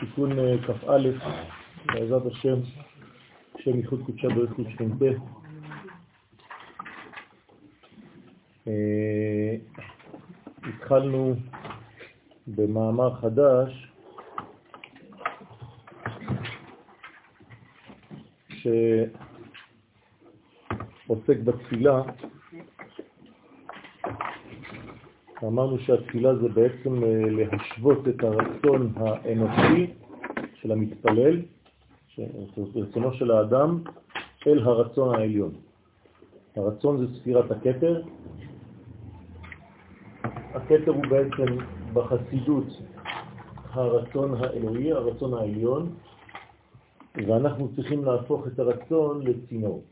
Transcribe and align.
תיקון 0.00 0.38
אה, 0.38 0.54
כ"א, 0.66 0.98
בעזרת 1.86 2.26
השם, 2.26 2.54
שם 3.58 3.76
ייחוד 3.76 4.00
קודשה 4.06 4.28
שכנתה. 4.70 5.04
אה, 8.68 9.56
התחלנו 10.68 11.34
במאמר 12.46 13.14
חדש 13.20 13.92
שעוסק 21.06 21.38
בתפילה 21.44 22.02
אמרנו 25.46 25.78
שהתפילה 25.78 26.34
זה 26.34 26.48
בעצם 26.48 27.04
אה, 27.04 27.20
להשוות 27.30 28.08
את 28.08 28.22
הרצון 28.22 28.92
האנושי 28.96 29.92
של 30.54 30.72
המתפלל, 30.72 31.42
רצונו 32.76 33.12
של 33.12 33.30
האדם, 33.30 33.82
אל 34.46 34.58
הרצון 34.58 35.14
העליון. 35.14 35.52
הרצון 36.56 37.06
זה 37.06 37.18
ספירת 37.18 37.50
הכתר. 37.50 38.02
הכתר 40.54 40.90
הוא 40.90 41.04
בעצם 41.10 41.56
בחסידות 41.92 42.66
הרצון 43.70 44.34
האלוהי, 44.34 44.92
הרצון 44.92 45.34
העליון, 45.34 45.94
ואנחנו 47.14 47.68
צריכים 47.76 48.04
להפוך 48.04 48.46
את 48.46 48.58
הרצון 48.58 49.22
לצינור. 49.26 49.82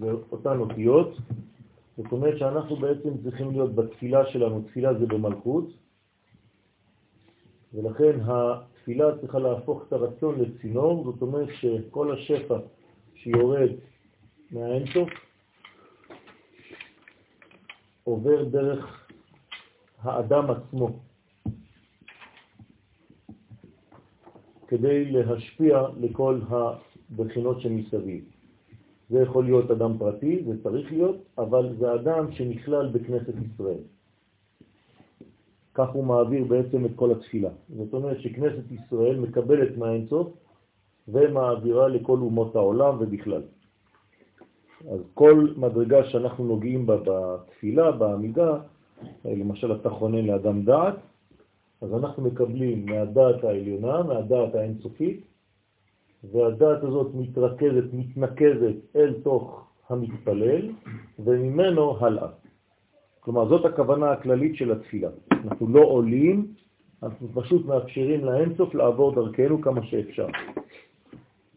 זה 0.00 0.10
אותן 0.32 0.58
אותיות, 0.58 1.16
זאת 1.96 2.12
אומרת 2.12 2.38
שאנחנו 2.38 2.76
בעצם 2.76 3.22
צריכים 3.22 3.50
להיות 3.50 3.74
בתפילה 3.74 4.26
שלנו, 4.26 4.62
תפילה 4.62 4.94
זה 4.94 5.06
במלכות, 5.06 5.68
ולכן 7.74 8.20
התפילה 8.20 9.18
צריכה 9.20 9.38
להפוך 9.38 9.84
את 9.88 9.92
הרצון 9.92 10.40
לצינור, 10.40 11.04
זאת 11.04 11.22
אומרת 11.22 11.48
שכל 11.60 12.12
השפע 12.12 12.58
שיורד 13.14 13.70
מהאינסוף 14.50 15.08
עובר 18.04 18.44
דרך 18.44 19.08
האדם 19.98 20.50
עצמו, 20.50 20.98
כדי 24.68 25.04
להשפיע 25.10 25.86
לכל 26.00 26.40
הבחינות 26.48 27.60
שמסביב. 27.60 28.35
זה 29.10 29.22
יכול 29.22 29.44
להיות 29.44 29.70
אדם 29.70 29.98
פרטי, 29.98 30.44
זה 30.44 30.62
צריך 30.62 30.92
להיות, 30.92 31.16
אבל 31.38 31.74
זה 31.78 31.94
אדם 31.94 32.32
שנכלל 32.32 32.88
בכנסת 32.92 33.34
ישראל. 33.46 33.82
כך 35.74 35.88
הוא 35.90 36.04
מעביר 36.04 36.44
בעצם 36.44 36.84
את 36.84 36.90
כל 36.96 37.12
התפילה. 37.12 37.50
זאת 37.76 37.94
אומרת 37.94 38.20
שכנסת 38.20 38.70
ישראל 38.70 39.20
מקבלת 39.20 39.76
מהאינסוף 39.76 40.28
ומעבירה 41.08 41.88
לכל 41.88 42.18
אומות 42.18 42.56
העולם 42.56 42.96
ובכלל. 43.00 43.42
אז 44.90 45.00
כל 45.14 45.48
מדרגה 45.56 46.04
שאנחנו 46.04 46.44
נוגעים 46.44 46.86
בה 46.86 46.96
בתפילה, 46.96 47.92
בעמידה, 47.92 48.58
למשל 49.24 49.72
אתה 49.72 49.90
חונן 49.90 50.24
לאדם 50.24 50.64
דעת, 50.64 50.94
אז 51.80 51.94
אנחנו 51.94 52.22
מקבלים 52.22 52.86
מהדעת 52.86 53.44
העליונה, 53.44 54.02
מהדעת 54.02 54.54
האינסופית, 54.54 55.20
והדעת 56.24 56.82
הזאת 56.82 57.14
מתרכזת, 57.14 57.84
מתנקזת 57.92 58.96
אל 58.96 59.14
תוך 59.22 59.66
המתפלל, 59.88 60.70
וממנו 61.18 61.96
הלאה. 62.00 62.28
כלומר, 63.20 63.48
זאת 63.48 63.64
הכוונה 63.64 64.10
הכללית 64.10 64.56
של 64.56 64.72
התפילה. 64.72 65.08
אנחנו 65.32 65.68
לא 65.68 65.80
עולים, 65.80 66.46
אנחנו 67.02 67.28
פשוט 67.34 67.66
מאפשרים 67.66 68.24
לאינסוף 68.24 68.74
לעבור 68.74 69.14
דרכנו 69.14 69.62
כמה 69.62 69.86
שאפשר. 69.86 70.26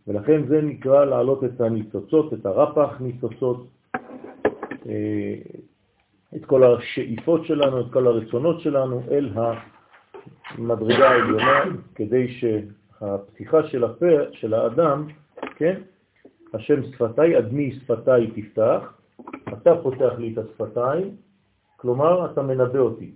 ולכן 0.07 0.47
זה 0.47 0.61
נקרא 0.61 1.05
להעלות 1.05 1.43
את 1.43 1.61
הניצוצות, 1.61 2.33
את 2.33 2.45
הרפח 2.45 3.01
ניצוצות, 3.01 3.67
אה, 4.89 5.35
את 6.35 6.45
כל 6.45 6.63
השאיפות 6.63 7.45
שלנו, 7.45 7.81
את 7.81 7.93
כל 7.93 8.07
הרצונות 8.07 8.61
שלנו, 8.61 9.01
אל 9.11 9.29
המדרגה 9.35 11.09
העליונה, 11.09 11.63
כדי 11.95 12.27
ש... 12.27 12.45
הפתיחה 13.01 13.67
של 13.67 13.83
הפה 13.83 14.05
של 14.31 14.53
האדם, 14.53 15.07
כן? 15.55 15.81
השם 16.53 16.91
שפתיי, 16.91 17.37
אדמי 17.37 17.71
שפתיי 17.71 18.31
תפתח, 18.31 18.93
אתה 19.53 19.71
פותח 19.83 20.13
לי 20.17 20.33
את 20.33 20.37
השפתיים, 20.37 21.15
כלומר 21.77 22.31
אתה 22.31 22.41
מנבא 22.41 22.79
אותי. 22.79 23.11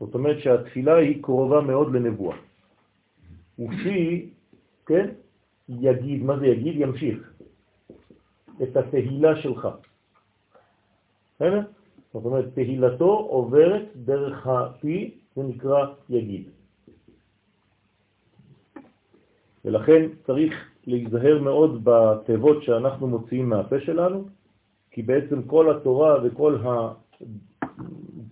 זאת 0.00 0.14
אומרת 0.14 0.38
שהתפילה 0.38 0.96
היא 0.96 1.22
קרובה 1.22 1.60
מאוד 1.60 1.94
לנבואה. 1.94 2.36
ופי, 3.58 4.30
כן, 4.86 5.10
יגיד, 5.68 6.22
מה 6.22 6.38
זה 6.38 6.46
יגיד? 6.46 6.74
ימשיך 6.80 7.32
את 8.62 8.76
התהילה 8.76 9.42
שלך. 9.42 9.68
בסדר? 11.36 11.60
זאת 12.12 12.24
אומרת, 12.24 12.54
תהילתו 12.54 13.10
עוברת 13.10 13.86
דרך 13.96 14.46
הפי, 14.46 15.14
זה 15.36 15.42
נקרא 15.42 15.86
יגיד. 16.08 16.53
ולכן 19.64 20.08
צריך 20.26 20.70
להיזהר 20.86 21.42
מאוד 21.42 21.84
בתיבות 21.84 22.62
שאנחנו 22.62 23.06
מוציאים 23.06 23.48
מהפה 23.48 23.80
שלנו, 23.80 24.24
כי 24.90 25.02
בעצם 25.02 25.42
כל 25.42 25.76
התורה 25.76 26.16
וכל 26.24 26.58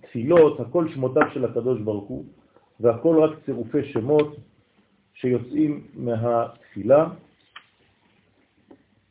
התפילות, 0.02 0.60
הכל 0.60 0.88
שמותיו 0.88 1.22
של 1.34 1.44
הקדוש 1.44 1.80
ברוך 1.80 2.08
הוא, 2.08 2.24
והכל 2.80 3.22
רק 3.22 3.38
צירופי 3.44 3.84
שמות 3.84 4.36
שיוצאים 5.14 5.86
מהתפילה, 5.94 7.08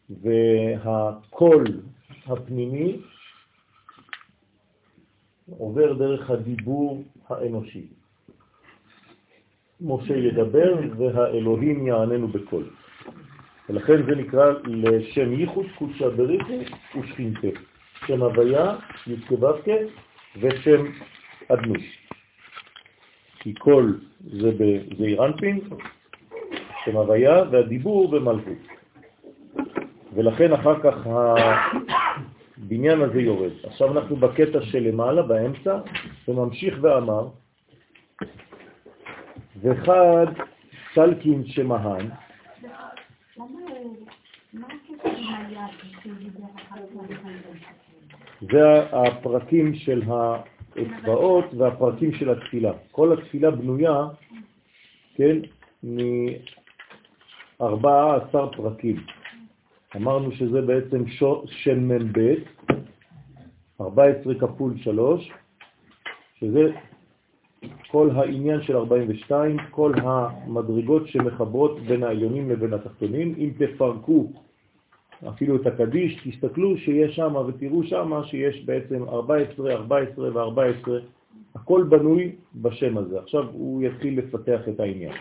והקול 0.09 1.63
הפנימי 2.25 3.01
עובר 5.57 5.93
דרך 5.93 6.29
הדיבור 6.29 7.03
האנושי. 7.29 8.00
משה 9.81 10.15
ידבר 10.15 10.73
והאלוהים 10.97 11.87
יעננו 11.87 12.27
בקול. 12.27 12.63
ולכן 13.69 14.05
זה 14.05 14.15
נקרא 14.15 14.51
לשם 14.65 15.33
ייחוד 15.33 15.65
קודשה 15.77 16.09
בריחו 16.09 16.59
ושכינתה. 16.99 17.47
שם 18.07 18.23
הוויה, 18.23 18.75
יתקבבקה, 19.07 19.71
ושם 20.41 20.85
אדנוש. 21.47 21.97
כי 23.39 23.53
קול 23.53 23.99
זה 24.23 24.51
בזעיר 24.51 25.25
אנפין, 25.25 25.59
שם 26.85 26.97
הוויה, 26.97 27.43
והדיבור 27.51 28.11
במלכות. 28.11 28.57
ולכן 30.13 30.53
אחר 30.53 30.79
כך 30.79 31.07
הבניין 32.57 33.01
הזה 33.01 33.21
יורד. 33.21 33.51
עכשיו 33.63 33.91
אנחנו 33.91 34.15
בקטע 34.15 34.61
שלמעלה, 34.61 35.21
באמצע, 35.21 35.79
וממשיך 36.27 36.77
ואמר, 36.81 37.27
וחד 39.61 40.25
סלקין 40.93 41.45
שמהן. 41.45 42.09
זה 48.41 48.63
הפרקים 48.91 49.75
של 49.75 50.01
האצבעות 50.07 51.45
והפרקים 51.57 52.13
של 52.13 52.29
התפילה. 52.29 52.71
כל 52.91 53.13
התפילה 53.13 53.51
בנויה, 53.51 54.07
כן, 55.15 55.37
מ-14 55.83 57.65
פרקים. 58.55 59.03
אמרנו 59.95 60.31
שזה 60.31 60.61
בעצם 60.61 61.07
שם 61.45 61.87
מ"ב, 61.87 62.35
14 63.81 64.35
כפול 64.35 64.73
3, 64.77 65.31
שזה 66.39 66.71
כל 67.87 68.09
העניין 68.15 68.61
של 68.61 68.75
42, 68.77 69.57
כל 69.71 69.93
המדרגות 70.03 71.07
שמחברות 71.07 71.79
בין 71.79 72.03
העליונים 72.03 72.49
לבין 72.49 72.73
התחתונים. 72.73 73.35
אם 73.37 73.49
תפרקו 73.57 74.31
אפילו 75.29 75.55
את 75.55 75.67
הקדיש, 75.67 76.27
תסתכלו 76.27 76.77
שיש 76.77 77.15
שם 77.15 77.35
ותראו 77.47 77.83
שם 77.83 78.11
שיש 78.25 78.65
בעצם 78.65 79.03
14, 79.03 79.73
14 79.73 80.29
ו-14, 80.35 80.89
הכל 81.55 81.83
בנוי 81.89 82.31
בשם 82.55 82.97
הזה. 82.97 83.19
עכשיו 83.19 83.43
הוא 83.51 83.83
יתחיל 83.83 84.19
לפתח 84.19 84.61
את 84.69 84.79
העניין. 84.79 85.13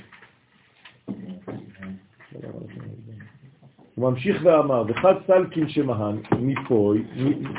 הוא 3.94 4.10
ממשיך 4.10 4.40
ואמר, 4.44 4.84
וחד 4.88 5.14
סלקין 5.26 5.68
שמהן 5.68 6.16
מפוי, 6.40 7.02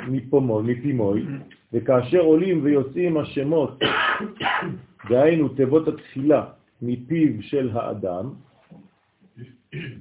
מפומוי, 0.07 0.73
מפימוי, 0.73 1.25
וכאשר 1.73 2.19
עולים 2.19 2.63
ויוצאים 2.63 3.17
השמות, 3.17 3.79
דהיינו 5.09 5.49
תיבות 5.49 5.87
התפילה 5.87 6.45
מפיו 6.81 7.41
של 7.41 7.69
האדם, 7.73 8.33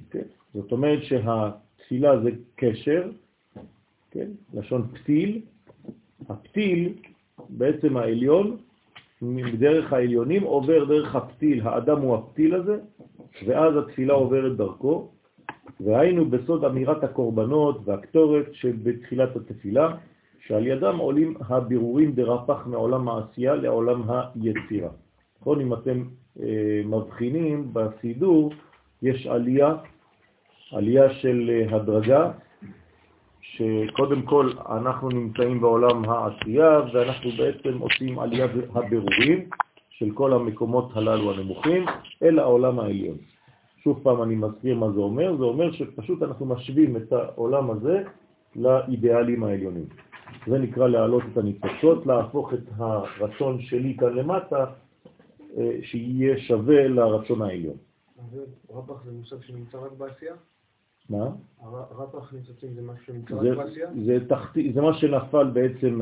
כן? 0.09 0.27
זאת 0.53 0.71
אומרת 0.71 1.03
שהתפילה 1.03 2.19
זה 2.19 2.29
קשר, 2.55 3.09
כן? 4.11 4.27
לשון 4.53 4.87
פתיל, 4.93 5.41
הפתיל 6.29 6.93
בעצם 7.49 7.97
העליון 7.97 8.57
מדרך 9.21 9.93
העליונים 9.93 10.43
עובר 10.43 10.85
דרך 10.85 11.15
הפתיל, 11.15 11.67
האדם 11.67 12.01
הוא 12.01 12.15
הפתיל 12.15 12.55
הזה, 12.55 12.79
ואז 13.45 13.77
התפילה 13.77 14.13
עוברת 14.13 14.57
דרכו, 14.57 15.11
והיינו 15.79 16.25
בסוד 16.25 16.65
אמירת 16.65 17.03
הקורבנות 17.03 17.81
והקטורת 17.85 18.45
שבתחילת 18.53 19.35
התפילה, 19.35 19.97
שעל 20.47 20.67
ידם 20.67 20.97
עולים 20.97 21.33
הבירורים 21.49 22.11
דרפח 22.11 22.67
מעולם 22.67 23.09
העשייה 23.09 23.55
לעולם 23.55 24.01
היצירה. 24.09 24.89
נכון, 25.41 25.61
אם 25.61 25.73
אתם 25.73 26.03
אה, 26.41 26.81
מבחינים 26.85 27.73
בסידור, 27.73 28.53
יש 29.01 29.27
עלייה, 29.27 29.75
עלייה 30.71 31.13
של 31.13 31.49
אה, 31.49 31.75
הדרגה, 31.75 32.31
שקודם 33.41 34.21
כל 34.21 34.49
אנחנו 34.69 35.09
נמצאים 35.09 35.61
בעולם 35.61 36.09
העשייה 36.09 36.81
ואנחנו 36.93 37.29
בעצם 37.37 37.77
עושים 37.77 38.19
עלייה 38.19 38.47
הבירורים 38.73 39.49
של 39.89 40.11
כל 40.13 40.33
המקומות 40.33 40.89
הללו 40.95 41.31
הנמוכים 41.31 41.85
אל 42.23 42.39
העולם 42.39 42.79
העליון. 42.79 43.17
שוב 43.83 43.99
פעם 44.03 44.23
אני 44.23 44.35
מזכיר 44.35 44.75
מה 44.75 44.91
זה 44.91 44.99
אומר, 44.99 45.37
זה 45.37 45.43
אומר 45.43 45.71
שפשוט 45.71 46.23
אנחנו 46.23 46.45
משווים 46.45 46.97
את 46.97 47.13
העולם 47.13 47.71
הזה 47.71 48.03
לאידיאלים 48.55 49.43
העליונים. 49.43 49.85
זה 50.47 50.59
נקרא 50.59 50.87
להעלות 50.87 51.23
את 51.31 51.37
הניצוצות, 51.37 52.05
להפוך 52.05 52.53
את 52.53 52.63
הרצון 52.77 53.61
שלי 53.61 53.97
כאן 53.99 54.13
למטה, 54.13 54.65
אה, 55.57 55.77
שיהיה 55.83 56.37
שווה 56.37 56.87
לרצון 56.87 57.41
העליון. 57.41 57.77
רבח 58.69 59.03
זה 59.05 59.11
מושג 59.11 59.41
שנמצא 59.41 59.77
רק 59.77 59.91
בעשייה? 59.91 60.33
מה? 61.09 61.29
רבח 61.91 62.33
ניצוצים 62.33 62.73
זה 62.73 62.81
משהו 62.81 63.05
שנמצא 63.05 63.35
רק 63.35 63.57
בעשייה? 63.57 63.89
זה, 64.05 64.17
תחתי, 64.29 64.73
זה 64.73 64.81
מה 64.81 64.93
שנפל 64.93 65.49
בעצם 65.53 66.01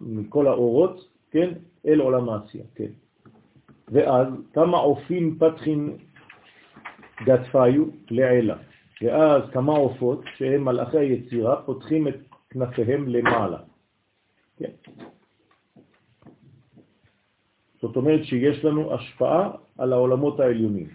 מכל 0.00 0.46
האורות, 0.46 1.08
כן, 1.30 1.52
אל 1.86 2.00
עולם 2.00 2.28
העשייה, 2.28 2.64
כן. 2.74 2.90
ואז 3.88 4.26
כמה 4.52 4.78
עופים 4.78 5.38
פתחים 5.38 5.96
גדפיו 7.24 7.84
לעילה. 8.10 8.56
ואז 9.02 9.42
כמה 9.52 9.72
עופות, 9.72 10.24
שהם 10.36 10.64
מלאכי 10.64 10.98
היצירה, 10.98 11.62
פותחים 11.62 12.08
את 12.08 12.14
כנפיהם 12.50 13.08
למעלה. 13.08 13.58
כן. 14.58 14.70
זאת 17.82 17.96
אומרת 17.96 18.24
שיש 18.24 18.64
לנו 18.64 18.94
השפעה 18.94 19.50
על 19.78 19.92
העולמות 19.92 20.40
העליונים. 20.40 20.88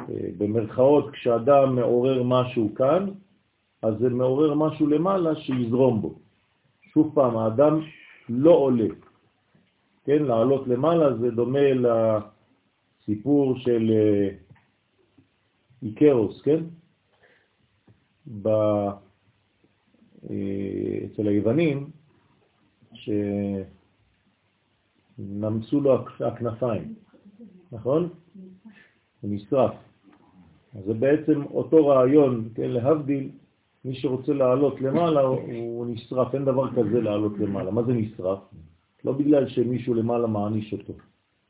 אה, 0.00 0.28
במרכאות, 0.38 1.10
כשאדם 1.10 1.74
מעורר 1.76 2.22
משהו 2.22 2.74
כאן, 2.74 3.10
אז 3.82 3.94
זה 3.98 4.08
מעורר 4.08 4.54
משהו 4.54 4.86
למעלה 4.86 5.36
שיזרום 5.36 6.02
בו. 6.02 6.18
שוב 6.92 7.12
פעם, 7.14 7.36
האדם 7.36 7.80
לא 8.28 8.50
עולה. 8.50 8.88
כן, 10.04 10.22
לעלות 10.22 10.68
למעלה 10.68 11.16
זה 11.16 11.30
דומה 11.30 11.68
לסיפור 13.02 13.58
של 13.58 13.90
אה, 13.90 14.28
איקרוס, 15.82 16.42
כן? 16.42 16.64
ב... 18.42 18.48
אה, 20.30 20.98
אצל 21.06 21.26
היוונים, 21.26 21.90
שנמסו 25.18 25.80
לו 25.80 25.98
הכנפיים, 26.26 26.94
נכון? 27.72 28.08
הוא 29.20 29.30
נשרף. 29.34 29.74
אז 30.74 30.84
זה 30.84 30.94
בעצם 30.94 31.42
אותו 31.42 31.86
רעיון, 31.86 32.48
כן, 32.54 32.70
להבדיל, 32.70 33.30
מי 33.84 33.94
שרוצה 33.94 34.32
לעלות 34.32 34.80
למעלה 34.80 35.20
הוא 35.20 35.86
נשרף, 35.86 36.34
אין 36.34 36.44
דבר 36.44 36.70
כזה 36.70 37.00
לעלות 37.00 37.38
למעלה. 37.38 37.70
מה 37.70 37.82
זה 37.82 37.92
נשרף? 37.92 38.38
לא 39.04 39.12
בגלל 39.12 39.48
שמישהו 39.48 39.94
למעלה 39.94 40.26
מעניש 40.26 40.72
אותו. 40.72 40.92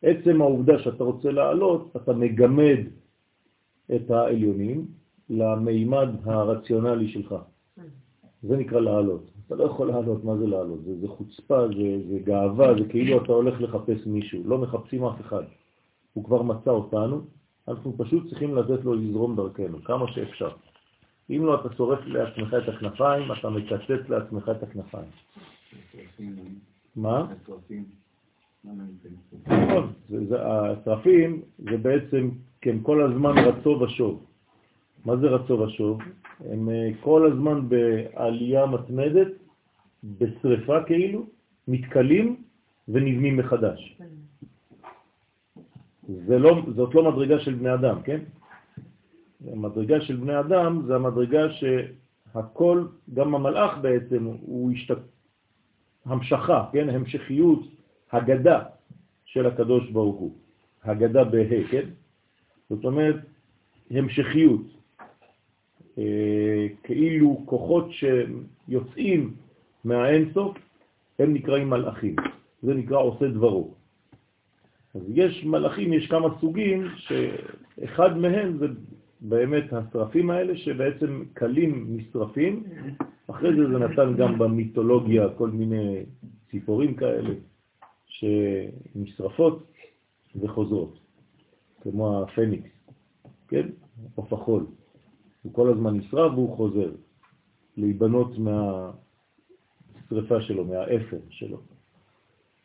עצם 0.03 0.41
העובדה 0.41 0.79
שאתה 0.79 1.05
רוצה 1.05 1.31
לעלות, 1.31 1.97
אתה 1.97 2.13
מגמד 2.13 2.79
את 3.95 4.11
העליונים 4.11 4.87
למימד 5.31 6.09
הרציונלי 6.25 7.09
שלך. 7.09 7.35
זה 8.43 8.57
נקרא 8.57 8.81
לעלות. 8.81 9.31
אתה 9.51 9.59
לא 9.59 9.65
יכול 9.65 9.89
לעלות, 9.89 10.25
מה 10.25 10.37
זה 10.37 10.47
לעלות? 10.47 10.85
זה, 10.85 11.01
זה 11.01 11.09
חוצפה, 11.09 11.69
זה, 11.69 12.09
זה 12.09 12.19
גאווה, 12.25 12.75
זה 12.75 12.89
כאילו 12.89 13.25
אתה 13.25 13.33
הולך 13.33 13.61
לחפש 13.61 14.07
מישהו, 14.07 14.43
לא 14.45 14.59
מחפשים 14.59 15.05
אף 15.05 15.21
אחד. 15.21 15.43
הוא 16.13 16.25
כבר 16.25 16.43
מצא 16.43 16.71
אותנו, 16.71 17.21
אנחנו 17.69 17.95
פשוט 17.99 18.29
צריכים 18.29 18.57
לתת 18.57 18.85
לו 18.85 18.95
לזרום 18.95 19.37
דרכנו, 19.37 19.85
כמה 19.85 20.13
שאפשר. 20.13 20.51
אם 21.31 21.47
לא, 21.47 21.55
אתה 21.55 21.75
שורף 21.77 21.99
לעצמך 22.07 22.55
את 22.55 22.69
הכנפיים, 22.69 23.33
אתה 23.33 23.51
מקצץ 23.51 24.09
לעצמך 24.09 24.49
את 24.49 24.63
הכנפיים. 24.63 25.11
מה? 26.97 27.27
נכון, 29.47 29.93
השרפים 30.31 31.43
זה 31.59 31.77
בעצם, 31.77 32.31
כן, 32.61 32.77
כל 32.83 33.03
הזמן 33.03 33.39
רצו 33.39 33.69
ושוב. 33.69 34.25
מה 35.05 35.17
זה 35.17 35.27
רצו 35.27 35.61
ושוב? 35.61 35.99
הם 36.41 36.69
אה, 36.69 36.91
כל 37.01 37.33
הזמן 37.33 37.69
בעלייה 37.69 38.67
מתמדת, 38.67 39.40
בשריפה 40.05 40.83
כאילו, 40.85 41.27
מתקלים 41.69 42.43
ונבנים 42.89 43.37
מחדש. 43.37 43.99
זה 46.09 46.39
לא, 46.39 46.63
זאת 46.77 46.95
לא 46.95 47.13
מדרגה 47.13 47.41
של 47.41 47.55
בני 47.55 47.75
אדם, 47.75 48.03
כן? 48.03 48.21
המדרגה 49.47 50.01
של 50.01 50.17
בני 50.17 50.41
אדם 50.41 50.83
זה 50.87 50.95
המדרגה 50.95 51.41
שהכל, 51.53 52.87
גם 53.15 53.35
המלאך 53.35 53.79
בעצם, 53.83 54.25
הוא 54.25 54.73
השת... 54.73 54.99
המשכה, 56.05 56.69
כן? 56.73 56.89
המשכיות, 56.89 57.61
הגדה 58.13 58.63
של 59.25 59.47
הקדוש 59.47 59.91
ברוך 59.91 60.17
הוא. 60.17 60.35
הגדה 60.85 61.25
בה, 61.25 61.69
כן? 61.71 61.89
זאת 62.71 62.85
אומרת, 62.85 63.17
המשכיות. 63.91 64.63
אה, 65.99 66.67
כאילו 66.83 67.43
כוחות 67.45 67.89
שיוצאים 67.93 69.35
מהאינסוף, 69.85 70.57
הם 71.19 71.35
נקראים 71.35 71.71
מלאכים. 71.71 72.17
זה 72.63 72.75
נקרא 72.75 72.99
עושה 72.99 73.29
דברו. 73.29 73.75
אז 74.95 75.03
יש 75.09 75.45
מלאכים, 75.45 75.93
יש 75.93 76.07
כמה 76.07 76.29
סוגים, 76.41 76.87
שאחד 76.97 78.17
מהם 78.17 78.59
זה 78.59 78.67
באמת 79.21 79.73
השרפים 79.73 80.31
האלה, 80.31 80.57
שבעצם 80.57 81.25
קלים 81.33 81.87
נשרפים, 81.89 82.65
אחרי 83.31 83.57
זה 83.57 83.69
זה 83.73 83.79
נתן 83.79 84.17
גם 84.17 84.39
במיתולוגיה 84.39 85.29
כל 85.39 85.51
מיני 85.51 86.03
ציפורים 86.51 86.95
כאלה, 86.95 87.35
שנשרפות 88.07 89.73
וחוזרות, 90.41 90.99
כמו 91.81 92.23
הפניקס, 92.23 92.71
כן? 93.49 93.69
עוף 94.15 94.33
החול. 94.33 94.67
הוא 95.43 95.55
כל 95.55 95.69
הזמן 95.69 95.97
נשרף 95.97 96.33
והוא 96.33 96.57
חוזר, 96.57 96.91
להיבנות 97.77 98.39
מהשרפה 100.11 100.41
שלו, 100.41 100.65
מהאפר 100.65 101.19
שלו. 101.31 101.61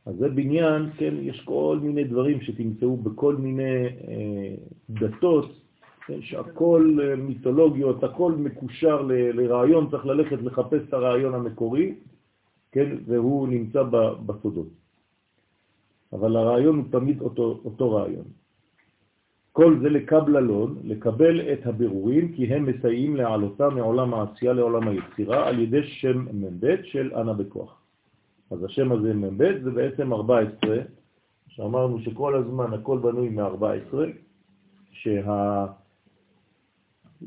אז 0.06 0.16
זה 0.16 0.30
בניין, 0.30 0.90
כן, 0.98 1.14
יש 1.22 1.42
כל 1.46 1.80
מיני 1.82 2.04
דברים 2.04 2.42
שתמצאו 2.42 2.98
בכל 2.98 3.36
מיני 3.36 3.86
אה, 4.08 4.56
דתות, 4.90 5.52
כן, 6.08 6.22
שהכל 6.22 6.98
אה, 7.04 7.16
מיתולוגיות, 7.16 8.04
הכל 8.04 8.32
מקושר 8.32 9.02
ל, 9.02 9.12
לרעיון, 9.14 9.90
צריך 9.92 10.06
ללכת 10.06 10.38
לחפש 10.42 10.82
את 10.88 10.94
הרעיון 10.94 11.34
המקורי, 11.34 11.96
כן, 12.72 12.98
והוא 13.06 13.48
נמצא 13.48 13.84
בסודות. 14.26 14.68
אבל 16.14 16.36
הרעיון 16.36 16.76
הוא 16.76 16.86
תמיד 16.92 17.22
אותו, 17.22 17.62
אותו 17.66 17.92
רעיון. 17.92 18.26
כל 19.56 19.80
זה 19.82 19.90
לקבללון, 19.90 20.76
לקבל 20.84 21.54
את 21.54 21.66
הבירורים, 21.66 22.32
כי 22.34 22.46
הם 22.46 22.66
מסייעים 22.66 23.16
להעלותה 23.16 23.70
מעולם 23.70 24.14
העשייה 24.14 24.54
לעולם 24.54 24.88
היצירה 24.88 25.48
על 25.48 25.60
ידי 25.60 25.84
שם 25.84 26.26
מ"ב 26.34 26.76
של 26.84 27.12
אנה 27.16 27.34
בכוח. 27.34 27.82
אז 28.52 28.64
השם 28.64 28.92
הזה 28.92 29.14
מ"ב 29.14 29.64
זה 29.64 29.72
בעצם 29.72 30.14
14, 30.14 30.78
שאמרנו 31.48 32.00
שכל 32.00 32.36
הזמן 32.36 32.74
הכל 32.74 32.98
בנוי 32.98 33.30
מ-14, 33.30 33.96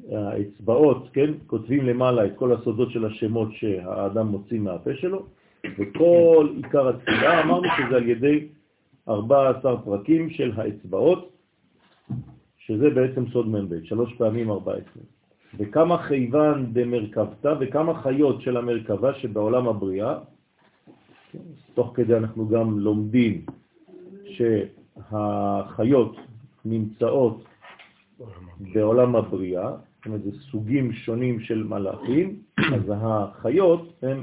שהאצבעות, 0.09 1.09
כן, 1.13 1.33
כותבים 1.47 1.87
למעלה 1.87 2.27
את 2.27 2.33
כל 2.37 2.53
הסודות 2.53 2.91
של 2.91 3.05
השמות 3.05 3.49
שהאדם 3.53 4.27
מוציא 4.27 4.61
מהפה 4.61 4.95
שלו, 4.95 5.27
וכל 5.79 6.49
עיקר 6.57 6.89
התפילה 6.89 7.43
אמרנו 7.43 7.69
שזה 7.77 7.97
על 7.97 8.09
ידי 8.09 8.49
14 9.09 9.81
פרקים 9.83 10.31
של 10.31 10.53
האצבעות, 10.57 11.38
שזה 12.59 12.91
בעצם 12.91 13.25
סוד 13.33 13.49
מ"ב, 13.49 13.85
שלוש 13.85 14.15
פעמים 14.15 14.50
14. 14.50 15.03
וכמה 15.59 15.99
חייבן 15.99 16.67
דמרכבתה 16.73 17.55
וכמה 17.61 18.03
חיות 18.03 18.41
של 18.43 18.57
המרכבה 18.57 19.15
שבעולם 19.15 19.69
הבריאה, 19.69 20.19
תוך 21.75 21.93
כדי 21.95 22.17
אנחנו 22.17 22.49
גם 22.49 22.79
לומדים 22.79 23.47
שהחיות 24.25 26.17
נמצאות 26.65 27.45
בעולם 28.61 29.17
הבריאה, 29.17 29.71
זאת 29.71 30.07
אומרת, 30.07 30.23
זה 30.23 30.31
סוגים 30.50 30.93
שונים 30.93 31.41
של 31.41 31.62
מלאכים, 31.62 32.37
אז 32.75 32.83
החיות 32.91 33.93
הן 34.03 34.23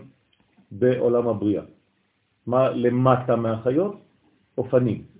בעולם 0.71 1.27
הבריאה. 1.27 1.63
מה 2.47 2.69
למטה 2.69 3.35
מהחיות? 3.35 3.95
אופנים. 4.57 5.14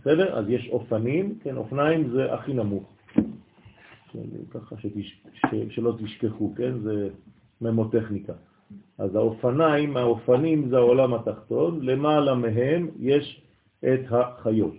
בסדר? 0.00 0.38
אז 0.38 0.44
יש 0.48 0.68
אופנים, 0.72 1.38
כן, 1.42 1.56
אופניים 1.56 2.10
זה 2.10 2.34
הכי 2.34 2.52
נמוך. 2.54 2.92
ככה 4.50 4.76
שתש... 4.76 5.22
ש... 5.34 5.46
שלא 5.70 5.94
תשכחו, 5.98 6.54
כן? 6.56 6.78
זה 6.78 7.08
ממוטכניקה. 7.60 8.32
אז 8.98 9.14
האופניים, 9.14 9.96
האופנים 9.96 10.68
זה 10.68 10.76
העולם 10.76 11.14
התחתון, 11.14 11.80
למעלה 11.82 12.34
מהם 12.34 12.88
יש 12.98 13.42
את 13.84 14.00
החיות. 14.10 14.74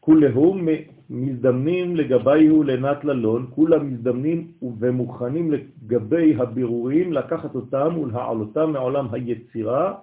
כולהם 0.00 0.68
מזדמנים 1.10 1.96
לגביהו 1.96 2.62
לנת 2.62 3.04
ללון, 3.04 3.46
כולם 3.50 3.92
מזדמנים 3.92 4.52
ומוכנים 4.80 5.52
לגבי 5.52 6.34
הבירורים 6.36 7.12
לקחת 7.12 7.54
אותם 7.54 7.98
ולהעלותם 7.98 8.72
מעולם 8.72 9.06
היצירה 9.12 9.94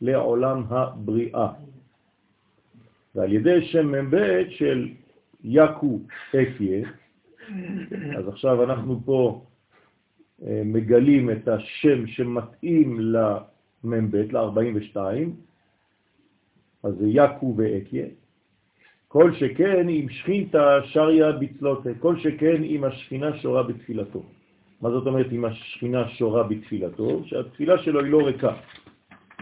לעולם 0.00 0.62
הבריאה. 0.68 1.48
ועל 3.14 3.32
ידי 3.32 3.62
שם 3.62 3.92
מ"ב 3.92 4.16
של 4.48 4.88
יקו 5.44 6.00
אפיה, 6.28 6.88
אז 8.18 8.28
עכשיו 8.28 8.64
אנחנו 8.64 9.00
פה 9.04 9.44
אה, 10.46 10.62
מגלים 10.64 11.30
את 11.30 11.48
השם 11.48 12.06
שמתאים 12.06 13.00
למ"ב, 13.00 14.16
ל-42, 14.16 14.96
אז 16.82 16.94
זה 16.94 17.06
יקו 17.08 17.54
ואקיה, 17.56 18.06
כל 19.08 19.34
שכן 19.34 19.88
אם 19.88 20.06
שכינתה 20.10 20.78
שריה 20.84 21.32
בצלותה, 21.32 21.90
כל 21.98 22.18
שכן 22.18 22.62
אם 22.62 22.84
השכינה 22.84 23.38
שורה 23.38 23.62
בתפילתו. 23.62 24.22
מה 24.80 24.90
זאת 24.90 25.06
אומרת 25.06 25.26
אם 25.32 25.44
השכינה 25.44 26.08
שורה 26.08 26.42
בתפילתו? 26.42 27.22
שהתפילה 27.24 27.78
שלו 27.78 28.00
היא 28.00 28.12
לא 28.12 28.26
ריקה, 28.26 28.54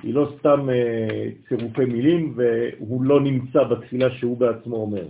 היא 0.03 0.15
לא 0.15 0.33
סתם 0.39 0.71
אה, 0.71 1.29
צירופי 1.49 1.85
מילים 1.85 2.35
והוא 2.37 3.03
לא 3.03 3.21
נמצא 3.21 3.63
בתפילה 3.65 4.11
שהוא 4.11 4.37
בעצמו 4.37 4.77
אומר. 4.77 5.07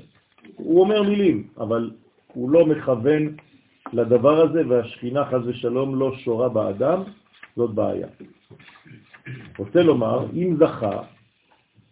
הוא 0.57 0.80
אומר 0.80 1.02
מילים, 1.02 1.47
אבל 1.59 1.90
הוא 2.33 2.50
לא 2.50 2.66
מכוון 2.66 3.37
לדבר 3.92 4.40
הזה 4.40 4.68
והשכינה 4.68 5.25
חז 5.25 5.47
ושלום 5.47 5.95
לא 5.95 6.16
שורה 6.16 6.49
באדם, 6.49 7.02
זאת 7.57 7.75
בעיה. 7.75 8.07
רוצה 9.59 9.83
לומר, 9.83 10.26
אם 10.35 10.57
זכה 10.59 11.02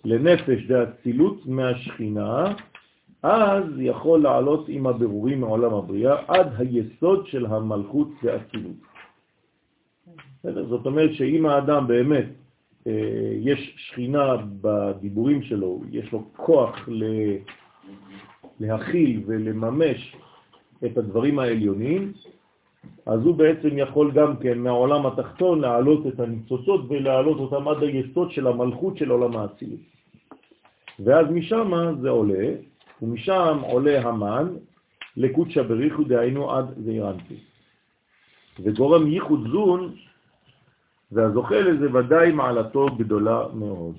לנפש 0.05 0.67
דאצילות 0.67 1.47
מהשכינה, 1.47 2.53
אז 3.23 3.65
יכול 3.79 4.23
לעלות 4.23 4.69
עם 4.69 4.87
הבירורים 4.87 5.41
מעולם 5.41 5.75
הבריאה 5.75 6.17
עד 6.29 6.49
היסוד 6.59 7.27
של 7.27 7.47
המלכות 7.47 8.09
והאצילות. 8.23 8.77
זאת 10.43 10.87
אומרת 10.87 11.15
שאם 11.15 11.47
האדם 11.47 11.87
באמת 11.87 12.27
יש 13.41 13.75
שכינה 13.77 14.37
בדיבורים 14.61 15.43
שלו, 15.43 15.81
יש 15.91 16.13
לו 16.13 16.25
כוח 16.37 16.89
להכיל 18.61 19.23
ולממש 19.27 20.17
את 20.85 20.99
הדברים 20.99 21.39
העליונים, 21.39 22.13
אז 23.07 23.21
הוא 23.21 23.35
בעצם 23.35 23.79
יכול 23.79 24.11
גם 24.11 24.37
כן 24.37 24.59
מהעולם 24.59 25.07
התחתון 25.07 25.61
להעלות 25.61 26.07
את 26.07 26.21
הניצוצות 26.21 26.81
ולהעלות 26.89 27.39
אותם 27.39 27.69
עד 27.69 27.83
היסוד 27.83 28.31
של 28.31 28.47
המלכות 28.47 28.97
של 28.97 29.11
עולם 29.11 29.37
האצילות. 29.37 29.81
ואז 31.01 31.27
משם 31.31 31.71
זה 32.01 32.11
עולה, 32.11 32.49
ומשם 33.03 33.59
עולה 33.63 34.09
המן 34.09 34.47
לקודשא 35.17 35.63
בריחו 35.63 36.05
דהיינו 36.05 36.53
עד 36.53 36.67
זעירנטי. 36.85 37.37
וגורם 38.61 39.07
ייחוד 39.07 39.49
זון, 39.53 39.95
והזוכה 41.13 41.61
לזה 41.61 41.95
ודאי 41.95 42.33
מעלתו 42.33 42.87
גדולה 42.99 43.47
מאוד. 43.55 43.95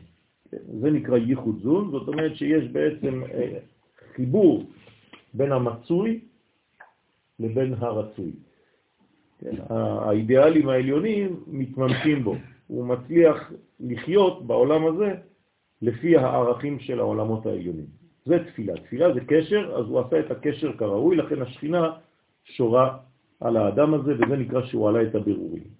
זה 0.81 0.91
נקרא 0.91 1.17
ייחוד 1.17 1.59
זון, 1.63 1.91
זאת 1.91 2.07
אומרת 2.07 2.35
שיש 2.35 2.71
בעצם 2.71 3.23
אה, 3.31 3.57
חיבור 4.15 4.65
בין 5.33 5.51
המצוי 5.51 6.19
לבין 7.39 7.73
הרצוי. 7.77 8.31
כן, 9.39 9.55
האידיאלים 9.69 10.69
העליונים 10.69 11.43
מתממשים 11.47 12.23
בו, 12.23 12.35
הוא 12.67 12.85
מצליח 12.85 13.51
לחיות 13.79 14.47
בעולם 14.47 14.85
הזה 14.85 15.15
לפי 15.81 16.17
הערכים 16.17 16.79
של 16.79 16.99
העולמות 16.99 17.45
העליונים. 17.45 17.85
זה 18.25 18.43
תפילה. 18.43 18.77
תפילה 18.77 19.13
זה 19.13 19.19
קשר, 19.27 19.75
אז 19.75 19.85
הוא 19.85 19.99
עשה 19.99 20.19
את 20.19 20.31
הקשר 20.31 20.77
כראוי, 20.77 21.15
לכן 21.15 21.41
השכינה 21.41 21.91
שורה 22.43 22.97
על 23.39 23.57
האדם 23.57 23.93
הזה, 23.93 24.13
וזה 24.15 24.35
נקרא 24.35 24.61
שהוא 24.61 24.89
עלה 24.89 25.01
את 25.03 25.15
הבירורים. 25.15 25.76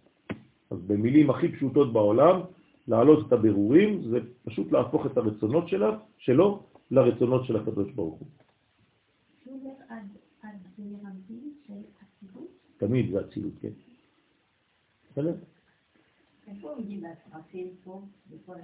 אז 0.70 0.82
במילים 0.82 1.30
הכי 1.30 1.52
פשוטות 1.52 1.94
בעולם, 1.94 2.42
להעלות 2.88 3.28
את 3.28 3.34
הבירורים 3.34 4.02
זה 4.10 4.18
פשוט 4.44 4.72
להפוך 4.72 5.06
את 5.06 5.18
הרצונות 5.18 5.68
שלה, 5.68 6.00
שלו 6.18 6.64
לרצונות 6.92 7.46
של 7.46 7.56
הקדוש 7.56 7.92
ברוך 7.92 8.20
הוא. 8.20 8.28
תמיד 12.78 13.12
זה 13.12 13.22
אצילות, 13.22 13.54
כן. 13.62 13.70
בסדר? 15.12 15.34
איפה 16.48 16.70
עומדים 16.70 17.04
הצרפים 17.06 17.68
פה, 17.84 18.02
בכל 18.30 18.56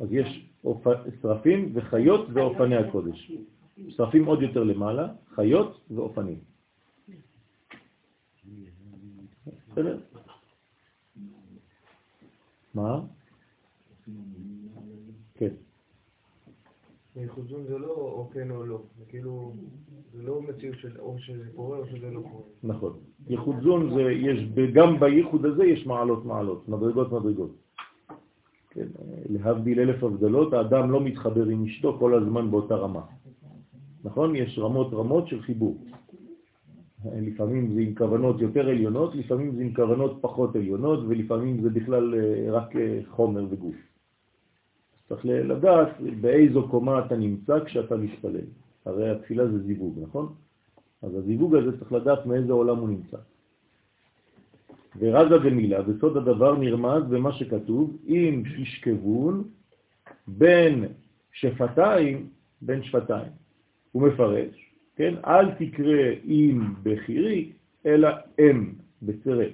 אז 0.00 0.12
יש 0.12 0.50
שרפים 1.22 1.70
וחיות 1.74 2.28
ואופני 2.32 2.76
הקודש. 2.76 3.32
שרפים 3.88 4.24
עוד 4.24 4.42
יותר 4.42 4.64
למעלה, 4.64 5.08
חיות 5.28 5.80
ואופנים. 5.90 6.49
בסדר? 9.70 9.98
מה? 12.74 13.00
כן. 15.34 15.54
ייחודון 17.16 17.64
זה 17.68 17.78
לא 17.78 17.88
או 17.88 18.30
כן 18.32 18.50
או 18.50 18.66
לא, 18.66 18.82
זה 18.98 19.04
כאילו, 19.08 19.52
זה 20.12 20.22
לא 20.22 20.42
מציאות 20.42 20.76
של 20.78 21.00
או 21.00 21.18
שזה 21.18 21.44
קורה 21.56 21.78
או 21.78 21.86
שזה 21.86 22.10
לא 22.10 22.20
קורה. 22.20 22.42
נכון. 22.62 22.92
ייחודון 23.28 23.94
זה, 23.94 24.02
יש, 24.02 24.38
גם 24.74 25.00
בייחוד 25.00 25.44
הזה 25.44 25.64
יש 25.64 25.86
מעלות 25.86 26.24
מעלות, 26.24 26.68
מדרגות 26.68 27.12
מדרגות. 27.12 27.56
כן, 28.70 28.86
להבדיל 29.28 29.80
אלף 29.80 30.04
הבדלות, 30.04 30.52
האדם 30.52 30.90
לא 30.90 31.00
מתחבר 31.00 31.46
עם 31.46 31.64
אשתו 31.64 31.96
כל 31.98 32.14
הזמן 32.14 32.50
באותה 32.50 32.74
רמה. 32.74 33.02
נכון? 34.04 34.36
יש 34.36 34.58
רמות 34.58 34.92
רמות 34.92 35.28
של 35.28 35.42
חיבור. 35.42 35.84
לפעמים 37.04 37.74
זה 37.74 37.80
עם 37.80 37.94
כוונות 37.94 38.40
יותר 38.40 38.68
עליונות, 38.68 39.14
לפעמים 39.14 39.54
זה 39.56 39.62
עם 39.62 39.74
כוונות 39.74 40.18
פחות 40.20 40.56
עליונות, 40.56 41.04
ולפעמים 41.08 41.62
זה 41.62 41.70
בכלל 41.70 42.14
אה, 42.14 42.52
רק 42.52 42.76
אה, 42.76 43.00
חומר 43.08 43.46
וגוף. 43.50 43.76
צריך 45.08 45.24
לדעת 45.24 45.88
באיזו 46.20 46.68
קומה 46.68 47.06
אתה 47.06 47.16
נמצא 47.16 47.64
כשאתה 47.64 47.96
מתפלל. 47.96 48.46
הרי 48.84 49.10
התפילה 49.10 49.48
זה 49.48 49.58
זיווג, 49.58 49.98
נכון? 50.02 50.34
אז 51.02 51.14
הזיווג 51.14 51.54
הזה 51.54 51.78
צריך 51.78 51.92
לדעת 51.92 52.26
מאיזה 52.26 52.52
עולם 52.52 52.78
הוא 52.78 52.88
נמצא. 52.88 53.16
ורזה 54.98 55.38
דמילה, 55.38 55.82
בסוד 55.82 56.16
הדבר 56.16 56.58
נרמז 56.58 57.02
במה 57.10 57.32
שכתוב, 57.32 57.96
אם 58.08 58.42
תשכבון 58.58 59.44
בין 60.28 60.84
שפתיים, 61.32 62.28
בין 62.62 62.82
שפתיים. 62.82 63.32
הוא 63.92 64.02
מפרש, 64.02 64.69
כן? 64.96 65.14
אל 65.26 65.50
תקרא 65.50 66.02
אם 66.24 66.60
בחירי, 66.82 67.52
אלא 67.86 68.08
אם 68.38 68.72
בצירף. 69.02 69.52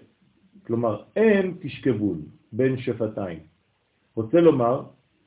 כלומר, 0.66 1.02
אם 1.16 1.52
תשכבון 1.60 2.22
בין 2.52 2.78
שפתיים. 2.78 3.38
רוצה 4.14 4.40
לומר, 4.40 4.82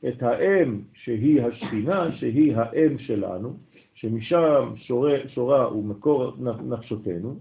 את 0.08 0.24
האם 0.24 0.82
שהיא 0.94 1.42
השכינה, 1.42 2.16
שהיא 2.16 2.56
האם 2.56 2.98
שלנו, 2.98 3.58
שמשם 3.94 4.74
שורה, 4.76 5.18
שורה 5.28 5.78
ומקור 5.78 6.36
נפשותנו, 6.64 7.40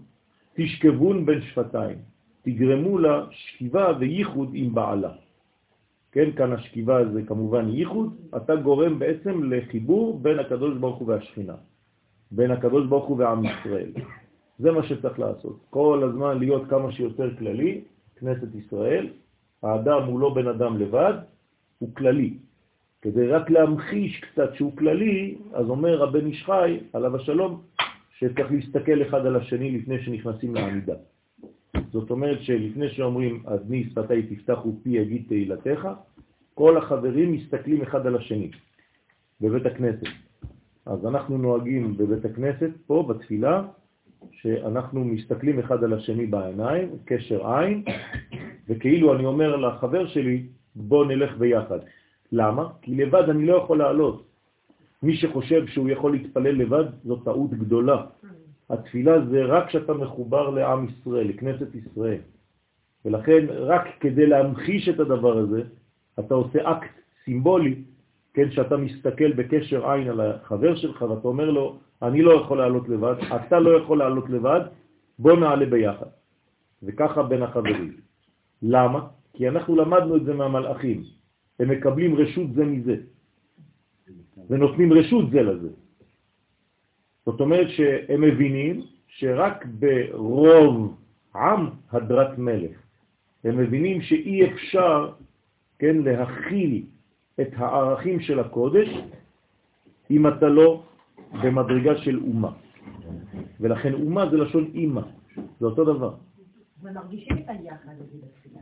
תשכבון 0.54 1.26
בין 1.26 1.40
שפתיים. 1.42 1.98
תגרמו 2.42 2.98
לה 2.98 3.26
שכיבה 3.30 3.92
וייחוד 4.00 4.50
עם 4.54 4.74
בעלה. 4.74 5.12
כן, 6.12 6.32
כאן 6.32 6.52
השכיבה 6.52 7.12
זה 7.12 7.22
כמובן 7.22 7.68
ייחוד, 7.68 8.16
אתה 8.36 8.56
גורם 8.56 8.98
בעצם 8.98 9.44
לחיבור 9.52 10.18
בין 10.18 10.38
הקדוש 10.38 10.78
ברוך 10.78 10.98
הוא 10.98 11.08
והשכינה, 11.08 11.54
בין 12.30 12.50
הקדוש 12.50 12.86
ברוך 12.86 13.06
הוא 13.06 13.16
ועם 13.18 13.44
ישראל. 13.44 13.90
זה 14.58 14.72
מה 14.72 14.82
שצריך 14.82 15.18
לעשות. 15.18 15.58
כל 15.70 16.02
הזמן 16.10 16.38
להיות 16.38 16.62
כמה 16.70 16.92
שיותר 16.92 17.36
כללי, 17.38 17.80
כנסת 18.16 18.54
ישראל, 18.54 19.08
האדם 19.62 20.02
הוא 20.02 20.20
לא 20.20 20.34
בן 20.34 20.48
אדם 20.48 20.78
לבד, 20.78 21.14
הוא 21.78 21.94
כללי. 21.94 22.34
כדי 23.02 23.26
רק 23.26 23.50
להמחיש 23.50 24.20
קצת 24.20 24.54
שהוא 24.54 24.76
כללי, 24.76 25.38
אז 25.52 25.68
אומר 25.68 25.96
רבן 25.96 26.26
איש 26.26 26.44
חי, 26.44 26.78
עליו 26.92 27.16
השלום, 27.16 27.62
שצריך 28.18 28.52
להסתכל 28.52 29.02
אחד 29.02 29.26
על 29.26 29.36
השני 29.36 29.78
לפני 29.78 30.02
שנכנסים 30.04 30.54
לעמידה. 30.54 30.94
זאת 31.92 32.10
אומרת 32.10 32.42
שלפני 32.42 32.88
שאומרים 32.88 33.42
אדני 33.46 33.84
שפתי 33.84 34.22
תפתחו 34.22 34.72
פי 34.82 34.90
יגיד 34.90 35.24
תהילתך, 35.28 35.88
כל 36.54 36.76
החברים 36.76 37.32
מסתכלים 37.32 37.82
אחד 37.82 38.06
על 38.06 38.16
השני 38.16 38.50
בבית 39.40 39.66
הכנסת. 39.66 40.27
אז 40.88 41.06
אנחנו 41.06 41.38
נוהגים 41.38 41.96
בבית 41.96 42.24
הכנסת, 42.24 42.70
פה 42.86 43.04
בתפילה, 43.08 43.62
שאנחנו 44.32 45.04
מסתכלים 45.04 45.58
אחד 45.58 45.84
על 45.84 45.92
השני 45.92 46.26
בעיניים, 46.26 46.88
קשר 47.04 47.52
עין, 47.52 47.84
וכאילו 48.68 49.14
אני 49.14 49.24
אומר 49.24 49.56
לחבר 49.56 50.06
שלי, 50.06 50.46
בוא 50.74 51.04
נלך 51.04 51.36
ביחד. 51.38 51.78
למה? 52.32 52.68
כי 52.82 52.94
לבד 52.94 53.28
אני 53.28 53.46
לא 53.46 53.56
יכול 53.56 53.78
לעלות. 53.78 54.24
מי 55.02 55.16
שחושב 55.16 55.66
שהוא 55.66 55.90
יכול 55.90 56.12
להתפלל 56.12 56.56
לבד, 56.56 56.84
זו 57.04 57.16
טעות 57.16 57.50
גדולה. 57.50 58.04
התפילה 58.70 59.26
זה 59.30 59.44
רק 59.44 59.68
כשאתה 59.68 59.92
מחובר 59.94 60.50
לעם 60.50 60.86
ישראל, 60.88 61.28
לכנסת 61.28 61.74
ישראל. 61.74 62.20
ולכן 63.04 63.46
רק 63.48 63.84
כדי 64.00 64.26
להמחיש 64.26 64.88
את 64.88 65.00
הדבר 65.00 65.38
הזה, 65.38 65.62
אתה 66.18 66.34
עושה 66.34 66.58
אקט 66.72 66.90
סימבולי, 67.24 67.74
כן, 68.34 68.50
שאתה 68.50 68.76
מסתכל 68.76 69.32
בקשר 69.32 69.90
עין 69.90 70.08
על 70.08 70.20
החבר 70.20 70.76
שלך 70.76 71.02
ואתה 71.02 71.28
אומר 71.28 71.50
לו, 71.50 71.78
אני 72.02 72.22
לא 72.22 72.32
יכול 72.32 72.58
לעלות 72.58 72.88
לבד, 72.88 73.14
אתה 73.36 73.60
לא 73.60 73.70
יכול 73.82 73.98
לעלות 73.98 74.30
לבד, 74.30 74.60
בוא 75.18 75.36
נעלה 75.36 75.66
ביחד. 75.66 76.06
וככה 76.82 77.22
בין 77.22 77.42
החברים. 77.42 77.96
למה? 78.62 79.06
כי 79.32 79.48
אנחנו 79.48 79.76
למדנו 79.76 80.16
את 80.16 80.24
זה 80.24 80.34
מהמלאכים. 80.34 81.02
הם 81.58 81.68
מקבלים 81.70 82.14
רשות 82.14 82.52
זה 82.54 82.64
מזה, 82.64 82.96
ונותנים 84.50 84.92
רשות 84.92 85.30
זה 85.30 85.42
לזה. 85.42 85.68
זאת 87.26 87.40
אומרת 87.40 87.68
שהם 87.70 88.20
מבינים 88.20 88.82
שרק 89.06 89.66
ברוב 89.66 90.96
עם 91.34 91.66
הדרת 91.92 92.38
מלך. 92.38 92.76
הם 93.44 93.56
מבינים 93.58 94.02
שאי 94.02 94.52
אפשר, 94.52 95.12
כן, 95.78 95.96
להכיל 95.96 96.82
את 97.40 97.48
הערכים 97.56 98.20
של 98.20 98.40
הקודש 98.40 98.88
אם 100.10 100.26
אתה 100.26 100.48
לא 100.48 100.82
במדרגה 101.42 101.96
של 101.96 102.20
אומה. 102.22 102.52
ולכן 103.60 103.92
אומה 103.92 104.30
זה 104.30 104.36
לשון 104.36 104.70
אימא, 104.74 105.02
זה 105.60 105.66
אותו 105.66 105.84
דבר. 105.84 106.14
ומרגישים 106.82 107.38
את 107.38 107.48
היחד 107.48 107.92
בתפילה. 107.98 108.60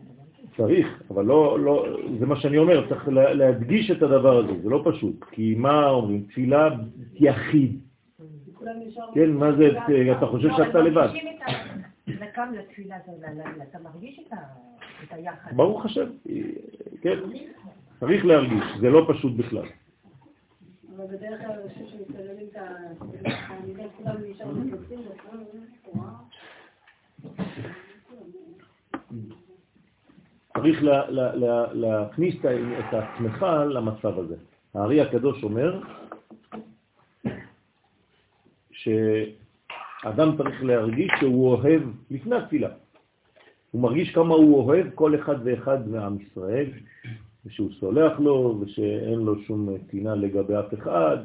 צריך, 0.56 1.02
אבל 1.10 1.24
לא, 1.24 1.60
לא, 1.60 1.86
זה 2.18 2.26
מה 2.26 2.36
שאני 2.36 2.58
אומר, 2.58 2.88
צריך 2.88 3.08
להדגיש 3.12 3.90
את 3.90 4.02
הדבר 4.02 4.36
הזה, 4.38 4.62
זה 4.62 4.68
לא 4.68 4.82
פשוט, 4.84 5.24
כי 5.30 5.54
מה 5.58 5.88
אומרים? 5.88 6.22
תפילה 6.22 6.68
יחיד. 7.14 7.80
כן, 9.14 9.30
מה 9.30 9.52
זה, 9.52 9.68
אתה 10.18 10.26
חושב 10.26 10.48
לא, 10.48 10.56
שאתה 10.56 10.80
לבד. 10.80 11.08
אתה 13.62 13.78
מרגיש 13.84 14.20
את 15.04 15.12
היחד. 15.12 15.56
ברוך 15.56 15.84
השם, 15.84 16.06
כן, 17.00 17.18
צריך 18.00 18.24
להרגיש, 18.24 18.64
זה 18.80 18.90
לא 18.90 19.06
פשוט 19.08 19.32
בכלל. 19.36 19.66
צריך 30.56 30.82
לה, 30.82 31.10
לה, 31.10 31.34
לה, 31.34 31.72
להכניס 31.72 32.34
את 32.78 32.94
עצמך 32.94 33.46
למצב 33.70 34.18
הזה. 34.18 34.36
הארי 34.74 35.00
הקדוש 35.00 35.44
אומר 35.44 35.80
שאדם 38.70 40.36
צריך 40.36 40.64
להרגיש 40.64 41.10
שהוא 41.20 41.48
אוהב 41.48 41.82
לפני 42.10 42.36
התפילה. 42.36 42.68
הוא 43.70 43.82
מרגיש 43.82 44.14
כמה 44.14 44.34
הוא 44.34 44.64
אוהב 44.64 44.86
כל 44.94 45.14
אחד 45.14 45.36
ואחד 45.44 45.88
מעם 45.88 46.16
ישראל, 46.20 46.70
ושהוא 47.46 47.70
סולח 47.80 48.20
לו, 48.20 48.58
ושאין 48.60 49.18
לו 49.18 49.38
שום 49.42 49.78
טינה 49.86 50.14
לגבי 50.14 50.54
אף 50.58 50.74
אחד. 50.74 51.16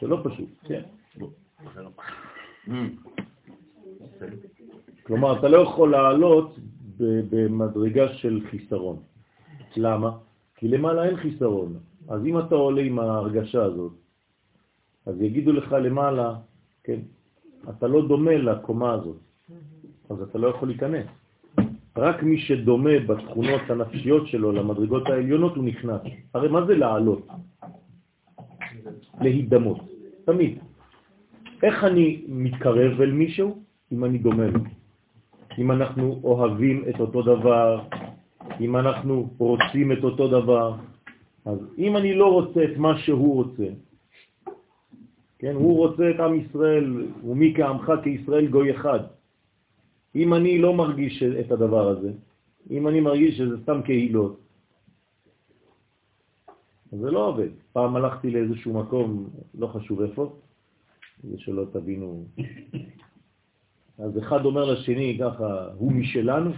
זה 0.00 0.06
לא 0.06 0.20
פשוט, 0.24 0.48
כן. 0.64 0.82
כלומר, 5.02 5.38
אתה 5.38 5.48
לא 5.48 5.56
יכול 5.56 5.90
לעלות 5.90 6.58
במדרגה 7.30 8.14
של 8.14 8.40
חיסרון. 8.50 9.02
למה? 9.76 10.10
כי 10.56 10.68
למעלה 10.68 11.04
אין 11.04 11.16
חיסרון. 11.16 11.78
אז 12.08 12.26
אם 12.26 12.38
אתה 12.38 12.54
עולה 12.54 12.82
עם 12.82 12.98
ההרגשה 12.98 13.62
הזאת, 13.62 13.92
אז 15.06 15.20
יגידו 15.20 15.52
לך 15.52 15.72
למעלה, 15.72 16.34
כן, 16.84 17.00
אתה 17.68 17.86
לא 17.86 18.08
דומה 18.08 18.36
לקומה 18.36 18.92
הזאת, 18.92 19.16
אז 20.10 20.22
אתה 20.22 20.38
לא 20.38 20.48
יכול 20.48 20.68
להיכנס. 20.68 21.06
רק 21.96 22.22
מי 22.22 22.38
שדומה 22.38 22.98
בתכונות 23.06 23.60
הנפשיות 23.68 24.26
שלו 24.26 24.52
למדרגות 24.52 25.06
העליונות 25.06 25.56
הוא 25.56 25.64
נכנס. 25.64 26.00
הרי 26.34 26.48
מה 26.48 26.66
זה 26.66 26.74
לעלות? 26.74 27.28
להידמות, 29.20 29.80
תמיד. 30.24 30.58
איך 31.62 31.84
אני 31.84 32.24
מתקרב 32.28 33.00
אל 33.00 33.10
מישהו? 33.10 33.62
אם 33.92 34.04
אני 34.04 34.18
דומה 34.18 34.46
לו. 34.46 34.60
אם 35.58 35.72
אנחנו 35.72 36.20
אוהבים 36.24 36.84
את 36.88 37.00
אותו 37.00 37.22
דבר, 37.22 37.80
אם 38.60 38.76
אנחנו 38.76 39.30
רוצים 39.38 39.92
את 39.92 40.04
אותו 40.04 40.28
דבר. 40.28 40.74
אז 41.44 41.58
אם 41.78 41.96
אני 41.96 42.14
לא 42.14 42.32
רוצה 42.32 42.64
את 42.64 42.76
מה 42.76 42.98
שהוא 42.98 43.34
רוצה, 43.34 43.66
כן, 45.38 45.54
הוא 45.54 45.78
רוצה 45.78 46.10
את 46.10 46.20
עם 46.20 46.34
ישראל, 46.40 47.06
ומי 47.24 47.54
כעמך 47.56 47.92
כישראל 48.02 48.46
גוי 48.46 48.70
אחד. 48.70 49.00
אם 50.14 50.34
אני 50.34 50.58
לא 50.58 50.74
מרגיש 50.74 51.22
את 51.22 51.52
הדבר 51.52 51.88
הזה, 51.88 52.12
אם 52.70 52.88
אני 52.88 53.00
מרגיש 53.00 53.38
שזה 53.38 53.62
סתם 53.62 53.82
קהילות, 53.82 54.40
זה 56.90 57.10
לא 57.10 57.28
עובד. 57.28 57.48
פעם 57.72 57.96
הלכתי 57.96 58.30
לאיזשהו 58.30 58.72
מקום, 58.72 59.28
לא 59.54 59.66
חשוב 59.66 60.00
איפה, 60.00 60.32
זה 61.22 61.38
שלא 61.38 61.64
תבינו 61.72 62.24
אז 63.98 64.18
אחד 64.18 64.44
אומר 64.44 64.64
לשני 64.72 65.18
ככה, 65.20 65.68
הוא 65.78 65.92
משלנו? 65.92 66.50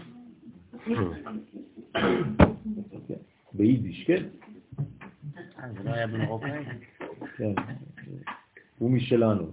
ביידיש, 3.53 4.05
כן? 4.07 4.25
אה, 5.59 5.73
זה 5.73 5.85
לא 5.85 5.91
היה 5.91 6.07
במרוקאי? 6.07 6.65
כן, 7.37 7.53
הוא 8.79 8.91
משלנו. 8.91 9.47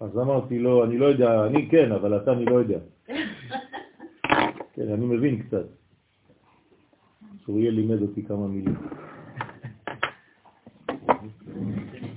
אז 0.00 0.18
אמרתי 0.18 0.58
לו, 0.58 0.84
אני 0.84 0.98
לא 0.98 1.06
יודע, 1.06 1.46
אני 1.46 1.68
כן, 1.70 1.92
אבל 1.92 2.16
אתה 2.16 2.32
אני 2.32 2.44
לא 2.44 2.54
יודע. 2.54 2.78
כן, 4.74 4.92
אני 4.92 5.06
מבין 5.06 5.42
קצת. 5.42 5.66
שאוריאל 7.44 7.74
לימד 7.74 8.02
אותי 8.02 8.22
כמה 8.22 8.46
מילים. 8.46 8.74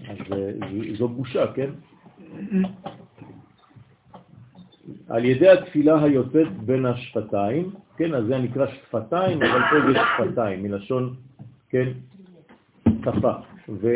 אז 0.10 0.18
אה, 0.32 0.52
זו 0.98 1.08
בושה, 1.08 1.54
כן? 1.54 1.70
על 5.10 5.26
ידי 5.26 5.50
התפילה 5.50 6.04
היוצאת 6.04 6.52
בין 6.66 6.86
השפתיים, 6.86 7.72
כן, 7.98 8.14
אז 8.14 8.26
זה 8.26 8.38
נקרא 8.38 8.68
שפתיים, 8.68 9.44
אבל 9.44 9.62
פה 9.70 9.92
זה 9.92 10.00
שפתיים, 10.16 10.64
מלשון, 10.64 11.16
כן, 11.70 11.90
שפה. 13.02 13.32
ו... 13.70 13.96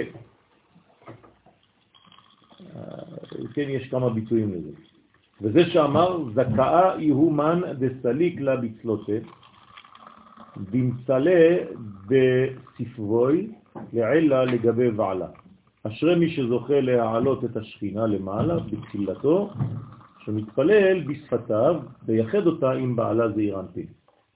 כן, 3.54 3.70
יש 3.70 3.90
כמה 3.90 4.10
ביטויים 4.10 4.54
לזה. 4.54 4.93
וזה 5.44 5.66
שאמר, 5.66 6.24
זכאה 6.34 6.96
יהומן 7.00 7.62
דסליק 7.80 8.42
לה 8.42 8.56
בצלותה, 8.56 9.12
במצלה 10.72 11.58
בספבוי 12.08 13.52
לעילה 13.94 14.46
לגבי 14.46 14.90
ועלה. 14.90 15.28
אשרי 15.84 16.16
מי 16.16 16.30
שזוכה 16.30 16.82
להעלות 16.82 17.46
את 17.46 17.58
השכינה 17.58 18.08
למעלה 18.08 18.60
בתחילתו, 18.60 19.50
שמתפלל 20.26 21.04
בשפתיו 21.04 21.76
ויחד 22.06 22.48
אותה 22.48 22.72
עם 22.72 22.96
בעלה 22.96 23.32
זעיר 23.32 23.60
אנפין. 23.60 23.88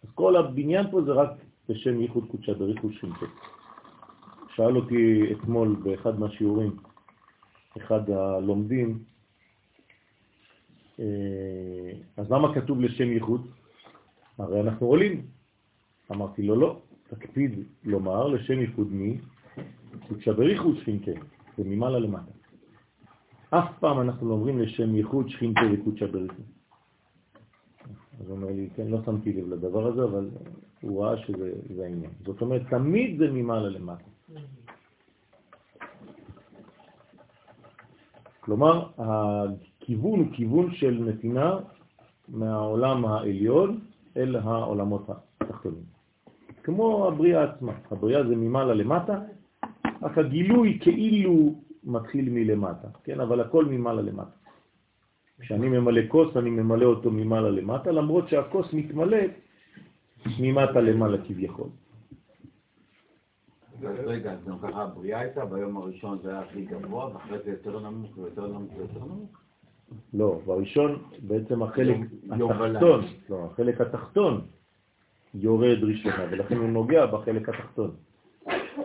אז 0.04 0.10
כל 0.16 0.36
הבניין 0.36 0.86
פה 0.92 1.02
זה 1.02 1.12
רק 1.12 1.30
בשם 1.70 2.02
ייחוד 2.02 2.24
קודשא 2.32 2.54
בריחוד 2.54 2.92
שינטו. 2.94 3.26
שאל 4.56 4.76
אותי 4.76 5.32
אתמול 5.32 5.76
באחד 5.84 6.20
מהשיעורים, 6.20 6.72
אחד 7.78 8.10
הלומדים, 8.10 9.00
אז 12.18 12.32
למה 12.32 12.56
כתוב 12.56 12.82
לשם 12.82 13.12
ייחוד? 13.12 13.48
הרי 14.38 14.62
אנחנו 14.62 14.88
עולים. 14.88 15.26
אמרתי 16.12 16.44
לו, 16.44 16.56
לא, 16.56 16.82
תקפיד 17.08 17.60
לומר 17.84 18.28
לשם 18.28 18.60
ייחוד 18.60 18.92
מי? 18.92 19.18
קודשא 20.08 20.32
בריחוד 20.32 20.78
שינטו, 20.78 21.12
זה 21.58 21.64
ממעלה 21.64 22.00
למטה. 22.00 22.32
אף 23.50 23.80
פעם 23.80 24.02
אנחנו 24.02 24.30
לא 24.30 24.34
אומרים 24.34 24.60
לשם 24.60 24.96
ייחוד 24.96 25.30
שכינתו 25.30 25.62
וקודשא 25.74 26.06
בריחו. 26.06 26.42
אז 28.20 28.28
הוא 28.28 28.36
אומר 28.36 28.48
לי, 28.48 28.70
כן, 28.76 28.88
לא 28.88 28.98
שמתי 29.06 29.34
לב 29.34 29.48
לדבר 29.48 29.88
הזה, 29.88 30.04
אבל 30.04 30.30
הוא 30.82 31.04
ראה 31.04 31.18
שזה 31.18 31.84
העניין. 31.84 32.12
זאת 32.26 32.42
אומרת, 32.42 32.62
תמיד 32.70 33.18
זה 33.18 33.32
ממעלה 33.32 33.70
למטה. 33.70 34.04
כלומר, 38.40 38.90
הכיוון 39.88 40.20
הוא 40.20 40.28
כיוון 40.34 40.72
של 40.72 41.04
נתינה 41.08 41.58
מהעולם 42.28 43.06
העליון 43.06 43.80
אל 44.18 44.36
העולמות 44.36 45.10
התחתונים. 45.42 45.84
כמו 46.64 47.08
הבריאה 47.08 47.44
עצמה. 47.44 47.74
הבריאה 47.92 48.28
זה 48.28 48.36
ממעלה 48.36 48.74
למטה, 48.74 49.20
רק 50.02 50.18
הגילוי 50.18 50.80
כאילו 50.82 51.56
מתחיל 51.84 52.30
מלמטה, 52.30 52.88
כן? 53.04 53.20
אבל 53.20 53.40
הכל 53.42 53.66
ממעלה 53.66 54.02
למטה. 54.02 54.38
כשאני 55.40 55.70
ממלא 55.70 56.02
כוס, 56.08 56.38
אני 56.38 56.50
ממלא 56.50 56.86
אותו 56.86 57.12
ממעלה 57.12 57.50
למטה, 57.50 57.92
למרות 57.92 58.30
שהכוס 58.30 58.74
מתמלא 58.74 59.18
ממטה 60.40 60.80
למעלה 60.82 61.18
כביכול. 61.28 61.70
רגע, 63.82 64.32
אז 64.32 64.40
גם 64.48 64.60
ככה 64.60 64.84
הבריאה 64.84 65.20
הייתה, 65.20 65.46
ביום 65.46 65.78
הראשון 65.78 66.18
זה 66.24 66.30
היה 66.30 66.40
הכי 66.40 66.66
גבוה, 66.66 67.16
ואחרי 67.16 67.38
זה 67.46 67.52
יותר 67.52 67.80
נמוך 67.80 68.18
ויותר 68.18 68.48
נמוך 68.48 68.72
ויותר 68.78 69.00
נמוך. 69.00 69.47
לא, 70.14 70.42
בראשון 70.46 71.04
בעצם 71.20 71.64
החלק 71.64 71.98
התחתון. 72.32 73.06
לא, 73.30 73.50
החלק 73.52 73.82
התחתון 73.82 74.42
יורד 75.34 75.84
ראשונה, 75.84 76.26
ולכן 76.32 76.58
הוא 76.58 76.70
נוגע 76.70 77.06
בחלק 77.06 77.50
התחתון. 77.50 77.92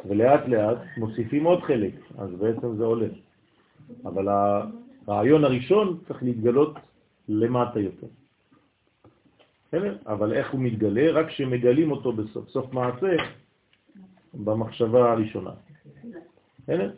ולאט 0.08 0.48
לאט 0.48 0.78
מוסיפים 0.96 1.44
עוד 1.44 1.62
חלק, 1.62 1.94
אז 2.18 2.30
בעצם 2.30 2.76
זה 2.76 2.84
עולה. 2.84 3.08
אבל 4.04 4.28
הרעיון 5.06 5.44
הראשון 5.44 5.98
צריך 6.08 6.22
להתגלות 6.22 6.74
למטה 7.28 7.80
יותר. 7.80 8.06
בסדר? 9.68 9.96
אבל 10.06 10.32
איך 10.32 10.52
הוא 10.52 10.60
מתגלה? 10.60 11.12
רק 11.12 11.26
כשמגלים 11.28 11.90
אותו 11.90 12.12
בסוף 12.12 12.48
סוף 12.48 12.72
מעשה, 12.72 13.16
במחשבה 14.34 15.12
הראשונה. 15.12 15.50
בסדר? 16.58 16.92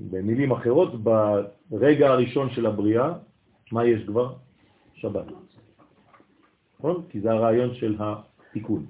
במילים 0.00 0.50
אחרות, 0.50 0.92
ברגע 1.70 2.08
הראשון 2.08 2.50
של 2.50 2.66
הבריאה, 2.66 3.12
מה 3.72 3.84
יש 3.84 4.02
כבר? 4.06 4.32
שבת. 4.94 5.26
נכון? 6.78 7.02
כי 7.08 7.20
זה 7.20 7.30
הרעיון 7.30 7.74
של 7.74 7.96
התיקון. 7.98 8.86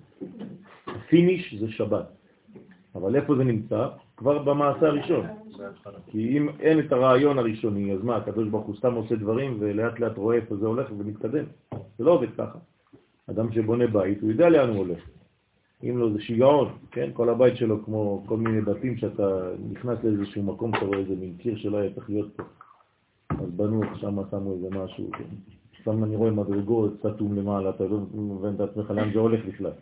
ה 0.87 0.96
finish 0.96 1.55
זה 1.55 1.71
שבת. 1.71 2.07
אבל 2.95 3.17
איפה 3.17 3.37
זה 3.37 3.45
נמצא? 3.45 3.89
כבר 4.17 4.39
במעשה 4.39 4.87
הראשון. 4.87 5.27
כי 6.07 6.39
אם 6.39 6.49
אין 6.61 6.79
את 6.79 6.93
הרעיון 6.93 7.39
הראשוני, 7.39 7.93
אז 7.93 8.03
מה, 8.03 8.17
הקדוש 8.17 8.49
ברוך 8.49 8.67
הוא 8.67 8.77
סתם 8.77 8.95
עושה 8.95 9.17
דברים 9.17 9.57
ולאט 9.61 10.01
לאט 10.01 10.17
רואה 10.17 10.37
איפה 10.37 10.57
זה 10.57 10.67
הולך 10.67 10.91
ומתקדם. 10.99 11.45
זה 11.99 12.05
לא 12.05 12.11
עובד 12.11 12.29
ככה. 12.39 12.59
אדם 13.31 13.53
שבונה 13.53 13.87
בית, 13.87 14.21
הוא 14.21 14.31
יודע 14.31 14.49
לאן 14.49 14.69
הוא 14.69 14.79
הולך. 14.79 15.01
אם 15.85 15.99
לא, 15.99 16.11
זה 16.13 16.21
שיגעון, 16.21 16.69
כן? 16.91 17.11
כל 17.13 17.29
הבית 17.29 17.57
שלו 17.57 17.85
כמו 17.85 18.23
כל 18.27 18.37
מיני 18.37 18.61
בתים 18.61 18.97
שאתה 18.97 19.51
נכנס 19.71 19.99
לאיזשהו 20.05 20.43
מקום, 20.43 20.75
אתה 20.75 20.85
רואה 20.85 20.99
איזה 20.99 21.15
מין 21.21 21.35
קיר 21.39 21.57
שלא 21.57 21.79
היה 21.79 21.95
צריך 21.95 22.11
להיות 22.11 22.37
פה. 22.37 22.43
אז 23.31 23.51
בנו, 23.51 23.83
שם 23.95 24.17
שמו 24.31 24.53
איזה 24.53 24.69
משהו, 24.71 25.11
כן? 25.13 25.25
שם 25.85 26.05
אני 26.05 26.17
רואה 26.17 26.31
מדרגות, 26.31 26.93
סתום 26.99 27.39
למעלה, 27.39 27.71
אתה 27.71 27.85
לא 27.85 27.99
מבין 28.15 28.55
את 28.55 28.61
עצמך 28.61 28.91
לאן 28.91 29.13
זה 29.13 29.19
הולך 29.19 29.45
בכלל. 29.45 29.73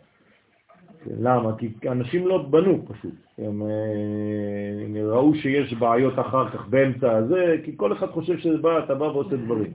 למה? 1.19 1.55
כי 1.57 1.89
אנשים 1.89 2.27
לא 2.27 2.43
בנו 2.43 2.85
פשוט. 2.87 3.13
הם, 3.37 3.61
אה, 3.61 4.85
הם 4.85 4.97
ראו 4.97 5.35
שיש 5.35 5.73
בעיות 5.73 6.19
אחר 6.19 6.49
כך 6.49 6.67
באמצע 6.67 7.17
הזה, 7.17 7.55
כי 7.63 7.73
כל 7.77 7.93
אחד 7.93 8.07
חושב 8.07 8.37
שזה 8.37 8.57
בא, 8.57 8.79
אתה 8.79 8.95
בא 8.95 9.03
ועושה 9.03 9.35
דברים. 9.35 9.71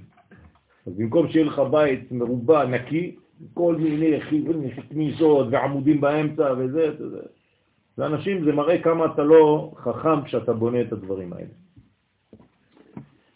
אז 0.86 0.92
במקום 0.96 1.28
שיהיה 1.28 1.44
לך 1.46 1.62
בית 1.70 2.12
מרובע, 2.12 2.66
נקי, 2.66 3.16
כל 3.54 3.76
מיני 3.76 4.20
כניסות 4.90 5.46
ועמודים 5.50 6.00
באמצע 6.00 6.54
וזה, 6.58 6.84
יודע. 7.00 7.22
לאנשים 7.98 8.44
זה 8.44 8.52
מראה 8.52 8.82
כמה 8.82 9.06
אתה 9.06 9.22
לא 9.22 9.72
חכם 9.76 10.22
כשאתה 10.24 10.52
בונה 10.52 10.80
את 10.80 10.92
הדברים 10.92 11.32
האלה. 11.32 11.54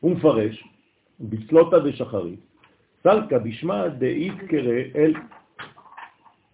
הוא 0.00 0.10
מפרש, 0.12 0.64
בצלותא 1.20 1.78
דשחרית, 1.78 2.40
סלקא 3.02 3.38
בשמה 3.38 3.88
דאית 3.88 4.38
קרא 4.48 4.82
אל. 4.94 5.14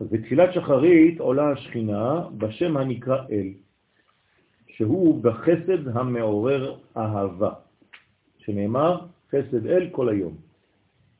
אז 0.01 0.07
בתחילת 0.11 0.53
שחרית 0.53 1.21
עולה 1.21 1.51
השכינה 1.51 2.29
בשם 2.39 2.77
הנקרא 2.77 3.19
אל, 3.31 3.49
שהוא 4.69 5.25
בחסד 5.25 5.89
המעורר 5.97 6.77
אהבה, 6.97 7.51
שנאמר 8.39 9.01
חסד 9.31 9.67
אל 9.67 9.89
כל 9.93 10.09
היום. 10.09 10.37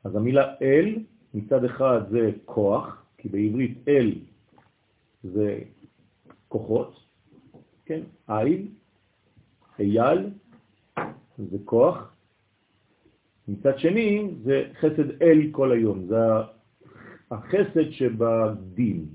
אז 0.03 0.15
המילה 0.15 0.53
אל 0.61 0.95
מצד 1.35 1.65
אחד 1.65 2.01
זה 2.09 2.31
כוח, 2.45 3.03
כי 3.17 3.29
בעברית 3.29 3.77
אל 3.87 4.11
זה 5.23 5.59
כוחות, 6.47 6.99
כן? 7.85 8.01
איל, 8.29 8.67
אייל, 9.79 10.29
זה 11.37 11.57
כוח. 11.65 12.13
מצד 13.47 13.79
שני 13.79 14.31
זה 14.43 14.63
חסד 14.79 15.21
אל 15.21 15.39
כל 15.51 15.71
היום, 15.71 16.05
זה 16.07 16.15
החסד 17.31 17.91
שבדין. 17.91 19.05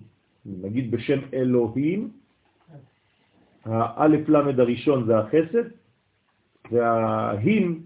נגיד 0.47 0.91
בשם 0.91 1.21
אלוהים, 1.35 2.11
האלף 3.65 4.29
למד 4.29 4.61
הראשון 4.61 5.07
זה 5.07 5.19
החסד, 5.19 5.69
וההים 6.71 7.83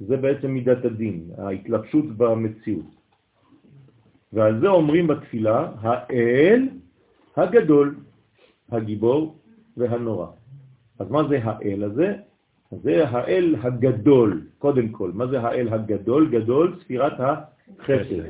זה 0.00 0.16
בעצם 0.16 0.50
מידת 0.50 0.84
הדין, 0.84 1.30
ההתלבשות 1.38 2.16
במציאות. 2.16 2.96
ועל 4.32 4.60
זה 4.60 4.68
אומרים 4.68 5.06
בתפילה, 5.06 5.72
האל 5.80 6.68
הגדול, 7.36 7.94
הגיבור 8.72 9.36
והנורא. 9.76 10.26
אז 10.98 11.10
מה 11.10 11.28
זה 11.28 11.38
האל 11.42 11.84
הזה? 11.84 12.14
זה 12.70 13.08
האל 13.08 13.56
הגדול, 13.62 14.46
קודם 14.58 14.88
כל. 14.88 15.10
מה 15.14 15.26
זה 15.26 15.40
האל 15.40 15.68
הגדול? 15.68 16.30
גדול, 16.30 16.76
ספירת 16.84 17.12
החסד. 17.20 18.22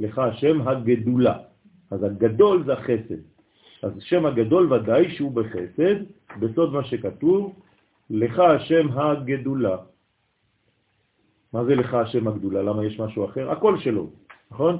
לך 0.00 0.18
השם 0.18 0.68
הגדולה. 0.68 1.38
אז 1.90 2.02
הגדול 2.02 2.64
זה 2.64 2.72
החסד. 2.72 3.20
אז 3.82 3.92
שם 4.00 4.26
הגדול 4.26 4.72
ודאי 4.72 5.10
שהוא 5.10 5.32
בחסד, 5.32 5.96
בסוד 6.40 6.72
מה 6.72 6.84
שכתוב, 6.84 7.52
לך 8.10 8.38
השם 8.38 8.98
הגדולה. 8.98 9.76
מה 11.52 11.64
זה 11.64 11.74
לך 11.74 11.94
השם 11.94 12.28
הגדולה? 12.28 12.62
למה 12.62 12.86
יש 12.86 13.00
משהו 13.00 13.24
אחר? 13.24 13.50
הכל 13.50 13.78
שלו, 13.78 14.10
נכון? 14.50 14.78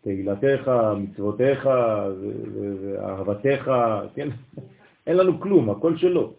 תהילתך, 0.00 0.70
מצוותיך 0.96 1.68
ואהבתך, 2.82 3.70
כן? 4.14 4.28
אין 5.06 5.16
לנו 5.16 5.40
כלום, 5.40 5.70
הכל 5.70 5.96
שלו. 5.96 6.34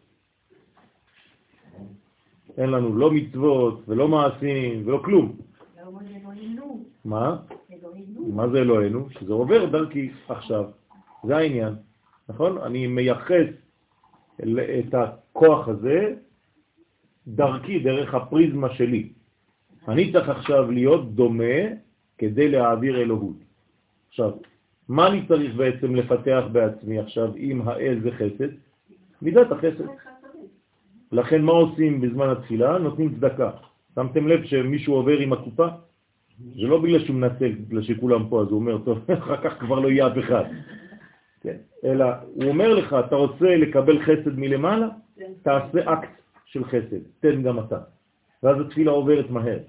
אין 2.57 2.69
לנו 2.69 2.97
לא 2.97 3.11
מצוות 3.11 3.83
ולא 3.87 4.07
מעשים 4.07 4.83
ולא 4.85 5.01
כלום. 5.05 5.35
מה? 7.05 7.37
מה 8.33 8.49
זה 8.49 8.57
אלוהינו? 8.57 9.09
שזה 9.09 9.33
עובר 9.33 9.65
דרכי 9.65 10.11
עכשיו. 10.29 10.65
זה 11.23 11.37
העניין, 11.37 11.73
נכון? 12.29 12.57
אני 12.57 12.87
מייחס 12.87 13.47
את 14.79 14.93
הכוח 14.93 15.67
הזה 15.67 16.15
דרכי, 17.27 17.79
דרך 17.79 18.13
הפריזמה 18.13 18.73
שלי. 18.73 19.09
אני 19.87 20.11
צריך 20.11 20.29
עכשיו 20.29 20.71
להיות 20.71 21.15
דומה 21.15 21.55
כדי 22.17 22.49
להעביר 22.49 23.01
אלוהות. 23.01 23.48
עכשיו, 24.09 24.31
מה 24.89 25.07
אני 25.07 25.27
צריך 25.27 25.55
בעצם 25.55 25.95
לפתח 25.95 26.43
בעצמי 26.51 26.99
עכשיו 26.99 27.35
אם 27.35 27.61
האל 27.67 27.99
זה 28.03 28.11
חסד? 28.11 28.49
מידת 29.21 29.51
החסד. 29.51 29.85
לכן 31.11 31.41
מה 31.41 31.51
עושים 31.51 32.01
בזמן 32.01 32.29
התפילה? 32.29 32.77
נותנים 32.77 33.15
צדקה. 33.15 33.51
שמתם 33.95 34.27
לב 34.27 34.43
שמישהו 34.43 34.93
עובר 34.93 35.17
עם 35.17 35.33
הקופה? 35.33 35.67
זה 36.39 36.67
לא 36.67 36.81
בגלל 36.81 37.05
שהוא 37.05 37.15
מנצל, 37.15 37.51
בגלל 37.51 37.83
שכולם 37.83 38.29
פה, 38.29 38.41
אז 38.41 38.47
הוא 38.47 38.59
אומר, 38.59 38.77
טוב, 38.77 38.99
אחר 39.19 39.37
כך 39.43 39.59
כבר 39.59 39.79
לא 39.79 39.87
יהיה 39.87 40.07
אף 40.07 40.17
אחד. 40.19 40.43
כן. 41.41 41.57
אלא 41.83 42.05
הוא 42.33 42.43
אומר 42.43 42.73
לך, 42.73 42.95
אתה 43.07 43.15
רוצה 43.15 43.55
לקבל 43.55 43.99
חסד 44.03 44.39
מלמעלה? 44.39 44.87
תעשה 45.41 45.93
אקט 45.93 46.09
של 46.45 46.65
חסד, 46.65 46.99
תן 47.19 47.43
גם 47.43 47.59
אתה. 47.59 47.79
ואז 48.43 48.61
התפילה 48.61 48.91
עוברת 48.91 49.29
מהר. 49.29 49.59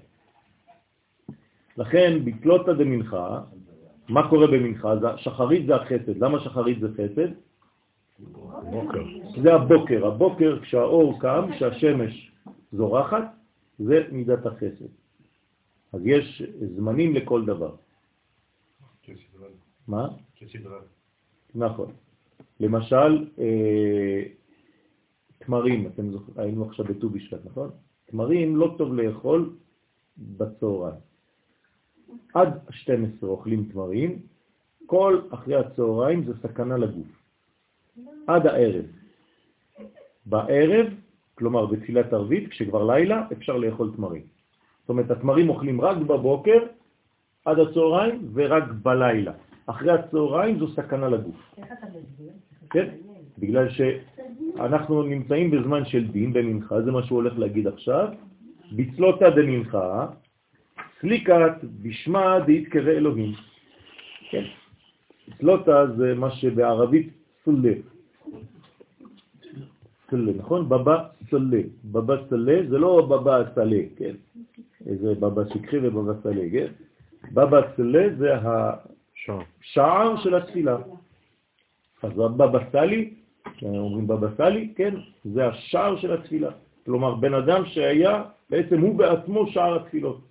לכן, 1.77 2.25
בתלותא 2.25 2.73
דמנחה, 2.73 3.39
מה 4.11 4.29
קורה 4.29 4.47
במנחה? 4.47 4.93
שחרית 5.17 5.65
זה 5.65 5.75
החסד. 5.75 6.17
למה 6.17 6.39
שחרית 6.39 6.79
זה 6.79 6.87
חסד? 6.93 7.31
בוקר. 8.71 9.03
זה 9.43 9.53
הבוקר. 9.53 10.07
הבוקר 10.07 10.59
כשהאור 10.61 11.19
קם, 11.19 11.49
כשהשמש 11.51 12.31
זורחת, 12.71 13.23
זה 13.79 14.03
מידת 14.11 14.45
החסד. 14.45 14.91
אז 15.93 16.01
יש 16.05 16.43
זמנים 16.75 17.15
לכל 17.15 17.45
דבר. 17.45 17.75
מה? 19.87 20.07
נכון. 21.55 21.91
למשל, 22.59 23.27
אה, 23.39 24.23
תמרים, 25.37 25.87
אתם 25.87 26.11
זוכרים, 26.11 26.39
היינו 26.39 26.65
עכשיו 26.65 26.85
בט"ו 26.85 27.09
בשבט, 27.09 27.39
נכון? 27.45 27.69
תמרים 28.05 28.55
לא 28.55 28.75
טוב 28.77 28.93
לאכול 28.93 29.55
בצהריים. 30.17 31.10
עד 32.33 32.59
12 32.69 33.29
אוכלים 33.29 33.69
תמרים, 33.71 34.19
כל 34.85 35.21
אחרי 35.29 35.55
הצהריים 35.55 36.23
זה 36.23 36.33
סכנה 36.41 36.77
לגוף. 36.77 37.07
עד 38.27 38.47
הערב. 38.47 38.85
בערב, 40.25 40.87
כלומר 41.35 41.65
בתפילת 41.65 42.13
ערבית, 42.13 42.49
כשכבר 42.49 42.83
לילה, 42.83 43.25
אפשר 43.33 43.57
לאכול 43.57 43.91
תמרים. 43.95 44.23
זאת 44.81 44.89
אומרת, 44.89 45.11
התמרים 45.11 45.49
אוכלים 45.49 45.81
רק 45.81 45.97
בבוקר, 45.97 46.59
עד 47.45 47.59
הצהריים, 47.59 48.29
ורק 48.33 48.63
בלילה. 48.83 49.31
אחרי 49.65 49.91
הצהריים 49.91 50.59
זו 50.59 50.67
סכנה 50.67 51.09
לגוף. 51.09 51.35
איך 51.57 51.65
אתה 51.71 51.87
מסביר? 51.87 52.31
כן? 52.69 52.87
בגלל 53.37 53.67
שאנחנו 53.69 55.03
נמצאים 55.03 55.51
בזמן 55.51 55.85
של 55.85 56.07
דין 56.07 56.33
במנחה, 56.33 56.81
זה 56.81 56.91
מה 56.91 57.03
שהוא 57.03 57.15
הולך 57.15 57.39
להגיד 57.39 57.67
עכשיו, 57.67 58.07
בצלותא 58.71 59.29
דמנחה, 59.29 60.07
סליקת 61.01 61.53
בשמה 61.81 62.39
דהתקרא 62.47 62.91
אלוהים. 62.91 63.33
כן? 64.29 64.43
סלוטה 65.37 65.85
זה 65.97 66.13
מה 66.15 66.31
שבערבית 66.31 67.09
סולה. 67.45 67.73
סולה, 70.09 70.31
נכון? 70.37 70.69
בבא 70.69 70.97
סולה. 71.29 71.61
בבא 71.85 72.15
סולה 72.29 72.59
זה 72.69 72.77
לא 72.77 73.07
בבא 73.09 73.43
סלה, 73.55 73.81
כן? 73.97 74.15
איזה 74.87 75.15
בבא 75.15 75.41
שקחי 75.53 75.77
ובבא 75.77 76.13
סלה, 76.23 76.45
כן? 76.51 76.67
בבא 77.33 77.61
סולה 77.75 78.05
זה 78.17 78.29
השער 78.35 80.17
של 80.23 80.35
התפילה. 80.35 80.77
אז 82.03 82.11
בבא 82.13 82.59
סלי, 82.71 83.13
אומרים 83.63 84.07
בבא 84.07 84.27
סלי, 84.37 84.73
כן? 84.75 84.95
זה 85.25 85.47
השער 85.47 85.97
של 85.97 86.13
התפילה. 86.13 86.49
כלומר, 86.85 87.15
בן 87.15 87.33
אדם 87.33 87.65
שהיה, 87.65 88.23
בעצם 88.49 88.79
הוא 88.79 88.95
בעצמו 88.97 89.47
שער 89.47 89.75
התפילות. 89.75 90.30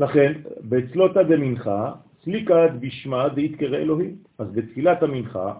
לכן, 0.00 0.32
בצלותא 0.60 1.22
דמנחה, 1.22 1.92
סליקת 2.24 2.70
בשמה 2.80 3.28
דהתקרא 3.28 3.76
אלוהים. 3.76 4.16
אז 4.38 4.46
בתפילת 4.52 5.02
המנחה 5.02 5.54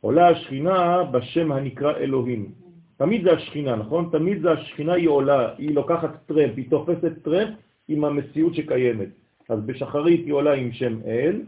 עולה 0.00 0.28
השכינה 0.28 1.04
בשם 1.04 1.52
הנקרא 1.52 1.92
אלוהים. 1.96 2.52
תמיד 2.96 3.24
זה 3.24 3.32
השכינה, 3.32 3.76
נכון? 3.76 4.08
תמיד 4.12 4.42
זה 4.42 4.50
השכינה 4.50 4.92
היא 4.92 5.08
עולה, 5.08 5.54
היא 5.58 5.74
לוקחת 5.74 6.10
טרמפ, 6.26 6.56
היא 6.56 6.70
תופסת 6.70 7.12
טרמפ 7.22 7.48
עם 7.88 8.04
המציאות 8.04 8.54
שקיימת. 8.54 9.08
אז 9.48 9.58
בשחרית 9.66 10.24
היא 10.24 10.32
עולה 10.32 10.52
עם 10.52 10.72
שם 10.72 10.98
אל. 11.06 11.42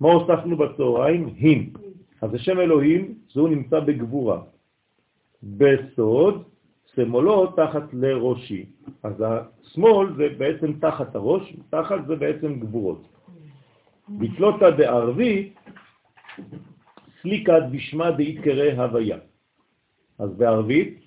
מה 0.00 0.08
הוספנו 0.12 0.56
בצהריים? 0.56 1.34
הים. 1.36 1.72
אז 2.22 2.30
זה 2.30 2.38
שם 2.38 2.60
אלוהים, 2.60 3.14
זהו 3.32 3.46
נמצא 3.46 3.80
בגבורה. 3.80 4.40
בסוד, 5.42 6.42
שמאלו 6.96 7.46
תחת 7.46 7.82
לראשי. 7.92 8.66
אז 9.02 9.24
השמאל 9.26 10.16
זה 10.16 10.28
בעצם 10.38 10.72
תחת 10.80 11.14
הראש, 11.14 11.56
תחת 11.70 12.06
זה 12.06 12.16
בעצם 12.16 12.60
גבורות. 12.60 13.08
בתלותא 14.08 14.70
בערבית, 14.70 15.54
סליקת 17.22 17.62
בשמה 17.72 18.10
דאית 18.10 18.40
הוויה. 18.76 19.18
אז 20.18 20.30
בערבית 20.36 21.00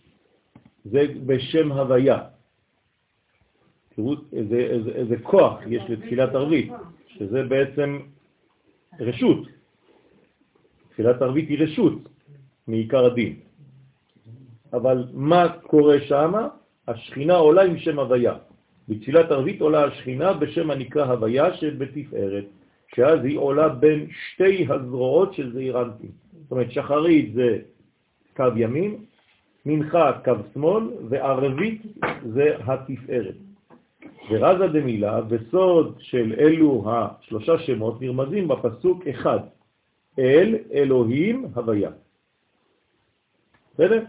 זה 0.85 1.05
בשם 1.25 1.71
הוויה. 1.71 2.19
תראו 3.95 4.15
איזה, 4.33 4.57
איזה, 4.57 4.91
איזה 4.91 5.15
כוח 5.23 5.59
יש 5.67 5.83
לתפילת 5.89 6.35
ערבית, 6.35 6.71
שזה 7.07 7.43
בעצם 7.43 7.99
רשות. 8.99 9.47
תפילת 10.89 11.21
ערבית 11.21 11.49
היא 11.49 11.59
רשות 11.59 12.09
מעיקר 12.67 13.05
הדין. 13.05 13.46
אבל 14.73 15.03
מה 15.13 15.49
קורה 15.49 15.99
שם? 16.01 16.33
השכינה 16.87 17.35
עולה 17.35 17.63
עם 17.63 17.77
שם 17.77 17.99
הוויה. 17.99 18.33
בתפילת 18.89 19.31
ערבית 19.31 19.61
עולה 19.61 19.83
השכינה 19.83 20.33
בשם 20.33 20.71
הנקרא 20.71 21.05
הוויה 21.05 21.53
שבתפארת, 21.53 22.45
שאז 22.95 23.19
היא 23.23 23.37
עולה 23.37 23.69
בין 23.69 24.07
שתי 24.11 24.67
הזרועות 24.69 25.33
של 25.33 25.53
זעיר 25.53 25.81
אנפין. 25.81 26.11
זאת 26.31 26.51
אומרת, 26.51 26.71
שחרית 26.71 27.33
זה 27.33 27.59
קו 28.35 28.43
ימין, 28.55 28.95
מנחה 29.65 30.11
קו 30.25 30.33
שמאל, 30.53 30.83
וערבית 31.09 31.81
זה 32.33 32.55
התפארת. 32.59 33.35
ורזה 34.29 34.67
דמילה, 34.67 35.21
בסוד 35.21 35.95
של 35.99 36.33
אלו 36.39 36.85
השלושה 36.87 37.59
שמות 37.59 38.01
נרמזים 38.01 38.47
בפסוק 38.47 39.07
אחד, 39.07 39.39
אל 40.19 40.55
אלוהים 40.73 41.45
הוויה. 41.55 41.89
בסדר? 43.73 44.03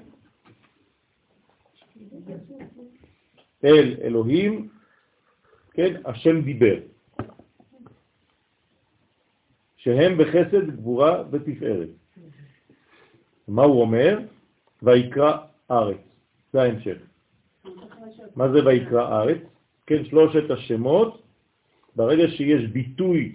אל 3.64 3.96
אלוהים, 4.02 4.68
כן, 5.72 6.00
השם 6.04 6.40
דיבר, 6.40 6.76
שהם 9.76 10.18
בחסד, 10.18 10.70
גבורה 10.70 11.24
ותפארת. 11.30 11.88
מה 13.48 13.62
הוא 13.62 13.80
אומר? 13.80 14.18
ויקרא 14.82 15.38
ארץ. 15.70 15.96
זה 16.52 16.62
ההמשך. 16.62 16.98
מה 18.36 18.52
זה 18.52 18.66
ויקרא 18.66 19.22
ארץ? 19.22 19.38
כן, 19.86 20.04
שלושת 20.04 20.50
השמות, 20.50 21.22
ברגע 21.96 22.28
שיש 22.28 22.70
ביטוי, 22.70 23.34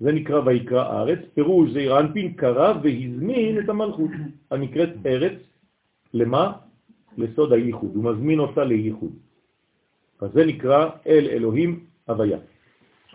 זה 0.00 0.12
נקרא 0.12 0.40
ויקרא 0.46 1.00
ארץ, 1.00 1.18
פירוש 1.34 1.70
זה 1.70 1.78
אירנפין 1.78 2.32
קרא 2.32 2.74
והזמין 2.82 3.58
את 3.58 3.68
המלכות 3.68 4.10
הנקראת 4.50 4.90
ארץ, 5.06 5.38
למה? 6.14 6.52
לסוד 7.18 7.52
הייחוד, 7.52 7.90
הוא 7.94 8.04
מזמין 8.04 8.38
אותה 8.38 8.64
לייחוד. 8.64 9.12
אז 10.20 10.30
זה 10.32 10.46
נקרא 10.46 10.90
אל 11.06 11.26
אלוהים 11.30 11.84
הוויה. 12.08 12.38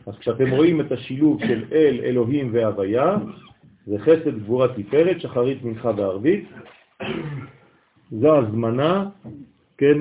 אז 0.05 0.17
כשאתם 0.19 0.49
רואים 0.51 0.81
את 0.81 0.91
השילוב 0.91 1.39
של 1.47 1.65
אל 1.71 1.99
אלוהים 2.03 2.49
והוויה, 2.53 3.17
זה 3.85 3.99
חסד 3.99 4.39
גבורה 4.39 4.67
תפארת, 4.75 5.21
שחרית 5.21 5.63
מנחה 5.63 5.91
וערבית, 5.97 6.49
זו 8.11 8.37
הזמנה, 8.37 9.09
כן, 9.77 9.97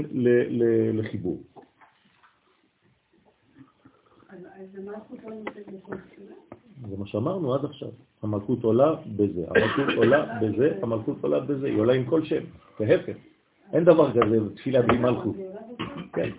לחיבור. 0.93 1.43
זה 6.91 6.97
מה 6.99 7.07
שאמרנו 7.07 7.55
עד 7.55 7.65
עכשיו. 7.65 7.89
המלכות 8.23 8.65
עולה 8.65 8.95
בזה, 9.17 9.45
המלכות 9.49 9.95
עולה 9.97 10.39
בזה, 10.43 10.79
המלכות 10.83 11.17
עולה 11.21 11.41
בזה, 11.41 11.67
היא 11.67 11.79
עולה 11.79 11.93
עם 11.93 12.05
כל 12.05 12.25
שם, 12.25 12.43
להפך. 12.81 13.17
אין 13.73 13.85
דבר 13.85 14.13
כזה 14.13 14.55
תפילה 14.55 14.83
בלי 14.83 14.99
מלכות. 14.99 15.37
כן. 16.13 16.31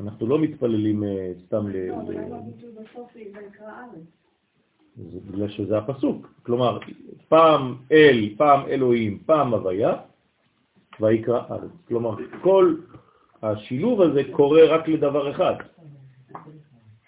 אנחנו 0.00 0.26
לא 0.26 0.38
מתפללים 0.38 1.04
אה, 1.04 1.32
סתם 1.46 1.68
ל... 1.68 1.72
זה 4.96 5.18
בגלל 5.30 5.48
שזה 5.48 5.78
הפסוק. 5.78 6.26
כלומר, 6.42 6.78
פעם 7.28 7.76
אל, 7.92 8.34
פעם 8.36 8.66
אלוהים, 8.66 9.18
פעם 9.26 9.54
הוויה, 9.54 9.94
ויקרא 11.00 11.42
ארץ. 11.50 11.70
כלומר, 11.88 12.14
כל 12.42 12.74
השילוב 13.42 14.02
הזה 14.02 14.22
קורה 14.30 14.64
רק 14.68 14.88
לדבר 14.88 15.30
אחד, 15.30 15.54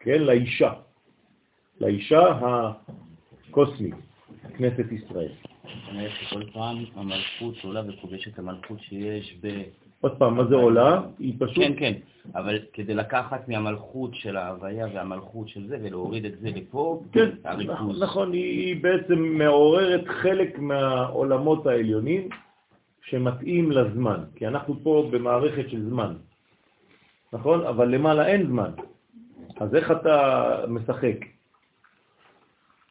כן, 0.00 0.22
לאישה, 0.22 0.72
לאישה 1.80 2.40
הקוסמית, 3.50 3.94
כנסת 4.58 4.92
ישראל. 4.92 5.32
כל 6.30 6.42
פעם 6.52 6.84
המלכות 6.94 7.54
עולה 7.64 7.82
וכובשת 7.88 8.38
המלכות 8.38 8.80
שיש 8.80 9.36
ב... 9.42 9.62
עוד 10.00 10.16
פעם, 10.18 10.36
מה 10.36 10.44
זה 10.44 10.54
עולה? 10.54 11.00
היא 11.18 11.34
פשוט... 11.38 11.56
כן, 11.64 11.72
כן, 11.78 11.92
אבל 12.34 12.58
כדי 12.72 12.94
לקחת 12.94 13.48
מהמלכות 13.48 14.14
של 14.14 14.36
ההוויה 14.36 14.86
והמלכות 14.94 15.48
של 15.48 15.66
זה 15.66 15.78
ולהוריד 15.82 16.24
את 16.24 16.38
זה 16.40 16.50
לפה, 16.50 17.02
כן, 17.12 17.30
נכון, 17.66 17.96
נכון, 17.98 18.32
היא 18.32 18.82
בעצם 18.82 19.18
מעוררת 19.18 20.04
חלק 20.08 20.58
מהעולמות 20.58 21.66
העליונים 21.66 22.28
שמתאים 23.02 23.72
לזמן, 23.72 24.20
כי 24.36 24.46
אנחנו 24.46 24.76
פה 24.82 25.08
במערכת 25.12 25.70
של 25.70 25.88
זמן, 25.88 26.14
נכון? 27.32 27.66
אבל 27.66 27.88
למעלה 27.88 28.26
אין 28.26 28.46
זמן, 28.46 28.70
אז 29.60 29.74
איך 29.74 29.90
אתה 29.90 30.64
משחק? 30.68 31.35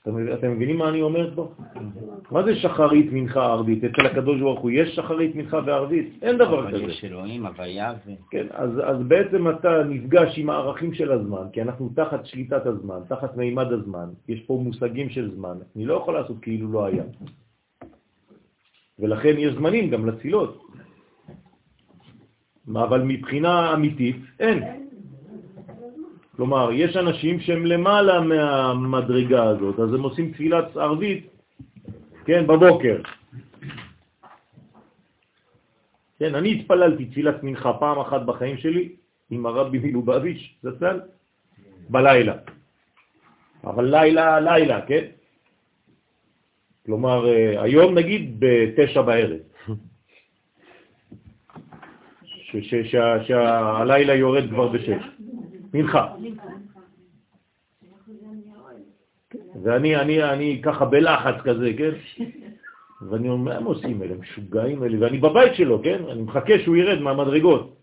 אתם 0.08 0.52
מבינים 0.52 0.78
מה 0.78 0.89
אני 0.89 1.02
אומר 1.02 1.36
פה? 1.36 1.54
מה 2.32 2.44
זה 2.44 2.56
שחרית 2.56 3.12
מנחה 3.12 3.46
ערבית? 3.46 3.84
אצל 3.84 4.06
הקדוש 4.06 4.39
ברוך 4.39 4.60
הוא 4.60 4.72
יש 4.72 4.96
שחרית 4.96 5.36
מנחה 5.36 5.60
וערבית? 5.65 6.20
אין 6.22 6.38
דבר 6.38 6.68
כזה. 6.68 6.78
אבל 6.78 6.89
יש 6.89 7.06
אלוהים, 7.06 7.46
הוויה 7.46 7.94
ו... 8.08 8.12
כן, 8.30 8.48
אז, 8.52 8.70
אז 8.84 8.98
בעצם 9.08 9.50
אתה 9.50 9.84
נפגש 9.84 10.38
עם 10.38 10.50
הערכים 10.50 10.94
של 10.94 11.12
הזמן, 11.12 11.44
כי 11.54 11.62
אנחנו 11.62 11.89
תחת 11.96 12.26
שליטת 12.26 12.65
הזמן, 12.65 13.00
תחת 13.08 13.38
מימד 13.38 13.72
הזמן, 13.72 14.10
יש 14.28 14.39
פה 14.41 14.62
מושגים 14.63 15.10
של 15.10 15.32
זמן, 15.36 15.58
אני 15.76 15.86
לא 15.86 15.94
יכול 15.94 16.13
לעשות 16.13 16.38
כאילו 16.41 16.72
לא 16.72 16.86
היה. 16.86 17.04
ולכן 19.00 19.36
יש 19.38 19.54
זמנים 19.54 19.89
גם 19.89 20.06
לצילות. 20.06 20.62
אבל 22.74 23.02
מבחינה 23.02 23.74
אמיתית, 23.74 24.18
אין. 24.39 24.85
כלומר, 26.36 26.69
יש 26.71 26.98
אנשים 26.98 27.39
שהם 27.39 27.65
למעלה 27.65 28.21
מהמדרגה 28.21 29.43
הזאת, 29.43 29.80
אז 29.80 29.93
הם 29.93 30.04
עושים 30.04 30.32
תפילת 30.32 30.78
ערבית, 30.78 31.28
כן, 32.26 32.48
בבוקר. 32.48 32.98
כן, 36.19 36.36
אני 36.36 36.52
התפללתי 36.52 37.06
תפילת 37.06 37.43
מנחה 37.43 37.74
פעם 37.74 38.00
אחת 38.00 38.21
בחיים 38.21 38.58
שלי 38.58 38.95
עם 39.30 39.45
הרבי 39.45 39.80
מלובביץ', 39.80 40.56
זצ"ל, 40.63 41.00
בלילה. 41.89 42.36
אבל 43.63 43.86
לילה, 43.86 44.39
לילה, 44.39 44.82
כן? 44.82 45.06
כלומר, 46.86 47.28
אה, 47.28 47.62
היום 47.62 47.95
נגיד 47.98 48.36
בתשע 48.39 49.02
בערב. 49.02 49.39
שהלילה 53.28 54.13
יורד 54.13 54.50
כבר 54.50 54.67
בשש. 54.67 55.04
מנחה. 55.73 56.15
ואני 59.63 59.95
אני, 59.95 60.23
אני 60.23 60.62
ככה 60.63 60.86
בלחץ 60.86 61.36
כזה, 61.43 61.71
כן? 61.78 61.91
ואני 63.10 63.30
אומר, 63.30 63.54
מה 63.54 63.58
הם 63.58 63.63
עושים 63.63 64.04
אלה? 64.04 64.15
משוגעים 64.15 64.84
אלה. 64.84 64.97
ואני 65.01 65.17
בבית 65.17 65.56
שלו, 65.56 65.82
כן? 65.84 66.04
אני 66.10 66.21
מחכה 66.21 66.54
שהוא 66.63 66.75
ירד 66.75 67.01
מהמדרגות. 67.01 67.75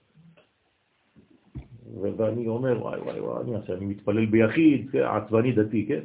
ואני 2.00 2.48
אומר, 2.48 2.82
וואי 2.82 3.00
וואי 3.00 3.20
וואי, 3.20 3.42
אני 3.44 3.56
אעשה, 3.56 3.72
אני 3.72 3.86
מתפלל 3.86 4.26
ביחיד, 4.26 4.90
כן, 4.90 5.02
עצבני 5.02 5.52
דתי, 5.52 5.86
כן? 5.86 6.00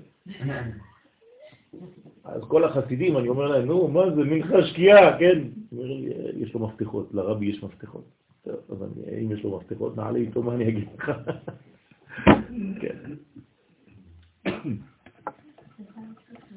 אז 2.24 2.42
כל 2.48 2.64
החסידים, 2.64 3.18
אני 3.18 3.28
אומר 3.28 3.48
להם, 3.48 3.66
נו, 3.66 3.88
מה 3.88 4.12
זה, 4.16 4.24
מנחה 4.24 4.64
שקיעה, 4.64 5.20
כן? 5.20 5.42
לי, 5.72 6.14
יש 6.38 6.54
לו 6.54 6.60
מפתחות, 6.60 7.10
לרבי 7.14 7.46
יש 7.46 7.64
מפתחות. 7.64 8.06
טוב, 8.44 8.56
אז 8.70 8.84
אני, 8.84 9.22
אם 9.22 9.32
יש 9.32 9.44
לו 9.44 9.58
מפתחות, 9.58 9.98
נעלה 9.98 10.20
איתו, 10.20 10.44
מה 10.44 10.56
אני 10.56 10.70
אגיד 10.70 10.88
לך? 10.98 11.12
כן. 12.82 13.14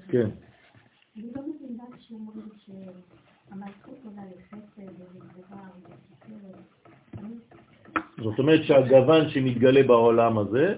כן. 0.09 0.31
זאת 8.23 8.39
אומרת 8.39 8.61
שהגוון 8.65 9.29
שמתגלה 9.31 9.83
בעולם 9.83 10.39
הזה. 10.39 10.75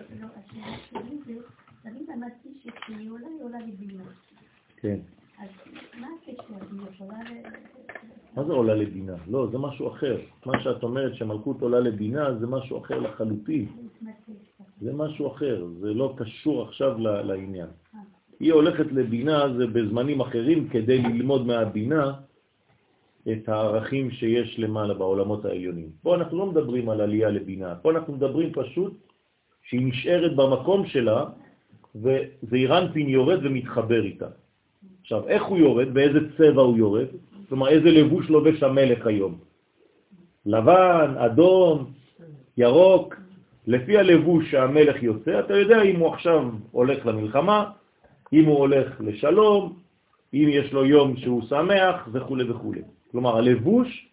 כן. 4.77 4.99
מה 8.37 8.45
זה 8.45 8.53
עולה 8.53 8.75
לבינה? 8.75 9.15
לא, 9.29 9.49
זה 9.53 9.59
משהו 9.59 9.89
אחר. 9.89 10.21
מה 10.47 10.63
שאת 10.63 10.83
אומרת 10.83 11.15
שמלכות 11.15 11.63
עולה 11.63 11.81
לבינה 11.81 12.35
זה 12.39 12.47
משהו 12.47 12.79
אחר 12.79 12.99
לחלוטין. 12.99 13.82
זה 14.83 14.93
משהו 14.93 15.27
אחר, 15.27 15.65
זה 15.81 15.95
לא 15.95 16.15
קשור 16.17 16.63
עכשיו 16.63 16.99
לעניין. 16.99 17.67
היא 18.41 18.53
הולכת 18.53 18.93
לבינה 18.93 19.55
זה 19.57 19.67
בזמנים 19.67 20.21
אחרים 20.21 20.69
כדי 20.69 20.99
ללמוד 20.99 21.47
מהבינה 21.47 22.13
את 23.33 23.49
הערכים 23.49 24.11
שיש 24.11 24.59
למעלה 24.59 24.95
בעולמות 24.95 25.45
העליונים. 25.45 25.91
פה 26.03 26.15
אנחנו 26.15 26.39
לא 26.39 26.47
מדברים 26.47 26.89
על 26.89 27.01
עלייה 27.01 27.31
לבינה, 27.31 27.75
פה 27.75 27.91
אנחנו 27.91 28.13
מדברים 28.13 28.53
פשוט 28.53 28.93
שהיא 29.63 29.87
נשארת 29.87 30.37
במקום 30.37 30.87
שלה 30.87 31.25
וזעירנפין 31.95 33.09
יורד 33.09 33.39
ומתחבר 33.47 34.03
איתה. 34.05 34.29
עכשיו, 35.01 35.29
איך 35.29 35.43
הוא 35.45 35.59
יורד? 35.59 35.95
באיזה 35.95 36.19
צבע 36.39 36.63
הוא 36.63 36.77
יורד? 36.77 37.07
כלומר, 37.49 37.69
איזה 37.69 37.91
לבוש 37.91 38.31
לובש 38.31 38.63
המלך 38.63 39.07
היום? 39.07 39.39
לבן, 40.47 41.15
אדום, 41.19 41.93
ירוק. 42.57 43.22
לפי 43.67 43.99
הלבוש 43.99 44.51
שהמלך 44.51 45.03
יוצא, 45.03 45.41
אתה 45.41 45.57
יודע 45.57 45.83
אם 45.83 45.97
הוא 46.01 46.09
עכשיו 46.15 46.51
הולך 46.71 47.07
למלחמה, 47.07 47.71
אם 48.33 48.45
הוא 48.45 48.59
הולך 48.59 49.01
לשלום, 49.01 49.79
אם 50.35 50.47
יש 50.49 50.73
לו 50.73 50.85
יום 50.85 51.17
שהוא 51.17 51.43
שמח 51.43 52.09
וכו' 52.13 52.37
וכו'. 52.49 52.75
כלומר, 53.11 53.37
הלבוש 53.37 54.09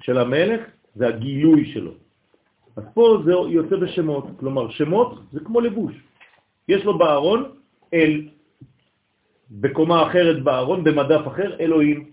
של 0.00 0.18
המלך 0.18 0.60
זה 0.94 1.08
הגילוי 1.08 1.72
שלו. 1.72 1.92
אז 2.76 2.84
פה 2.94 3.18
זה 3.24 3.32
יוצא 3.32 3.76
בשמות, 3.76 4.24
כלומר, 4.36 4.70
שמות 4.70 5.18
זה 5.32 5.40
כמו 5.40 5.60
לבוש. 5.60 5.94
יש 6.68 6.84
לו 6.84 6.98
בארון 6.98 7.44
אל, 7.94 8.28
בקומה 9.50 10.06
אחרת 10.06 10.42
בארון, 10.42 10.84
במדף 10.84 11.26
אחר, 11.26 11.60
אלוהים. 11.60 12.10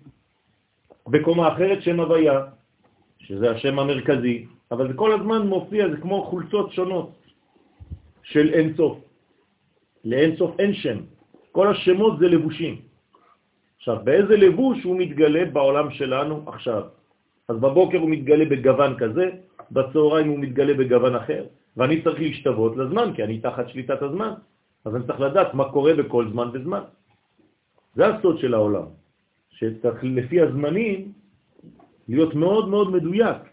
בקומה 1.08 1.54
אחרת 1.54 1.84
שם 1.84 2.00
הוויה, 2.00 2.40
שזה 3.20 3.52
השם 3.52 3.80
המרכזי, 3.80 4.46
אבל 4.72 4.88
זה 4.88 4.94
כל 4.94 5.12
הזמן 5.12 5.48
מופיע, 5.48 5.90
זה 5.90 5.98
כמו 5.98 6.24
חולצות 6.24 6.72
שונות 6.72 7.10
של 8.24 8.54
אין 8.54 8.74
סוף. 8.78 8.98
לאין 10.06 10.36
סוף 10.38 10.60
אין 10.60 10.74
שם. 10.74 10.98
כל 11.52 11.68
השמות 11.68 12.20
זה 12.20 12.28
לבושים. 12.28 12.76
עכשיו, 13.78 13.98
באיזה 14.04 14.38
לבוש 14.38 14.84
הוא 14.84 14.96
מתגלה 15.00 15.46
בעולם 15.46 15.92
שלנו 15.92 16.44
עכשיו? 16.48 16.84
אז 17.50 17.56
בבוקר 17.58 17.98
הוא 17.98 18.10
מתגלה 18.10 18.46
בגוון 18.46 18.98
כזה, 18.98 19.26
בצהריים 19.72 20.28
הוא 20.30 20.40
מתגלה 20.40 20.74
בגוון 20.74 21.16
אחר, 21.16 21.46
ואני 21.78 22.02
צריך 22.04 22.20
להשתוות 22.20 22.78
לזמן, 22.78 23.14
כי 23.16 23.24
אני 23.24 23.40
תחת 23.42 23.70
שליטת 23.70 24.02
הזמן. 24.02 24.34
אז 24.86 24.96
אני 24.96 25.04
צריך 25.08 25.20
לדעת 25.20 25.54
מה 25.54 25.72
קורה 25.72 25.94
בכל 25.94 26.30
זמן 26.32 26.48
וזמן. 26.54 26.84
זה 27.96 28.08
הסוד 28.08 28.38
של 28.40 28.54
העולם, 28.54 28.88
שצריך 29.50 30.04
לפי 30.04 30.42
הזמנים 30.42 31.12
להיות 32.08 32.36
מאוד 32.36 32.70
מאוד 32.70 32.88
מדויק 32.92 33.49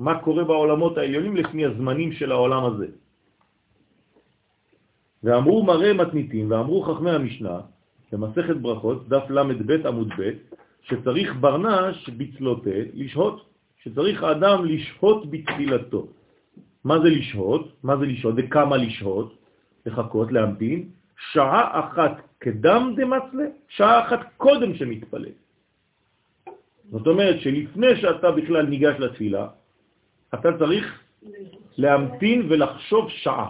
מה 0.00 0.18
קורה 0.18 0.44
בעולמות 0.44 0.98
העליונים 0.98 1.36
לפי 1.36 1.64
הזמנים 1.64 2.12
של 2.12 2.32
העולם 2.32 2.64
הזה. 2.64 2.86
ואמרו 5.24 5.64
מראה 5.64 5.92
מתניתים, 5.92 6.50
ואמרו 6.50 6.82
חכמי 6.82 7.10
המשנה, 7.10 7.60
במסכת 8.12 8.56
ברכות, 8.56 9.08
דף 9.08 9.30
ל"ב 9.30 9.86
עמוד 9.86 10.08
ב', 10.18 10.30
שצריך 10.82 11.34
ברנש 11.40 12.08
בצלותה 12.08 12.78
לשהות, 12.94 13.44
שצריך 13.82 14.22
האדם 14.22 14.64
לשהות 14.64 15.30
בתפילתו. 15.30 16.06
מה 16.84 16.96
זה 17.00 17.08
לשהות? 17.08 17.72
מה 17.82 17.96
זה 17.96 18.06
לשהות? 18.06 18.34
וכמה 18.36 18.76
לשהות? 18.76 19.34
לחכות, 19.86 20.32
להמתין. 20.32 20.88
שעה 21.32 21.80
אחת 21.80 22.14
קדם 22.38 22.94
דמצלה, 22.96 23.46
שעה 23.68 24.06
אחת 24.06 24.20
קודם 24.36 24.74
שמתפלל. 24.74 25.36
זאת 26.90 27.06
אומרת 27.06 27.40
שלפני 27.40 27.96
שאתה 28.00 28.30
בכלל 28.30 28.66
ניגש 28.66 28.96
לתפילה, 28.98 29.59
אתה 30.34 30.58
צריך 30.58 31.00
להמתין 31.78 32.46
ולחשוב 32.48 33.10
שעה. 33.10 33.48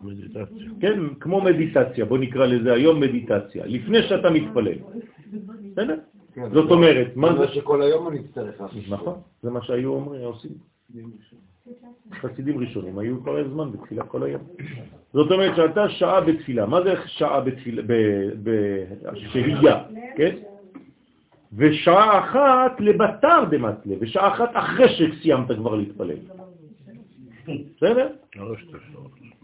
מדיטציה. 0.00 0.66
כן, 0.80 1.14
כמו 1.20 1.40
מדיטציה, 1.40 2.04
בוא 2.04 2.18
נקרא 2.18 2.46
לזה 2.46 2.72
היום 2.72 3.00
מדיטציה, 3.00 3.66
לפני 3.66 4.02
שאתה 4.02 4.30
מתפלל. 4.30 4.78
בסדר? 5.72 5.96
כן, 6.34 6.54
זאת 6.54 6.70
אומרת, 6.70 7.16
מה 7.16 7.36
זה 7.38 7.48
שכל 7.48 7.82
היום 7.82 8.08
אני 8.08 8.20
אצטרך 8.20 8.60
לעשות. 8.60 8.78
נכון, 8.88 9.14
זה 9.42 9.50
מה 9.50 9.62
שהיו 9.62 9.90
אומרים, 9.90 10.22
עושים. 10.22 10.50
חסידים 12.12 12.58
ראשונים 12.58 12.98
היו 12.98 13.24
כל 13.24 13.36
הזמן 13.36 13.72
בתפילה 13.72 14.04
כל 14.04 14.22
היום. 14.22 14.42
זאת 15.12 15.30
אומרת 15.30 15.56
שאתה 15.56 15.88
שעה 15.88 16.20
בתפילה, 16.20 16.66
מה 16.66 16.82
זה 16.82 16.94
שעה 17.06 17.40
בתפילה, 17.40 17.82
בשהייה, 18.42 19.84
כן? 20.16 20.36
ושעה 21.56 22.18
אחת 22.18 22.80
לבטר 22.80 23.44
דמצלה, 23.50 23.94
ושעה 24.00 24.34
אחת 24.34 24.50
אחרי 24.52 24.88
שסיימת 24.88 25.52
כבר 25.56 25.74
להתפלל. 25.74 26.16
בסדר? 27.76 28.08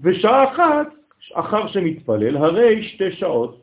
ושעה 0.03 0.53
אחת 0.53 0.87
אחר 1.35 1.67
שמתפלל, 1.67 2.37
הרי 2.37 2.83
שתי 2.83 3.13
שעות. 3.13 3.63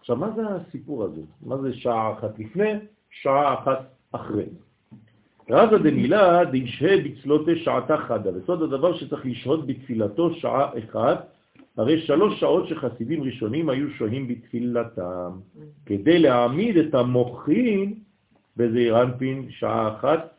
עכשיו, 0.00 0.16
מה 0.16 0.30
זה 0.36 0.42
הסיפור 0.48 1.04
הזה? 1.04 1.20
מה 1.46 1.56
זה 1.56 1.74
שעה 1.74 2.12
אחת 2.12 2.38
לפני, 2.38 2.72
שעה 3.10 3.54
אחת 3.54 3.78
אחרי? 4.12 4.44
רזה 5.50 5.78
דמילה 5.78 6.44
דשהה 6.44 6.96
בצלותה 7.04 7.50
שעתה 7.56 7.96
חדה, 7.96 8.30
וסוד 8.36 8.62
הדבר 8.62 8.96
שצריך 8.96 9.26
לשהות 9.26 9.66
בתפילתו 9.66 10.34
שעה 10.34 10.70
אחת, 10.78 11.33
הרי 11.76 12.00
שלוש 12.06 12.40
שעות 12.40 12.68
שחסידים 12.68 13.22
ראשונים 13.22 13.68
היו 13.68 13.90
שוהים 13.90 14.28
בתפילתם, 14.28 15.30
כדי 15.86 16.18
להעמיד 16.18 16.76
את 16.76 16.94
המוחים 16.94 18.00
בזעיר 18.56 19.02
אנפין 19.02 19.50
שעה 19.50 19.96
אחת 19.96 20.34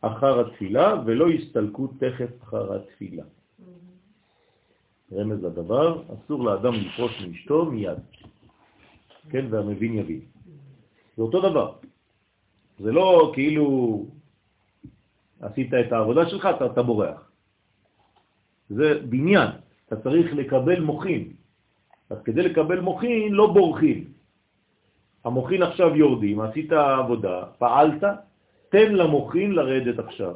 אחר 0.00 0.40
התפילה, 0.40 1.02
ולא 1.06 1.30
יסתלקו 1.30 1.86
תכף 1.86 2.42
אחר 2.42 2.74
התפילה. 2.76 3.24
רמז 5.12 5.44
לדבר, 5.44 6.02
אסור 6.14 6.44
לאדם 6.44 6.74
לפרוש 6.74 7.22
מאשתו 7.28 7.64
מיד, 7.64 7.98
כן, 9.30 9.46
והמבין 9.50 9.94
יבין. 9.94 10.20
זה 11.16 11.22
אותו 11.22 11.50
דבר. 11.50 11.72
זה 12.78 12.92
לא 12.92 13.32
כאילו 13.34 14.06
עשית 15.40 15.74
את 15.74 15.92
העבודה 15.92 16.28
שלך, 16.28 16.48
אתה, 16.56 16.66
אתה 16.66 16.82
בורח. 16.82 17.30
זה 18.68 19.00
בניין, 19.08 19.50
אתה 19.88 19.96
צריך 19.96 20.34
לקבל 20.34 20.80
מוחין. 20.80 21.32
אז 22.10 22.18
כדי 22.24 22.42
לקבל 22.42 22.80
מוחין 22.80 23.32
לא 23.32 23.46
בורחים. 23.52 24.04
המוחין 25.24 25.62
עכשיו 25.62 25.96
יורדים, 25.96 26.40
עשית 26.40 26.72
עבודה, 26.72 27.42
פעלת, 27.58 28.04
תן 28.68 28.92
למוחין 28.94 29.52
לרדת 29.52 29.98
עכשיו. 29.98 30.34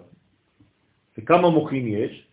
וכמה 1.18 1.50
מוחין 1.50 1.86
יש? 1.86 2.26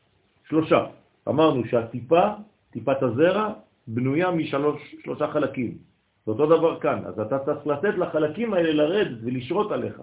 שלושה. 0.48 0.86
אמרנו 1.28 1.66
שהטיפה, 1.66 2.24
טיפת 2.72 3.04
הזרע, 3.04 3.54
בנויה 3.88 4.32
משלושה 4.32 5.28
חלקים. 5.28 5.78
זה 6.26 6.32
אותו 6.32 6.46
דבר 6.46 6.80
כאן. 6.80 7.00
אז 7.06 7.20
אתה 7.20 7.40
צריך 7.40 7.68
לתת 7.68 7.94
לחלקים 7.98 8.54
האלה 8.54 8.72
לרדת 8.74 9.18
ולשרות 9.24 9.72
עליך. 9.72 10.02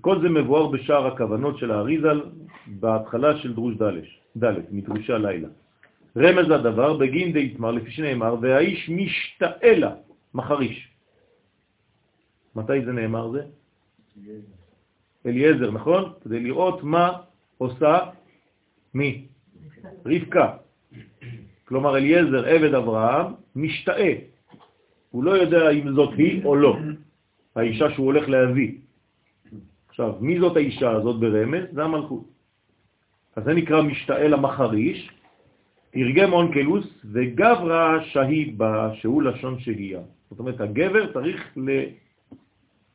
כל 0.00 0.20
זה 0.22 0.28
מבואר 0.28 0.66
בשער 0.66 1.06
הכוונות 1.06 1.58
של 1.58 1.70
האריזל 1.70 2.20
בהתחלה 2.66 3.36
של 3.36 3.54
דרוש 3.54 3.74
דלש, 3.74 4.20
דלת, 4.36 4.72
מדרושי 4.72 5.12
הלילה. 5.12 5.48
רמז 6.16 6.48
לדבר 6.48 6.96
בגין 6.96 7.32
די 7.32 7.44
יתמר, 7.44 7.70
לפי 7.70 7.90
שנאמר, 7.90 8.36
והאיש 8.40 8.90
משתאלה, 8.90 9.94
מחריש. 10.34 10.88
מתי 12.56 12.84
זה 12.84 12.92
נאמר 12.92 13.30
זה? 13.30 13.42
אליעזר, 15.26 15.70
נכון? 15.70 16.12
כדי 16.24 16.40
לראות 16.40 16.82
מה 16.82 17.12
עושה 17.58 17.98
מי? 18.94 19.26
רבקה. 20.06 20.56
כלומר, 21.64 21.96
אליעזר, 21.96 22.46
עבד 22.46 22.74
אברהם, 22.74 23.26
משתאה. 23.56 24.12
הוא 25.10 25.24
לא 25.24 25.30
יודע 25.30 25.70
אם 25.70 25.94
זאת 25.94 26.14
היא 26.16 26.44
או 26.44 26.56
לא, 26.56 26.76
האישה 27.56 27.90
שהוא 27.90 28.06
הולך 28.06 28.28
להביא. 28.28 28.72
עכשיו, 29.88 30.14
מי 30.20 30.40
זאת 30.40 30.56
האישה 30.56 30.90
הזאת 30.90 31.20
ברמז? 31.20 31.64
זה 31.72 31.84
המלכות. 31.84 32.35
אז 33.36 33.44
זה 33.44 33.54
נקרא 33.54 33.82
משתעל 33.82 34.34
המחריש, 34.34 35.10
תרגם 35.90 36.32
אונקלוס 36.32 36.86
וגברה 37.12 38.04
שהיד 38.04 38.58
בה, 38.58 38.90
שהוא 38.94 39.22
לשון 39.22 39.58
שהייה. 39.60 40.00
זאת 40.30 40.38
אומרת, 40.38 40.60
הגבר 40.60 41.12
צריך. 41.12 41.56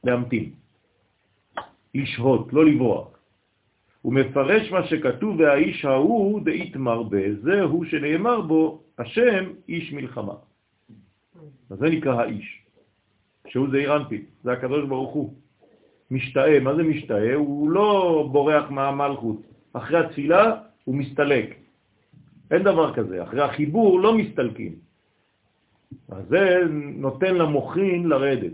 להמתין, 0.03 0.49
לשהות, 1.95 2.53
לא 2.53 2.65
לברוח. 2.65 3.07
הוא 4.01 4.13
מפרש 4.13 4.71
מה 4.71 4.87
שכתוב, 4.87 5.39
והאיש 5.39 5.85
ההוא 5.85 6.41
דאית 6.41 6.75
מרבה, 6.75 7.35
זהו 7.41 7.85
שנאמר 7.85 8.41
בו, 8.41 8.83
השם 8.97 9.45
איש 9.69 9.93
מלחמה. 9.93 10.33
אז 11.69 11.77
זה 11.77 11.89
נקרא 11.89 12.21
האיש, 12.21 12.63
שהוא 13.47 13.67
זעיר 13.71 13.95
אנפין, 13.95 14.21
זה 14.43 14.51
הקדוש 14.51 14.85
ברוך 14.87 15.13
הוא. 15.13 15.33
משתאה, 16.11 16.59
מה 16.59 16.75
זה 16.75 16.83
משתאה? 16.83 17.35
הוא 17.35 17.69
לא 17.69 18.29
בורח 18.31 18.71
מהמלכות. 18.71 19.50
אחרי 19.73 19.99
התפילה 19.99 20.55
הוא 20.83 20.95
מסתלק. 20.95 21.55
אין 22.51 22.63
דבר 22.63 22.93
כזה, 22.93 23.23
אחרי 23.23 23.41
החיבור 23.41 23.99
לא 23.99 24.17
מסתלקים. 24.17 24.75
אז 26.09 26.23
זה 26.29 26.63
נותן 26.95 27.35
למוחין 27.35 28.09
לרדת. 28.09 28.53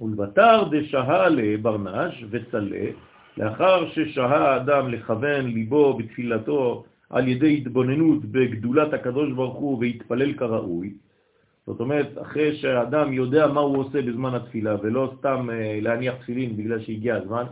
ולבטר 0.00 0.68
דשהה 0.70 1.28
לברנש 1.28 2.24
וצלה, 2.30 2.86
לאחר 3.36 3.90
ששהה 3.90 4.54
האדם 4.54 4.88
לכוון 4.88 5.46
ליבו 5.46 5.94
בתפילתו 5.94 6.84
על 7.10 7.28
ידי 7.28 7.56
התבוננות 7.56 8.24
בגדולת 8.24 8.92
הקדוש 8.94 9.32
ברוך 9.32 9.56
הוא 9.56 9.78
והתפלל 9.80 10.32
כראוי, 10.32 10.94
זאת 11.66 11.80
אומרת, 11.80 12.08
אחרי 12.22 12.56
שהאדם 12.56 13.12
יודע 13.12 13.46
מה 13.46 13.60
הוא 13.60 13.78
עושה 13.78 14.02
בזמן 14.02 14.34
התפילה, 14.34 14.76
ולא 14.82 15.14
סתם 15.18 15.50
אה, 15.50 15.78
להניח 15.82 16.14
תפילין 16.14 16.56
בגלל 16.56 16.80
שהגיע 16.80 17.16
הזמן, 17.16 17.44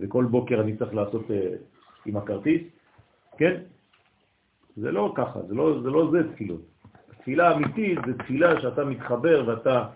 וכל 0.00 0.24
בוקר 0.24 0.60
אני 0.60 0.76
צריך 0.76 0.94
לעשות 0.94 1.30
אה, 1.30 1.56
עם 2.06 2.16
הכרטיס, 2.16 2.62
כן? 3.36 3.60
זה 4.76 4.92
לא 4.92 5.12
ככה, 5.16 5.42
זה 5.42 5.54
לא 5.54 5.82
זה, 5.82 5.90
לא 5.90 6.10
זה 6.10 6.32
תפילות. 6.32 6.60
תפילה 7.18 7.54
אמיתית 7.54 7.98
זה 8.06 8.18
תפילה 8.18 8.60
שאתה 8.60 8.84
מתחבר 8.84 9.44
ואתה 9.46 9.88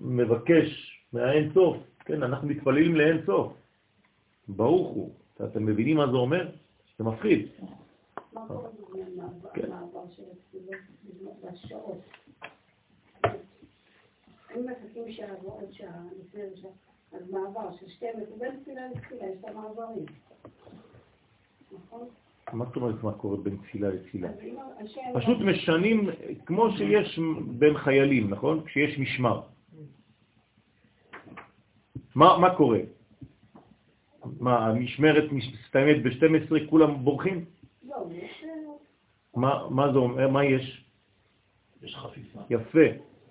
מבקש 0.00 1.00
מהאין 1.12 1.50
סוף, 1.54 1.76
כן? 2.04 2.22
אנחנו 2.22 2.48
מתפללים 2.48 2.94
לאין 2.94 3.20
סוף. 3.26 3.52
ברוך 4.48 4.88
הוא. 4.88 5.14
אתם 5.44 5.66
מבינים 5.66 5.96
מה 5.96 6.06
זה 6.06 6.16
אומר? 6.16 6.48
זה 6.98 7.04
מפחיד. 7.04 7.48
מה 8.32 8.40
קורה. 8.48 8.68
במעבר 9.56 10.10
של 10.10 10.22
התפילות 10.32 11.32
בשעות? 11.42 11.98
אם 14.56 14.66
מחכים 14.66 15.12
שעה 15.12 15.34
ועוד 15.42 15.72
שעה, 15.72 16.02
לפני 16.20 16.42
שעה, 16.54 16.70
אז 17.14 17.30
מעבר 17.30 17.76
של 17.80 17.88
שתי 17.88 18.06
בין 18.38 18.60
תפילה 18.60 18.88
לתפילה, 18.88 19.26
יש 19.26 19.38
את 19.40 19.44
המעברים. 19.44 20.04
נכון? 21.72 22.08
מה 22.52 22.64
זאת 22.64 22.76
אומרת 22.76 23.02
מה 23.02 23.12
קורה 23.12 23.36
בין 23.36 23.56
תפילה 23.56 23.88
לתפילה? 23.88 24.28
השם... 24.78 25.00
פשוט 25.14 25.38
משנים, 25.38 26.08
כמו 26.46 26.70
שיש 26.76 27.20
בין 27.58 27.76
חיילים, 27.76 28.30
נכון? 28.30 28.64
כשיש 28.64 28.98
משמר. 28.98 29.40
מה, 32.14 32.38
מה 32.38 32.56
קורה? 32.56 32.78
מה, 34.40 34.66
המשמרת 34.66 35.24
מסתיימת 35.32 36.02
ב-12, 36.02 36.70
כולם 36.70 37.04
בורחים? 37.04 37.44
לא, 37.82 37.96
יש... 38.12 38.44
מה, 39.36 39.68
מה 39.70 39.92
זה 39.92 39.98
אומר? 39.98 40.28
מה 40.28 40.44
יש? 40.44 40.84
יש 41.82 41.96
חפיפה. 41.96 42.40
יפה. 42.50 42.86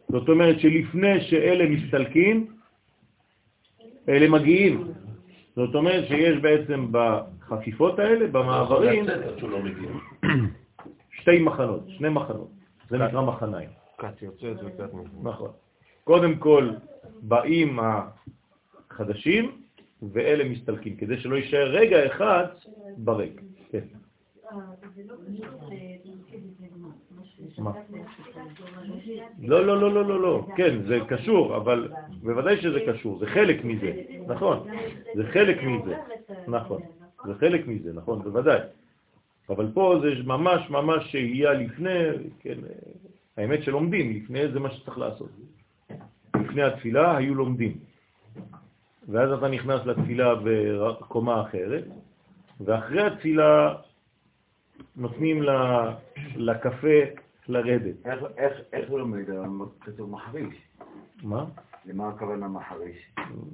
זאת 0.09 0.29
אומרת 0.29 0.59
שלפני 0.59 1.21
שאלה 1.21 1.69
מסתלקים, 1.69 2.52
אלה 4.09 4.29
מגיעים. 4.29 4.91
זאת 5.55 5.75
אומרת 5.75 6.07
שיש 6.07 6.37
בעצם 6.41 6.87
בחפיפות 6.91 7.99
האלה, 7.99 8.27
במעברים, 8.27 9.05
לא. 9.41 9.59
שתי 11.11 11.39
מחנות, 11.39 11.83
שני 11.87 12.09
מחנות. 12.09 12.49
זה 12.89 12.97
נקרא 12.97 13.21
מחניים. 13.21 13.69
קצת 13.97 14.21
יוצא, 14.21 14.53
זה 14.63 14.71
קצת 14.71 14.93
מזה. 14.93 15.09
נכון. 15.21 15.51
קודם 16.03 16.35
כל 16.35 16.69
באים 17.21 17.79
החדשים, 18.89 19.51
ואלה 20.13 20.49
מסתלקים, 20.49 20.95
כדי 20.95 21.17
שלא 21.17 21.35
יישאר 21.35 21.69
רגע 21.69 22.05
אחד 22.05 22.45
בריק. 22.97 23.41
כן. 23.71 23.83
מה? 27.57 27.71
לא, 29.41 29.65
לא, 29.65 29.81
לא, 29.81 29.93
לא, 29.93 30.05
לא, 30.05 30.21
לא, 30.21 30.47
כן, 30.55 30.83
זה 30.87 30.99
קשור, 31.07 31.57
אבל 31.57 31.89
בוודאי 32.23 32.61
שזה 32.61 32.79
קשור, 32.87 33.19
זה 33.19 33.25
חלק 33.27 33.65
מזה, 33.65 33.93
נכון, 34.27 34.67
זה 35.15 35.23
חלק 35.31 35.63
מזה, 35.63 35.95
נכון, 36.47 36.81
זה 37.25 37.33
חלק 37.39 37.67
מזה, 37.67 37.93
נכון, 37.93 38.23
בוודאי. 38.23 38.59
אבל 39.49 39.67
פה 39.73 39.95
זה 40.01 40.09
ממש 40.23 40.69
ממש 40.69 41.11
שהייה 41.11 41.53
לפני, 41.53 41.99
כן, 42.39 42.57
האמת 43.37 43.63
שלומדים, 43.63 44.13
לפני 44.15 44.47
זה 44.47 44.59
מה 44.59 44.71
שצריך 44.71 44.97
לעשות. 44.97 45.29
לפני 46.35 46.61
התפילה 46.61 47.17
היו 47.17 47.35
לומדים. 47.35 47.77
ואז 49.09 49.31
אתה 49.31 49.47
נכנס 49.47 49.85
לתפילה 49.85 50.35
בקומה 50.43 51.41
אחרת, 51.41 51.83
ואחרי 52.61 53.01
התפילה 53.01 53.75
נותנים 54.95 55.43
לקפה 56.35 56.97
לרדת. 57.47 57.95
איך- 58.05 58.23
איך- 58.37 58.61
איך 58.73 58.89
הוא 58.89 58.99
לומד? 58.99 59.25
כתוב 59.81 60.09
מחריש. 60.09 60.55
מה? 61.23 61.45
למה 61.85 62.09
הכוונה 62.09 62.47
מחריש? 62.47 62.97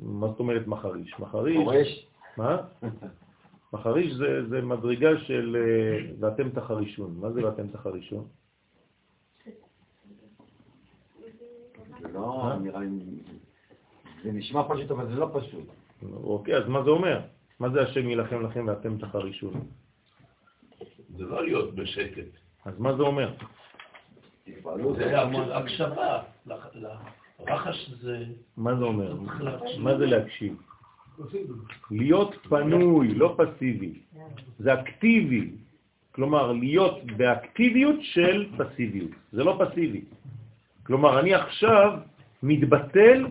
מה 0.03 0.27
זאת 0.27 0.39
אומרת 0.39 0.67
מחריש? 0.67 1.19
מחריש, 1.19 1.57
חורש? 1.57 2.07
מה? 2.37 2.57
מחריש 3.73 4.13
זה, 4.13 4.47
זה 4.49 4.61
מדרגה 4.61 5.09
של 5.17 5.57
אה, 5.59 6.11
ואתם 6.19 6.49
תחרישון. 6.49 7.15
מה 7.19 7.31
זה 7.31 7.45
ואתם 7.45 7.67
תחרישון? 7.67 8.27
זה 12.01 12.07
לא 12.13 12.47
אה? 12.51 12.59
נראה 12.59 12.79
לי... 12.79 12.87
זה 14.23 14.31
נשמע 14.31 14.63
פשוט, 14.69 14.91
אבל 14.91 15.07
זה 15.07 15.15
לא 15.15 15.29
פשוט. 15.33 15.65
אוקיי, 16.23 16.55
אז 16.57 16.67
מה 16.67 16.83
זה 16.83 16.89
אומר? 16.89 17.21
מה 17.59 17.69
זה 17.69 17.81
השם 17.81 18.09
יילחם 18.09 18.41
לכם 18.41 18.65
ואתם 18.67 18.97
תחרישון? 18.97 19.53
זה 21.17 21.23
לא 21.23 21.45
להיות 21.45 21.75
בשקט. 21.75 22.25
אז 22.65 22.79
מה 22.79 22.95
זה 22.95 23.03
אומר? 23.03 23.33
תפעלו, 24.51 24.95
זה 24.95 25.21
הקשבה. 25.55 26.21
לרחש 27.39 27.89
זה... 28.01 28.25
מה 28.57 28.75
זה 28.75 28.83
אומר? 28.83 29.15
מה 29.79 29.97
זה 29.97 30.05
להקשיב? 30.05 30.55
להיות 31.91 32.35
פנוי, 32.49 33.13
לא 33.13 33.37
פסיבי. 33.37 33.93
זה 34.59 34.73
אקטיבי. 34.73 35.51
כלומר, 36.11 36.51
להיות 36.51 37.05
באקטיביות 37.17 37.95
של 38.01 38.49
פסיביות. 38.57 39.11
זה 39.31 39.43
לא 39.43 39.59
פסיבי. 39.59 40.01
כלומר, 40.83 41.19
אני 41.19 41.33
עכשיו 41.33 41.99
מתבטל 42.43 43.25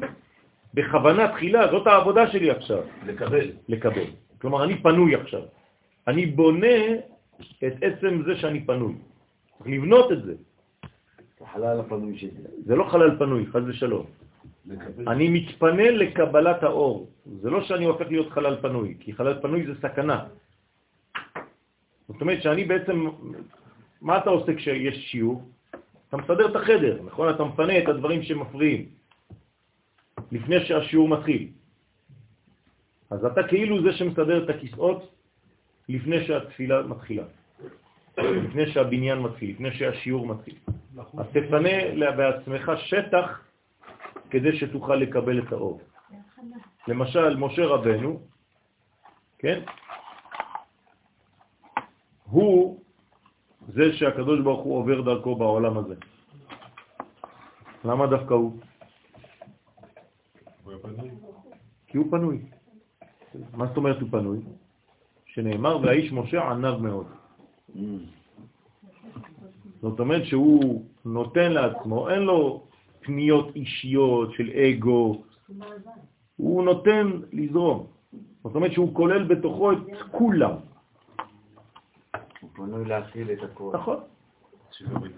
בכוונה 0.75 1.29
תחילה, 1.29 1.71
זאת 1.71 1.87
העבודה 1.87 2.31
שלי 2.31 2.51
עכשיו, 2.51 2.83
לקבל. 3.07 3.51
לקבל. 3.69 4.09
כלומר, 4.41 4.64
אני 4.64 4.83
פנוי 4.83 5.14
עכשיו. 5.14 5.43
אני 6.09 6.27
בונה 6.27 6.79
את 7.64 7.75
עצם 7.83 8.23
זה 8.27 8.37
שאני 8.37 8.64
פנוי. 8.64 8.95
צריך 9.59 9.71
לבנות 9.71 10.12
את 10.12 10.23
זה. 10.23 10.35
החלל 11.41 11.80
הפנוי 11.80 12.18
שלי. 12.18 12.30
זה 12.64 12.76
לא 12.76 12.84
חלל 12.91 13.18
פנוי, 13.18 13.47
חז 13.47 13.62
ושלום. 13.66 14.07
אני 15.07 15.28
מתפנה 15.28 15.91
לקבלת 15.91 16.62
האור. 16.62 17.09
זה 17.41 17.51
לא 17.51 17.62
שאני 17.64 17.84
הופך 17.84 18.07
להיות 18.09 18.30
חלל 18.30 18.57
פנוי, 18.61 18.97
כי 19.01 19.12
חלל 19.12 19.41
פנוי 19.43 19.66
זה 19.66 19.74
סכנה. 19.82 20.24
זאת 22.09 22.20
אומרת 22.20 22.43
שאני 22.43 22.64
בעצם, 22.64 23.07
מה 24.01 24.18
אתה 24.18 24.30
עושה 24.30 24.55
כשיש 24.55 25.11
שיעור? 25.11 25.43
אתה 26.09 26.16
מסדר 26.16 26.51
את 26.51 26.57
החדר, 26.57 27.03
נכון? 27.05 27.28
אתה 27.34 27.45
מפנה 27.45 27.78
את 27.78 27.89
הדברים 27.89 28.22
שמפריעים 28.22 28.89
לפני 30.32 30.66
שהשיעור 30.66 31.09
מתחיל. 31.09 31.49
אז 33.11 33.24
אתה 33.24 33.43
כאילו 33.49 33.82
זה 33.82 33.93
שמסדר 33.93 34.45
את 34.45 34.51
הכיסאות 34.51 35.12
לפני 35.89 36.26
שהתפילה 36.26 36.82
מתחילה, 36.82 37.24
לפני 38.23 38.73
שהבניין 38.73 39.19
מתחיל, 39.19 39.51
לפני 39.51 39.73
שהשיעור 39.73 40.27
מתחיל. 40.27 40.55
אז 41.19 41.27
תפנה 41.33 42.12
בעצמך 42.16 42.73
שטח 42.77 43.41
כדי 44.31 44.59
שתוכל 44.59 44.95
לקבל 44.95 45.39
את 45.39 45.53
האור. 45.53 45.81
למשל, 46.89 47.37
משה 47.37 47.64
רבנו, 47.66 48.21
כן? 49.39 49.61
הוא 52.25 52.81
זה 53.69 53.93
שהקדוש 53.93 54.41
ברוך 54.41 54.62
הוא 54.64 54.79
עובר 54.79 55.01
דרכו 55.01 55.37
בעולם 55.37 55.79
הזה. 55.79 55.95
למה 57.85 58.07
דווקא 58.07 58.35
הוא? 58.35 58.61
כי 61.87 61.99
הוא 61.99 62.11
פנוי. 62.11 62.39
מה 63.53 63.66
זאת 63.66 63.77
אומרת 63.77 64.01
הוא 64.01 64.09
פנוי? 64.11 64.39
שנאמר, 65.27 65.81
והאיש 65.83 66.12
משה 66.12 66.51
ענב 66.51 66.77
מאוד. 66.77 67.07
Mm. 67.77 67.81
זאת 69.83 70.01
אומרת 70.01 70.25
שהוא 70.25 70.85
נותן 71.05 71.53
לעצמו, 71.53 72.11
אין 72.11 72.23
לו 72.23 72.62
פניות 73.01 73.57
אישיות 73.57 74.33
של 74.33 74.51
אגו, 74.51 75.23
הוא 76.37 76.64
נותן 76.64 77.11
לזרום. 77.33 77.87
זאת 78.45 78.55
אומרת 78.55 78.73
שהוא 78.73 78.95
כולל 78.95 79.25
בתוכו 79.25 79.73
את 79.73 79.79
כולם. 80.11 80.53
הוא 82.41 82.51
פנוי 82.53 82.85
להכיל 82.85 83.31
את 83.31 83.43
הכל. 83.43 83.71
נכון. 83.75 83.97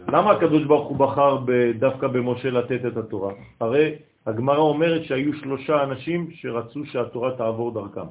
למה 0.09 0.31
הקדוש 0.31 0.65
ברוך 0.65 0.89
הוא 0.89 0.97
בחר 0.97 1.45
דווקא 1.79 2.07
במשה 2.07 2.51
לתת 2.51 2.81
את 2.87 2.97
התורה? 2.97 3.35
הרי 3.61 3.95
הגמרא 4.27 4.59
אומרת 4.59 5.05
שהיו 5.05 5.35
שלושה 5.35 5.85
אנשים 5.85 6.31
שרצו 6.31 6.85
שהתורה 6.87 7.37
תעבור 7.37 7.75
דרכם. 7.75 8.07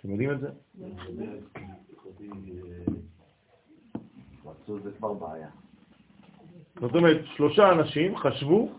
אתם 0.00 0.10
יודעים 0.10 0.30
את 0.30 0.40
זה? 0.40 0.48
רצו 4.66 4.80
זה 4.80 4.90
כבר 4.98 5.12
בעיה. 5.12 5.48
זאת 6.80 6.94
אומרת, 6.94 7.20
שלושה 7.36 7.72
אנשים 7.72 8.16
חשבו 8.16 8.70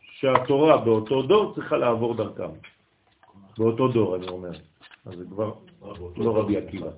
שהתורה 0.00 0.84
באותו 0.84 1.22
דור 1.22 1.54
צריכה 1.54 1.76
לעבור 1.76 2.14
דרכם. 2.14 2.50
באותו 3.58 3.88
דור, 3.88 4.16
אני 4.16 4.28
אומר. 4.28 4.50
אז 5.04 5.12
זה 5.18 5.24
כבר 5.30 5.54
לא 6.16 6.38
רבי 6.38 6.56
עקיבא. 6.56 6.90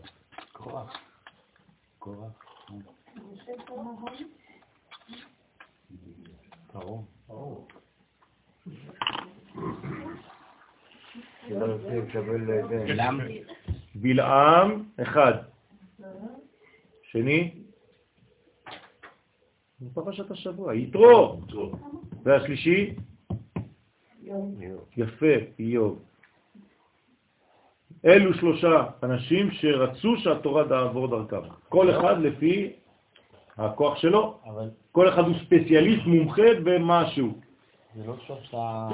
בלעם, 13.94 14.84
אחד. 15.02 15.32
שני, 17.02 17.63
בפרשת 19.80 20.30
השבוע, 20.30 20.74
יתרו. 20.74 21.40
והשלישי, 22.22 22.94
יפה, 24.96 25.34
איוב. 25.58 26.02
אלו 28.04 28.34
שלושה 28.34 28.86
אנשים 29.02 29.50
שרצו 29.50 30.16
שהתורה 30.16 30.68
תעבור 30.68 31.06
דרכם. 31.06 31.48
כל 31.68 31.90
אחד 31.90 32.18
לפי 32.18 32.72
הכוח 33.56 33.96
שלו. 33.96 34.38
אבל 34.44 34.70
כל 34.92 35.08
אחד 35.08 35.22
הוא 35.22 35.34
ספציאליסט 35.46 36.06
מומחה 36.06 36.42
במשהו. 36.64 37.32
זה 37.96 38.06
לא 38.06 38.16
שלושה 38.26 38.88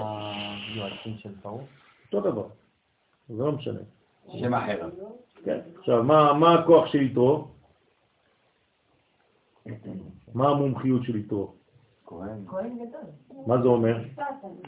יועצים 0.75 1.17
של 1.17 1.31
פרעה? 1.43 1.65
אותו 2.13 2.31
דבר. 2.31 2.47
זה 3.29 3.43
לא 3.45 3.53
משנה. 3.53 3.81
שם 4.41 4.55
אחר. 4.55 4.89
כן. 5.45 5.59
עכשיו, 5.79 6.03
מה, 6.03 6.33
מה 6.33 6.55
הכוח 6.55 6.87
של 6.93 7.03
יתרו? 7.03 7.49
מה 10.35 10.49
המומחיות 10.49 11.03
של 11.05 11.17
יתרו? 11.17 11.53
כהן. 12.07 12.39
כהן 12.47 12.75
גדול. 12.75 13.47
מה 13.47 13.63
זה 13.63 13.69
אומר? 13.69 13.99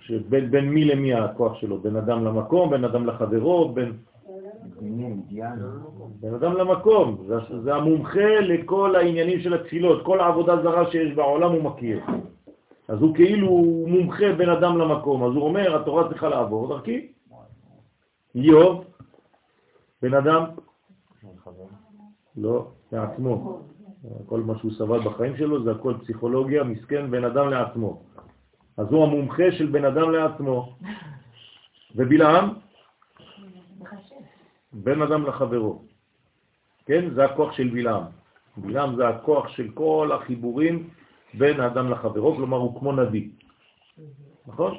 שבין 0.00 0.50
בין 0.50 0.68
מי 0.68 0.84
למי 0.84 1.14
הכוח 1.14 1.54
שלו? 1.54 1.78
בין 1.80 1.96
אדם 1.96 2.24
למקום, 2.24 2.70
בין 2.70 2.84
אדם 2.84 3.06
לחברו, 3.06 3.68
בין. 3.68 3.92
בין 6.20 6.34
אדם 6.34 6.52
למקום. 6.52 7.24
זה, 7.26 7.34
זה 7.62 7.74
המומחה 7.74 8.40
לכל 8.40 8.96
העניינים 8.96 9.40
של 9.40 9.54
התפילות. 9.54 10.04
כל 10.04 10.20
העבודה 10.20 10.62
זרה 10.62 10.90
שיש 10.90 11.14
בעולם 11.14 11.52
הוא 11.52 11.62
מכיר. 11.62 12.00
אז 12.88 12.98
הוא 13.00 13.14
כאילו 13.14 13.48
מומחה 13.86 14.32
בין 14.36 14.48
אדם 14.48 14.78
למקום. 14.78 15.24
אז 15.24 15.32
הוא 15.32 15.42
אומר, 15.42 15.80
התורה 15.80 16.08
צריכה 16.08 16.28
לעבור 16.28 16.68
דרכי. 16.68 17.12
איוב, 18.34 18.84
בן 20.02 20.14
אדם, 20.14 20.44
לא, 22.36 22.66
לעצמו. 22.92 23.60
כל 24.26 24.40
מה 24.40 24.58
שהוא 24.58 24.72
סבל 24.72 25.00
בחיים 25.00 25.36
שלו 25.36 25.64
זה 25.64 25.70
הכל 25.70 25.94
פסיכולוגיה, 26.00 26.64
מסכן 26.64 27.10
בן 27.10 27.24
אדם 27.24 27.48
לעצמו. 27.48 28.02
אז 28.76 28.86
הוא 28.90 29.04
המומחה 29.04 29.52
של 29.52 29.66
בן 29.66 29.84
אדם 29.84 30.10
לעצמו. 30.10 30.76
ובלעם, 31.96 32.50
בן 34.72 35.02
אדם 35.02 35.26
לחברו. 35.26 35.82
כן? 36.86 37.10
זה 37.14 37.24
הכוח 37.24 37.52
של 37.52 37.68
בלעם. 37.68 38.02
בלעם 38.56 38.96
זה 38.96 39.08
הכוח 39.08 39.48
של 39.48 39.68
כל 39.74 40.10
החיבורים 40.14 40.90
בין 41.34 41.60
האדם 41.60 41.90
לחברו, 41.90 42.34
כלומר 42.36 42.56
הוא 42.56 42.80
כמו 42.80 42.92
נביא. 42.92 43.28
נכון? 44.46 44.78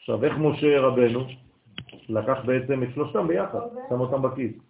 עכשיו, 0.00 0.24
איך 0.24 0.38
משה 0.38 0.80
רבנו 0.80 1.26
לקח 2.08 2.38
בעצם 2.46 2.82
את 2.82 2.88
שלושתם 2.94 3.28
ביחד, 3.28 3.60
שם 3.88 4.00
אותם 4.00 4.22
בכיס? 4.22 4.69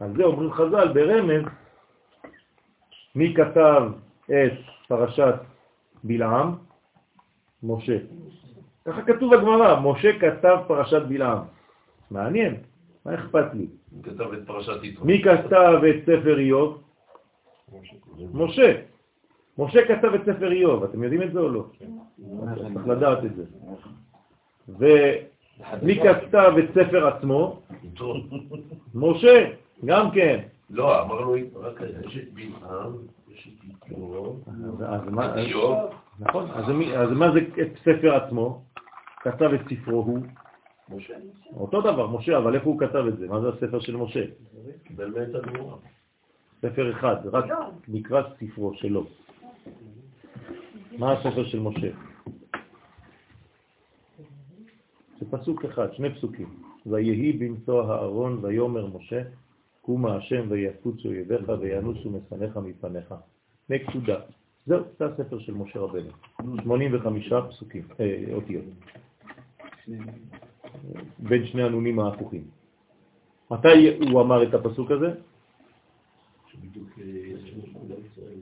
על 0.00 0.16
זה 0.16 0.24
אומרים 0.24 0.52
חז"ל 0.52 0.92
ברמז, 0.92 1.42
מי 3.14 3.34
כתב 3.34 3.82
את 4.24 4.52
פרשת 4.88 5.34
בלעם? 6.04 6.54
משה. 7.62 7.98
ככה 8.84 9.02
כתוב 9.02 9.36
בגמרא, 9.36 9.80
משה 9.80 10.18
כתב 10.18 10.58
פרשת 10.66 11.02
בלעם. 11.08 11.38
מעניין, 12.10 12.56
מה 13.06 13.14
אכפת 13.14 13.54
לי? 13.54 13.66
הוא 13.90 14.02
כתב 14.02 14.32
את 14.32 14.46
פרשת 14.46 14.84
יתרו. 14.84 15.04
מי 15.04 15.22
כתב 15.22 15.80
את 15.90 16.02
ספר 16.02 16.38
איוב? 16.38 16.82
משה. 18.32 18.82
משה 19.58 19.86
כתב 19.88 20.14
את 20.14 20.20
ספר 20.20 20.52
איוב, 20.52 20.84
אתם 20.84 21.02
יודעים 21.02 21.22
את 21.22 21.32
זה 21.32 21.40
או 21.40 21.48
לא? 21.48 21.66
צריך 22.56 22.86
לדעת 22.86 23.24
את 23.24 23.36
זה. 23.36 23.44
ומי 24.68 26.00
כתב 26.02 26.52
את 26.58 26.70
ספר 26.74 27.06
עצמו? 27.06 27.62
משה, 28.94 29.50
גם 29.84 30.10
כן. 30.10 30.40
לא, 30.70 31.02
אמרנו 31.02 31.34
רק 31.54 31.80
יש 32.06 32.18
את 32.18 32.32
בלעם, 32.32 32.92
יש 33.32 33.48
את 33.48 33.64
יתרו, 33.64 34.36
איוב, 35.36 35.90
נכון, 36.18 36.50
אז 36.96 37.10
מה 37.10 37.32
זה 37.32 37.38
את 37.62 37.68
ספר 37.80 38.14
עצמו? 38.14 38.62
כתב 39.20 39.50
את 39.54 39.60
ספרו 39.70 40.02
הוא, 40.02 40.18
משה. 40.88 41.14
אותו 41.56 41.80
דבר, 41.80 42.06
משה, 42.06 42.38
אבל 42.38 42.54
איפה 42.54 42.70
הוא 42.70 42.80
כתב 42.80 43.04
את 43.08 43.18
זה? 43.18 43.28
מה 43.28 43.40
זה 43.40 43.48
הספר 43.48 43.80
של 43.80 43.96
משה? 43.96 44.24
מאת 44.98 45.34
הגמורה. 45.34 45.76
ספר 46.62 46.90
אחד, 46.90 47.16
רק 47.32 47.44
נקרא 47.88 48.22
ספרו 48.40 48.74
שלו. 48.74 49.06
מה 50.98 51.12
הספר 51.12 51.44
של 51.44 51.60
משה? 51.60 51.90
זה 55.20 55.26
פסוק 55.30 55.64
אחד, 55.64 55.92
שני 55.92 56.14
פסוקים. 56.14 56.48
ויהי 56.86 57.32
במצוא 57.32 57.92
הארון 57.92 58.38
ויאמר 58.42 58.86
משה, 58.86 59.22
קומה 59.86 60.16
השם 60.16 60.46
ויפוץ 60.48 61.04
אויביך 61.04 61.48
וינוסו 61.60 62.10
משנאיך 62.10 62.56
מפניך. 62.56 63.14
נקודה. 63.70 64.20
זהו, 64.66 64.80
זה 64.98 65.06
הספר 65.06 65.38
של 65.38 65.54
משה 65.54 65.78
רבנו. 65.78 66.10
85 66.62 67.32
פסוקים, 67.48 67.82
אה, 68.00 68.34
אותיות. 68.34 68.64
בין 71.18 71.46
שני 71.46 71.62
הנונים 71.62 71.98
ההפוכים. 71.98 72.44
מתי 73.50 73.96
הוא 74.10 74.20
אמר 74.20 74.42
את 74.42 74.54
הפסוק 74.54 74.90
הזה? 74.90 75.14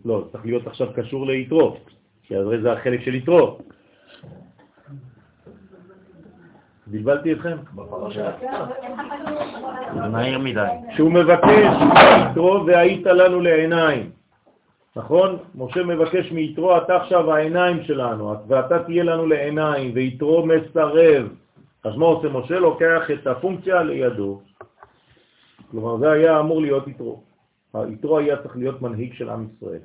לא, 0.05 0.29
צריך 0.33 0.45
להיות 0.45 0.67
עכשיו 0.67 0.89
קשור 0.97 1.27
ליתרו, 1.27 1.77
כי 2.23 2.37
הרי 2.37 2.63
זה 2.63 2.73
החלק 2.73 3.01
של 3.01 3.15
יתרו. 3.15 3.59
בלבלתי 6.87 7.33
אתכם? 7.33 7.57
בפרשה. 7.75 8.31
זה 9.95 10.01
מהיר 10.01 10.39
מדי. 10.39 10.67
שהוא 10.97 11.13
מבקש 11.13 11.67
מיתרו 12.29 12.67
והיית 12.67 13.07
לנו 13.07 13.41
לעיניים. 13.41 14.11
נכון? 14.97 15.39
משה 15.55 15.83
מבקש 15.83 16.33
מיתרו, 16.33 16.77
אתה 16.77 16.97
עכשיו 16.97 17.33
העיניים 17.33 17.85
שלנו, 17.85 18.35
ואתה 18.49 18.85
תהיה 18.85 19.05
לנו 19.05 19.27
לעיניים, 19.27 19.91
ויתרו 19.95 20.47
מסרב. 20.47 21.29
אז 21.85 21.97
מה 21.97 22.07
עושה 22.07 22.29
משה? 22.29 22.59
לוקח 22.59 23.11
את 23.11 23.27
הפונקציה 23.27 23.83
לידו. 23.83 24.41
כלומר, 25.71 25.97
זה 25.97 26.11
היה 26.11 26.41
אמור 26.41 26.61
להיות 26.61 26.89
יתרו. 26.89 27.23
היתרו 27.75 28.19
היה 28.19 28.37
צריך 28.43 28.57
להיות 28.57 28.83
מנהיג 28.83 29.15
של 29.15 29.31
עם 29.31 29.47
ישראל. 29.57 29.79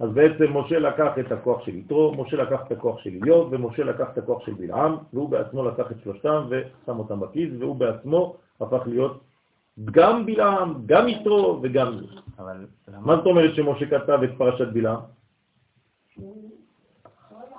אז 0.00 0.10
בעצם 0.10 0.56
משה 0.56 0.78
לקח 0.78 1.18
את 1.20 1.32
הכוח 1.32 1.64
של 1.64 1.74
יתרו, 1.74 2.14
משה 2.18 2.36
לקח 2.36 2.60
את 2.66 2.72
הכוח 2.72 2.98
של 2.98 3.10
איוב, 3.10 3.48
ומשה 3.52 3.84
לקח 3.84 4.06
את 4.12 4.18
הכוח 4.18 4.46
של 4.46 4.54
בלעם, 4.54 4.96
והוא 5.12 5.28
בעצמו 5.28 5.64
לקח 5.64 5.90
את 5.90 5.96
שלושתם 6.04 6.46
ושם 6.48 6.98
אותם 6.98 7.20
בכיס, 7.20 7.50
והוא 7.58 7.76
בעצמו 7.76 8.36
הפך 8.60 8.82
להיות 8.86 9.20
גם 9.84 10.26
בלעם, 10.26 10.74
גם 10.86 11.08
יתרו 11.08 11.60
וגם 11.62 11.98
זה. 11.98 12.06
אבל 12.38 12.66
מה? 13.00 13.16
זאת 13.16 13.26
אומרת 13.26 13.54
שמשה 13.54 13.86
כתב 13.86 14.18
את 14.24 14.30
פרשת 14.38 14.68
בלעם? 14.72 15.00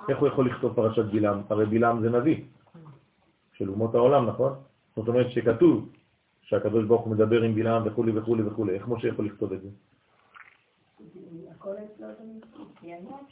איך 0.08 0.18
הוא 0.18 0.28
יכול 0.28 0.46
לכתוב 0.46 0.74
פרשת 0.74 1.04
בלעם? 1.04 1.40
הרי 1.48 1.66
בלעם 1.66 2.00
זה 2.00 2.10
נביא 2.10 2.44
של 3.52 3.68
אומות 3.68 3.94
העולם, 3.94 4.26
נכון? 4.26 4.52
זאת 4.96 5.08
אומרת 5.08 5.30
שכתוב 5.30 5.88
שהקדוש 6.42 6.84
ברוך 6.84 7.02
הוא 7.02 7.12
מדבר 7.14 7.42
עם 7.42 7.54
בלעם 7.54 7.82
וכו' 7.84 8.04
וכו' 8.14 8.36
וכו', 8.46 8.68
איך 8.68 8.88
משה 8.88 9.08
יכול 9.08 9.26
לכתוב 9.26 9.52
את 9.52 9.62
זה? 9.62 9.68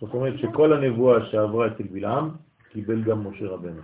זאת 0.01 0.15
אומרת 0.15 0.39
שכל 0.39 0.73
הנבואה 0.73 1.27
שעברה 1.27 1.67
אצל 1.67 1.83
בלעם, 1.83 2.31
קיבל 2.71 3.03
גם 3.03 3.27
משה 3.29 3.47
רבנו. 3.47 3.81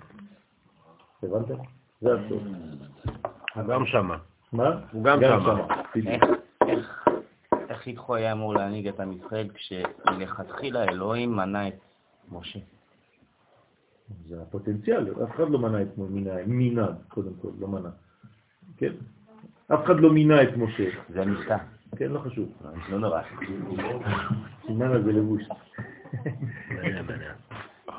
הבנתם? 1.23 1.55
זה 2.01 2.09
הסוף. 2.15 2.43
גם 3.69 3.87
שמה. 3.87 4.17
מה? 4.53 4.81
הוא 4.93 5.05
גם 5.05 5.21
שמה. 5.21 5.67
איך- 6.67 7.87
יתרו 7.87 8.15
היה 8.15 8.33
אמור 8.33 8.55
להנהיג 8.55 8.89
את 8.89 9.01
עם 9.01 9.13
ישראל 9.13 9.49
כשמלכתחילה 9.55 10.85
אלוהים 10.85 11.37
מנה 11.37 11.69
את 11.69 11.75
משה? 12.33 12.59
זה 14.29 14.43
הפוטנציאל, 14.43 15.15
אף 15.25 15.31
אחד 15.35 15.51
לא 15.51 15.59
מנע 15.59 15.83
את 15.83 15.99
מינה, 15.99 16.31
מינה, 16.47 16.87
קודם 17.09 17.31
כל, 17.43 17.49
לא 17.59 17.69
מנע. 17.69 17.89
כן? 18.77 18.93
אף 19.75 19.85
אחד 19.85 20.01
לא 20.01 20.13
מינה 20.13 20.43
את 20.43 20.57
משה. 20.57 20.89
זה 21.09 21.25
מבטא. 21.25 21.57
כן, 21.97 22.13
לא 22.13 22.19
חשוב. 22.19 22.49
לא 22.91 22.99
נורא. 22.99 23.23
סימן 24.67 24.91
הזה 24.93 25.13
לבוש. 25.13 25.43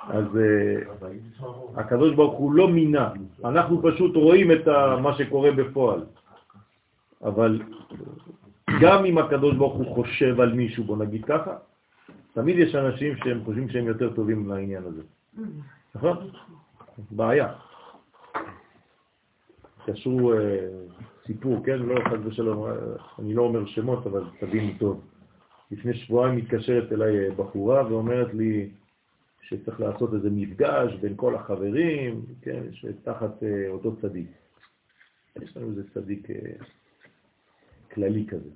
אז 0.10 0.26
אה, 0.38 1.10
הקדוש 1.76 2.16
ברוך 2.16 2.38
הוא 2.38 2.54
לא 2.54 2.68
מינה, 2.68 3.10
אנחנו 3.46 3.82
פשוט 3.82 4.16
רואים 4.16 4.52
את 4.52 4.68
מה 5.02 5.14
שקורה 5.18 5.52
בפועל. 5.52 6.06
אבל 7.24 7.62
גם 8.82 9.06
אם 9.06 9.18
הקדוש 9.18 9.56
ברוך 9.56 9.74
הוא 9.74 9.96
חושב 9.96 10.40
על 10.42 10.54
מישהו, 10.54 10.84
בוא 10.84 10.98
נגיד 10.98 11.26
ככה, 11.26 11.58
תמיד 12.34 12.60
יש 12.60 12.76
אנשים 12.76 13.18
שהם 13.18 13.44
חושבים 13.46 13.70
שהם 13.70 13.88
יותר 13.88 14.14
טובים 14.14 14.50
לעניין 14.50 14.84
הזה. 14.84 15.02
נכון? 15.96 16.18
בעיה. 17.12 17.54
קשרו 19.86 20.34
אה, 20.34 20.68
סיפור, 21.28 21.66
כן? 21.66 21.80
לא 21.80 21.96
חס 22.10 22.20
ושלום, 22.26 22.66
אני 23.20 23.34
לא 23.34 23.42
אומר 23.42 23.66
שמות, 23.66 24.08
אבל 24.08 24.24
תבינו 24.40 24.72
טוב. 24.80 25.02
לפני 25.72 25.94
שבועיים 25.94 26.36
מתקשרת 26.36 26.92
אליי 26.92 27.20
אה, 27.20 27.32
בחורה 27.36 27.88
ואומרת 27.88 28.34
לי 28.34 28.70
שצריך 29.42 29.80
לעשות 29.80 30.14
איזה 30.14 30.30
מפגש 30.32 30.94
בין 30.94 31.14
כל 31.16 31.36
החברים, 31.36 32.26
כן? 32.42 32.64
שתחת 32.72 33.44
אה, 33.44 33.70
אותו 33.70 33.96
צדיק. 34.02 34.28
יש 35.42 35.58
לנו 35.58 35.70
איזה 35.70 35.84
צדיק 35.94 36.30
אה, 36.30 36.36
כללי 37.94 38.26
כזה. 38.28 38.50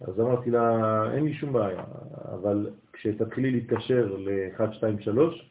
אז 0.00 0.20
אמרתי 0.20 0.50
לה, 0.50 1.02
אין 1.14 1.24
לי 1.24 1.34
שום 1.34 1.52
בעיה, 1.52 1.84
אבל 2.32 2.70
כשתתחילי 2.92 3.50
להתקשר 3.50 4.16
ל-1, 4.18 4.72
2, 4.72 5.00
3, 5.00 5.50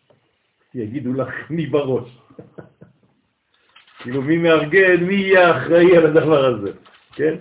יגידו 0.73 1.13
לך 1.13 1.29
מי 1.49 1.65
בראש. 1.65 2.17
כאילו 3.99 4.21
מי 4.21 4.37
מארגן, 4.37 5.03
מי 5.03 5.13
יהיה 5.13 5.57
אחראי 5.57 5.97
על 5.97 6.05
הדבר 6.05 6.45
הזה, 6.45 6.71
כן? 7.13 7.35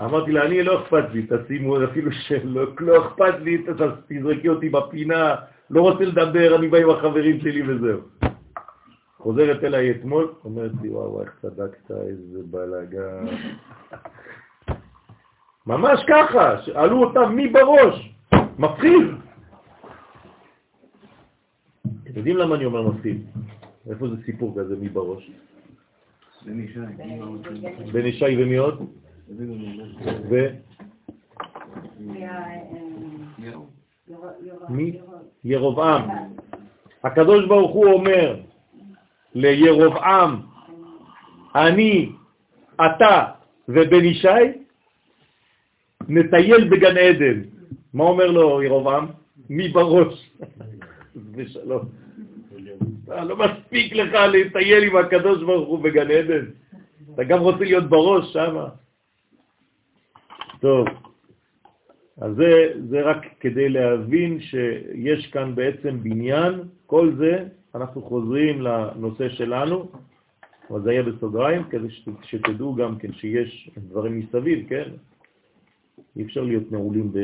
אמרתי 0.00 0.32
לה, 0.32 0.44
אני 0.44 0.62
לא 0.62 0.82
אכפת 0.82 1.04
לי, 1.12 1.26
תשימו 1.26 1.84
אפילו 1.84 2.12
שלא, 2.12 2.62
לא 2.80 3.06
אכפת 3.06 3.34
לי, 3.40 3.64
תזרקי 4.08 4.48
אותי 4.48 4.68
בפינה, 4.68 5.34
לא 5.70 5.80
רוצה 5.80 6.04
לדבר, 6.04 6.56
אני 6.56 6.68
בא 6.68 6.78
עם 6.78 6.90
החברים 6.90 7.40
שלי 7.40 7.62
וזהו. 7.62 8.00
חוזרת 9.18 9.64
אליי 9.64 9.90
אתמול, 9.90 10.32
אומרת 10.44 10.70
לי, 10.82 10.88
וואו, 10.88 11.22
איך 11.22 11.30
צדקת, 11.42 11.90
איזה 11.90 12.38
בלאגן. 12.44 13.26
ממש 15.66 16.04
ככה, 16.08 16.62
שאלו 16.62 17.04
אותם 17.04 17.32
מי 17.32 17.48
בראש, 17.48 18.14
מפחיד. 18.58 19.02
אתם 21.82 22.16
יודעים 22.16 22.36
למה 22.36 22.54
אני 22.54 22.64
אומר 22.64 22.82
מפחיד? 22.82 23.26
איפה 23.90 24.08
זה 24.08 24.14
סיפור 24.24 24.54
כזה 24.58 24.76
מי 24.76 24.88
בראש? 24.88 25.30
בן 27.92 28.06
ישי 28.06 28.42
ומי 28.42 28.56
עוד? 28.56 28.86
ו... 30.30 30.46
מי? 34.68 34.98
ירובעם. 35.44 36.08
הקדוש 37.04 37.46
ברוך 37.46 37.72
הוא 37.72 37.86
אומר 37.86 38.40
לירובעם, 39.34 40.40
אני, 41.54 42.12
אתה 42.74 43.24
ובן 43.68 44.04
ישי 44.04 44.28
נטייל 46.08 46.68
בגן 46.68 46.96
עדן. 46.96 47.42
מה 47.94 48.04
אומר 48.04 48.26
לו 48.26 48.62
ירובעם? 48.62 49.06
מי 49.50 49.68
בראש? 49.68 50.30
ושלום. 51.34 52.07
אה, 53.12 53.24
לא 53.24 53.36
מספיק 53.36 53.92
לך 53.92 54.12
לטייל 54.32 54.84
עם 54.84 54.96
הקדוש 54.96 55.42
ברוך 55.42 55.68
הוא 55.68 55.78
בגן 55.78 56.10
עדן. 56.10 56.44
אתה 57.14 57.24
גם 57.24 57.38
רוצה 57.40 57.64
להיות 57.64 57.84
בראש 57.84 58.32
שם. 58.32 58.56
טוב, 60.60 60.86
אז 62.20 62.34
זה, 62.36 62.72
זה 62.88 63.02
רק 63.02 63.26
כדי 63.40 63.68
להבין 63.68 64.40
שיש 64.40 65.26
כאן 65.26 65.54
בעצם 65.54 66.02
בניין, 66.02 66.54
כל 66.86 67.12
זה, 67.18 67.44
אנחנו 67.74 68.02
חוזרים 68.02 68.62
לנושא 68.62 69.28
שלנו, 69.28 69.90
אבל 70.70 70.82
זה 70.82 70.90
היה 70.90 71.02
בסוגריים, 71.02 71.62
כדי 71.70 71.90
שת- 71.90 72.08
שתדעו 72.22 72.74
גם 72.74 72.98
כן 72.98 73.12
שיש 73.12 73.70
דברים 73.76 74.18
מסביב, 74.18 74.68
כן? 74.68 74.88
אי 76.16 76.22
אפשר 76.22 76.42
להיות 76.42 76.72
נעולים 76.72 77.12
ב... 77.12 77.18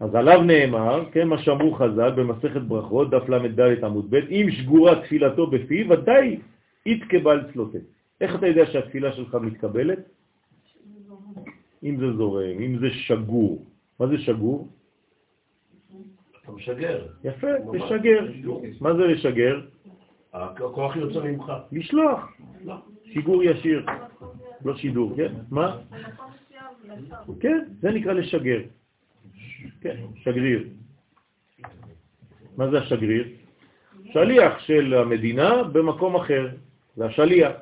אז 0.00 0.14
עליו 0.14 0.42
נאמר, 0.42 1.04
כן, 1.12 1.28
מה 1.28 1.38
שאמרו 1.38 1.74
חז"ל 1.74 2.10
במסכת 2.10 2.60
ברכות, 2.60 3.10
דף 3.10 3.28
ל"ד 3.28 3.84
עמוד 3.84 4.10
ב', 4.10 4.14
אם 4.14 4.46
שגורה 4.50 5.02
תפילתו 5.02 5.46
בפיו, 5.46 5.90
ודאי 5.90 6.38
יתקבל 6.86 7.52
צלותה. 7.52 7.78
איך 8.20 8.34
אתה 8.34 8.46
יודע 8.46 8.66
שהתפילה 8.66 9.12
שלך 9.12 9.34
מתקבלת? 9.34 9.98
אם 11.84 11.96
זה 12.00 12.12
זורם, 12.12 12.60
אם 12.60 12.78
זה 12.78 12.90
שגור. 12.90 13.64
מה 14.00 14.06
זה 14.06 14.18
שגור? 14.18 14.68
אתה 16.42 16.52
משגר. 16.52 17.06
יפה. 17.24 17.48
לשגר. 17.72 18.26
מה 18.80 18.94
זה 18.94 19.06
לשגר? 19.06 19.60
הכוח 20.32 20.96
יוצא 20.96 21.20
ממך. 21.20 21.52
לשלוח. 21.72 22.36
שיגור 23.04 23.42
ישיר, 23.42 23.86
לא 24.64 24.76
שידור, 24.76 25.16
כן? 25.16 25.32
מה? 25.50 25.76
כן, 27.40 27.64
זה 27.80 27.90
נקרא 27.90 28.12
לשגר. 28.12 28.60
כן, 29.80 29.96
שגריר. 30.16 30.68
מה 32.56 32.70
זה 32.70 32.78
השגריר? 32.78 33.28
שליח 34.12 34.58
של 34.58 34.94
המדינה 34.94 35.62
במקום 35.62 36.16
אחר, 36.16 36.48
זה 36.96 37.06
השליח. 37.06 37.52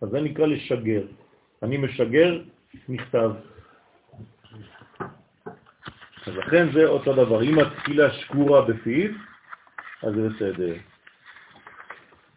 אז 0.00 0.08
זה 0.08 0.20
נקרא 0.20 0.46
לשגר. 0.46 1.02
אני 1.62 1.76
משגר 1.76 2.42
מכתב. 2.88 3.30
אז 6.26 6.36
לכן 6.36 6.72
זה 6.72 6.86
אותו 6.86 7.12
דבר. 7.12 7.42
אם 7.42 7.58
התפילה 7.58 8.10
שקורה 8.10 8.62
בפיו, 8.62 9.10
אז 10.02 10.14
זה 10.14 10.28
בסדר. 10.28 10.74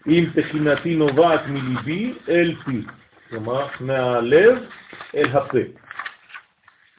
אם 0.07 0.25
תחינתי 0.35 0.95
נובעת 0.95 1.41
מליבי 1.47 2.13
אל 2.29 2.55
פי, 2.65 2.81
כלומר 3.29 3.67
מהלב 3.79 4.57
אל 5.15 5.29
הפה. 5.31 5.57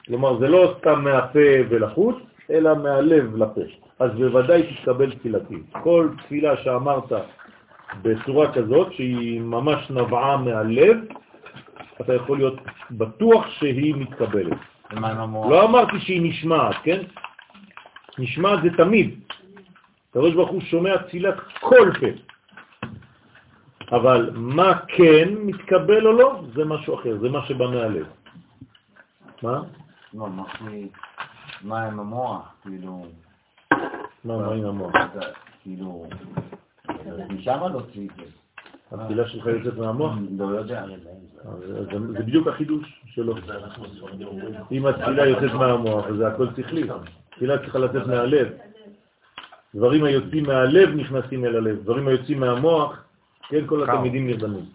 כלומר 0.05 0.39
זה 0.39 0.47
לא 0.47 0.75
סתם 0.79 1.03
מהפה 1.03 1.49
ולחוץ, 1.69 2.15
אלא 2.51 2.75
מהלב 2.75 3.35
לפה. 3.35 3.61
אז 3.99 4.11
בוודאי 4.11 4.63
תתקבל 4.63 5.11
תפילתי. 5.11 5.57
כל 5.83 6.09
תפילה 6.17 6.57
שאמרת 6.57 7.11
בצורה 8.01 8.53
כזאת, 8.53 8.93
שהיא 8.93 9.41
ממש 9.41 9.91
נבעה 9.91 10.37
מהלב, 10.37 10.97
אתה 12.01 12.13
יכול 12.13 12.37
להיות 12.37 12.59
בטוח 12.91 13.49
שהיא 13.49 13.95
מתקבלת. 13.95 14.57
לא 15.49 15.63
אמרתי 15.63 15.99
שהיא 15.99 16.21
נשמעת, 16.29 16.75
כן? 16.83 17.01
נשמעת 18.19 18.59
זה 18.63 18.69
תמיד. 18.77 19.19
הקדוש 20.09 20.33
ברוך 20.33 20.49
הוא 20.49 20.61
שומע 20.61 20.97
תפילת 20.97 21.35
כל 21.59 21.89
פה. 21.99 22.07
אבל 23.91 24.31
מה 24.33 24.79
כן 24.87 25.29
מתקבל 25.45 26.07
או 26.07 26.11
לא, 26.11 26.41
זה 26.55 26.65
משהו 26.65 26.95
אחר, 26.95 27.17
זה 27.21 27.29
מה 27.29 27.45
שבא 27.45 27.67
מהלב. 27.67 28.07
מה? 29.43 29.61
לא, 30.13 30.29
מה 30.29 30.43
מה 31.63 31.87
עם 31.87 31.99
המוח? 31.99 32.55
כאילו... 32.61 33.05
מה, 34.23 34.37
מה 34.37 34.53
עם 34.53 34.65
המוח? 34.65 34.93
כאילו... 35.61 36.07
משם 37.29 37.59
להוציא 37.71 38.07
את 38.09 38.15
זה. 38.15 38.23
התפילה 38.91 39.27
שלך 39.27 39.45
יוצאת 39.45 39.77
מהמוח? 39.77 40.13
לא 40.37 40.45
יודע. 40.45 40.83
אז 40.83 41.59
זה, 41.67 41.83
זה 41.89 42.19
בדיוק 42.19 42.47
החידוש 42.47 43.01
שלו. 43.05 43.35
אם 44.71 44.85
התפילה 44.85 45.25
יוצאת 45.25 45.53
מהמוח, 45.53 46.05
אז 46.05 46.15
זה 46.15 46.27
הכל 46.27 46.47
שכלי. 46.57 46.87
תפילה 47.29 47.57
צריכה 47.57 47.79
לצאת 47.79 48.07
מהלב. 48.07 48.47
דברים 49.75 50.03
היוצאים 50.03 50.43
מהלב 50.43 50.89
נכנסים 50.89 51.45
אל 51.45 51.55
הלב, 51.55 51.83
דברים 51.83 52.07
היוצאים 52.07 52.39
מהמוח, 52.39 53.03
כן, 53.49 53.67
כל 53.67 53.83
התלמידים 53.83 54.27
נרדמים. 54.27 54.65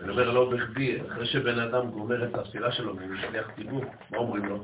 אני 0.00 0.10
אומר 0.10 0.30
לא 0.30 0.50
בכדי, 0.50 0.98
אחרי 1.08 1.26
שבן 1.26 1.58
אדם 1.58 1.90
גומר 1.90 2.24
את 2.24 2.34
התפילה 2.34 2.72
שלו 2.72 2.96
והוא 2.96 3.08
משליח 3.10 3.50
ציבור, 3.56 3.84
מה 4.10 4.18
אומרים 4.18 4.44
לו? 4.44 4.62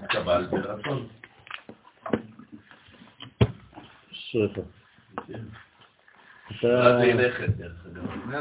תתקבל 0.00 0.46
ברצון. 0.50 1.06
אשריך. 4.12 4.58
אתה... 6.58 7.00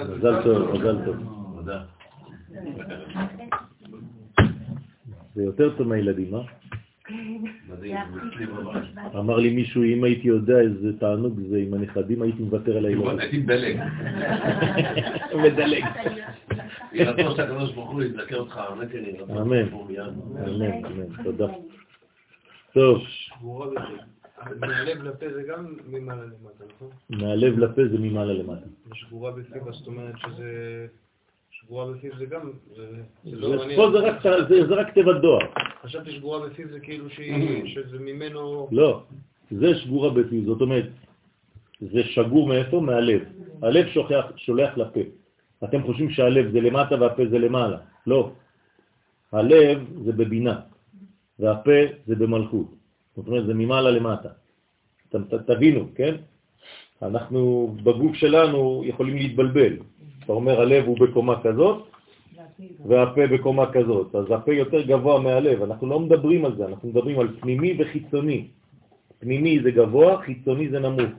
מזל 0.09 0.43
טוב, 0.43 0.71
מזל 0.73 1.05
טוב. 1.05 1.15
תודה. 1.55 1.83
זה 5.35 5.43
יותר 5.43 5.77
טוב 5.77 5.87
מהילדים, 5.87 6.35
אה? 6.35 6.41
אמר 9.15 9.37
לי 9.37 9.55
מישהו, 9.55 9.83
אם 9.83 10.03
הייתי 10.03 10.27
יודע 10.27 10.59
איזה 10.59 10.99
תענוג 10.99 11.39
זה 11.49 11.57
עם 11.57 11.73
הנכדים, 11.73 12.21
הייתי 12.21 12.43
מוותר 12.43 12.77
על 12.77 12.85
הילדים. 12.85 13.19
הייתי 13.19 13.37
מדלג. 13.37 13.79
מדלג. 15.35 15.83
יהי 16.91 17.05
רצון 17.05 17.35
שהקדוש 17.35 17.71
ברוך 17.73 17.89
הוא 17.89 18.03
יזכר 18.03 18.37
אותך, 18.37 18.57
רצון 18.57 19.37
אמן. 19.37 19.73
אמן, 20.45 20.85
אמן, 20.85 21.23
תודה. 21.23 21.47
טוב, 22.73 23.03
בזה. 23.65 23.79
מהלב 24.59 25.03
לפה 25.03 25.25
זה 25.33 25.43
גם 25.49 25.75
ממעלה 25.87 26.23
למטה, 26.23 26.63
נכון? 26.75 26.89
מהלב 27.09 27.59
לפה 27.59 27.81
זה 27.91 27.97
ממעלה 27.99 28.33
למטה. 28.33 28.65
ושבורה 28.91 29.31
בפיו, 29.31 29.73
זאת 29.73 29.87
אומרת 29.87 30.15
שזה 30.17 30.87
שגורה 31.65 31.91
בפיו 31.91 32.11
זה 32.17 32.25
גם... 32.25 32.51
לא. 33.25 33.63
פה 33.75 33.91
זה 34.67 34.75
רק- 34.75 34.93
תיבת 34.93 35.15
דואר. 35.21 35.39
חשבתי 35.83 36.11
שגורה 36.11 36.49
בפיו 36.49 36.67
זה 36.69 36.79
כאילו 36.79 37.09
שהיא- 37.09 37.75
שזה 37.75 37.99
ממנו... 37.99 38.67
לא, 38.71 39.03
זה 39.51 39.75
שגורה 39.75 40.09
בפיו, 40.09 40.43
זאת 40.45 40.61
אומרת, 40.61 40.85
זה 41.81 42.03
שגור 42.03 42.47
מאיפה? 42.47 42.79
מהלב. 42.81 43.21
הלב 43.61 43.85
שולח, 44.35 44.77
לפה. 44.77 44.99
אתם 45.63 45.83
חושבים 45.83 46.09
שהלב 46.09 46.51
זה 46.51 46.61
למטה 46.61 47.01
והפה 47.01 47.23
זה 47.29 47.39
למעלה. 47.39 47.77
לא. 48.07 48.31
הלב 49.31 49.79
זה 50.05 50.11
בבינה, 50.11 50.59
והפה 51.39 51.71
זה 52.07 52.15
במלכות. 52.15 52.67
זאת 53.15 53.27
אומרת, 53.27 53.45
זה 53.45 53.53
ממעלה 53.53 53.91
למטה. 53.91 54.29
תבינו, 55.47 55.87
כן? 55.95 56.15
אנחנו 57.01 57.73
בגוף 57.83 58.15
שלנו 58.15 58.83
יכולים 58.85 59.15
להתבלבל. 59.15 59.73
אתה 60.23 60.33
אומר, 60.33 60.61
הלב 60.61 60.85
הוא 60.85 60.97
בקומה 60.99 61.43
כזאת, 61.43 61.87
והפה 62.85 63.27
בקומה 63.27 63.71
כזאת. 63.71 64.15
אז 64.15 64.25
הפה 64.31 64.53
יותר 64.53 64.81
גבוה 64.81 65.19
מהלב. 65.19 65.63
אנחנו 65.63 65.87
לא 65.87 65.99
מדברים 65.99 66.45
על 66.45 66.55
זה, 66.55 66.65
אנחנו 66.65 66.89
מדברים 66.89 67.19
על 67.19 67.27
פנימי 67.39 67.77
וחיצוני. 67.79 68.47
פנימי 69.19 69.59
זה 69.63 69.71
גבוה, 69.71 70.21
חיצוני 70.21 70.69
זה 70.69 70.79
נמוך. 70.79 71.11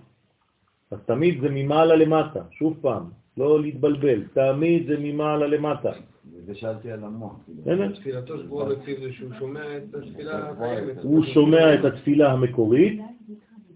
אז 0.90 0.98
תמיד 1.06 1.40
זה 1.40 1.48
ממעלה 1.50 1.96
למטה, 1.96 2.40
שוב 2.50 2.76
פעם, 2.80 3.02
לא 3.36 3.60
להתבלבל, 3.60 4.22
תמיד 4.34 4.86
זה 4.86 4.96
ממעלה 4.98 5.46
למטה. 5.46 5.92
וזה 6.36 6.54
שאלתי 6.54 6.92
על 6.92 7.04
המוח. 7.04 7.36
כאילו. 7.64 7.92
תפילתו 7.92 8.38
שגורה 8.38 8.64
בפיו 8.64 8.96
זה 9.00 9.12
שהוא 9.12 9.30
שומע 9.38 9.76
את 9.76 9.94
התפילה 9.94 10.50
הקיימת. 10.50 11.02
הוא 11.02 11.24
שומע 11.24 11.74
את 11.74 11.84
התפילה 11.84 12.32
המקורית, 12.32 13.00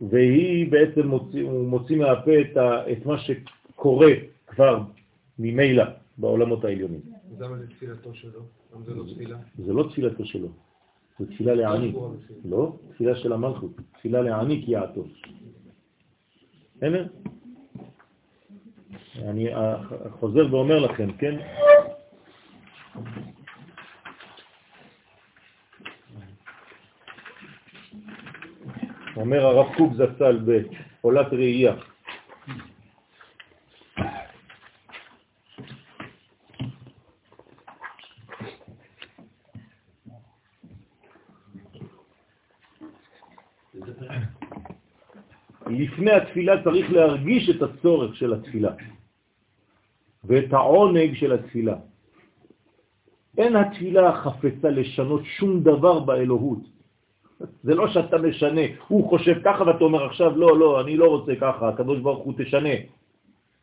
והיא 0.01 0.73
בעצם 0.73 1.07
מוציא, 1.07 1.43
הוא 1.43 1.69
מוציא 1.69 1.97
מהפה 1.97 2.41
את, 2.41 2.57
ה, 2.57 2.93
את 2.93 3.07
מה 3.07 3.19
שקורה 3.19 4.13
כבר 4.47 4.83
ממילא 5.39 5.85
בעולמות 6.19 6.65
העליונים. 6.65 7.01
למה 7.39 7.57
זה 7.57 7.67
תפילתו 7.67 8.15
שלו? 8.15 8.41
למה 8.75 8.85
זה 8.85 8.95
לא 8.95 9.05
תפילה? 9.15 9.37
זה 9.59 9.73
לא 9.73 9.89
תפילתו 9.91 10.25
שלו, 10.25 10.49
זה 11.19 11.27
תפילה 11.27 11.55
לעני. 11.55 11.93
לא, 12.45 12.77
תפילה 12.93 13.17
של 13.17 13.33
המלכות, 13.33 13.71
תפילה 13.93 14.23
לעני 14.23 14.65
יעטו. 14.67 15.05
בסדר? 16.77 17.07
אני 19.19 19.55
אה, 19.55 19.83
חוזר 20.11 20.55
ואומר 20.55 20.79
לכם, 20.79 21.13
כן? 21.13 21.37
אומר 29.21 29.47
הרב 29.47 29.67
קוק 29.77 29.93
זצ"ל 29.93 30.41
בעולת 31.03 31.33
ראייה. 31.33 31.75
לפני 45.67 46.11
התפילה 46.11 46.65
צריך 46.65 46.93
להרגיש 46.93 47.51
את 47.51 47.63
הצורך 47.63 48.17
של 48.17 48.35
התפילה 48.35 48.73
ואת 50.25 50.53
העונג 50.53 51.15
של 51.15 51.33
התפילה. 51.33 51.77
אין 53.39 53.57
התפילה 53.57 54.13
חפצה 54.13 54.71
לשנות 54.71 55.23
שום 55.25 55.61
דבר 55.61 56.01
באלוהות. 56.01 56.78
זה 57.41 57.75
לא 57.75 57.89
שאתה 57.89 58.19
משנה, 58.19 58.61
הוא 58.89 59.09
חושב 59.09 59.35
ככה 59.45 59.63
ואתה 59.63 59.85
אומר 59.85 60.05
עכשיו, 60.05 60.37
לא, 60.37 60.59
לא, 60.59 60.81
אני 60.81 60.97
לא 60.97 61.07
רוצה 61.07 61.33
ככה, 61.41 61.69
הקדוש 61.69 61.99
ברוך 62.01 62.25
הוא 62.25 62.35
תשנה. 62.39 62.75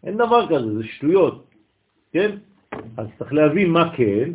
אין 0.04 0.18
דבר 0.18 0.48
כזה, 0.48 0.78
זה 0.78 0.84
שטויות, 0.84 1.46
כן? 2.14 2.38
אז 2.98 3.08
צריך 3.18 3.34
להבין 3.34 3.70
מה 3.70 3.92
כן. 3.96 4.32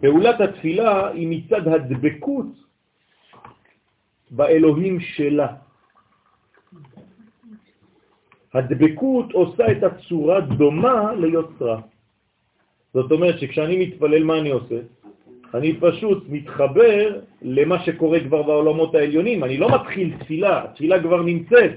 פעולת 0.00 0.40
התפילה 0.40 1.08
היא 1.08 1.28
מצד 1.30 1.68
הדבקות 1.68 2.46
באלוהים 4.30 5.00
שלה. 5.00 5.67
הדבקות 8.54 9.32
עושה 9.32 9.72
את 9.72 9.82
הצורה 9.82 10.40
דומה 10.40 11.12
ליוצרה. 11.14 11.80
זאת 12.94 13.12
אומרת 13.12 13.38
שכשאני 13.38 13.86
מתפלל, 13.86 14.24
מה 14.24 14.38
אני 14.38 14.50
עושה? 14.50 14.80
אני 15.54 15.80
פשוט 15.80 16.24
מתחבר 16.28 17.20
למה 17.42 17.84
שקורה 17.84 18.20
כבר 18.20 18.42
בעולמות 18.42 18.94
העליונים. 18.94 19.44
אני 19.44 19.56
לא 19.56 19.68
מתחיל 19.74 20.16
תפילה, 20.20 20.64
התפילה 20.64 21.02
כבר 21.02 21.22
נמצאת. 21.22 21.72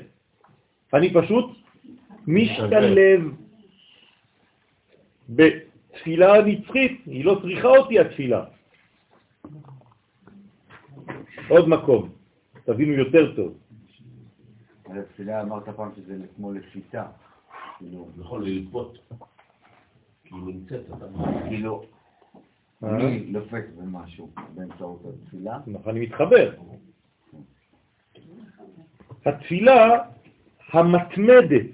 אני 0.94 1.14
פשוט 1.14 1.46
משתלב 2.28 3.22
בתפילה 5.30 6.36
הנצחית. 6.36 7.02
היא 7.06 7.26
לא 7.26 7.40
צריכה 7.42 7.68
אותי 7.68 8.00
התפילה. 8.00 8.44
עוד 11.50 11.70
מקום, 11.70 12.10
תבינו 12.66 12.94
יותר 12.94 13.36
טוב. 13.36 13.61
על 14.92 15.00
התפילה 15.00 15.42
אמרת 15.42 15.70
פעם 15.70 15.92
שזה 15.96 16.18
כמו 16.36 16.54
לשיטה. 16.54 17.06
כאילו, 17.78 18.08
יכול 18.22 18.46
ללפות. 18.46 18.98
כי 20.24 20.36
היא 20.36 20.44
נמצאת, 20.44 20.82
אתה 20.98 21.06
כאילו, 21.48 21.84
אה? 22.84 22.96
אני 22.96 23.32
לופק 23.32 23.66
במשהו 23.78 24.30
באמצעות 24.56 25.02
התפילה. 25.06 25.60
נכון, 25.68 25.96
אני 25.96 26.06
מתחבר. 26.06 26.52
התפילה 29.26 29.98
המתמדת 30.72 31.66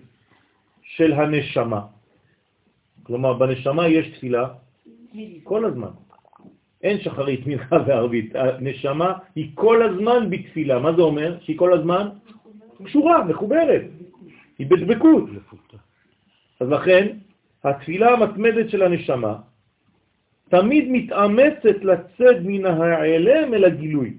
של 0.81 1.13
הנשמה. 1.13 1.85
כלומר, 3.03 3.33
בנשמה 3.33 3.87
יש 3.87 4.17
תפילה 4.17 4.49
כל 5.43 5.65
הזמן. 5.65 5.91
אין 6.83 6.99
שחרית, 6.99 7.47
מנחה 7.47 7.75
וערבית. 7.87 8.35
הנשמה 8.35 9.17
היא 9.35 9.51
כל 9.55 9.83
הזמן 9.83 10.29
בתפילה. 10.29 10.79
מה 10.79 10.93
זה 10.95 11.01
אומר? 11.01 11.37
שהיא 11.41 11.57
כל 11.57 11.73
הזמן 11.73 12.09
קשורה, 12.85 13.23
מחוברת. 13.23 13.81
היא 14.59 14.67
בדבקות. 14.67 15.23
אז 16.59 16.69
לכן, 16.69 17.17
התפילה 17.63 18.13
המתמדת 18.13 18.69
של 18.69 18.83
הנשמה 18.83 19.35
תמיד 20.49 20.85
מתאמצת 20.91 21.83
לצאת 21.83 22.37
מן 22.43 22.65
ההיעלם 22.65 23.53
אל 23.53 23.65
הגילוי. 23.65 24.13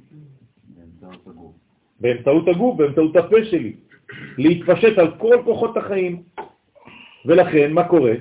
באמצעות 2.00 2.48
הגוף, 2.48 2.76
באמצעות 2.76 3.16
הפה 3.16 3.44
שלי, 3.44 3.72
להתפשט 4.38 4.98
על 4.98 5.10
כל 5.18 5.36
כוחות 5.44 5.76
החיים. 5.76 6.22
ולכן, 7.26 7.72
מה 7.72 7.88
קורה? 7.88 8.12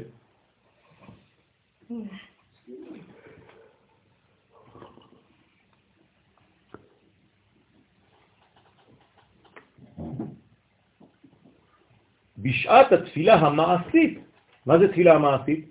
בשעת 12.47 12.91
התפילה 12.91 13.35
המעשית, 13.35 14.19
מה 14.65 14.79
זה 14.79 14.87
תפילה 14.87 15.15
המעשית? 15.15 15.65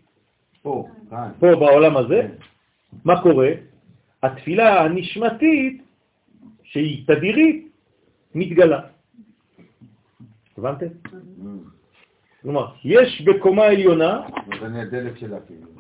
פה, 0.62 0.88
כאן. 1.10 1.30
פה 1.40 1.46
בעולם 1.56 1.96
הזה, 1.96 2.28
מה 3.04 3.22
קורה? 3.22 3.50
התפילה 4.22 4.84
הנשמתית, 4.84 5.82
שהיא 6.62 7.06
תדירית, 7.06 7.68
מתגלה. 8.34 8.80
הבנתם? 10.58 10.86
כלומר, 12.42 12.66
יש 12.84 13.22
בקומה 13.22 13.64
עליונה. 13.64 14.20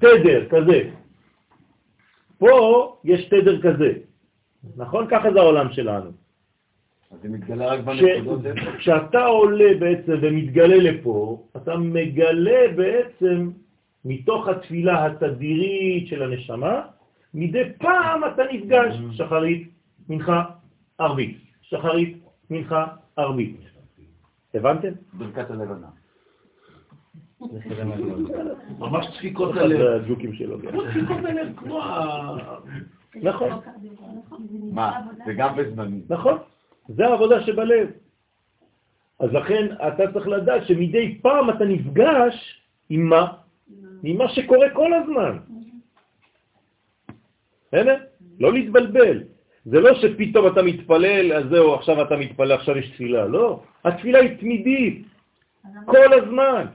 תדר 0.00 0.48
כזה. 0.48 0.90
פה 2.38 2.96
יש 3.04 3.24
תדר 3.24 3.62
כזה. 3.62 3.92
נכון? 4.76 5.06
ככה 5.10 5.32
זה 5.32 5.38
העולם 5.40 5.72
שלנו. 5.72 6.10
אז 7.12 7.18
זה 7.22 7.28
מתגלה 7.28 7.66
רק 7.66 7.80
ש- 7.80 7.84
בנקודות 8.02 8.46
איפה. 8.46 8.70
כשאתה 8.78 9.24
עולה 9.24 9.70
בעצם 9.80 10.12
ומתגלה 10.22 10.76
לפה, 10.76 11.46
אתה 11.56 11.76
מגלה 11.76 12.60
בעצם 12.76 13.50
מתוך 14.04 14.48
התפילה 14.48 15.06
התדירית 15.06 16.08
של 16.08 16.22
הנשמה, 16.22 16.82
מדי 17.34 17.62
פעם 17.78 18.20
אתה 18.34 18.42
נפגש, 18.52 18.94
שחרית, 19.12 19.68
מנחה, 20.08 20.44
ערבית, 20.98 21.38
שחרית, 21.62 22.18
מנחה, 22.50 22.86
ערבית. 23.16 23.56
הבנתם? 24.54 24.88
ברכת 25.12 25.50
הלבנה. 25.50 25.86
ממש 28.78 29.06
דפיקות 29.16 29.54
זה 29.54 29.60
הלב. 29.60 29.80
הג'וקים 30.02 30.32
שלו. 30.32 30.58
דפיקות 30.58 31.16
הלב 31.24 31.56
כמו 31.56 31.82
ה... 31.82 32.36
נכון, 33.22 33.48
מה? 34.72 35.00
זה 35.26 35.32
גם 35.34 35.56
בזמני. 35.56 36.00
נכון. 36.08 36.38
זה 36.88 37.06
העבודה 37.06 37.42
שבלב. 37.46 37.88
אז 39.20 39.32
לכן 39.32 39.66
אתה 39.88 40.12
צריך 40.12 40.28
לדעת 40.28 40.66
שמדי 40.66 41.18
פעם 41.22 41.50
אתה 41.50 41.64
נפגש 41.64 42.60
עם 42.88 43.02
מה? 43.08 43.32
עם 44.02 44.16
מה 44.16 44.28
שקורה 44.28 44.70
כל 44.70 44.92
הזמן. 44.94 45.38
בסדר? 47.68 47.96
לא 48.40 48.52
להתבלבל. 48.52 49.22
זה 49.64 49.80
לא 49.80 49.94
שפתאום 49.94 50.46
אתה 50.46 50.62
מתפלל, 50.62 51.32
אז 51.32 51.44
זהו, 51.50 51.74
עכשיו 51.74 52.02
אתה 52.02 52.16
מתפלל, 52.16 52.52
עכשיו 52.52 52.78
יש 52.78 52.90
תפילה. 52.90 53.26
לא, 53.26 53.62
התפילה 53.84 54.18
היא 54.18 54.38
תמידית, 54.38 55.06
כל 55.84 56.12
הזמן. 56.22 56.66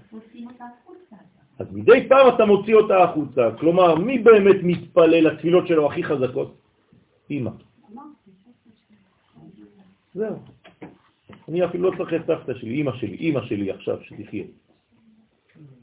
אז 1.59 1.67
מדי 1.71 2.07
פעם 2.09 2.35
אתה 2.35 2.45
מוציא 2.45 2.75
אותה 2.75 3.03
החוצה. 3.03 3.49
כלומר, 3.59 3.95
מי 3.95 4.19
באמת 4.19 4.55
מתפלל 4.63 5.27
לתפילות 5.27 5.67
שלו 5.67 5.87
הכי 5.87 6.03
חזקות? 6.03 6.55
אמא. 7.31 7.51
זהו. 10.13 10.35
אני 11.49 11.65
אפילו 11.65 11.91
לא 11.91 11.97
צריך 11.97 12.13
את 12.13 12.27
סבתא 12.27 12.53
שלי, 12.53 12.81
אמא 12.81 12.91
שלי, 12.97 13.17
אמא 13.19 13.41
שלי 13.41 13.71
עכשיו, 13.71 13.97
שתחיה. 14.03 14.43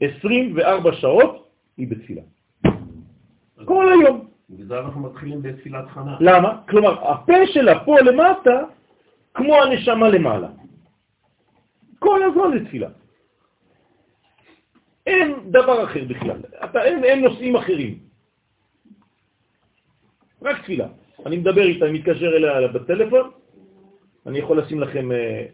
24 0.01 0.93
שעות 0.93 1.49
היא 1.77 1.87
בתפילה. 1.87 2.21
כל 3.65 3.89
היום. 3.89 4.27
בגלל 4.49 4.77
אנחנו 4.77 5.01
מתחילים 5.01 5.41
בתפילת 5.41 5.89
חנה. 5.89 6.17
למה? 6.19 6.61
כלומר, 6.69 7.09
הפה 7.09 7.33
שלה 7.45 7.85
פה 7.85 7.99
למטה, 7.99 8.63
כמו 9.33 9.55
הנשמה 9.55 10.09
למעלה. 10.09 10.49
כל 11.99 12.23
הזמן 12.23 12.57
זה 12.57 12.65
תפילה. 12.65 12.89
אין 15.07 15.51
דבר 15.51 15.83
אחר 15.83 16.03
בכלל. 16.03 16.41
אתה, 16.63 16.83
אין, 16.83 17.03
אין 17.03 17.23
נושאים 17.23 17.55
אחרים. 17.55 17.99
רק 20.41 20.61
תפילה. 20.61 20.87
אני 21.25 21.37
מדבר 21.37 21.61
איתה, 21.61 21.85
אני 21.85 21.99
מתקשר 21.99 22.35
אליה 22.35 22.67
בטלפון, 22.67 23.31
אני 24.27 24.39
יכול 24.39 24.59
לשים 24.59 24.79
לכם 24.79 25.11
אה, 25.11 25.45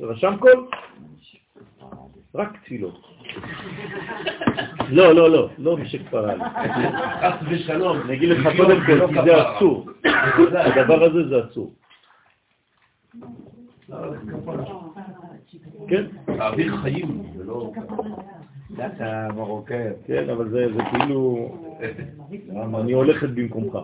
רשם 0.00 0.36
קול, 0.36 0.68
רק 2.34 2.56
תפילות. 2.64 3.00
לא, 4.88 5.12
לא, 5.12 5.30
לא, 5.30 5.48
לא 5.58 5.76
מי 5.76 5.88
שכפרה 5.88 6.34
לי. 6.34 6.44
חס 7.20 7.46
ושלום. 7.50 8.00
אני 8.00 8.14
אגיד 8.14 8.28
לך 8.28 8.48
קודם 8.56 8.76
כל, 8.86 9.06
כי 9.06 9.14
זה 9.24 9.56
אסור. 9.56 9.88
הדבר 10.54 11.02
הזה 11.04 11.28
זה 11.28 11.44
אסור. 11.50 11.74
כן? 15.88 16.04
האוויר 16.28 16.76
חיים, 16.76 17.22
זה 17.36 17.44
לא... 17.44 17.72
דת 18.76 19.00
המרוקאית. 19.00 19.96
כן, 20.06 20.30
אבל 20.30 20.48
זה 20.48 20.66
כאילו, 20.90 21.48
אני 22.74 22.92
הולכת 22.92 23.28
במקומך. 23.28 23.78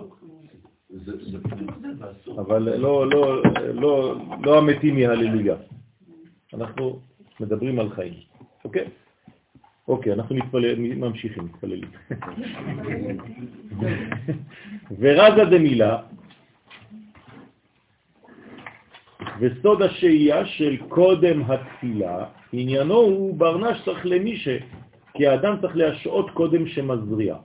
אבל 2.39 2.79
לא, 2.79 3.11
לא, 3.11 3.43
לא, 3.75 4.17
לא 4.43 4.59
המתים 4.59 4.99
יהללויה. 4.99 5.57
אנחנו 6.55 7.01
מדברים 7.41 7.79
על 7.79 7.91
חיים, 7.91 8.15
אוקיי? 8.65 8.89
אוקיי, 9.89 10.13
אנחנו 10.13 10.35
מתפלל, 10.35 10.79
ממשיכים, 10.79 11.45
מתפללים. 11.45 11.91
ורזה 15.01 15.45
דמילה, 15.45 16.03
וסוד 19.41 19.83
השהייה 19.83 20.47
של 20.47 20.77
קודם 20.89 21.43
התפילה, 21.43 22.25
עניינו 22.53 22.95
הוא 22.95 23.39
ברנש 23.39 23.83
צריך 23.85 24.07
למישה, 24.07 24.59
כי 25.15 25.27
האדם 25.27 25.57
צריך 25.61 25.77
להשעות 25.77 26.31
קודם 26.31 26.67
שמזריע. 26.67 27.37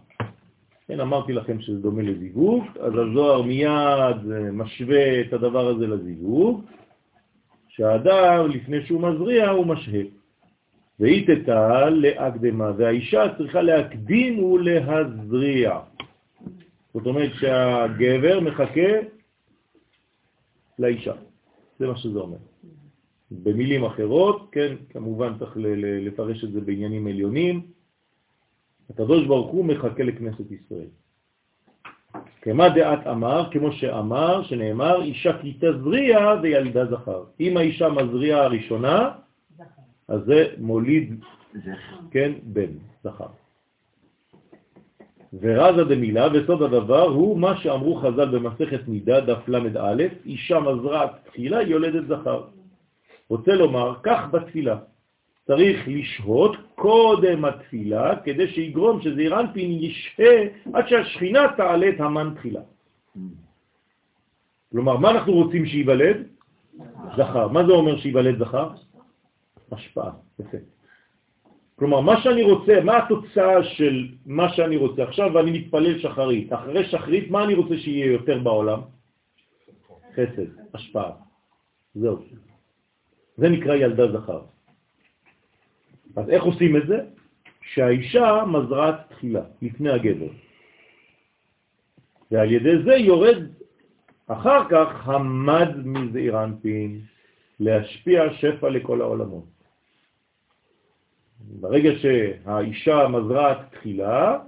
כן, 0.88 1.00
אמרתי 1.00 1.34
לכם 1.34 1.62
שזה 1.62 1.80
דומה 1.80 2.02
לזיווג, 2.02 2.64
אז 2.80 2.94
הזוהר 2.94 3.42
מיד 3.42 4.32
אה, 4.32 4.52
משווה 4.52 5.22
את 5.22 5.34
הדבר 5.34 5.68
הזה 5.68 5.88
לזיווג, 5.88 6.66
שהאדם 7.68 8.50
לפני 8.50 8.86
שהוא 8.86 9.02
מזריע 9.02 9.50
הוא 9.50 9.66
משהה. 9.66 10.02
והיטתה 11.00 11.90
להקדמה, 11.90 12.72
והאישה 12.78 13.24
צריכה 13.38 13.62
להקדים 13.62 14.44
ולהזריע. 14.44 15.80
זאת 16.94 17.06
אומרת 17.06 17.32
שהגבר 17.34 18.40
מחכה 18.40 18.92
לאישה. 20.80 21.14
זה 21.80 21.88
מה 21.88 21.98
שזה 21.98 22.20
אומר. 22.20 22.38
במילים 23.32 23.86
אחרות, 23.86 24.50
כן, 24.52 24.76
כמובן 24.90 25.34
צריך 25.40 25.52
לפרש 26.06 26.44
את 26.44 26.52
זה 26.52 26.62
בעניינים 26.62 27.08
עליונים, 27.08 27.62
הקדוש 28.90 29.26
ברוך 29.28 29.52
הוא 29.52 29.66
מחכה 29.66 30.04
לכנסת 30.04 30.52
ישראל. 30.52 30.88
כמה 32.42 32.70
דעת 32.70 33.08
אמר, 33.08 33.50
כמו 33.52 33.72
שאמר, 33.72 34.44
שנאמר, 34.44 35.02
אישה 35.02 35.38
כי 35.42 35.54
תזריע 35.60 36.34
וילדה 36.42 36.86
זכר. 36.86 37.24
אם 37.40 37.58
האישה 37.58 37.90
מזריעה 37.90 38.44
הראשונה, 38.44 39.12
אז 40.08 40.22
זה 40.26 40.46
מוליד, 40.58 41.24
כן, 42.12 42.32
בן, 42.44 42.72
זכר. 43.04 43.28
ורזה 45.42 45.84
דמילה, 45.84 46.28
וסוד 46.34 46.62
הדבר 46.62 47.02
הוא 47.02 47.40
מה 47.40 47.58
שאמרו 47.58 47.96
חז"ל 47.96 48.38
במסכת 48.38 48.88
מידה, 48.88 49.22
דף 49.22 49.48
ל"א, 49.48 50.04
אישה 50.26 50.60
מזרעת 50.60 51.12
תחילה 51.26 51.62
יולדת 51.62 52.08
זכר. 52.08 52.44
רוצה 53.30 53.56
לומר, 53.56 53.94
כך 54.04 54.20
בתפילה. 54.32 54.78
צריך 55.48 55.88
לשהות 55.88 56.56
קודם 56.76 57.46
התפילה, 57.46 58.16
כדי 58.24 58.48
שיגרום 58.48 59.02
שזעיר 59.02 59.40
אנפין 59.40 59.72
ישהה 59.72 60.36
עד 60.74 60.88
שהשכינה 60.88 61.42
תעלה 61.58 61.90
את 61.90 62.00
המן 62.00 62.34
תחילה. 62.36 62.62
כלומר, 64.72 64.98
מה 64.98 65.12
אנחנו 65.12 65.34
רוצים 65.34 65.66
שיוולד? 65.66 66.18
זכר. 67.18 67.48
מה 67.48 67.66
זה 67.66 67.72
אומר 67.72 67.98
שיוולד 67.98 68.40
זכר? 68.40 68.70
השפעה. 69.72 70.12
יפה. 70.40 70.58
כלומר, 71.76 72.02
מה 72.02 72.22
שאני 72.22 72.44
רוצה, 72.44 72.82
מה 72.84 72.98
התוצאה 72.98 73.64
של 73.64 74.08
מה 74.26 74.54
שאני 74.54 74.78
רוצה? 74.78 75.04
עכשיו 75.04 75.40
אני 75.40 75.52
מתפלל 75.52 76.00
שחרית. 76.00 76.54
אחרי 76.54 76.86
שחרית, 76.86 77.32
מה 77.32 77.44
אני 77.44 77.54
רוצה 77.54 77.78
שיהיה 77.78 78.12
יותר 78.12 78.40
בעולם? 78.40 78.80
חסד, 80.14 80.50
השפעה. 80.74 81.12
זהו. 81.96 82.18
זה 83.38 83.50
נקרא 83.50 83.76
ילדה 83.76 84.12
זכר. 84.12 84.42
אז 86.16 86.30
איך 86.30 86.44
עושים 86.44 86.78
את 86.78 86.88
זה? 86.88 87.00
שהאישה 87.62 88.44
מזרעת 88.48 88.96
תחילה, 89.10 89.42
לפני 89.62 89.90
הגבר. 89.90 90.28
ועל 92.32 92.52
ידי 92.52 92.84
זה 92.86 92.94
יורד 92.94 93.38
אחר 94.28 94.70
כך 94.70 95.08
המד 95.08 95.78
מזעיר 95.86 96.38
להשפיע 97.60 98.34
שפע 98.34 98.70
לכל 98.70 99.02
העולמות. 99.02 99.46
ברגע 101.40 101.92
שהאישה 102.00 103.08
מזרעת 103.08 103.58
תחילה, 103.72 104.40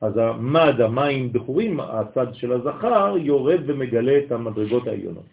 אז 0.00 0.16
המד, 0.16 0.80
המים 0.80 1.32
בחורים, 1.32 1.80
הצד 1.80 2.34
של 2.34 2.52
הזכר, 2.52 3.14
יורד 3.18 3.60
ומגלה 3.66 4.18
את 4.18 4.32
המדרגות 4.32 4.86
העליונות. 4.86 5.26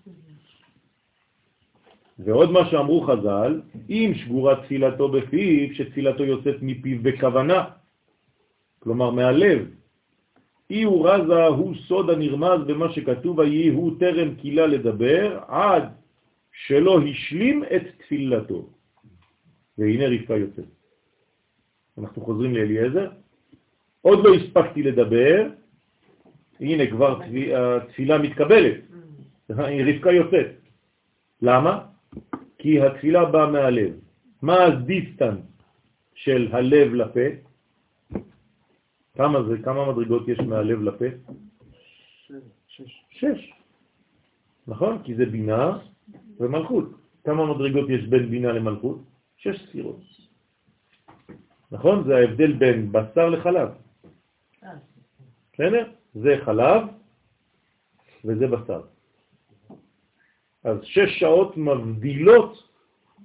ועוד 2.19 2.51
מה 2.51 2.69
שאמרו 2.69 3.01
חז"ל, 3.01 3.61
אם 3.89 4.11
שגורה 4.15 4.63
תפילתו 4.63 5.09
בפיו, 5.09 5.73
שתפילתו 5.73 6.23
יוצאת 6.23 6.55
מפיו 6.61 7.03
בכוונה, 7.03 7.63
כלומר 8.79 9.09
מהלב, 9.11 9.67
אי 10.69 10.83
הוא 10.83 11.09
רזה 11.09 11.45
הוא 11.45 11.75
סוד 11.87 12.09
הנרמז 12.09 12.67
במה 12.67 12.93
שכתוב, 12.93 13.39
ויהי 13.39 13.67
הוא 13.67 13.99
טרם 13.99 14.35
קילה 14.35 14.67
לדבר, 14.67 15.39
עד 15.47 15.83
שלא 16.51 16.99
השלים 17.09 17.63
את 17.63 17.83
תפילתו. 17.97 18.69
והנה 19.77 20.05
רבקה 20.07 20.35
יוצאת. 20.37 20.65
אנחנו 21.97 22.21
חוזרים 22.21 22.55
לאליעזר. 22.55 23.09
עוד 24.01 24.25
לא 24.25 24.35
הספקתי 24.35 24.83
לדבר, 24.83 25.47
הנה 26.59 26.87
כבר 26.87 27.19
התפילה 27.55 28.17
מתקבלת, 28.17 28.77
רבקה 29.87 30.11
יוצאת. 30.11 30.47
למה? 31.41 31.94
כי 32.57 32.81
התפילה 32.81 33.25
באה 33.25 33.51
מהלב. 33.51 33.93
מה 34.41 34.63
הדיסטנס 34.63 35.39
של 36.13 36.49
הלב 36.51 36.93
לפה? 36.93 37.27
כמה 39.15 39.43
זה, 39.43 39.57
כמה 39.63 39.93
מדרגות 39.93 40.27
יש 40.27 40.39
מהלב 40.39 40.81
לפה? 40.81 41.05
שש. 42.67 43.05
שש. 43.09 43.53
נכון? 44.67 45.03
כי 45.03 45.15
זה 45.15 45.25
בינה 45.25 45.77
ומלכות. 46.39 46.89
כמה 47.23 47.53
מדרגות 47.53 47.89
יש 47.89 48.07
בין 48.07 48.29
בינה 48.29 48.51
למלכות? 48.51 48.99
שש 49.37 49.69
ספירות. 49.69 49.99
נכון? 51.71 52.03
זה 52.03 52.15
ההבדל 52.15 52.53
בין 52.53 52.91
בשר 52.91 53.29
לחלב. 53.29 53.69
בסדר? 55.53 55.91
זה 56.13 56.37
חלב 56.45 56.81
וזה 58.25 58.47
בשר. 58.47 58.81
אז 60.65 60.77
שש 60.83 61.19
שעות 61.19 61.57
מבדילות 61.57 62.69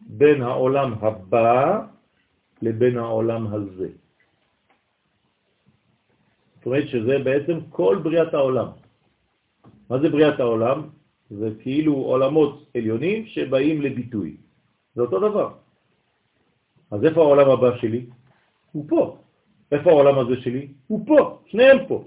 בין 0.06 0.42
העולם 0.42 0.94
הבא 1.00 1.80
לבין 2.62 2.98
העולם 2.98 3.46
הזה. 3.46 3.88
זאת 6.56 6.66
אומרת 6.66 6.88
שזה 6.88 7.18
בעצם 7.24 7.58
כל 7.70 8.00
בריאת 8.02 8.34
העולם. 8.34 8.68
מה 9.90 9.98
זה 9.98 10.08
בריאת 10.08 10.40
העולם? 10.40 10.78
זה 11.30 11.48
כאילו 11.62 11.94
עולמות 11.94 12.68
עליונים 12.76 13.26
שבאים 13.26 13.82
לביטוי. 13.82 14.36
זה 14.94 15.02
אותו 15.02 15.18
דבר. 15.20 15.48
אז 16.90 17.04
איפה 17.04 17.20
העולם 17.20 17.50
הבא 17.50 17.76
שלי? 17.80 18.06
הוא 18.72 18.84
פה. 18.88 19.16
איפה 19.72 19.90
העולם 19.90 20.18
הזה 20.18 20.40
שלי? 20.40 20.68
הוא 20.86 21.06
פה, 21.06 21.38
שניהם 21.46 21.78
פה. 21.88 22.04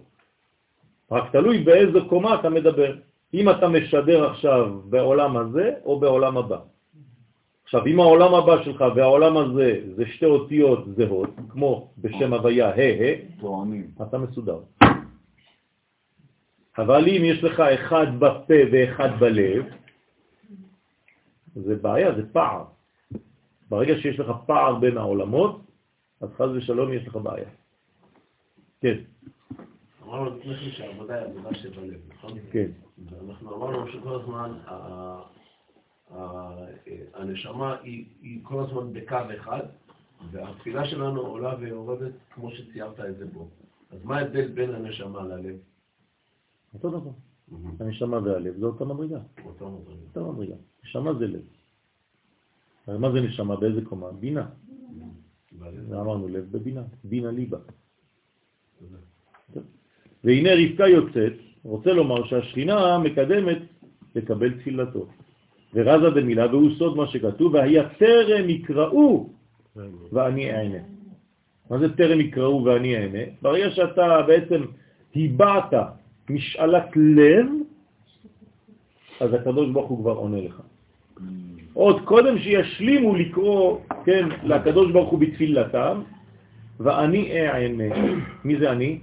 רק 1.12 1.32
תלוי 1.32 1.64
באיזה 1.64 2.00
קומה 2.10 2.40
אתה 2.40 2.50
מדבר. 2.50 2.94
אם 3.34 3.50
אתה 3.50 3.68
משדר 3.68 4.26
עכשיו 4.30 4.80
בעולם 4.86 5.38
הזה 5.38 5.74
או 5.86 6.00
בעולם 6.00 6.38
הבא. 6.38 6.60
עכשיו, 7.64 7.86
אם 7.86 8.00
העולם 8.00 8.34
הבא 8.34 8.64
שלך 8.64 8.84
והעולם 8.96 9.38
הזה 9.38 9.82
זה 9.96 10.06
שתי 10.06 10.26
אותיות 10.26 10.86
זהות, 10.98 11.30
כמו 11.50 11.92
בשם 11.98 12.34
הוויה 12.34 12.70
ה' 12.70 13.46
ה', 13.46 14.04
אתה 14.08 14.18
מסודר. 14.18 14.60
אבל 16.78 17.08
אם 17.10 17.22
יש 17.26 17.44
לך 17.44 17.60
אחד 17.60 18.20
בפה 18.20 18.60
ואחד 18.72 19.10
בלב, 19.20 19.66
זה 21.56 21.76
בעיה, 21.76 22.16
זה 22.16 22.34
פער. 22.34 22.64
ברגע 23.70 23.94
שיש 24.02 24.20
לך 24.20 24.32
פער 24.46 24.76
בין 24.76 24.98
העולמות, 24.98 25.62
אז 26.22 26.30
חז 26.38 26.50
ושלום 26.56 26.94
יש 26.94 27.08
לך 27.08 27.16
בעיה. 27.16 27.50
כן. 28.82 28.98
אמרנו 30.14 30.38
לפני 30.38 30.56
כן 30.56 30.72
שהעבודה 30.72 31.16
היא 31.16 31.26
עבודה 31.26 31.54
שבלב, 31.54 32.00
נכון? 32.14 32.32
כן. 32.52 32.72
ואנחנו 33.10 33.56
אמרנו 33.56 33.88
שכל 33.88 34.16
הזמן 34.22 34.58
הנשמה 37.14 37.78
היא 37.84 38.40
כל 38.44 38.64
הזמן 38.64 38.94
בקו 38.94 39.18
אחד, 39.38 39.62
והתפילה 40.32 40.86
שלנו 40.86 41.22
עולה 41.22 41.56
ויורדת 41.60 42.12
כמו 42.30 42.52
שציירת 42.52 43.00
את 43.00 43.18
זה 43.18 43.34
פה. 43.34 43.48
אז 43.92 44.06
מה 44.06 44.18
ההבדל 44.18 44.48
בין 44.48 44.76
הנשמה 44.76 45.24
ללב? 45.24 45.56
אותו 46.74 46.90
דבר. 46.90 47.12
הנשמה 47.80 48.18
והלב 48.18 48.58
זה 48.58 48.66
אותה 48.66 48.86
מדרגה. 48.86 49.20
אותה 49.46 49.66
מדרגה. 50.20 50.56
נשמה 50.84 51.14
זה 51.14 51.28
לב. 51.28 51.42
הרי 52.88 52.98
מה 52.98 53.12
זה 53.12 53.22
נשמה? 53.22 53.56
באיזה 53.56 53.86
קומה? 53.86 54.12
בינה. 54.12 54.50
ואמרנו 55.60 56.28
לב 56.28 56.52
בבינה. 56.52 56.84
בינה 57.04 57.32
ליבה. 57.32 57.58
והנה 60.24 60.50
רבקה 60.54 60.88
יוצאת, 60.88 61.34
רוצה 61.64 61.94
לומר 61.94 62.24
שהשכינה 62.24 63.00
מקדמת 63.00 63.58
לקבל 64.16 64.50
תפילתו. 64.54 65.06
ורזה 65.74 66.10
במילה, 66.10 66.48
והוא 66.48 66.70
סוד 66.78 66.98
מה 66.98 67.08
שכתוב, 67.08 67.54
והיה 67.54 67.90
טרם 67.90 68.50
יקראו 68.50 69.30
ואני 70.12 70.52
אענה. 70.52 70.78
מה 71.70 71.78
זה 71.78 71.96
טרם 71.96 72.20
יקראו 72.20 72.64
ואני 72.64 72.98
אענה? 72.98 73.24
ברגע 73.42 73.70
שאתה 73.70 74.22
בעצם 74.28 74.62
היבעת 75.14 75.74
משאלת 76.30 76.90
לב, 76.96 77.46
אז 79.20 79.34
הקדוש 79.34 79.70
ברוך 79.70 79.90
הוא 79.90 80.00
כבר 80.00 80.12
עונה 80.12 80.42
לך. 80.42 80.62
עוד 81.74 82.02
קודם 82.06 82.40
שישלימו 82.40 83.16
לקרוא, 83.16 83.80
כן, 84.06 84.30
לקדוש 84.44 84.92
ברוך 84.92 85.10
הוא 85.10 85.20
בתפילתם, 85.20 86.02
ואני 86.80 87.32
אענה. 87.32 87.96
מי 88.44 88.60
זה 88.60 88.72
אני? 88.72 89.00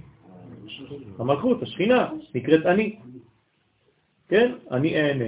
המלכות, 1.19 1.63
השכינה, 1.63 2.09
נקראת 2.35 2.65
אני. 2.65 2.99
כן? 4.27 4.51
אני 4.71 4.95
אענה. 4.95 5.25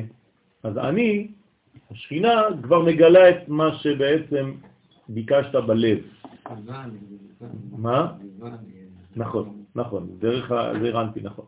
אז 0.63 0.77
אני, 0.77 1.27
השכינה, 1.91 2.41
כבר 2.63 2.81
מגלה 2.81 3.29
את 3.29 3.49
מה 3.49 3.75
שבעצם 3.75 4.51
ביקשת 5.09 5.55
בלב. 5.55 5.97
מה? 7.71 8.13
נכון, 9.15 9.63
נכון, 9.75 10.07
דרך 10.19 10.51
זה 10.81 10.89
רנטי, 10.89 11.19
נכון. 11.23 11.45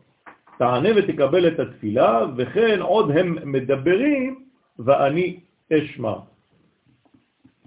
תענה 0.58 0.88
ותקבל 0.96 1.48
את 1.48 1.58
התפילה, 1.60 2.26
וכן 2.36 2.80
עוד 2.80 3.10
הם 3.10 3.52
מדברים 3.52 4.44
ואני 4.78 5.40
אשמע. 5.72 6.14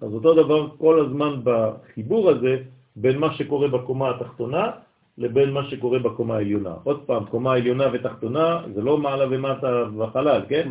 אז 0.01 0.13
אותו 0.13 0.33
דבר 0.33 0.77
כל 0.77 1.05
הזמן 1.05 1.41
בחיבור 1.43 2.29
הזה 2.29 2.63
בין 2.95 3.17
מה 3.17 3.33
שקורה 3.33 3.67
בקומה 3.67 4.09
התחתונה 4.09 4.71
לבין 5.19 5.51
מה 5.51 5.63
שקורה 5.69 5.99
בקומה 5.99 6.35
העליונה. 6.35 6.73
עוד 6.83 7.03
פעם, 7.05 7.25
קומה 7.25 7.53
עליונה 7.53 7.83
ותחתונה 7.93 8.63
זה 8.73 8.81
לא 8.81 8.97
מעלה 8.97 9.25
ומטה 9.31 9.85
בחלל, 9.97 10.41
כן? 10.49 10.69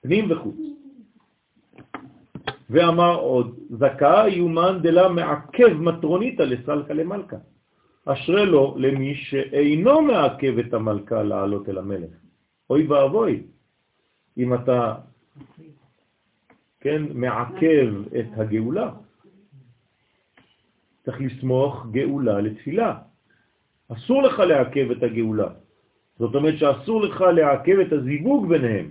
פנים 0.00 0.30
וחוץ. 0.30 0.56
ואמר 2.70 3.14
עוד, 3.14 3.58
זכה 3.70 4.28
יומן 4.28 4.78
דלה 4.82 5.08
מעכב 5.08 5.72
מטרוניתא 5.74 6.42
לסלקה 6.42 6.94
למלכה. 6.94 7.36
אשרי 8.04 8.46
לו 8.46 8.74
למי 8.78 9.14
שאינו 9.14 10.02
מעכב 10.02 10.58
את 10.58 10.74
המלכה 10.74 11.22
לעלות 11.22 11.68
אל 11.68 11.78
המלך. 11.78 12.10
אוי 12.70 12.86
ואבוי, 12.86 13.42
אם 14.38 14.54
אתה, 14.54 14.94
כן, 16.80 17.02
מעכב 17.14 17.88
את 18.18 18.26
הגאולה. 18.36 18.90
צריך 21.04 21.20
לסמוך 21.20 21.86
גאולה 21.90 22.40
לתפילה. 22.40 23.05
אסור 23.92 24.22
לך 24.22 24.38
לעכב 24.38 24.90
את 24.90 25.02
הגאולה. 25.02 25.48
זאת 26.18 26.34
אומרת 26.34 26.58
שאסור 26.58 27.02
לך 27.02 27.20
לעכב 27.20 27.78
את 27.78 27.92
הזיווג 27.92 28.48
ביניהם. 28.48 28.88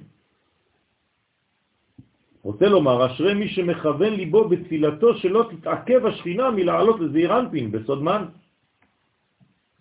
רוצה 2.43 2.65
לומר, 2.69 3.05
אשרי 3.05 3.33
מי 3.33 3.47
שמכוון 3.49 4.13
ליבו 4.13 4.49
בתפילתו 4.49 5.17
שלא 5.17 5.49
תתעכב 5.49 6.05
השכינה 6.05 6.51
מלעלות 6.51 6.99
לזעיר 6.99 7.39
אנפין 7.39 7.71
בסוד 7.71 8.03
מן. 8.03 8.25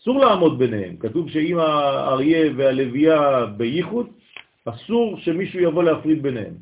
אסור 0.00 0.18
לעמוד 0.18 0.58
ביניהם. 0.58 0.96
כתוב 0.96 1.28
שאם 1.28 1.58
האריה 1.58 2.52
והלוויה 2.56 3.46
בייחוד, 3.56 4.06
אסור 4.64 5.18
שמישהו 5.18 5.60
יבוא 5.60 5.82
להפריד 5.82 6.22
ביניהם. 6.22 6.54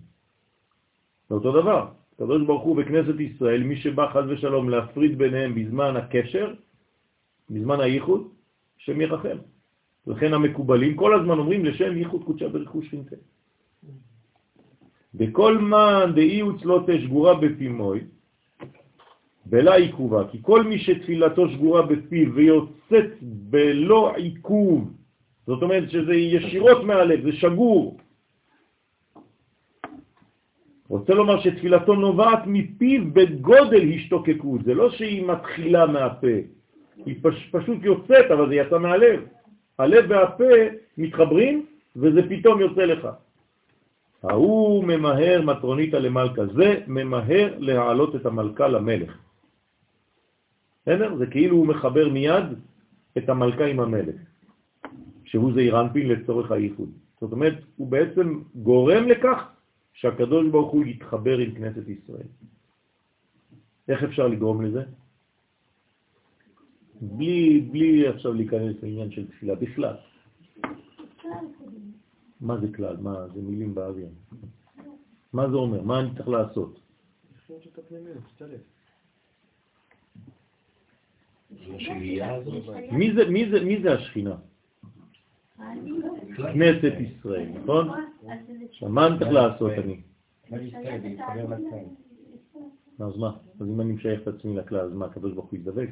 זה 1.29 1.35
אותו 1.35 1.53
דבר. 1.63 1.87
הקדוש 2.15 2.43
ברוך 2.43 2.63
הוא 2.63 2.77
בכנסת 2.77 3.21
ישראל, 3.21 3.63
מי 3.63 3.77
שבא 3.77 4.13
חז 4.13 4.25
ושלום 4.29 4.69
להפריד 4.69 5.19
ביניהם 5.19 5.55
בזמן 5.55 5.97
הקשר, 5.97 6.55
בזמן 7.51 7.81
הייחוד, 7.81 8.29
שם 8.85 9.01
ירחם. 9.01 9.37
לכן 10.07 10.35
המקובלים 10.35 10.97
כל 10.97 11.21
הזמן 11.21 11.39
אומרים 11.39 11.65
לשם 11.65 11.97
ייחוד 11.97 12.25
קודשה 12.25 12.49
ברכוש 12.49 12.87
שכינתה. 12.87 13.17
בכל 15.15 15.59
מן 15.59 16.13
דאי 16.15 16.43
וצלותה 16.43 16.93
שגורה 17.03 17.35
בפימוי, 17.35 18.01
בלה 19.47 19.75
עיכובה, 19.75 20.29
כי 20.31 20.39
כל 20.43 20.63
מי 20.63 20.79
שתפילתו 20.79 21.49
שגורה 21.49 21.83
בפיו 21.83 22.35
ויוצאת 22.35 23.11
בלא 23.23 24.17
עיכוב, 24.17 24.91
זאת 25.47 25.63
אומרת 25.63 25.91
שזה 25.91 26.15
ישירות 26.15 26.85
מהלב, 26.85 27.23
זה 27.23 27.33
שגור. 27.33 27.99
רוצה 30.89 31.15
לומר 31.15 31.41
שתפילתו 31.41 31.95
נובעת 31.95 32.43
מפיו 32.47 33.11
בגודל 33.13 33.85
השתוקקות, 33.95 34.65
זה 34.65 34.75
לא 34.75 34.91
שהיא 34.91 35.27
מתחילה 35.27 35.87
מהפה, 35.87 36.37
היא 37.07 37.17
פש, 37.23 37.49
פשוט 37.51 37.79
יוצאת, 37.83 38.31
אבל 38.31 38.49
זה 38.49 38.55
יצא 38.55 38.79
מהלב. 38.79 39.21
הלב 39.79 40.05
והפה 40.09 40.55
מתחברים 40.99 41.67
וזה 41.97 42.21
פתאום 42.29 42.61
יוצא 42.61 42.85
לך. 42.85 43.09
ההוא 44.23 44.85
ממהר 44.85 45.43
מטרוניתא 45.43 45.97
למלכה, 45.97 46.47
זה 46.47 46.81
ממהר 46.87 47.55
להעלות 47.59 48.17
את 48.17 48.27
המלכה 48.27 48.69
למלך. 48.69 49.19
בסדר? 50.83 51.17
זה 51.17 51.27
כאילו 51.27 51.57
הוא 51.57 51.67
מחבר 51.67 52.09
מיד 52.09 52.45
את 53.19 53.29
המלכה 53.29 53.65
עם 53.65 53.81
המלך, 53.81 54.15
שהוא 55.25 55.53
זעיר 55.55 55.81
אנפין 55.81 56.09
לצורך 56.09 56.51
הייחוד. 56.51 56.91
זאת 57.21 57.33
אומרת, 57.33 57.55
הוא 57.77 57.89
בעצם 57.89 58.41
גורם 58.55 59.09
לכך 59.09 59.49
שהקדוש 59.93 60.49
ברוך 60.49 60.73
הוא 60.73 60.85
יתחבר 60.85 61.39
עם 61.39 61.51
כנסת 61.55 61.89
ישראל. 61.89 62.27
איך 63.89 64.03
אפשר 64.03 64.29
לגרום 64.29 64.63
לזה? 64.63 64.83
בלי, 67.03 67.61
בלי 67.61 68.09
עכשיו 68.09 68.33
להיכנס 68.33 68.77
לעניין 68.83 69.11
של 69.11 69.27
תפילה 69.27 69.55
בכלל. 69.55 69.95
מה 72.41 72.61
זה 72.61 72.67
כלל? 72.77 72.97
מה 72.97 73.29
זה 73.35 73.43
מילים 73.43 73.75
באוויר? 73.75 74.09
מה 75.33 75.51
זה 75.51 75.57
אומר? 75.57 75.83
מה 75.83 76.01
אני 76.01 76.09
צריך 76.17 76.29
לעשות? 76.29 76.81
מי 82.93 83.15
זה, 83.15 83.25
מי 83.29 83.51
זה, 83.51 83.65
מי 83.65 83.83
זה 83.83 83.93
השכינה? 83.93 84.37
כנסת 86.53 86.93
ישראל, 87.01 87.49
נכון? 87.49 87.89
מה 88.89 89.07
אני 89.07 89.19
צריך 89.19 89.33
לעשות 89.33 89.73
אני? 89.73 90.01
אז 92.99 93.17
מה? 93.17 93.37
אז 93.61 93.67
אם 93.69 93.81
אני 93.81 93.93
משייך 93.93 94.23
את 94.23 94.29
עצמי 94.29 94.57
לכלל, 94.57 94.81
אז 94.81 94.93
מה, 94.93 95.07
הקדוש 95.07 95.33
ברוך 95.33 95.51
הוא 95.51 95.59
ידבק? 95.59 95.89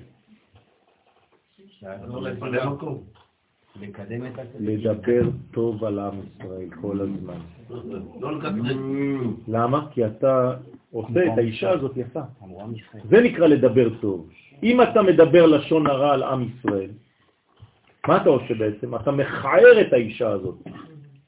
לדבר 4.60 5.22
טוב 5.50 5.84
על 5.84 5.98
עם 5.98 6.14
ישראל 6.20 6.68
כל 6.80 7.00
הזמן. 7.00 7.40
למה? 9.48 9.88
כי 9.90 10.06
אתה 10.06 10.56
עושה 10.90 11.32
את 11.32 11.38
האישה 11.38 11.70
הזאת 11.70 11.96
יפה. 11.96 12.20
זה 13.10 13.20
נקרא 13.20 13.46
לדבר 13.46 13.88
טוב. 14.00 14.30
אם 14.62 14.82
אתה 14.82 15.02
מדבר 15.02 15.46
לשון 15.46 15.86
הרע 15.86 16.12
על 16.12 16.22
עם 16.22 16.42
ישראל, 16.42 16.90
מה 18.08 18.16
אתה 18.16 18.28
עושה 18.28 18.54
בעצם? 18.54 18.94
אתה 18.94 19.10
מכער 19.10 19.80
את 19.80 19.92
האישה 19.92 20.28
הזאת. 20.28 20.58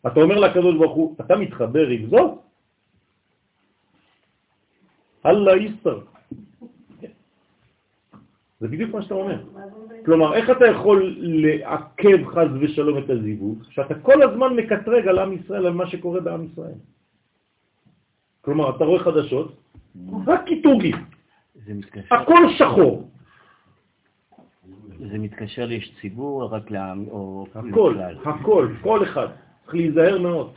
אתה 0.07 0.21
אומר 0.21 0.39
לקדוש 0.39 0.75
ברוך 0.77 0.95
הוא, 0.97 1.17
אתה 1.21 1.37
מתחבר 1.37 1.87
עם 1.89 2.07
זאת? 2.07 2.31
אללה 5.27 5.57
יסתר. 5.57 6.01
זה 8.63 8.69
בדיוק 8.69 8.95
מה 8.95 9.03
שאתה 9.03 9.15
אומר. 9.15 9.39
כלומר, 10.05 10.35
איך 10.35 10.51
אתה 10.51 10.67
יכול 10.67 11.17
לעכב 11.19 12.27
חז 12.27 12.49
ושלום 12.61 12.99
את 12.99 13.11
הזיווג, 13.11 13.63
שאתה 13.71 13.95
כל 13.95 14.23
הזמן 14.23 14.57
מקטרג 14.57 15.09
על 15.09 15.19
עם 15.19 15.33
ישראל, 15.33 15.67
על 15.67 15.73
מה 15.73 15.87
שקורה 15.87 16.21
בעם 16.21 16.45
ישראל. 16.45 16.79
כלומר, 18.41 18.77
אתה 18.77 18.85
רואה 18.85 19.05
חדשות, 19.05 19.57
רק 20.27 20.45
קיטוגים, 20.47 20.95
הכל 22.11 22.43
שחור, 22.59 23.09
זה 24.99 25.19
מתקשר 25.19 25.67
לאיש 25.67 25.95
ציבור, 26.01 26.45
רק 26.45 26.71
לעם, 26.71 27.05
או 27.11 27.47
הכל. 27.55 27.97
הכל, 28.25 28.69
כל 28.83 29.03
אחד. 29.03 29.27
צריך 29.65 29.75
להיזהר 29.75 30.19
מאוד. 30.19 30.53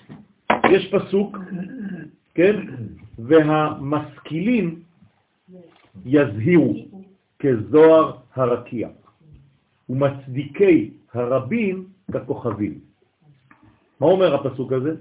יש 0.69 0.93
פסוק, 0.93 1.37
כן? 2.35 2.55
והמשכילים 3.19 4.79
יזהירו 6.05 6.94
כזוהר 7.45 8.11
הרקיע, 8.33 8.89
ומצדיקי 9.89 10.91
הרבים 11.13 11.87
ככוכבים. 12.13 12.79
מה 13.99 14.07
אומר 14.07 14.35
הפסוק 14.35 14.71
הזה? 14.71 14.95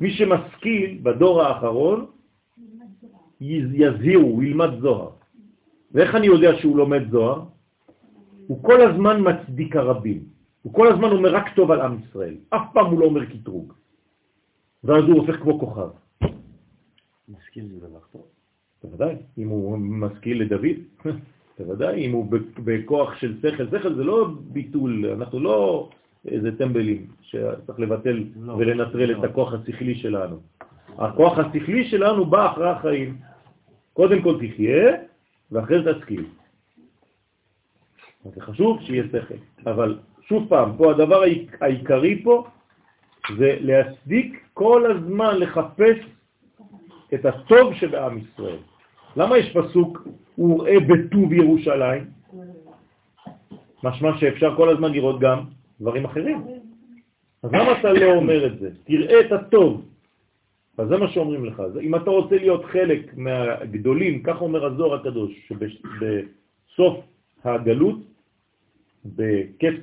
מי 0.00 0.10
שמשכיל 0.10 0.98
בדור 1.02 1.42
האחרון, 1.42 2.06
יז- 3.40 3.74
יזהירו, 3.74 4.42
ילמד 4.42 4.70
זוהר. 4.80 5.10
ואיך 5.92 6.14
אני 6.14 6.26
יודע 6.26 6.50
שהוא 6.60 6.76
לומד 6.76 7.10
זוהר? 7.10 7.42
הוא 8.46 8.62
כל 8.62 8.80
הזמן 8.80 9.16
מצדיק 9.20 9.76
הרבים. 9.76 10.24
הוא 10.62 10.74
כל 10.74 10.92
הזמן 10.92 11.10
אומר 11.10 11.34
רק 11.34 11.54
טוב 11.56 11.70
על 11.70 11.80
עם 11.80 11.98
ישראל. 12.08 12.34
אף 12.50 12.62
פעם 12.72 12.86
הוא 12.86 13.00
לא 13.00 13.04
אומר 13.04 13.24
קטרוג. 13.24 13.72
ואז 14.84 15.04
הוא 15.04 15.20
הופך 15.20 15.36
כמו 15.42 15.60
כוכב. 15.60 15.88
משכיל 17.28 17.66
זה 17.68 17.80
דבר 17.88 18.00
טוב. 18.12 18.22
בוודאי, 18.84 19.14
אם 19.38 19.48
הוא 19.48 19.78
משכיל 19.78 20.42
לדוד, 20.42 20.76
בוודאי, 21.58 22.06
אם 22.06 22.12
הוא 22.12 22.26
בכוח 22.64 23.14
של 23.16 23.34
שכל, 23.42 23.66
שכל 23.78 23.94
זה 23.94 24.04
לא 24.04 24.28
ביטול, 24.52 25.06
אנחנו 25.06 25.40
לא 25.40 25.88
איזה 26.28 26.58
טמבלים 26.58 27.06
שצריך 27.22 27.80
לבטל 27.80 28.24
לא, 28.40 28.52
ולנטרל 28.52 29.10
לא. 29.12 29.18
את 29.18 29.30
הכוח 29.30 29.52
השכלי 29.54 29.94
שלנו. 29.94 30.36
הכוח 30.98 31.38
השכלי 31.38 31.88
שלנו 31.88 32.24
בא 32.26 32.52
אחרי 32.52 32.70
החיים. 32.70 33.16
קודם 33.92 34.22
כל 34.22 34.34
תחיה, 34.46 34.92
ואחרי 35.52 35.82
זה 35.82 35.98
תשכיל. 35.98 36.24
זה 38.34 38.40
חשוב 38.40 38.80
שיהיה 38.82 39.04
שכל. 39.12 39.34
אבל 39.70 39.98
שוב 40.28 40.46
פעם, 40.48 40.76
פה 40.76 40.90
הדבר 40.90 41.22
העיק- 41.22 41.56
העיקרי 41.62 42.22
פה 42.24 42.46
זה 43.38 43.56
להצדיק 43.60 44.40
כל 44.54 44.90
הזמן 44.90 45.38
לחפש 45.38 45.96
את 47.14 47.24
הטוב 47.24 47.74
שבעם 47.74 48.18
ישראל. 48.18 48.58
למה 49.16 49.38
יש 49.38 49.56
פסוק, 49.56 50.08
הוא 50.36 50.62
ראה 50.62 50.80
בטוב 50.80 51.32
ירושלים? 51.32 52.04
משמע 53.82 54.18
שאפשר 54.18 54.56
כל 54.56 54.68
הזמן 54.68 54.92
לראות 54.92 55.20
גם 55.20 55.40
דברים 55.80 56.04
אחרים. 56.04 56.44
אז 57.42 57.50
למה 57.52 57.80
אתה 57.80 57.92
לא 57.92 58.14
אומר 58.14 58.46
את 58.46 58.58
זה? 58.58 58.70
תראה 58.84 59.20
את 59.20 59.32
הטוב. 59.32 59.84
אז 60.78 60.88
זה 60.88 60.96
מה 60.96 61.08
שאומרים 61.08 61.44
לך. 61.44 61.62
אם 61.82 61.94
אתה 61.94 62.10
רוצה 62.10 62.36
להיות 62.36 62.64
חלק 62.64 63.16
מהגדולים, 63.16 64.22
כך 64.22 64.42
אומר 64.42 64.64
הזוהר 64.64 64.94
הקדוש, 64.94 65.32
שבסוף 65.48 66.96
הגלות, 67.44 67.98
בקץ 69.04 69.80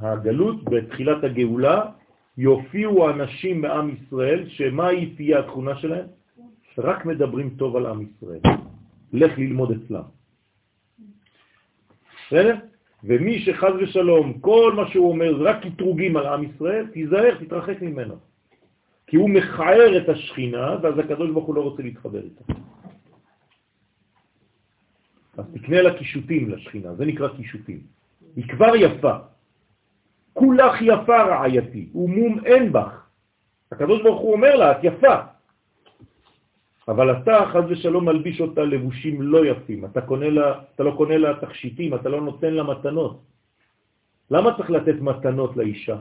הגלות, 0.00 0.64
בתחילת 0.64 1.24
הגאולה, 1.24 1.82
יופיעו 2.38 3.10
אנשים 3.10 3.60
מעם 3.60 3.94
ישראל, 3.94 4.48
שמה 4.48 4.86
היא 4.88 5.16
תהיה 5.16 5.38
התכונה 5.38 5.76
שלהם? 5.76 6.06
רק 6.80 7.06
מדברים 7.06 7.50
טוב 7.50 7.76
על 7.76 7.86
עם 7.86 8.02
ישראל. 8.02 8.40
לך 9.12 9.38
ללמוד 9.38 9.70
אצלם. 9.70 10.02
בסדר? 12.26 12.56
ומי 13.04 13.38
שחז 13.38 13.72
ושלום, 13.80 14.38
כל 14.40 14.72
מה 14.76 14.88
שהוא 14.88 15.08
אומר 15.08 15.38
זה 15.38 15.44
רק 15.44 15.66
קטרוגים 15.66 16.16
על 16.16 16.26
עם 16.26 16.42
ישראל, 16.44 16.86
תיזהר, 16.86 17.34
תתרחק 17.44 17.82
ממנו. 17.82 18.16
כי 19.06 19.16
הוא 19.16 19.30
מכער 19.30 19.96
את 19.96 20.08
השכינה, 20.08 20.76
ואז 20.82 20.98
הקדוש 20.98 21.30
ברוך 21.30 21.46
הוא 21.46 21.54
לא 21.54 21.60
רוצה 21.60 21.82
להתחבר 21.82 22.22
איתה. 22.22 22.44
אז 25.38 25.44
תקנה 25.54 25.82
לה 25.82 25.98
קישוטים 25.98 26.50
לשכינה, 26.50 26.94
זה 26.94 27.04
נקרא 27.04 27.28
קישוטים. 27.28 27.80
היא 28.36 28.48
כבר 28.48 28.76
יפה. 28.76 29.16
כולך 30.32 30.74
יפה 30.82 31.22
רעייתי, 31.22 31.88
ומום 31.94 32.44
אין 32.44 32.72
בך. 32.72 33.06
הקדוש 33.72 34.02
ברוך 34.02 34.20
הוא 34.20 34.32
אומר 34.32 34.56
לה, 34.56 34.72
את 34.72 34.78
יפה. 34.82 35.16
אבל 36.90 37.22
אתה, 37.22 37.36
חז 37.52 37.64
ושלום, 37.70 38.04
מלביש 38.04 38.40
אותה 38.40 38.62
לבושים 38.66 39.22
לא 39.22 39.46
יפים. 39.46 39.84
אתה, 39.84 40.00
קונה 40.00 40.30
לה, 40.30 40.46
אתה 40.74 40.82
לא 40.82 40.92
קונה 40.96 41.16
לה 41.18 41.30
תכשיטים, 41.40 41.94
אתה 41.94 42.08
לא 42.08 42.20
נותן 42.20 42.52
לה 42.54 42.62
מתנות. 42.62 43.14
למה 44.30 44.48
צריך 44.56 44.70
לתת 44.70 44.98
מתנות 45.00 45.56
לאישה? 45.56 45.98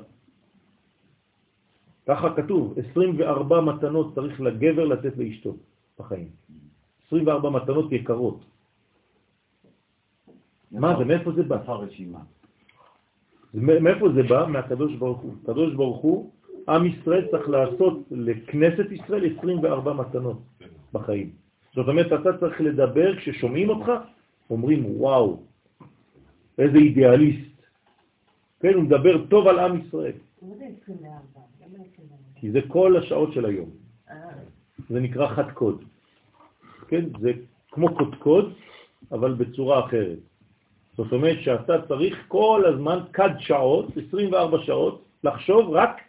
ככה 2.10 2.28
כתוב, 2.36 2.74
24 2.90 3.62
מתנות 3.62 4.16
צריך 4.16 4.42
לגבר 4.42 4.86
לתת 4.86 5.14
לאשתו 5.18 5.54
בחיים. 6.00 6.30
24 7.08 7.50
מתנות 7.50 7.92
יקרות. 7.92 8.40
מה 10.72 10.98
זה, 10.98 11.06
מאיפה 11.06 11.32
זה 11.32 11.44
בא? 11.44 11.58
איפה 11.62 11.72
הרשימה? 11.74 12.20
זה 13.54 13.62
מ- 13.62 13.84
מאיפה 13.84 14.06
זה 14.16 14.24
בא? 14.24 14.46
מהקדוש 14.50 14.94
ברוך 14.96 15.20
הוא. 15.22 15.34
הקדוש 15.44 15.74
ברוך 15.74 16.02
הוא, 16.02 16.18
עם 16.70 16.86
ישראל 16.86 17.28
צריך 17.32 17.50
לעשות 17.50 17.98
לכנסת 18.12 18.88
ישראל 18.92 19.24
24 19.38 19.94
מתנות 19.94 20.40
בחיים. 20.94 21.30
זאת 21.76 21.88
אומרת, 21.88 22.08
אתה 22.22 22.38
צריך 22.40 22.62
לדבר, 22.62 23.16
כששומעים 23.16 23.70
אותך, 23.70 23.92
אומרים, 24.50 24.86
וואו, 24.86 25.44
איזה 26.58 26.78
אידיאליסט. 26.78 27.50
כן, 28.60 28.74
הוא 28.74 28.84
מדבר 28.84 29.26
טוב 29.26 29.48
על 29.48 29.60
עם 29.60 29.82
ישראל, 29.88 30.12
מה 30.42 30.56
זה 30.56 30.66
24? 30.84 31.20
למה 31.62 31.84
24? 31.94 32.16
כי 32.36 32.52
זה 32.52 32.60
כל 32.68 32.98
השעות 32.98 33.34
של 33.34 33.46
היום. 33.46 33.70
אה, 34.10 34.16
זה 34.90 35.00
נקרא 35.00 35.28
חד 35.28 35.52
קוד. 35.52 35.84
כן, 36.88 37.06
זה 37.20 37.32
כמו 37.72 37.96
קודקוד, 37.96 38.54
אבל 39.12 39.34
בצורה 39.34 39.86
אחרת. 39.86 40.20
זאת 40.98 41.12
אומרת 41.14 41.38
שאתה 41.42 41.74
צריך 41.88 42.26
כל 42.28 42.64
הזמן 42.74 43.00
קד 43.12 43.30
שעות, 43.40 43.86
24 44.08 44.58
שעות, 44.66 45.06
לחשוב 45.24 45.70
רק 45.70 46.02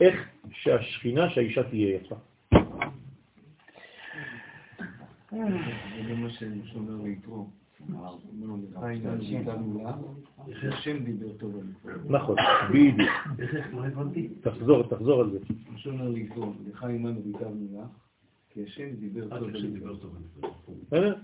איך 0.00 0.28
שהשכינה, 0.50 1.30
שהאישה 1.30 1.62
תהיה 1.62 1.96
יפה. 1.96 2.16
זה 5.30 6.14
מה 6.16 6.30
שאומר 6.64 7.02
ליתרו. 7.04 7.46
נכון, 12.08 12.36
בדיוק. 12.70 13.10
תחזור, 14.40 14.82
תחזור 14.82 15.20
על 15.20 15.30
זה. 15.30 15.38
שאומר 15.76 16.08
ליתרו, 16.08 16.52
לך 16.66 16.84
עמנו 16.84 17.24
ויתרנו 17.24 17.66
לך, 17.72 17.86
כי 18.50 18.64
השם 18.64 18.90
דיבר 19.00 19.28
טוב. 19.38 19.50
בסדר? 20.86 21.14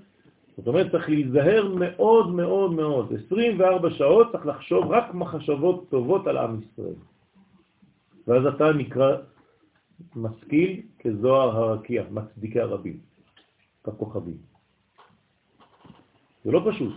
זאת 0.56 0.66
אומרת, 0.66 0.90
צריך 0.90 1.08
להיזהר 1.08 1.74
מאוד 1.74 2.34
מאוד 2.34 2.72
מאוד. 2.72 3.12
24 3.26 3.90
שעות 3.90 4.32
צריך 4.32 4.46
לחשוב 4.46 4.86
רק 4.86 5.14
מחשבות 5.14 5.88
טובות 5.90 6.26
על 6.26 6.36
עם 6.36 6.60
ישראל. 6.60 6.94
ואז 8.26 8.46
אתה 8.46 8.72
נקרא 8.72 9.16
משכיל 10.16 10.80
כזוהר 10.98 11.56
הרקיע, 11.56 12.04
מצדיקי 12.10 12.60
הרבים, 12.60 12.98
ככוכבים. 13.86 14.36
זה 16.44 16.52
לא 16.52 16.60
פשוט. 16.70 16.94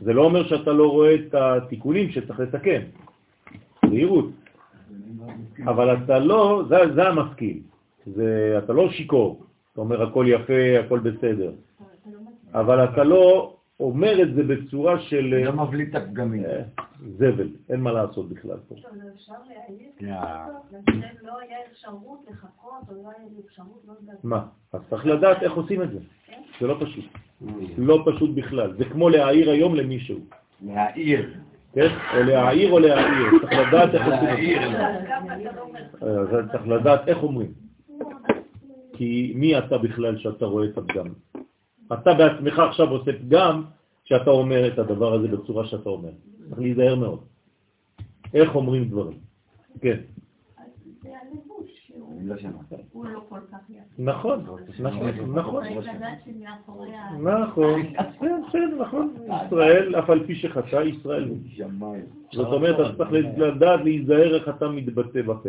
זה 0.00 0.12
לא 0.12 0.22
אומר 0.24 0.48
שאתה 0.48 0.72
לא 0.72 0.86
רואה 0.90 1.14
את 1.14 1.34
התיקונים 1.34 2.10
שצריך 2.10 2.40
לתקן. 2.40 2.82
זהירות. 3.88 4.30
אבל 5.64 5.96
אתה 6.04 6.18
לא, 6.18 6.62
זה, 6.68 6.76
זה 6.94 7.08
המשכיל. 7.08 7.58
זה, 8.06 8.54
אתה 8.64 8.72
לא 8.72 8.90
שיקור. 8.90 9.44
אתה 9.72 9.80
אומר 9.80 10.02
הכל 10.02 10.26
יפה, 10.28 10.78
הכל 10.84 10.98
בסדר. 10.98 11.52
אבל 12.54 12.84
אתה 12.84 13.04
לא 13.04 13.56
אומר 13.84 14.22
את 14.22 14.34
זה 14.34 14.42
בצורה 14.42 15.00
של 15.00 15.24
לא 15.44 15.52
מבליט 15.52 15.96
את 15.96 16.02
הפגמים. 16.02 16.44
אה, 16.44 16.62
זבל, 17.18 17.48
אין 17.68 17.80
מה 17.80 17.92
לעשות 17.92 18.28
בכלל 18.28 18.56
פה. 18.68 18.74
עכשיו, 18.74 18.92
אפשר. 19.14 19.32
לשם 20.00 21.26
לא 21.26 21.38
היה 21.40 21.58
אפשרות 21.72 22.18
לחכות, 22.30 22.88
או 22.88 22.94
לא 22.94 23.08
היה 23.16 23.28
אפשרות, 23.46 23.82
לא 23.88 23.92
יודעת. 24.00 24.24
מה? 24.24 24.46
אז 24.72 24.80
צריך 24.90 25.06
לדעת 25.06 25.42
איך 25.42 25.52
עושים 25.52 25.82
את 25.82 25.90
זה. 25.90 25.98
זה 26.60 26.66
לא 26.66 26.76
פשוט. 26.80 27.04
לא 27.78 28.04
פשוט 28.06 28.30
בכלל. 28.34 28.76
זה 28.76 28.84
כמו 28.84 29.08
להעיר 29.08 29.50
היום 29.50 29.74
למישהו, 29.74 30.18
להעיר. 30.62 31.34
כן? 31.72 31.88
או 32.16 32.22
להעיר 32.22 32.72
או 32.72 32.78
להעיר. 32.78 33.30
צריך 33.40 33.52
לדעת 33.52 33.94
איך 33.94 34.06
עושים 34.06 34.62
את. 34.62 34.70
זה. 36.00 36.20
אז 36.20 36.50
צריך 36.52 36.68
לדעת 36.68 37.08
איך 37.08 37.22
אומרים. 37.22 37.52
כי 38.92 39.32
מי 39.36 39.58
אתה 39.58 39.78
בכלל 39.78 40.18
שאתה 40.18 40.44
רואה 40.46 40.66
את 40.66 40.78
הפגם? 40.78 41.06
אתה 41.92 42.14
בעצמך 42.14 42.58
עכשיו 42.58 42.90
עושה 42.90 43.12
פגם 43.12 43.64
שאתה 44.04 44.30
אומר 44.30 44.68
את 44.72 44.78
הדבר 44.78 45.12
הזה 45.14 45.28
בצורה 45.28 45.66
שאתה 45.66 45.88
אומר. 45.88 46.10
צריך 46.48 46.60
להיזהר 46.60 46.94
מאוד. 46.94 47.20
איך 48.34 48.54
אומרים 48.54 48.84
דברים. 48.84 49.18
כן. 49.80 49.98
לא 52.22 52.34
לא 52.34 53.20
כך 53.52 53.70
יפה. 53.70 53.82
נכון, 53.98 54.46
נכון, 54.78 55.30
נכון. 55.34 55.64
נכון, 57.22 57.82
כן, 58.20 58.42
בסדר, 58.48 58.80
נכון. 58.80 59.14
ישראל, 59.46 59.96
אף 59.98 60.10
על 60.10 60.26
פי 60.26 60.34
שחטא, 60.34 60.76
ישראל. 60.76 61.28
זאת 62.32 62.46
אומרת, 62.46 62.80
אתה 62.80 62.96
צריך 62.96 63.10
לדעת 63.36 63.80
להיזהר 63.84 64.34
איך 64.34 64.48
אתה 64.48 64.68
מתבטא 64.68 65.22
בפה. 65.22 65.48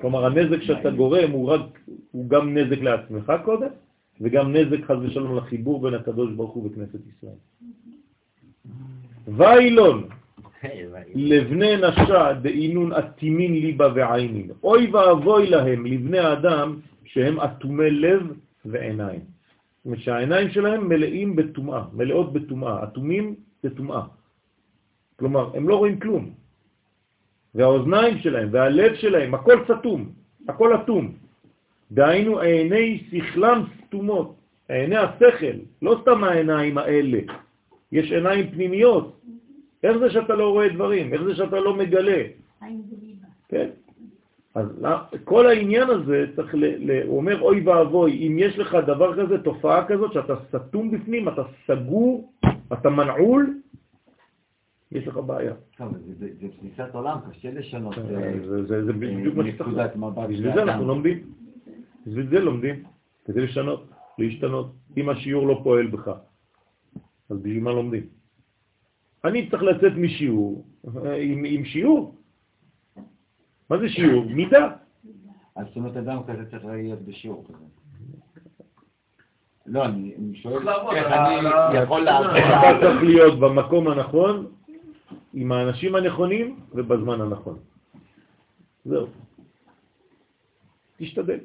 כלומר, 0.00 0.26
הנזק 0.26 0.62
שאתה 0.62 0.90
גורם 0.90 1.30
הוא 1.30 2.28
גם 2.28 2.58
נזק 2.58 2.78
לעצמך 2.78 3.32
קודם, 3.44 3.68
וגם 4.20 4.52
נזק 4.52 4.84
חז 4.84 4.96
ושלום 5.02 5.36
לחיבור 5.36 5.80
בין 5.80 5.94
הקדוש 5.94 6.32
ברוך 6.32 6.52
הוא 6.52 6.66
וכנסת 6.66 7.00
ישראל. 7.16 7.40
ואילון, 9.26 10.08
לבני 11.14 11.76
נשה 11.76 12.32
דאינון 12.42 12.92
אטימין 12.92 13.52
ליבה 13.52 13.88
ועיינין. 13.94 14.50
אוי 14.62 14.90
ואבוי 14.90 15.46
להם, 15.46 15.86
לבני 15.86 16.18
האדם, 16.18 16.80
שהם 17.04 17.40
אטומי 17.40 17.90
לב 17.90 18.22
ועיניים. 18.64 19.20
זאת 19.20 19.86
אומרת 19.86 19.98
שהעיניים 19.98 20.50
שלהם 20.50 20.88
מלאים 20.88 21.36
בטומאה, 21.36 21.84
מלאות 21.92 22.32
בטומאה, 22.32 22.84
אטומים 22.84 23.34
בטומאה. 23.64 24.02
כלומר, 25.16 25.56
הם 25.56 25.68
לא 25.68 25.76
רואים 25.76 26.00
כלום. 26.00 26.30
והאוזניים 27.54 28.18
שלהם 28.18 28.48
והלב 28.52 28.94
שלהם, 28.94 29.34
הכל 29.34 29.64
סתום, 29.64 30.12
הכל 30.48 30.74
אטום. 30.74 31.14
דהיינו 31.92 32.38
עיני 32.40 33.02
שכלם 33.10 33.62
סתומות, 33.86 34.34
עיני 34.68 34.96
השכל, 34.96 35.56
לא 35.82 35.98
סתם 36.02 36.24
העיניים 36.24 36.78
האלה, 36.78 37.18
יש 37.92 38.12
עיניים 38.12 38.50
פנימיות. 38.50 39.20
איך 39.82 39.96
זה 39.98 40.10
שאתה 40.10 40.34
לא 40.34 40.50
רואה 40.50 40.68
דברים? 40.68 41.12
איך 41.14 41.22
זה 41.22 41.34
שאתה 41.34 41.60
לא 41.60 41.74
מגלה? 41.76 42.22
כן. 43.48 43.68
אז 44.54 44.66
כל 45.24 45.46
העניין 45.46 45.90
הזה 45.90 46.26
צריך, 46.36 46.54
ל, 46.54 46.64
ל, 46.64 47.02
הוא 47.06 47.16
אומר, 47.16 47.40
אוי 47.42 47.60
ואבוי, 47.60 48.12
אם 48.28 48.36
יש 48.38 48.58
לך 48.58 48.74
דבר 48.86 49.22
כזה, 49.24 49.38
תופעה 49.38 49.86
כזאת, 49.86 50.12
שאתה 50.12 50.34
סתום 50.48 50.90
בפנים, 50.90 51.28
אתה 51.28 51.42
סגור, 51.66 52.32
אתה 52.72 52.90
מנעול, 52.90 53.54
יש 54.92 55.06
לך 55.08 55.16
בעיה. 55.16 55.52
טוב, 55.78 55.92
זה- 55.98 56.14
זה 56.18 56.26
זה 56.40 56.48
תפיסת 56.48 56.94
עולם, 56.94 57.16
קשה 57.30 57.50
לשנות. 57.50 57.98
אה, 57.98 58.04
זה- 58.48 58.62
זה 58.64 58.84
זה 58.84 58.92
בדיוק 58.92 59.34
מה 59.36 59.44
שצריך. 59.44 59.60
נקודת 59.68 59.96
מבט 59.96 60.28
בשביל 60.28 60.54
זה. 60.54 60.62
אנחנו 60.62 60.86
לומדים. 60.86 61.18
בשביל 62.06 62.28
זה 62.30 62.38
לומדים, 62.40 62.84
כדי 63.24 63.40
לשנות, 63.40 63.86
להשתנות. 64.18 64.72
אם 64.96 65.08
השיעור 65.08 65.46
לא 65.46 65.60
פועל 65.64 65.86
בך, 65.86 66.08
אז 67.30 67.36
בשביל 67.38 67.60
מה 67.62 67.70
לומדים? 67.72 68.06
אני 69.24 69.50
צריך 69.50 69.62
לצאת 69.62 69.92
משיעור 69.96 70.66
אה, 71.04 71.16
עם, 71.16 71.44
עם 71.46 71.64
שיעור. 71.64 72.16
מה 73.70 73.78
זה 73.78 73.88
שיעור? 73.88 74.24
מידה. 74.24 74.70
אז 75.56 75.66
זאת 75.66 75.76
אומרת, 75.76 75.96
אדם 75.96 76.18
כזה 76.26 76.50
צריך 76.50 76.64
להיות 76.64 77.02
בשיעור 77.02 77.44
כזה. 77.48 77.64
לא, 79.66 79.84
אני 79.84 80.14
אני 80.18 80.34
שואל 80.36 80.68
איך 80.68 81.06
אני 81.06 81.46
ה- 81.48 81.82
יכול 81.82 82.08
על 82.08 82.22
לעבוד. 82.22 82.36
אתה 82.36 82.78
צריך 82.80 83.02
להיות 83.02 83.38
במקום 83.40 83.88
הנכון, 83.88 84.46
עם 85.34 85.52
האנשים 85.52 85.94
הנכונים 85.94 86.60
ובזמן 86.72 87.20
הנכון. 87.20 87.58
זהו. 88.84 89.06
תשתדל. 90.96 91.38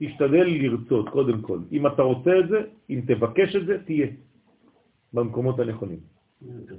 תשתדל 0.00 0.46
לרצות, 0.46 1.08
קודם 1.08 1.40
כל. 1.40 1.58
אם 1.72 1.86
אתה 1.86 2.02
רוצה 2.02 2.38
את 2.38 2.48
זה, 2.48 2.60
אם 2.90 3.00
תבקש 3.06 3.56
את 3.56 3.66
זה, 3.66 3.78
תהיה. 3.84 4.06
במקומות 5.12 5.60
הנכונים, 5.60 5.98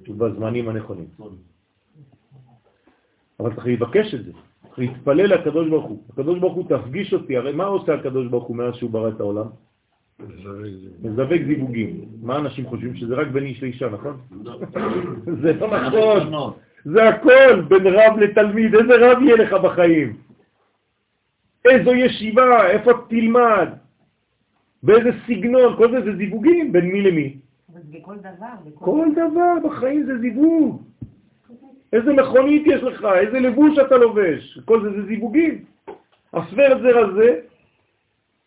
בזמנים 0.07 0.69
הנכונים. 0.69 1.05
אבל 3.39 3.55
צריך 3.55 3.67
לבקש 3.67 4.13
את 4.13 4.25
זה. 4.25 4.31
צריך 4.61 4.79
להתפלל 4.79 5.33
לקדוש 5.33 5.69
ברוך 5.69 5.85
הוא. 5.85 6.03
הקדוש 6.09 6.39
ברוך 6.39 6.53
הוא 6.53 6.65
תפגיש 6.69 7.13
אותי, 7.13 7.37
הרי 7.37 7.51
מה 7.51 7.65
עושה 7.65 7.93
הקדוש 7.93 8.27
ברוך 8.27 8.43
הוא 8.43 8.57
מאז 8.57 8.75
שהוא 8.75 8.91
ברא 8.91 9.09
את 9.09 9.19
העולם? 9.19 9.47
מזווג 11.01 11.43
זיווגים. 11.47 12.05
מה 12.21 12.37
אנשים 12.37 12.65
חושבים? 12.65 12.95
שזה 12.95 13.15
רק 13.15 13.27
בין 13.27 13.43
איש 13.43 13.63
לאישה, 13.63 13.89
נכון? 13.89 14.17
זה 15.41 15.53
לא 15.53 15.67
נכון. 15.67 16.53
זה 16.85 17.09
הכל 17.09 17.61
בין 17.67 17.87
רב 17.87 18.19
לתלמיד. 18.19 18.75
איזה 18.75 18.93
רב 18.99 19.21
יהיה 19.21 19.35
לך 19.35 19.53
בחיים? 19.53 20.17
איזו 21.65 21.93
ישיבה? 21.93 22.67
איפה 22.67 22.91
תלמד? 23.09 23.67
באיזה 24.83 25.09
סגנון? 25.27 25.77
כל 25.77 25.91
זה 25.91 26.01
זה 26.01 26.15
זיווגים. 26.17 26.71
בין 26.71 26.85
מי 26.85 27.01
למי? 27.01 27.37
אבל 27.73 27.81
בכל 27.91 28.15
דבר, 28.15 28.47
בכל... 28.65 28.85
כל 28.85 29.07
דבר 29.11 29.69
בחיים 29.69 30.03
זה 30.05 30.17
זיווג. 30.17 30.83
איזה 31.93 32.13
מכונית 32.13 32.63
יש 32.65 32.83
לך? 32.83 33.07
איזה 33.15 33.39
לבוש 33.39 33.77
אתה 33.79 33.97
לובש? 33.97 34.59
כל 34.65 34.81
זה 34.81 34.89
זה 34.91 35.05
זיווגים. 35.07 35.63
הסבר 36.33 36.81
זר 36.81 36.97
הזה, 36.97 37.39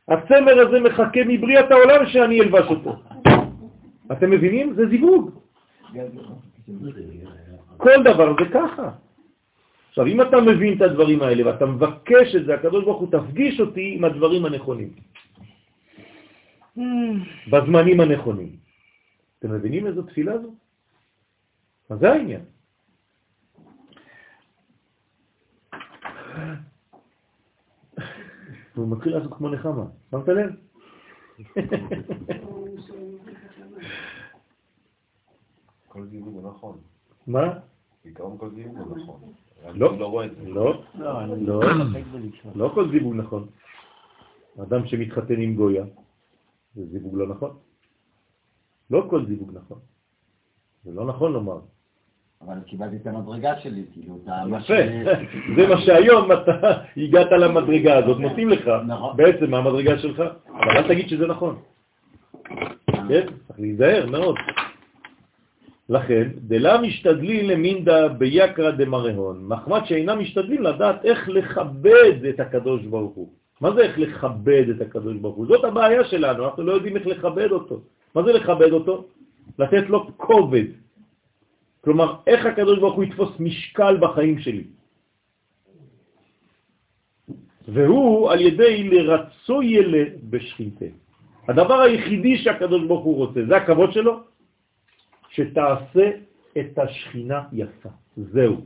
הצמר 0.08 0.68
הזה 0.68 0.80
מחכה 0.80 1.20
מבריאת 1.26 1.70
העולם 1.70 2.06
שאני 2.06 2.40
אלבש 2.40 2.66
אותו. 2.70 2.96
אתם 4.12 4.30
מבינים? 4.30 4.74
זה 4.74 4.86
זיווג. 4.86 5.30
כל 7.76 8.02
דבר 8.04 8.34
זה 8.38 8.50
ככה. 8.52 8.90
עכשיו, 9.94 10.06
אם 10.06 10.22
אתה 10.22 10.36
מבין 10.40 10.76
את 10.76 10.82
הדברים 10.82 11.22
האלה 11.22 11.46
ואתה 11.46 11.66
מבקש 11.66 12.34
את 12.34 12.44
זה, 12.46 12.54
הקדוש 12.54 12.84
ברוך 12.84 13.00
הוא 13.00 13.10
תפגיש 13.14 13.60
אותי 13.60 13.94
עם 13.94 14.04
הדברים 14.04 14.44
הנכונים. 14.44 14.90
בזמנים 17.50 18.00
הנכונים. 18.00 18.56
אתם 19.38 19.54
מבינים 19.54 19.86
איזו 19.86 20.02
תפילה 20.02 20.38
זו? 20.38 20.54
אז 21.90 21.98
זה 21.98 22.12
העניין. 22.12 22.44
הוא 28.74 28.88
מתחיל 28.96 29.16
לעשות 29.16 29.34
כמו 29.34 29.48
נחמה, 29.48 29.84
שמת 30.10 30.28
לב? 30.28 30.50
כל 35.88 36.06
זיווג 36.06 36.34
הוא 36.34 36.50
נכון. 36.50 36.78
מה? 37.26 37.58
בעיקרון 38.04 38.38
כל 38.38 38.50
זיווג 38.50 38.78
הוא 38.78 38.96
נכון. 38.96 39.43
לא. 39.72 39.98
לא. 39.98 40.22
לא, 40.48 40.82
לא, 40.98 41.28
לא, 41.36 41.84
בלשמוע. 42.12 42.52
לא 42.56 42.70
כל 42.74 42.90
זיווג 42.90 43.14
נכון. 43.14 43.46
אדם 44.62 44.86
שמתחתן 44.86 45.40
עם 45.40 45.54
גויה, 45.54 45.84
זה 46.74 46.86
זיווג 46.86 47.18
לא 47.18 47.26
נכון. 47.26 47.56
לא 48.90 49.06
כל 49.10 49.26
זיווג 49.26 49.50
נכון. 49.54 49.78
זה 50.84 50.90
לא 50.94 51.06
נכון 51.06 51.32
לומר. 51.32 51.58
אבל 52.42 52.60
קיבלתי 52.66 52.96
את 52.96 53.06
המדרגה 53.06 53.60
שלי, 53.60 53.84
כאילו, 53.92 54.18
את 54.22 54.28
ה... 54.28 54.46
מה 54.46 54.58
יפה, 54.58 54.74
זה 55.56 55.68
מה 55.68 55.80
שהיום 55.80 56.32
אתה 56.32 56.82
הגעת 56.96 57.32
למדרגה 57.32 57.98
הזאת, 57.98 58.18
נותנים 58.20 58.48
לך 58.48 58.68
נכון. 58.86 59.16
בעצם 59.16 59.50
מהמדרגה 59.50 59.98
שלך, 59.98 60.22
אבל 60.46 60.76
אל 60.76 60.88
תגיד 60.88 61.08
שזה 61.08 61.26
נכון. 61.26 61.56
כן? 62.86 63.26
צריך 63.46 63.60
להיזהר 63.60 64.06
מאוד. 64.10 64.36
לכן, 65.88 66.28
דלה 66.48 66.80
משתדלים 66.80 67.48
למינדה 67.48 68.08
ביקרא 68.08 68.70
דמרהון, 68.70 69.44
מחמד 69.48 69.84
שאינם 69.84 70.18
משתדלים 70.20 70.62
לדעת 70.62 71.04
איך 71.04 71.28
לכבד 71.28 72.24
את 72.28 72.40
הקדוש 72.40 72.82
ברוך 72.82 73.14
הוא. 73.14 73.28
מה 73.60 73.70
זה 73.74 73.80
איך 73.80 73.98
לכבד 73.98 74.64
את 74.76 74.80
הקדוש 74.80 75.16
ברוך 75.16 75.36
הוא? 75.36 75.46
זאת 75.46 75.64
הבעיה 75.64 76.04
שלנו, 76.04 76.44
אנחנו 76.44 76.62
לא 76.62 76.72
יודעים 76.72 76.96
איך 76.96 77.06
לכבד 77.06 77.50
אותו. 77.52 77.80
מה 78.14 78.22
זה 78.22 78.32
לכבד 78.32 78.72
אותו? 78.72 79.04
לתת 79.58 79.84
לו 79.88 80.16
כובד. 80.16 80.64
כלומר, 81.80 82.14
איך 82.26 82.46
הקדוש 82.46 82.78
ברוך 82.78 82.94
הוא 82.94 83.04
יתפוס 83.04 83.30
משקל 83.40 83.96
בחיים 84.00 84.38
שלי. 84.38 84.64
והוא 87.68 88.30
על 88.32 88.40
ידי 88.40 88.88
לרצו 88.88 89.62
ילד 89.62 90.08
בשכינתה. 90.30 90.84
הדבר 91.48 91.80
היחידי 91.80 92.38
שהקדוש 92.38 92.82
ברוך 92.88 93.04
הוא 93.04 93.16
רוצה, 93.16 93.40
זה 93.48 93.56
הכבוד 93.56 93.92
שלו, 93.92 94.20
שתעשה 95.34 96.10
את 96.58 96.78
השכינה 96.78 97.42
יפה. 97.52 97.88
זהו. 98.16 98.56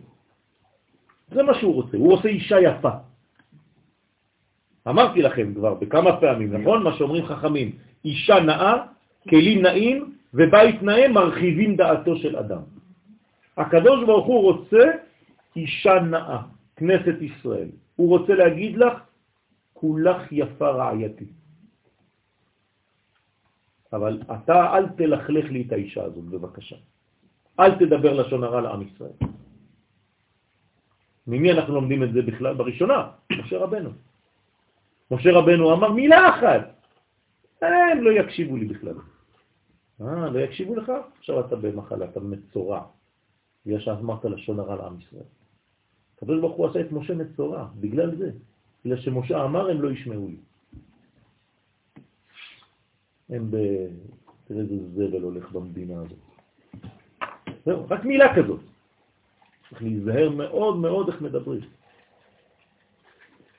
זה 1.32 1.42
מה 1.42 1.54
שהוא 1.54 1.74
רוצה, 1.74 1.96
הוא 1.96 2.12
עושה 2.12 2.28
אישה 2.28 2.60
יפה. 2.60 2.90
אמרתי 4.88 5.22
לכם 5.22 5.54
כבר 5.54 5.74
בכמה 5.74 6.20
פעמים, 6.20 6.52
נכון? 6.52 6.82
מה 6.82 6.92
שאומרים 6.96 7.24
חכמים, 7.26 7.72
אישה 8.04 8.40
נאה, 8.40 8.74
כלים 9.28 9.62
נאים 9.62 9.96
ובית 10.34 10.82
נאה 10.82 11.08
מרחיבים 11.08 11.76
דעתו 11.76 12.16
של 12.16 12.36
אדם. 12.36 12.62
הקדוש 13.56 14.04
ברוך 14.04 14.26
הוא 14.26 14.42
רוצה 14.42 14.84
אישה 15.56 15.94
נאה, 16.00 16.40
כנסת 16.76 17.16
ישראל. 17.20 17.68
הוא 17.96 18.08
רוצה 18.08 18.34
להגיד 18.34 18.76
לך, 18.76 18.94
כולך 19.72 20.32
יפה 20.32 20.68
רעייתי. 20.68 21.37
אבל 23.92 24.22
אתה 24.32 24.76
אל 24.76 24.88
תלכלך 24.88 25.50
לי 25.50 25.64
את 25.66 25.72
האישה 25.72 26.04
הזאת, 26.04 26.24
בבקשה. 26.24 26.76
אל 27.60 27.78
תדבר 27.78 28.12
לשון 28.12 28.44
הרע 28.44 28.60
לעם 28.60 28.82
ישראל. 28.82 29.16
ממי 31.26 31.52
אנחנו 31.52 31.74
לומדים 31.74 32.02
את 32.02 32.12
זה 32.12 32.22
בכלל? 32.22 32.54
בראשונה, 32.54 33.10
משה 33.32 33.58
רבנו. 33.58 33.90
משה 35.10 35.30
רבנו 35.32 35.72
אמר 35.72 35.92
מילה 35.92 36.28
אחת, 36.28 36.78
הם 37.62 38.02
לא 38.02 38.10
יקשיבו 38.10 38.56
לי 38.56 38.64
בכלל. 38.64 38.94
אה, 40.00 40.30
לא 40.30 40.38
יקשיבו 40.38 40.74
לך? 40.74 40.92
עכשיו 41.18 41.40
אתה 41.40 41.56
במחלה, 41.56 42.04
אתה 42.04 42.20
מצורע. 42.20 42.82
בגלל 43.66 43.80
שאמרת 43.80 44.24
לשון 44.24 44.60
הרע 44.60 44.76
לעם 44.76 44.96
ישראל. 45.00 45.28
הקדוש 46.16 46.40
ברוך 46.40 46.70
עשה 46.70 46.80
את 46.80 46.92
משה 46.92 47.14
מצורע, 47.14 47.66
בגלל 47.80 48.16
זה. 48.16 48.30
אלא 48.86 48.96
שמשה 48.96 49.44
אמר 49.44 49.70
הם 49.70 49.82
לא 49.82 49.90
ישמעו 49.90 50.28
לי. 50.28 50.36
הם 53.30 53.50
ב... 53.50 53.56
תראה 54.44 54.60
איזה 54.60 54.74
זבל 54.94 55.22
הולך 55.22 55.52
במדינה 55.52 55.94
הזאת. 56.00 56.18
זהו, 57.66 57.86
רק 57.90 58.04
מילה 58.04 58.34
כזאת. 58.36 58.60
צריך 59.70 59.82
להיזהר 59.82 60.30
מאוד 60.30 60.76
מאוד 60.76 61.08
איך 61.08 61.22
מדברים. 61.22 61.60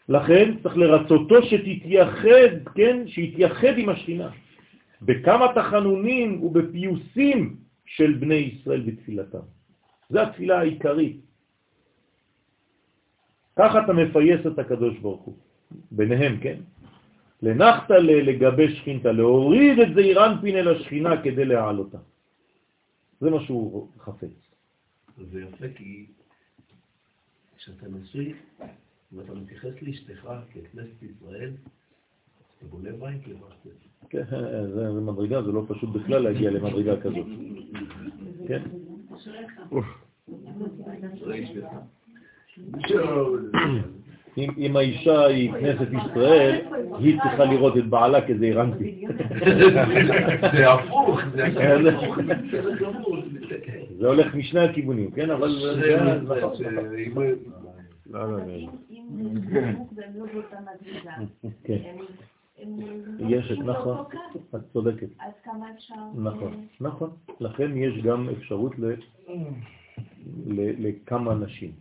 לכן 0.09 0.57
צריך 0.63 0.77
לרצותו 0.77 1.35
שתתייחד, 1.43 2.73
כן, 2.75 3.07
שיתייחד 3.07 3.77
עם 3.77 3.89
השכינה. 3.89 4.29
בכמה 5.01 5.53
תחנונים 5.55 6.43
ובפיוסים 6.43 7.55
של 7.85 8.13
בני 8.13 8.35
ישראל 8.35 8.81
בתפילתם. 8.81 9.45
זו 10.09 10.19
התפילה 10.19 10.59
העיקרית. 10.59 11.17
ככה 13.55 13.83
אתה 13.85 13.93
מפייס 13.93 14.41
את 14.47 14.59
הקדוש 14.59 14.97
ברוך 14.97 15.21
הוא, 15.21 15.35
ביניהם, 15.91 16.39
כן? 16.41 16.57
לנחת 17.41 17.91
לגבי 17.99 18.75
שכינתה, 18.75 19.11
להוריד 19.11 19.79
את 19.79 19.87
זעיר 19.95 20.25
אנפין 20.25 20.55
אל 20.55 20.67
השכינה 20.67 21.23
כדי 21.23 21.45
להעלותה. 21.45 21.97
זה 23.21 23.29
מה 23.29 23.43
שהוא 23.43 23.89
חפץ. 23.99 24.29
זה 25.31 25.41
יפה 25.41 25.65
כי 25.75 26.05
כשאתה 27.57 27.87
נשוי, 27.87 28.33
ואתה 29.11 29.33
מתייחס 29.33 29.81
לאשתך 29.81 30.29
ככנסת 30.53 31.03
ישראל, 31.03 31.51
אתה 32.57 32.67
בונה 32.67 32.91
בית 32.91 33.27
למעשה. 33.27 33.69
כן, 34.09 34.23
זה 34.29 34.93
זה 34.93 35.01
מדרגה, 35.01 35.43
זה 35.43 35.51
לא 35.51 35.63
פשוט 35.67 35.89
בכלל 35.89 36.23
להגיע 36.23 36.51
למדרגה 36.51 37.01
כזאת. 37.01 37.27
כן? 38.47 38.63
אם, 44.37 44.49
אם 44.57 44.77
האישה 44.77 45.25
היא 45.25 45.51
כנסת 45.51 45.87
ישראל, 45.93 46.61
היא 46.99 47.19
צריכה 47.21 47.45
לראות 47.45 47.77
את 47.77 47.85
בעלה 47.85 48.27
כזה 48.27 48.45
אירנטי. 48.45 49.05
זה 50.57 50.71
הפוך, 50.73 51.19
זה 51.35 51.45
הפוך. 51.95 52.17
זה 53.99 54.07
הולך 54.07 54.35
משני 54.35 54.59
הכיוונים, 54.59 55.11
כן? 55.11 55.29
אבל. 55.29 55.47
לא, 58.09 58.31
לא, 58.31 58.37
לא. 58.37 58.45
לא 58.45 58.49
כן. 61.63 61.81
יש 63.19 63.51
את, 63.51 63.57
נכון, 63.57 63.97
את 64.55 64.61
צודקת. 64.73 65.07
אז 65.19 65.31
כמה 65.43 65.71
אפשר... 65.77 65.95
נכון, 66.15 66.65
נכון. 66.81 67.09
לכן 67.39 67.77
יש 67.77 68.03
גם 68.03 68.29
אפשרות 68.29 68.79
ל, 68.79 68.85
ל, 70.47 70.87
לכמה 70.87 71.35
נשים, 71.35 71.71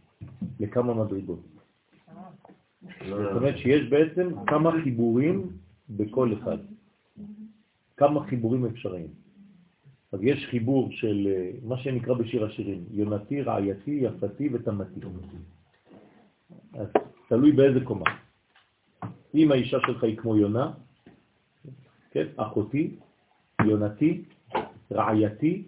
לכמה 0.61 0.95
מדרגות. 0.95 1.58
זאת 3.09 3.37
אומרת 3.37 3.59
שיש 3.59 3.89
בעצם 3.89 4.29
כמה 4.47 4.71
חיבורים 4.85 5.51
בכל 5.91 6.33
אחד. 6.33 6.59
כמה 7.97 8.27
חיבורים 8.27 8.67
אפשריים. 8.67 9.09
אז 10.13 10.19
יש 10.23 10.47
חיבור 10.51 10.89
של 10.93 11.27
אה, 11.27 11.51
מה 11.63 11.79
שנקרא 11.79 12.15
בשיר 12.15 12.45
השירים, 12.45 12.85
יונתי, 12.91 13.43
רעייתי, 13.43 13.91
יפתי 13.91 14.49
ותמתי. 14.53 15.01
אז 16.75 16.89
תלוי 17.29 17.53
באיזה 17.53 17.81
קומה. 17.85 18.05
אם 19.35 19.53
האישה 19.53 19.79
שלך 19.87 20.05
היא 20.05 20.17
כמו 20.17 20.37
יונה, 20.37 20.73
כן, 22.11 22.27
אחותי, 22.37 22.97
יונתי, 23.65 24.23
רעייתי, 24.93 25.63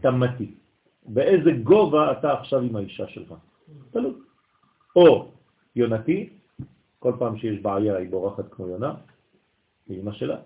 תמתי. 0.00 0.54
באיזה 1.06 1.50
גובה 1.62 2.12
אתה 2.12 2.32
עכשיו 2.32 2.60
עם 2.60 2.76
האישה 2.76 3.08
שלך? 3.08 3.34
תלוי. 3.90 4.14
או 4.96 5.32
יונתי, 5.76 6.30
כל 7.02 7.12
פעם 7.18 7.36
שיש 7.36 7.60
בעיה 7.60 7.96
היא 7.96 8.10
בורחת 8.10 8.44
כמו 8.50 8.68
יונה, 8.68 8.94
היא 9.88 10.00
אמא 10.00 10.12
שלה. 10.12 10.36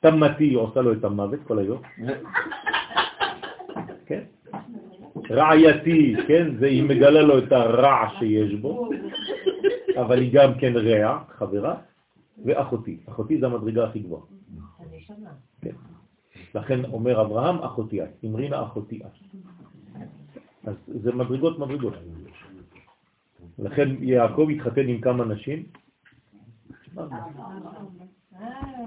תמתי 0.00 0.54
עושה 0.54 0.80
לו 0.80 0.92
את 0.92 1.04
המוות 1.04 1.40
כל 1.46 1.58
היום. 1.58 1.82
כן? 4.06 4.22
רעייתי, 5.30 6.16
כן? 6.28 6.56
זה 6.58 6.66
היא 6.66 6.82
מגלה 6.82 7.22
לו 7.22 7.38
את 7.38 7.52
הרע 7.52 8.08
שיש 8.18 8.54
בו, 8.54 8.90
אבל 10.00 10.18
היא 10.20 10.32
גם 10.32 10.54
כן 10.60 10.72
רע, 10.76 11.22
חברה, 11.28 11.74
ואחותי. 12.44 12.96
אחותי 13.08 13.40
זה 13.40 13.46
המדרגה 13.46 13.84
הכי 13.84 13.98
גבוהה. 13.98 14.22
כן. 15.60 15.76
לכן 16.54 16.84
אומר 16.84 17.20
אברהם, 17.20 17.58
אחותי 17.58 18.02
את. 18.02 18.08
אמרינה 18.24 18.62
אחותי 18.62 19.00
את. 19.06 19.36
אז 20.64 20.74
זה 20.86 21.12
מדרגות 21.12 21.58
מדרגות. 21.58 21.94
לכן 23.58 23.88
יעקב 24.00 24.48
התחתן 24.54 24.88
עם 24.88 25.00
כמה 25.00 25.24
נשים, 25.24 25.62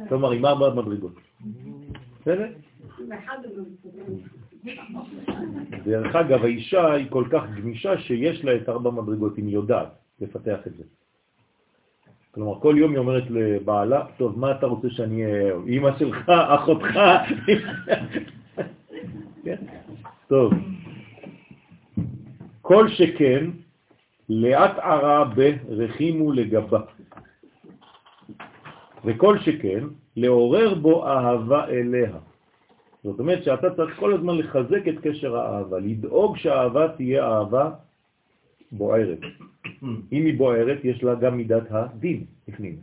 כלומר 0.09 0.31
עם 0.31 0.45
ארבע 0.45 0.81
מדרגות. 0.81 1.13
בסדר? 2.21 2.47
דרך 5.85 6.15
אגב, 6.15 6.43
האישה 6.43 6.93
היא 6.93 7.07
כל 7.09 7.25
כך 7.31 7.43
גמישה 7.57 7.97
שיש 7.97 8.45
לה 8.45 8.55
את 8.55 8.69
ארבע 8.69 8.91
מדרגות, 8.91 9.37
היא 9.37 9.45
יודעת 9.45 9.87
לפתח 10.21 10.67
את 10.67 10.77
זה. 10.77 10.83
כלומר, 12.31 12.59
כל 12.59 12.75
יום 12.77 12.91
היא 12.91 12.99
אומרת 12.99 13.23
לבעלה, 13.29 14.05
טוב, 14.17 14.39
מה 14.39 14.51
אתה 14.51 14.65
רוצה 14.65 14.89
שאני 14.89 15.25
אהיה? 15.25 15.53
אמא 15.67 15.97
שלך, 15.99 16.29
אחותך? 16.29 16.99
כן? 19.43 19.55
טוב. 20.27 20.53
כל 22.61 22.89
שכן, 22.89 23.49
לאט 24.29 24.77
ערה 24.77 25.25
ברחימו 25.25 26.31
לגבה. 26.31 26.81
וכל 29.05 29.39
שכן, 29.39 29.83
לעורר 30.15 30.73
בו 30.73 31.07
אהבה 31.07 31.67
אליה. 31.67 32.11
זאת 33.03 33.19
אומרת 33.19 33.43
שאתה 33.43 33.75
צריך 33.75 33.99
כל 33.99 34.13
הזמן 34.13 34.37
לחזק 34.37 34.87
את 34.87 34.95
קשר 35.01 35.35
האהבה, 35.37 35.79
לדאוג 35.79 36.37
שהאהבה 36.37 36.87
תהיה 36.87 37.25
אהבה 37.25 37.71
בוערת. 38.71 39.19
אם 39.83 40.25
היא 40.25 40.37
בוערת, 40.37 40.79
יש 40.83 41.03
לה 41.03 41.15
גם 41.15 41.37
מידת 41.37 41.63
הדין 41.69 42.25
בפנים, 42.47 42.75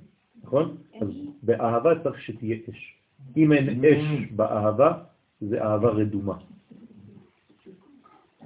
נכון? 0.43 0.77
אז 1.01 1.09
באהבה 1.43 2.03
צריך 2.03 2.21
שתהיה 2.23 2.57
אש. 2.71 2.95
אם 3.37 3.53
אין 3.53 3.85
אש 3.85 4.31
באהבה, 4.31 4.93
זה 5.41 5.63
אהבה 5.63 5.91
רדומה. 5.91 6.35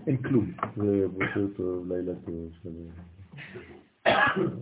אין 0.06 0.16
כלום. 0.16 0.52
זה 0.76 1.06
בוקר 1.08 1.46
טוב, 1.56 1.92
לילה 1.92 2.12
טוב. 2.24 2.50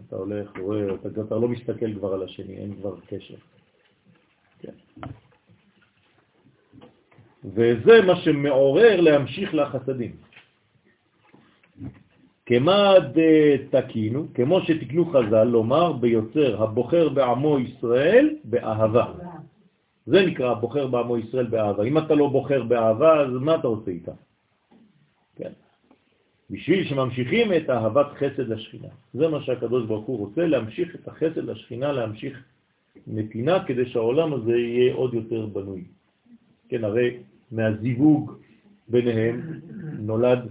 אתה 0.07 0.17
הולך, 0.17 0.59
רואה, 0.59 0.95
אתה 0.95 1.21
אתה 1.21 1.35
לא 1.35 1.49
מסתכל 1.49 1.95
כבר 1.95 2.15
על 2.15 2.23
השני, 2.23 2.57
אין 2.57 2.75
כבר 2.75 2.95
קשר. 3.07 3.35
כן. 4.61 4.73
וזה 7.45 8.03
מה 8.07 8.17
שמעורר 8.17 9.01
להמשיך 9.01 9.55
לחסדים. 9.55 10.17
כמה 12.47 12.95
דתקינו, 13.71 14.27
כמו 14.35 14.61
שתקנו 14.61 15.05
חז"ל, 15.05 15.45
לומר 15.45 15.93
ביוצר 15.93 16.63
הבוחר 16.63 17.09
בעמו 17.09 17.59
ישראל 17.59 18.37
באהבה. 18.45 19.13
זה 20.07 20.27
נקרא 20.27 20.51
הבוחר 20.51 20.87
בעמו 20.87 21.19
ישראל 21.19 21.47
באהבה. 21.47 21.85
אם 21.85 21.99
אתה 21.99 22.15
לא 22.15 22.29
בוחר 22.29 22.63
באהבה, 22.63 23.21
אז 23.21 23.31
מה 23.41 23.55
אתה 23.55 23.67
עושה 23.67 23.91
איתה? 23.91 24.13
כן. 26.55 26.61
בשביל 26.61 26.89
שממשיכים 26.89 27.53
את 27.53 27.71
אהבת 27.71 28.07
חסד 28.19 28.49
לשכינה. 28.49 28.89
זה 29.15 29.29
מה 29.29 29.43
שהקדוש 29.43 29.87
ברוך 29.87 30.07
הוא 30.07 30.19
רוצה, 30.19 30.47
להמשיך 30.47 30.95
את 30.95 31.09
החסד 31.09 31.39
לשכינה, 31.39 31.93
להמשיך 31.93 32.43
נתינה, 33.07 33.65
כדי 33.67 33.87
שהעולם 33.91 34.33
הזה 34.33 34.57
יהיה 34.57 34.95
עוד 34.95 35.15
יותר 35.15 35.47
בנוי. 35.47 35.85
כן, 36.69 36.85
הרי 36.85 37.19
מהזיווג 37.53 38.33
ביניהם 38.89 39.61
נולד 39.99 40.49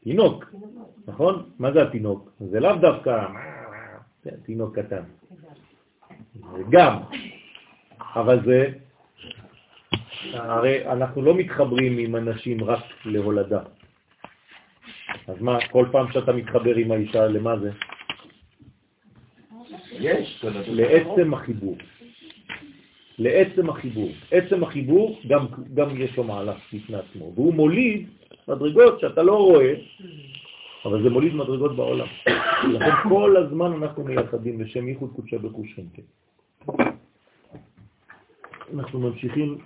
תינוק, 0.00 0.44
נכון? 1.06 1.50
מה 1.58 1.72
זה 1.72 1.82
התינוק? 1.82 2.30
זה 2.40 2.60
לאו 2.60 2.76
דווקא 2.76 3.26
זה 4.24 4.30
תינוק 4.44 4.78
קטן. 4.78 5.02
זה 6.34 6.62
גם, 6.70 6.94
אבל 8.00 8.44
זה, 8.44 8.85
הרי 10.32 10.88
אנחנו 10.88 11.22
לא 11.22 11.34
מתחברים 11.34 11.98
עם 11.98 12.16
אנשים 12.16 12.64
רק 12.64 12.84
להולדה. 13.04 13.60
אז 15.28 15.36
מה, 15.40 15.58
כל 15.70 15.86
פעם 15.92 16.12
שאתה 16.12 16.32
מתחבר 16.32 16.74
עם 16.76 16.92
האישה, 16.92 17.26
למה 17.26 17.58
זה? 17.58 17.70
יש. 19.92 20.44
לעצם 20.66 21.34
החיבור. 21.34 21.76
לעצם 23.18 23.70
החיבור. 23.70 24.10
עצם 24.30 24.64
החיבור 24.64 25.20
גם, 25.28 25.46
גם 25.74 26.00
יש 26.00 26.16
לו 26.16 26.24
מהלך 26.24 26.56
בפני 26.72 26.96
עצמו, 26.96 27.32
והוא 27.34 27.54
מוליד 27.54 28.06
מדרגות 28.48 29.00
שאתה 29.00 29.22
לא 29.22 29.36
רואה, 29.36 29.74
אבל 30.84 31.02
זה 31.02 31.10
מוליד 31.10 31.34
מדרגות 31.34 31.76
בעולם. 31.76 32.06
לכן 32.72 33.08
כל 33.08 33.36
הזמן 33.36 33.72
אנחנו 33.82 34.04
מייחדים 34.04 34.58
בשם 34.58 34.88
ייחוד 34.88 35.10
קודשה 35.16 35.38
בחושכם. 35.38 35.82
כן. 35.94 36.02
אנחנו 38.74 39.00
ממשיכים 39.00 39.58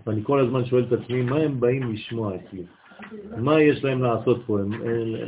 ואני 0.07 0.21
כל 0.25 0.41
הזמן 0.41 0.65
שואל 0.65 0.85
את 0.89 0.93
עצמי, 0.93 1.23
מה 1.23 1.37
הם 1.37 1.61
באים 1.61 1.93
לשמוע 1.93 2.35
אצלי? 2.35 2.63
מה 3.37 3.61
יש 3.61 3.85
להם 3.85 4.03
לעשות 4.03 4.43
פה? 4.47 4.61
הם, 4.61 4.71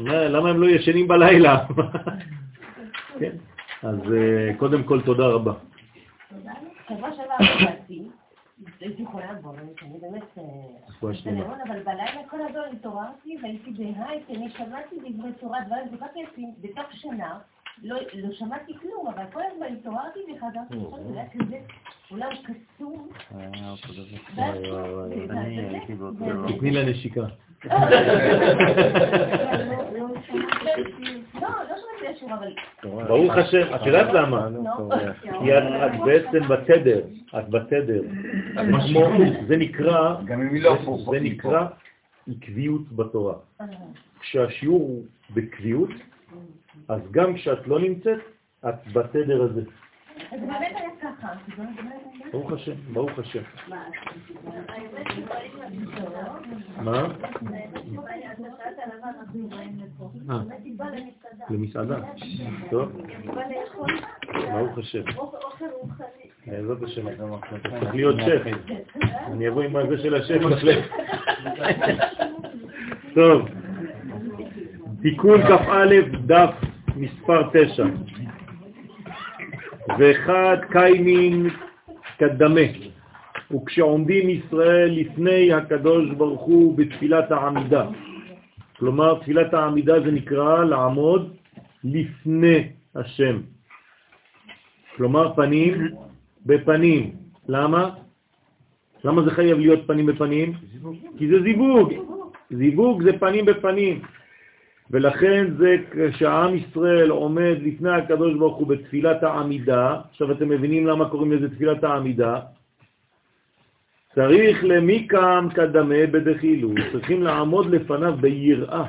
מה, 0.05 0.29
למה 0.29 0.51
הם 0.51 0.61
לא 0.61 0.67
ישנים 0.67 1.09
בלילה? 1.09 1.67
כן, 3.19 3.37
אז 3.83 3.99
אה, 4.13 4.51
קודם 4.59 4.83
כל 4.83 5.01
תודה 5.03 5.27
רבה. 5.27 5.53
שבוע 6.89 7.11
שעבר 7.13 7.35
עבדתי, 7.39 8.03
הייתי 8.81 9.05
חולה 9.07 9.35
בו, 9.43 9.55
אני 9.83 9.99
באמת... 10.01 10.39
אה, 10.39 10.45
אבל 11.67 11.81
בלילה 11.85 12.29
כל 12.31 12.37
הזמן 12.41 12.61
התעוררתי 12.73 13.37
והייתי 13.43 13.71
בהיי, 13.71 14.23
כי 14.27 14.37
אני 14.37 14.51
שמעתי 14.51 14.97
דברי 15.11 15.33
תורה, 15.41 15.59
דברים 15.67 15.89
כל 15.89 15.97
כך 15.97 16.17
יפים, 16.17 16.51
בתוך 16.61 16.93
שינה, 16.93 17.39
לא 17.83 17.97
לא 18.15 18.33
שמעתי 18.33 18.73
כלום, 18.81 19.07
אבל 19.07 19.25
כל 19.33 19.41
הזמן 19.53 19.67
התעוררתי 19.67 20.19
וחזרתי, 20.21 20.75
חשבתי, 20.75 21.13
זה 21.13 21.21
היה 21.21 21.29
כזה 21.31 21.57
עולם 22.11 22.31
קסום. 22.45 23.09
תתני 26.49 26.71
לה 26.71 26.85
נשיקה. 26.85 27.21
לא, 27.71 27.79
לא 31.41 31.77
שמעתי 31.77 32.25
אבל... 32.33 32.55
ברוך 32.83 33.33
השם, 33.37 33.75
את 33.75 33.87
יודעת 33.87 34.13
למה? 34.13 34.49
כי 35.23 35.59
את 35.59 36.01
בעצם 36.05 36.49
בתדר, 36.49 37.01
את 37.39 37.49
בתדר. 37.49 38.03
זה 39.49 39.57
נקרא, 39.57 40.15
לא. 40.29 40.99
זה 41.11 41.21
נקרא 41.21 41.67
עקביות 42.29 42.93
בתורה. 42.93 43.35
כשהשיעור 44.21 44.81
הוא 44.81 45.05
בקביעות, 45.35 45.91
אז 46.89 47.01
גם 47.11 47.35
כשאת 47.35 47.69
לא 47.69 47.81
נמצאת, 47.81 48.19
את 48.69 48.93
בתדר 48.93 49.43
הזה. 49.43 49.61
אז 50.31 50.41
זה 50.41 50.47
באמת 50.47 50.73
היה 50.77 50.91
ככה. 51.03 51.29
ברוך 52.33 52.53
השם, 52.53 52.73
ברוך 52.93 53.19
השם. 53.19 53.43
ככה. 53.43 53.75
מה? 56.83 57.07
אה, 60.31 60.41
למסעדה. 61.51 61.99
טוב, 62.71 62.93
ברוך 64.53 64.79
השם. 64.79 65.03
בעזרת 66.47 66.83
השם. 66.83 67.07
צריך 67.81 67.95
להיות 67.95 68.17
שף. 68.17 68.43
אני 69.27 69.49
אבוא 69.49 69.63
עם 69.63 69.77
הזה 69.77 69.99
של 69.99 70.15
השף 70.15 70.41
מחלף. 70.51 70.85
טוב, 73.15 73.49
תיקון 75.03 75.43
כ"א 75.43 75.87
דף 76.27 76.74
מספר 76.97 77.43
9. 77.53 77.87
ואחד 79.99 80.57
קיימין 80.71 81.51
קדמה, 82.19 82.61
וכשעומדים 83.55 84.31
ישראל 84.31 84.91
לפני 84.91 85.53
הקדוש 85.53 86.11
ברוך 86.11 86.43
הוא 86.43 86.79
בתפילת 86.79 87.33
העמידה. 87.33 87.87
כלומר, 88.79 89.19
תפילת 89.21 89.55
העמידה 89.55 90.01
זה 90.01 90.11
נקרא 90.11 90.65
לעמוד 90.65 91.37
לפני 91.85 92.69
השם. 92.95 93.41
כלומר, 94.97 95.35
פנים 95.35 95.89
בפנים. 96.47 97.11
למה? 97.49 97.91
למה 99.05 99.23
זה 99.23 99.31
חייב 99.31 99.59
להיות 99.59 99.87
פנים 99.87 100.07
בפנים? 100.07 100.53
כי 101.19 101.29
זה 101.29 101.43
זיווג. 101.43 101.93
זיווג 102.51 103.03
זה 103.03 103.19
פנים 103.19 103.45
בפנים. 103.45 104.01
ולכן 104.91 105.47
זה 105.59 105.77
כשהעם 105.91 106.55
ישראל 106.55 107.11
עומד 107.11 107.57
לפני 107.63 107.91
הקדוש 107.91 108.35
ברוך 108.35 108.57
הוא 108.57 108.67
בתפילת 108.67 109.23
העמידה, 109.23 110.01
עכשיו 110.11 110.33
אתם 110.33 110.49
מבינים 110.49 110.87
למה 110.87 111.09
קוראים 111.09 111.33
לזה 111.33 111.55
תפילת 111.55 111.85
העמידה? 111.85 112.41
צריך 114.15 114.65
למיקם 114.65 115.49
קדמה 115.55 116.07
בדחילו, 116.11 116.71
צריכים 116.93 117.23
לעמוד 117.23 117.67
לפניו 117.67 118.15
ביראה. 118.21 118.85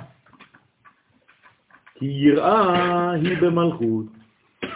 כי 1.96 2.06
יראה 2.06 3.12
היא 3.12 3.38
במלכות. 3.42 4.06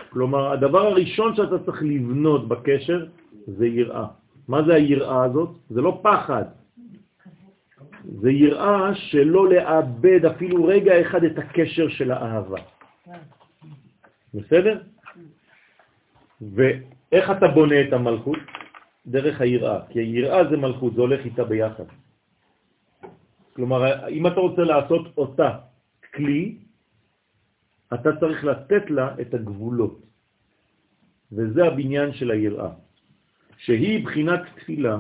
כלומר, 0.10 0.52
הדבר 0.52 0.88
הראשון 0.88 1.36
שאתה 1.36 1.60
צריך 1.60 1.84
לבנות 1.84 2.48
בקשר 2.48 3.06
זה 3.48 3.68
יראה. 3.68 4.06
מה 4.48 4.64
זה 4.64 4.74
היראה 4.74 5.24
הזאת? 5.24 5.50
זה 5.70 5.82
לא 5.82 6.00
פחד, 6.02 6.44
זה 8.12 8.32
יראה 8.32 8.96
שלא 8.96 9.50
לאבד 9.50 10.26
אפילו 10.26 10.66
רגע 10.66 11.02
אחד 11.02 11.24
את 11.24 11.38
הקשר 11.38 11.90
של 11.90 12.12
האהבה. 12.12 12.58
בסדר? 14.34 14.82
ואיך 16.42 17.32
אתה 17.38 17.48
בונה 17.48 17.82
את 17.82 17.94
המלכות? 17.94 18.40
דרך 19.08 19.42
היראה, 19.42 19.80
כי 19.90 20.00
היראה 20.00 20.50
זה 20.50 20.58
מלכות, 20.58 20.94
זה 20.96 21.02
הולך 21.02 21.26
איתה 21.26 21.44
ביחד. 21.44 21.84
כלומר, 23.54 24.08
אם 24.10 24.28
אתה 24.28 24.40
רוצה 24.40 24.62
לעשות 24.62 25.18
אותה 25.18 25.50
כלי, 26.14 26.58
אתה 27.94 28.10
צריך 28.20 28.46
לתת 28.46 28.90
לה 28.90 29.16
את 29.22 29.34
הגבולות. 29.34 30.06
וזה 31.32 31.66
הבניין 31.66 32.14
של 32.14 32.32
היראה, 32.32 32.72
שהיא 33.58 34.06
בחינת 34.06 34.42
תפילה, 34.56 35.00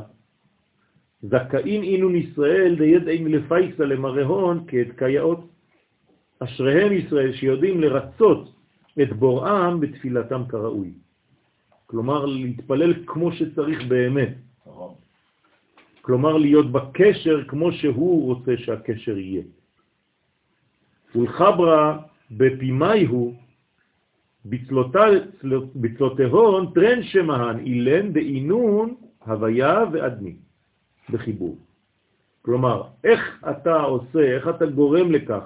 זכאים 1.22 1.84
אינון 1.84 2.16
ישראל 2.16 2.76
דידעים 2.76 3.28
לפייסה 3.28 3.86
למרהון 3.86 4.64
כאת 4.68 4.88
קייאות. 4.96 5.40
אשריהם 6.40 6.92
ישראל 6.94 7.34
שיודעים 7.34 7.82
לרצות 7.82 8.56
את 9.02 9.14
בוראם 9.14 9.80
בתפילתם 9.80 10.42
כראוי. 10.50 10.92
כלומר, 11.86 12.26
להתפלל 12.26 12.94
כמו 13.06 13.32
שצריך 13.32 13.84
באמת. 13.88 14.34
כלומר, 16.02 16.38
להיות 16.38 16.72
בקשר 16.72 17.44
כמו 17.48 17.72
שהוא 17.72 18.26
רוצה 18.26 18.58
שהקשר 18.58 19.18
יהיה. 19.18 19.44
ולחברה 21.16 22.00
בפימי 22.32 23.06
הוא 23.06 23.34
בצלותיהון 25.76 26.72
טרן 26.74 27.04
שמהן 27.04 27.60
אילן 27.60 28.14
דאינון 28.14 28.96
הוויה 29.26 29.84
ואדני. 29.92 30.36
בחיבור. 31.12 31.58
כלומר, 32.42 32.84
איך 33.04 33.44
אתה 33.50 33.76
עושה, 33.82 34.36
איך 34.36 34.48
אתה 34.48 34.66
גורם 34.66 35.12
לכך 35.12 35.44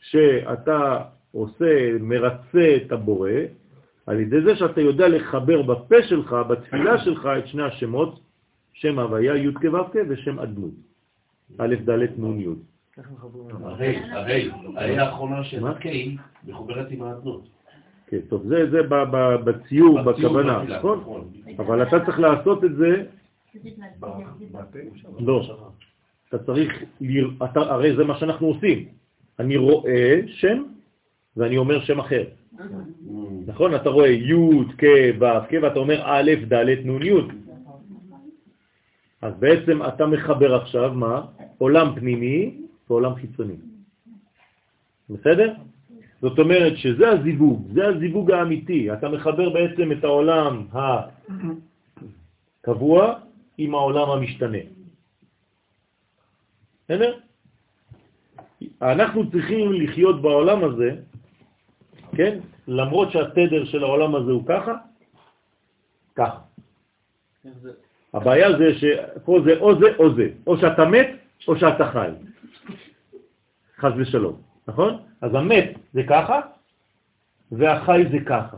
שאתה 0.00 0.98
עושה, 1.32 1.98
מרצה 2.00 2.76
את 2.76 2.92
הבורא, 2.92 3.30
על 4.06 4.20
ידי 4.20 4.40
זה 4.42 4.56
שאתה 4.56 4.80
יודע 4.80 5.08
לחבר 5.08 5.62
בפה 5.62 6.02
שלך, 6.02 6.36
בתפילה 6.48 6.98
שלך, 7.04 7.28
את 7.38 7.46
שני 7.46 7.62
השמות, 7.62 8.20
שם 8.72 8.98
הוויה, 8.98 9.36
י' 9.36 9.54
כו' 9.54 9.98
ושם 10.08 10.38
אדנות. 10.38 10.70
א', 11.58 11.74
ד', 11.84 12.20
נ', 12.20 12.40
י'. 12.40 12.46
הרי, 13.64 13.96
הרי, 14.12 14.50
הרי 14.76 14.98
האחרונה 14.98 15.44
של 15.44 15.66
הקיי 15.66 16.16
מחוברת 16.44 16.86
עם 16.90 17.02
האדנות. 17.02 17.48
כן, 18.06 18.20
טוב, 18.28 18.42
זה, 18.48 18.70
זה 18.70 18.82
ב- 18.82 19.04
ב- 19.10 19.36
בציור, 19.44 20.02
בכוונה, 20.02 20.58
בתפילה, 20.58 20.78
נכון? 20.78 21.24
אבל 21.58 21.82
אתה 21.82 22.04
צריך 22.04 22.20
לעשות 22.20 22.64
את 22.64 22.76
זה, 22.76 23.04
לא, 25.18 25.58
אתה 26.28 26.38
צריך, 26.38 26.84
אתה, 27.44 27.60
הרי 27.60 27.96
זה 27.96 28.04
מה 28.04 28.18
שאנחנו 28.18 28.46
עושים. 28.46 28.88
אני 29.38 29.56
רואה 29.56 30.20
שם 30.26 30.62
ואני 31.36 31.56
אומר 31.56 31.84
שם 31.84 31.98
אחר. 31.98 32.24
נכון? 33.46 33.74
אתה 33.74 33.90
רואה 33.90 34.08
י' 34.08 34.64
כ' 34.78 34.84
ו' 35.20 35.24
כ' 35.48 35.54
ואתה 35.62 35.78
אומר 35.78 36.02
א', 36.04 36.30
ד', 36.48 36.86
נ', 36.86 37.02
י'. 37.02 37.12
אז 39.22 39.32
בעצם 39.38 39.82
אתה 39.82 40.06
מחבר 40.06 40.54
עכשיו 40.54 40.94
מה? 40.94 41.22
עולם 41.58 41.94
פנימי 41.94 42.54
ועולם 42.90 43.14
חיצוני. 43.14 43.56
בסדר? 45.10 45.52
זאת 46.22 46.38
אומרת 46.38 46.76
שזה 46.76 47.08
הזיווג, 47.08 47.66
זה 47.72 47.86
הזיווג 47.86 48.30
האמיתי. 48.30 48.92
אתה 48.92 49.08
מחבר 49.08 49.50
בעצם 49.50 49.92
את 49.92 50.04
העולם 50.04 50.66
הקבוע 52.62 53.14
עם 53.58 53.74
העולם 53.74 54.10
המשתנה. 54.10 54.58
בסדר? 56.84 57.18
אנחנו 58.82 59.30
צריכים 59.30 59.72
לחיות 59.72 60.22
בעולם 60.22 60.64
הזה, 60.64 60.90
כן? 62.16 62.38
למרות 62.68 63.12
שהתדר 63.12 63.64
של 63.64 63.84
העולם 63.84 64.14
הזה 64.14 64.30
הוא 64.30 64.46
ככה, 64.46 64.74
ככה. 66.16 66.38
הבעיה 68.14 68.58
זה 68.58 68.74
שפה 68.74 69.38
זה 69.44 69.58
או 69.60 69.78
זה 69.80 69.86
או 69.98 70.14
זה, 70.14 70.28
או 70.46 70.56
שאתה 70.56 70.84
מת 70.84 71.08
או 71.48 71.56
שאתה 71.56 71.90
חי. 71.92 72.10
חז 73.78 73.92
ושלום, 73.96 74.36
נכון? 74.68 75.02
אז 75.20 75.34
המת 75.34 75.78
זה 75.92 76.02
ככה, 76.08 76.40
והחי 77.52 78.04
זה 78.10 78.18
ככה. 78.26 78.56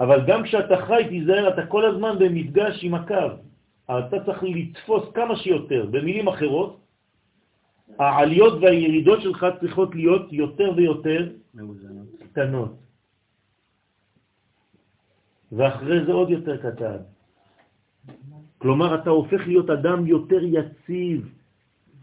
אבל 0.00 0.26
גם 0.26 0.42
כשאתה 0.42 0.86
חי, 0.86 1.02
תיזהר, 1.08 1.48
אתה 1.48 1.66
כל 1.66 1.84
הזמן 1.84 2.18
במפגש 2.18 2.84
עם 2.84 2.94
הקו. 2.94 3.42
אתה 3.84 4.16
צריך 4.26 4.42
לתפוס 4.42 5.04
כמה 5.14 5.36
שיותר. 5.36 5.86
במילים 5.90 6.28
אחרות, 6.28 6.80
העליות 7.98 8.62
והירידות 8.62 9.22
שלך 9.22 9.46
צריכות 9.60 9.94
להיות 9.94 10.32
יותר 10.32 10.72
ויותר 10.76 11.28
קטנות. 12.32 12.72
ואחרי 15.52 16.04
זה 16.04 16.12
עוד 16.12 16.30
יותר 16.30 16.56
קטן. 16.56 16.96
כלומר, 18.58 18.94
אתה 18.94 19.10
הופך 19.10 19.46
להיות 19.46 19.70
אדם 19.70 20.06
יותר 20.06 20.40
יציב. 20.42 21.28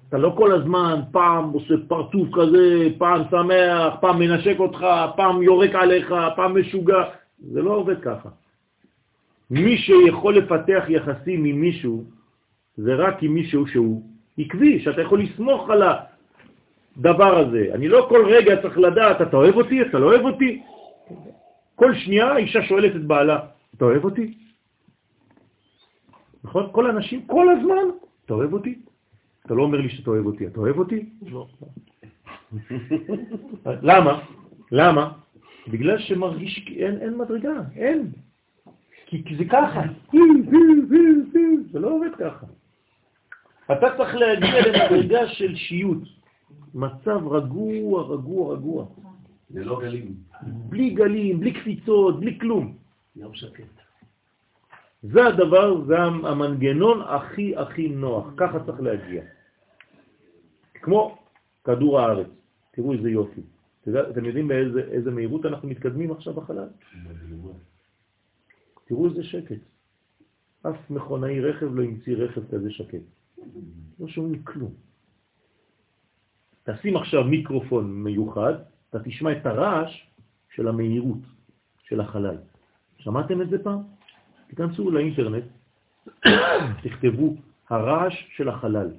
אתה 0.10 0.18
לא 0.18 0.34
כל 0.38 0.52
הזמן 0.52 1.02
פעם 1.12 1.50
עושה 1.50 1.74
פרצוף 1.88 2.28
כזה, 2.34 2.88
פעם 2.98 3.22
שמח, 3.32 3.94
פעם 4.02 4.20
מנשק 4.20 4.60
אותך, 4.60 4.86
פעם 5.16 5.44
יורק 5.44 5.76
עליך, 5.76 6.14
פעם 6.36 6.60
משוגע. 6.60 7.04
זה 7.40 7.62
לא 7.62 7.72
עובד 7.72 8.02
ככה. 8.02 8.30
מי 9.50 9.78
שיכול 9.78 10.38
לפתח 10.38 10.84
יחסים 10.90 11.46
עם 11.46 11.62
מישהו, 11.62 12.04
זה 12.78 12.96
רק 12.96 13.24
עם 13.24 13.34
מישהו 13.34 13.68
שהוא 13.68 14.04
עקבי, 14.38 14.80
שאתה 14.80 15.02
יכול 15.02 15.22
לסמוך 15.22 15.70
על 15.70 15.84
הדבר 15.84 17.38
הזה. 17.38 17.70
אני 17.74 17.88
לא 17.88 18.06
כל 18.10 18.26
רגע 18.26 18.62
צריך 18.62 18.78
לדעת, 18.78 19.22
אתה 19.22 19.38
אוהב 19.38 19.56
אותי, 19.56 19.82
אתה 19.82 20.00
לא 20.00 20.06
אוהב 20.06 20.26
אותי. 20.26 20.62
כל 21.76 21.96
שנייה 21.96 22.38
אישה 22.38 22.62
שואלת 22.64 22.96
את 22.96 23.04
בעלה, 23.06 23.40
אתה 23.76 23.86
אוהב 23.86 24.04
אותי? 24.06 24.34
נכון? 26.44 26.70
כל 26.72 26.90
אנשים, 26.90 27.26
כל 27.28 27.50
הזמן, 27.50 27.88
אתה 28.26 28.34
אוהב 28.34 28.54
אותי? 28.54 28.80
אתה 29.46 29.54
לא 29.54 29.64
אומר 29.64 29.78
לי 29.82 29.90
שאתה 29.90 30.10
אוהב 30.10 30.26
אותי, 30.26 30.48
אתה 30.48 30.60
אוהב 30.60 30.78
אותי? 30.78 31.10
לא. 31.26 31.48
למה? 33.90 34.20
למה? 34.72 35.12
בגלל 35.68 35.98
שמרגיש, 36.00 36.66
אין, 36.78 36.98
אין 37.02 37.18
מדרגה, 37.18 37.62
אין. 37.76 38.12
כי, 39.10 39.36
זה 39.38 39.46
ככה. 39.46 39.82
זה 41.72 41.80
לא 41.80 41.88
עובד 41.92 42.16
ככה. 42.20 42.46
אתה 43.66 43.88
צריך 43.98 44.16
להגיע 44.16 44.68
למדרגה 44.68 45.28
של 45.28 45.56
שיעות. 45.56 45.98
מצב 46.74 47.28
רגוע, 47.28 48.04
רגוע, 48.04 48.54
רגוע. 48.54 48.86
ללא 49.52 49.80
גלים. 49.82 50.14
בלי 50.42 50.90
גלים, 50.90 51.40
בלי 51.40 51.54
קפיצות, 51.54 52.20
בלי 52.20 52.40
כלום. 52.40 52.78
יום 53.16 53.34
שקט. 53.34 53.64
זה 55.04 55.26
הדבר, 55.26 55.86
זה 55.86 55.98
המנגנון 55.98 57.02
הכי 57.02 57.58
הכי 57.58 57.90
נוח, 57.90 58.26
ככה 58.38 58.60
צריך 58.66 58.82
להגיע. 58.82 59.24
כמו 60.74 61.18
כדור 61.64 62.00
הארץ, 62.00 62.28
תראו 62.72 62.94
איזה 62.94 63.10
יופי. 63.10 63.42
אתם 63.84 64.26
יודעים 64.26 64.48
באיזה 64.48 65.12
מהירות 65.12 65.46
אנחנו 65.46 65.68
מתקדמים 65.68 66.12
עכשיו 66.12 66.34
בחלל? 66.34 66.68
תראו 68.90 69.06
איזה 69.06 69.24
שקט. 69.24 69.62
אף 70.62 70.90
מכונאי 70.90 71.42
רכב 71.42 71.76
לא 71.76 71.84
המציא 71.84 72.16
רכב 72.16 72.42
כזה 72.52 72.72
שקט. 72.72 73.06
לא 74.00 74.08
שומעים 74.08 74.44
כלום. 74.44 74.74
תשים 76.64 76.98
עכשיו 76.98 77.24
מיקרופון 77.24 78.04
מיוחד, 78.04 78.54
אתה 78.90 79.00
תשמע 79.04 79.32
את 79.32 79.46
הרעש 79.46 80.08
של 80.56 80.68
המהירות 80.68 81.22
של 81.84 82.02
החלל. 82.02 82.38
שמעתם 82.98 83.42
את 83.42 83.50
זה 83.50 83.64
פעם? 83.64 83.80
תיכנסו 84.48 84.92
לאינטרנט, 84.92 85.44
תכתבו 86.84 87.36
הרעש 87.70 88.14
של 88.36 88.50
החלל. 88.50 88.92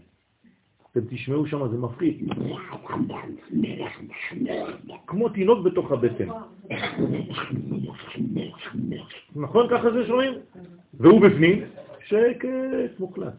אתם 0.92 1.00
תשמעו 1.10 1.46
שם, 1.46 1.68
זה 1.68 1.76
מפחיד. 1.76 2.28
כמו 5.06 5.28
תינוק 5.28 5.64
בתוך 5.64 5.92
הבטן. 5.92 6.28
נכון 9.36 9.66
ככה 9.70 9.90
זה 9.90 10.06
שומעים? 10.06 10.32
והוא 10.94 11.20
בפנים, 11.20 11.64
שקט 12.06 13.00
מוחלט. 13.00 13.34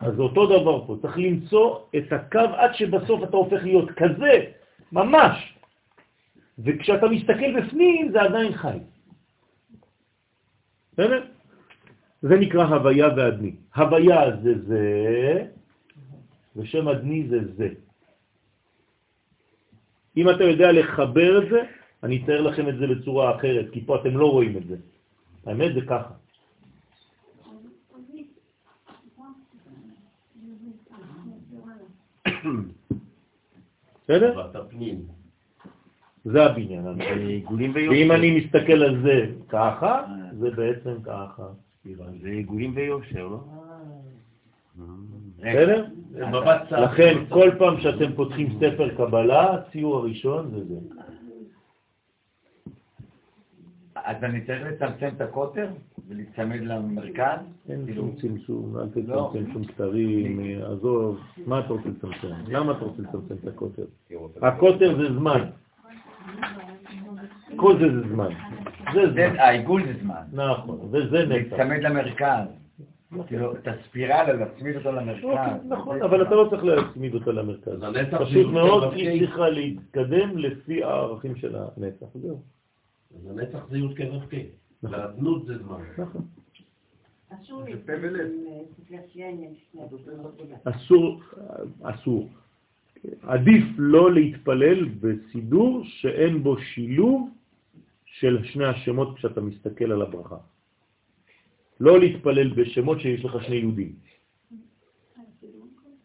אז 0.00 0.20
אותו 0.20 0.46
דבר 0.46 0.86
פה, 0.86 0.96
צריך 1.02 1.18
למצוא 1.18 1.78
את 1.96 2.12
הקו 2.12 2.38
עד 2.38 2.74
שבסוף 2.74 3.22
אתה 3.22 3.36
הופך 3.36 3.62
להיות 3.62 3.90
כזה, 3.90 4.44
ממש. 4.92 5.54
וכשאתה 6.58 7.06
מסתכל 7.08 7.60
בפנים 7.60 8.12
זה 8.12 8.22
עדיין 8.22 8.52
חי. 8.52 8.78
בסדר? 10.92 11.24
זה 12.22 12.36
נקרא 12.36 12.64
הוויה 12.64 13.08
ועדני. 13.16 13.52
הוויה 13.76 14.36
זה 14.42 14.62
זה, 14.62 15.46
ושם 16.56 16.88
עדני 16.88 17.28
זה 17.28 17.38
זה. 17.56 17.68
אם 20.16 20.30
אתה 20.30 20.44
יודע 20.44 20.72
לחבר 20.72 21.44
את 21.44 21.50
זה, 21.50 21.60
אני 22.02 22.22
אתאר 22.24 22.40
לכם 22.40 22.68
את 22.68 22.76
זה 22.78 22.86
בצורה 22.86 23.36
אחרת, 23.36 23.66
כי 23.72 23.84
פה 23.86 24.00
אתם 24.00 24.16
לא 24.16 24.26
רואים 24.30 24.56
את 24.56 24.66
זה. 24.66 24.76
האמת 25.46 25.74
זה 25.74 25.80
ככה. 25.80 26.14
בסדר? 34.04 34.50
זה 36.24 36.44
הבניין. 36.44 36.86
ואם 37.90 38.12
אני 38.12 38.38
מסתכל 38.38 38.82
על 38.82 39.02
זה 39.02 39.26
ככה, 39.48 40.04
זה 40.38 40.50
בעצם 40.50 41.02
ככה. 41.02 41.46
זה 42.22 42.28
עיגולים 42.28 42.72
ויושר, 42.76 43.28
לא? 43.28 43.40
בסדר? 45.50 45.84
לכן 46.70 47.14
כל 47.28 47.50
פעם 47.58 47.80
שאתם 47.80 48.12
פותחים 48.12 48.48
ספר 48.60 48.94
קבלה, 48.96 49.54
הציור 49.54 49.96
הראשון 49.96 50.50
זה 50.50 50.64
זה. 50.64 50.74
אז 54.04 54.16
אני 54.24 54.40
צריך 54.40 54.62
לצמצם 54.66 55.08
את 55.16 55.20
הקוטר 55.20 55.68
ולהצמד 56.08 56.60
למרכז? 56.60 57.38
אין 57.68 57.84
כאילו- 57.84 58.02
שום 58.02 58.16
צמצום, 58.20 58.76
אל 58.76 58.82
לא. 59.06 59.30
תצמצם 59.32 59.52
שום 59.52 59.64
כתרים, 59.64 60.40
עזוב, 60.64 61.20
מה 61.46 61.60
אתה 61.60 61.68
רוצה 61.68 61.88
לצמצם? 61.88 62.34
למה 62.48 62.72
אתה 62.72 62.84
רוצה 62.84 63.02
לצמצם 63.02 63.34
את 63.42 63.48
הקוטר? 63.48 63.84
הקוטר 64.42 64.96
זה 64.96 65.14
זמן. 65.14 65.44
כל 67.56 67.78
זה 67.78 68.00
זה 68.00 68.08
זמן. 68.08 68.28
זה 68.94 69.10
זמן. 69.12 69.38
העיגול 69.38 69.82
זה 69.86 69.92
זמן. 70.02 70.22
נכון, 70.32 70.78
וזה 70.90 71.26
נצח. 71.26 71.52
להצמד 71.58 71.78
למרכז. 71.82 72.63
כאילו, 73.26 73.52
את 73.52 73.68
הספירלה, 73.68 74.32
להצמיד 74.32 74.76
אותו 74.76 74.92
למרכז. 74.92 75.66
נכון, 75.68 76.02
אבל 76.02 76.22
אתה 76.22 76.34
לא 76.34 76.46
צריך 76.50 76.64
להצמיד 76.64 77.14
אותה 77.14 77.32
למרכז. 77.32 77.82
פשוט 78.18 78.46
מאוד 78.52 78.92
היא. 78.92 79.20
צריכה 79.20 79.48
להתקדם 79.48 80.38
לפי 80.38 80.84
הערכים 80.84 81.36
של 81.36 81.56
הנצח. 81.56 82.06
זהו. 82.14 82.42
אז 83.16 83.30
הנצח 83.30 83.66
זה 83.70 83.78
י' 83.78 83.94
כו' 83.96 84.20
כ'. 84.30 84.34
והאדנות 84.82 85.46
זה 85.46 85.58
זמן. 85.58 85.80
נכון. 85.98 86.22
אסור, 90.64 91.20
אסור. 91.82 92.28
עדיף 93.22 93.64
לא 93.78 94.12
להתפלל 94.12 94.84
בסידור 94.84 95.82
שאין 95.84 96.42
בו 96.42 96.58
שילוב 96.58 97.30
של 98.04 98.44
שני 98.44 98.64
השמות 98.64 99.16
כשאתה 99.16 99.40
מסתכל 99.40 99.92
על 99.92 100.02
הברכה. 100.02 100.36
לא 101.80 102.00
להתפלל 102.00 102.48
בשמות 102.48 103.00
שיש 103.00 103.24
לך 103.24 103.44
שני 103.44 103.56
יהודים. 103.56 103.92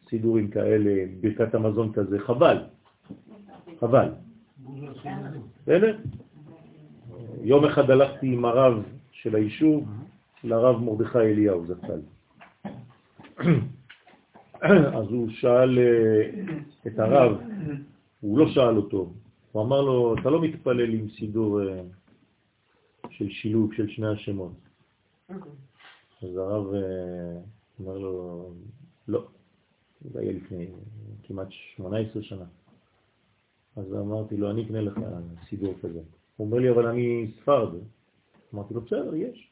סידורים 0.10 0.48
כאלה, 0.50 1.06
ברכת 1.22 1.56
המזון 1.56 1.94
כזה, 1.94 2.20
חבל. 2.20 2.58
חבל. 3.80 4.10
בסדר? 5.62 5.98
יום 7.42 7.66
אחד 7.66 7.92
הלכתי 7.92 8.34
עם 8.34 8.46
הרב 8.46 8.84
של 9.12 9.36
היישוב, 9.36 9.88
לרב 10.44 10.84
מרדכי 10.84 11.20
אליהו 11.20 11.66
זצ"ל. 11.66 12.00
אז 14.98 15.08
הוא 15.10 15.30
שאל 15.30 15.80
אה, 15.80 16.30
את 16.88 17.00
הרב, 17.00 17.38
הוא 18.20 18.40
לא 18.40 18.48
שאל 18.48 18.78
אותו, 18.78 19.14
הוא 19.52 19.64
אמר 19.64 19.82
לו, 19.82 20.16
אתה 20.22 20.30
לא 20.30 20.42
מתפלל 20.42 20.94
עם 20.94 21.10
סידור 21.10 21.62
אה, 21.62 21.82
של 23.10 23.30
שילוב 23.30 23.74
של 23.74 23.90
שני 23.90 24.08
השמות. 24.08 24.69
אז 26.24 26.38
הרב 26.38 26.74
אה, 26.74 27.40
אמר 27.82 27.98
לו, 27.98 28.54
לא, 29.08 29.28
זה 30.02 30.20
היה 30.20 30.32
לפני 30.32 30.68
כמעט 31.24 31.48
18 31.76 32.24
שנה. 32.24 32.46
אז 33.76 33.94
אמרתי 33.94 34.38
לו, 34.38 34.52
אני 34.52 34.66
אקנה 34.66 34.82
לך 34.82 35.00
סידור 35.50 35.74
כזה. 35.82 36.00
הוא 36.38 36.48
אומר 36.48 36.58
לי, 36.60 36.70
אבל 36.70 36.86
אני 36.86 37.32
ספרד. 37.42 37.70
אמרתי 38.54 38.74
לו, 38.74 38.82
בסדר, 38.82 39.16
יש. 39.16 39.50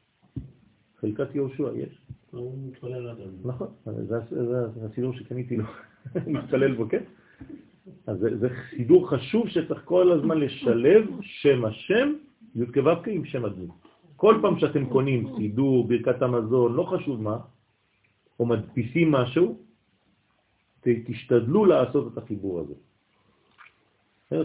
חלקת 0.99 1.35
יהושע 1.35 1.69
יש. 1.75 2.01
נכון, 3.43 3.67
זה, 3.85 4.15
הסידור 4.85 5.13
שקניתי 5.13 5.57
לו, 5.57 5.63
מתפלל 6.33 6.75
בו, 6.75 6.89
כן? 6.89 7.03
אז 8.07 8.17
זה, 8.17 8.49
סידור 8.69 9.09
חשוב 9.09 9.49
שצריך 9.49 9.81
כל 9.85 10.11
הזמן 10.11 10.37
לשלב 10.37 11.03
שם 11.21 11.65
השם, 11.65 12.13
י' 12.55 12.65
כו' 12.73 13.11
עם 13.11 13.25
שם 13.25 13.45
הדמות. 13.45 13.86
כל 14.17 14.39
פעם 14.41 14.59
שאתם 14.59 14.85
קונים 14.85 15.29
סידור, 15.37 15.87
ברכת 15.87 16.21
המזון, 16.21 16.73
לא 16.73 16.83
חשוב 16.83 17.21
מה, 17.21 17.37
או 18.39 18.45
מדפיסים 18.45 19.11
משהו, 19.11 19.57
תשתדלו 20.81 21.65
לעשות 21.65 22.13
את 22.13 22.17
החיבור 22.17 22.59
הזה. 22.59 22.73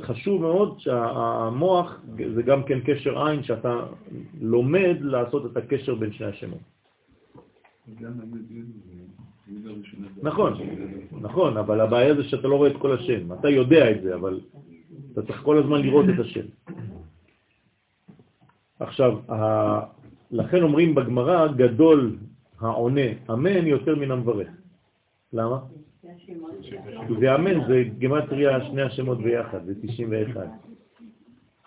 חשוב 0.02 0.40
מאוד 0.40 0.80
שהמוח 0.80 2.00
זה 2.34 2.42
גם 2.42 2.62
כן 2.62 2.78
קשר 2.84 3.26
עין, 3.26 3.42
שאתה 3.42 3.86
לומד 4.40 4.96
לעשות 5.00 5.46
את 5.46 5.56
הקשר 5.56 5.94
בין 5.94 6.12
שני 6.12 6.26
השמות. 6.26 6.60
נכון, 10.22 10.52
נכון, 11.20 11.56
אבל 11.56 11.80
הבעיה 11.80 12.14
זה 12.14 12.24
שאתה 12.24 12.48
לא 12.48 12.56
רואה 12.56 12.70
את 12.70 12.76
כל 12.76 12.92
השם. 12.92 13.32
אתה 13.32 13.48
יודע 13.48 13.90
את 13.90 14.02
זה, 14.02 14.14
אבל 14.14 14.40
אתה 15.12 15.22
צריך 15.22 15.42
כל 15.42 15.58
הזמן 15.58 15.82
לראות 15.82 16.06
את 16.14 16.18
השם. 16.18 16.46
עכשיו, 18.82 19.18
לכן 20.30 20.62
אומרים 20.62 20.94
בגמרא, 20.94 21.46
גדול 21.46 22.16
העונה 22.60 23.08
אמן 23.30 23.66
יותר 23.66 23.96
מן 23.96 24.10
המברך. 24.10 24.48
למה? 25.32 25.58
זה 27.20 27.34
אמן, 27.34 27.66
זה 27.68 27.84
גמטריה 27.98 28.64
שני 28.64 28.82
השמות 28.82 29.18
ביחד, 29.22 29.64
זה 29.64 29.74
91. 29.82 30.40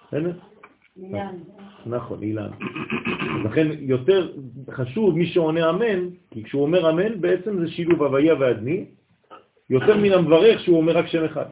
בסדר? 0.07 0.31
נכון, 1.85 2.23
אילן. 2.23 2.49
לכן 3.45 3.67
יותר 3.79 4.31
חשוב 4.71 5.17
מי 5.17 5.25
שעונה 5.25 5.69
אמן, 5.69 6.09
כי 6.31 6.43
כשהוא 6.43 6.61
אומר 6.61 6.89
אמן 6.89 7.21
בעצם 7.21 7.59
זה 7.59 7.67
שילוב 7.67 8.03
הוויה 8.03 8.33
ועדני, 8.39 8.85
יותר 9.69 9.97
מן 9.97 10.11
המברך 10.11 10.59
שהוא 10.59 10.77
אומר 10.77 10.97
רק 10.97 11.07
שם 11.07 11.23
אחד. 11.23 11.45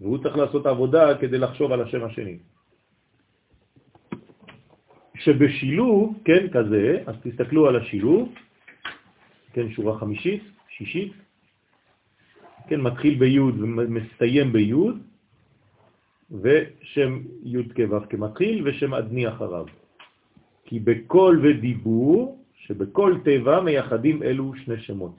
והוא 0.00 0.18
צריך 0.18 0.36
לעשות 0.36 0.66
עבודה 0.66 1.18
כדי 1.18 1.38
לחשוב 1.38 1.72
על 1.72 1.82
השם 1.82 2.04
השני. 2.04 2.38
שבשילוב, 5.18 6.18
כן, 6.24 6.48
כזה, 6.52 7.02
אז 7.06 7.14
תסתכלו 7.22 7.68
על 7.68 7.76
השילוב, 7.76 8.34
כן, 9.52 9.70
שורה 9.70 9.98
חמישית, 9.98 10.42
שישית, 10.68 11.12
כן, 12.68 12.80
מתחיל 12.80 13.18
בי' 13.18 13.40
ומסתיים 13.40 14.52
בי', 14.52 14.74
ושם 16.30 17.18
י' 17.42 17.62
כו' 17.76 18.00
כמתחיל 18.10 18.68
ושם 18.68 18.94
עדני 18.94 19.28
אחריו. 19.28 19.66
כי 20.64 20.80
בכל 20.80 21.40
ודיבור, 21.42 22.44
שבכל 22.56 23.14
טבע 23.24 23.60
מייחדים 23.60 24.22
אלו 24.22 24.52
שני 24.64 24.80
שמות. 24.80 25.12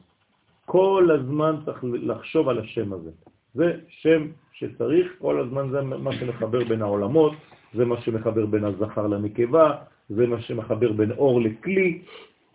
כל 0.66 1.10
הזמן 1.12 1.56
צריך 1.66 1.80
לחשוב 1.84 2.50
על 2.50 2.60
השם 2.60 2.94
הזה. 2.94 3.12
זה 3.54 3.80
שם 3.90 4.28
שצריך, 4.54 5.08
כל 5.18 5.40
הזמן 5.40 5.70
זה 5.72 5.82
מה 5.82 6.14
שמחבר 6.14 6.64
בין 6.64 6.82
העולמות, 6.82 7.34
זה 7.74 7.86
מה 7.86 8.02
שמחבר 8.02 8.46
בין 8.46 8.64
הזכר 8.66 9.08
לנקבה, 9.08 9.76
זה 10.10 10.28
מה 10.28 10.42
שמחבר 10.42 10.92
בין 10.92 11.12
אור 11.12 11.42
לכלי, 11.42 12.02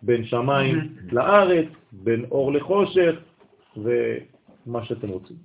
בין 0.01 0.25
שמיים 0.25 0.77
לארץ, 1.11 1.67
בין 1.91 2.25
אור 2.31 2.53
לחושך, 2.53 3.15
ומה 3.77 4.85
שאתם 4.85 5.09
רוצים. 5.09 5.37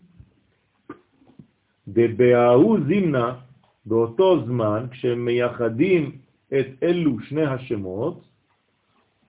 דבההוא 1.89 2.79
זימנה, 2.87 3.39
באותו 3.87 4.45
זמן, 4.47 4.87
כשהם 4.91 5.25
מייחדים 5.25 6.19
את 6.49 6.67
אלו 6.83 7.21
שני 7.21 7.47
השמות, 7.47 8.25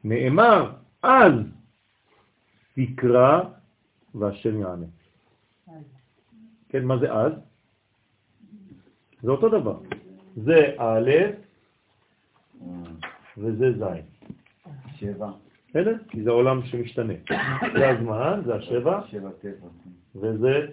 נאמר, 0.03 0.71
אז 1.03 1.33
תקרא 2.75 3.41
והשם 4.15 4.59
יענה. 4.59 4.85
כן, 6.69 6.85
מה 6.85 6.97
זה 6.97 7.13
אז? 7.13 7.33
זה 9.23 9.31
אותו 9.31 9.49
דבר. 9.49 10.00
זה 10.35 10.75
א' 10.77 11.11
וזה 13.37 13.71
ז'. 13.71 13.83
שבע. 14.95 15.31
בסדר? 15.69 15.95
כי 16.09 16.23
זה 16.23 16.29
עולם 16.29 16.63
שמשתנה. 16.65 17.13
זה 17.77 17.89
הזמן, 17.89 18.41
זה 18.45 18.55
השבע, 18.55 19.01
שבע 19.07 19.29
טבע. 19.41 19.67
וזה 20.15 20.67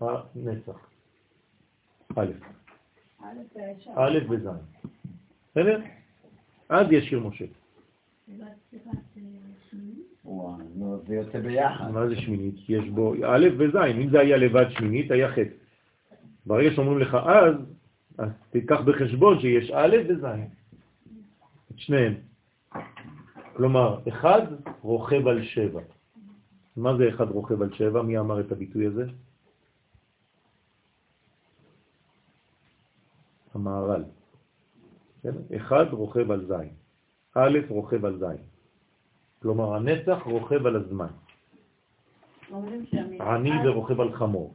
הנצח. 0.00 0.88
א', 2.16 2.26
א' 3.96 4.18
וז'. 4.28 4.48
בסדר? 5.50 5.80
אז 6.68 6.86
יש 6.90 7.08
שיר 7.08 7.20
משה. 7.20 7.44
זה 11.06 11.14
יוצא 11.14 11.40
ביחד. 11.40 11.90
מה 11.90 12.08
זה 12.08 12.16
שמינית? 12.16 12.54
יש 12.68 12.88
בו 12.88 13.14
א' 13.14 13.46
וז', 13.58 13.76
אם 13.76 14.10
זה 14.10 14.20
היה 14.20 14.36
לבד 14.36 14.70
שמינית, 14.70 15.10
היה 15.10 15.32
חטא. 15.32 15.54
ברגע 16.46 16.70
שאומרים 16.74 16.98
לך 16.98 17.14
אז, 17.14 17.54
אז 18.18 18.28
תיקח 18.50 18.80
בחשבון 18.80 19.40
שיש 19.40 19.70
א' 19.70 19.96
וז', 20.08 20.24
את 21.70 21.78
שניהם. 21.78 22.14
כלומר, 23.56 24.00
אחד 24.08 24.42
רוכב 24.82 25.26
על 25.26 25.44
שבע. 25.44 25.80
מה 26.76 26.96
זה 26.96 27.08
אחד 27.08 27.30
רוכב 27.30 27.62
על 27.62 27.74
שבע? 27.74 28.02
מי 28.02 28.18
אמר 28.18 28.40
את 28.40 28.52
הביטוי 28.52 28.86
הזה? 28.86 29.04
המהר"ל. 33.54 34.04
כן? 35.22 35.34
אחד 35.56 35.86
רוכב 35.92 36.30
על 36.30 36.46
זין. 36.46 36.70
א' 37.34 37.58
רוכב 37.68 38.04
על 38.04 38.18
זין. 38.18 38.42
כלומר, 39.42 39.74
הנצח 39.74 40.22
רוכב 40.24 40.66
על 40.66 40.76
הזמן. 40.76 41.12
עני 43.20 43.68
ורוכב 43.68 44.00
על 44.00 44.12
חמור. 44.12 44.54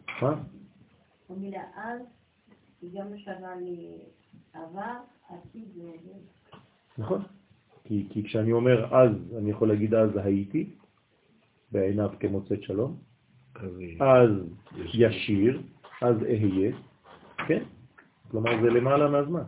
המילה 1.30 1.64
אז 1.76 2.02
היא 2.84 2.92
גם 2.94 3.14
משנה 3.14 3.56
לי 3.62 4.00
עבר, 4.54 4.94
עתיד 5.30 5.68
והווה. 5.78 6.20
נכון. 6.98 7.22
כי, 7.84 8.06
כי 8.10 8.24
כשאני 8.24 8.52
אומר 8.52 8.96
אז, 8.96 9.12
אני 9.38 9.50
יכול 9.50 9.68
להגיד 9.68 9.94
אז 9.94 10.10
הייתי, 10.18 10.70
בעיניו 11.72 12.10
כמוצאת 12.20 12.64
שלום, 12.64 12.96
אז 14.00 14.30
ישיר, 14.94 15.62
אז 16.02 16.16
אהיה, 16.24 16.72
כן? 17.48 17.64
כלומר 18.32 18.52
זה 18.62 18.70
למעלה 18.70 19.10
מהזמן. 19.10 19.44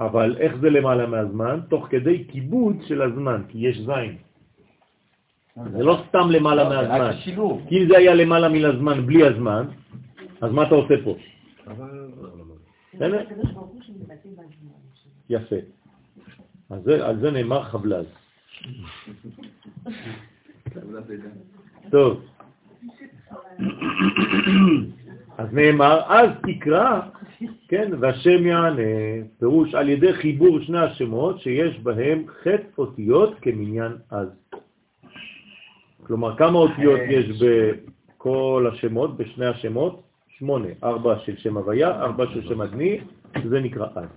אבל 0.00 0.36
איך 0.36 0.56
זה 0.56 0.70
למעלה 0.70 1.06
מהזמן? 1.06 1.60
תוך 1.68 1.86
כדי 1.90 2.24
כיבוד 2.28 2.76
של 2.88 3.02
הזמן, 3.02 3.42
כי 3.48 3.58
יש 3.58 3.78
זין. 3.78 4.16
זה 5.72 5.82
לא 5.82 6.02
סתם 6.08 6.30
למעלה 6.30 6.68
מהזמן. 6.68 7.10
כי 7.68 7.82
אם 7.82 7.88
זה 7.88 7.96
היה 7.96 8.14
למעלה 8.14 8.48
מן 8.48 8.64
הזמן 8.64 9.06
בלי 9.06 9.26
הזמן, 9.26 9.66
אז 10.40 10.52
מה 10.52 10.66
אתה 10.66 10.74
עושה 10.74 10.94
פה? 11.04 11.16
שמתבטא 13.80 14.28
בזמן. 14.28 14.72
יפה. 15.30 15.56
על 17.02 17.20
זה 17.20 17.30
נאמר 17.30 17.62
חבלז. 17.62 18.06
טוב. 21.90 22.20
אז 25.38 25.52
נאמר, 25.52 26.00
אז 26.08 26.30
תקרא, 26.42 27.00
כן, 27.68 27.90
והשם 28.00 28.46
יענה, 28.46 28.82
פירוש 29.38 29.74
על 29.74 29.88
ידי 29.88 30.12
חיבור 30.12 30.60
שני 30.60 30.78
השמות 30.78 31.40
שיש 31.40 31.78
בהם 31.78 32.24
חטא 32.42 32.66
אותיות 32.78 33.34
כמניין 33.42 33.92
אז. 34.10 34.28
כלומר, 36.02 36.36
כמה 36.36 36.58
אותיות 36.58 37.00
יש 37.08 37.42
בכל 37.42 38.70
השמות, 38.72 39.16
בשני 39.16 39.46
השמות? 39.46 40.05
שמונה, 40.38 40.68
ארבע 40.82 41.18
של 41.18 41.36
שם 41.36 41.56
הוויה, 41.56 41.90
ארבע 41.90 42.24
של 42.32 42.48
שם 42.48 42.62
אדני, 42.62 42.98
שזה 43.42 43.60
נקרא 43.60 43.86
אז. 43.94 44.08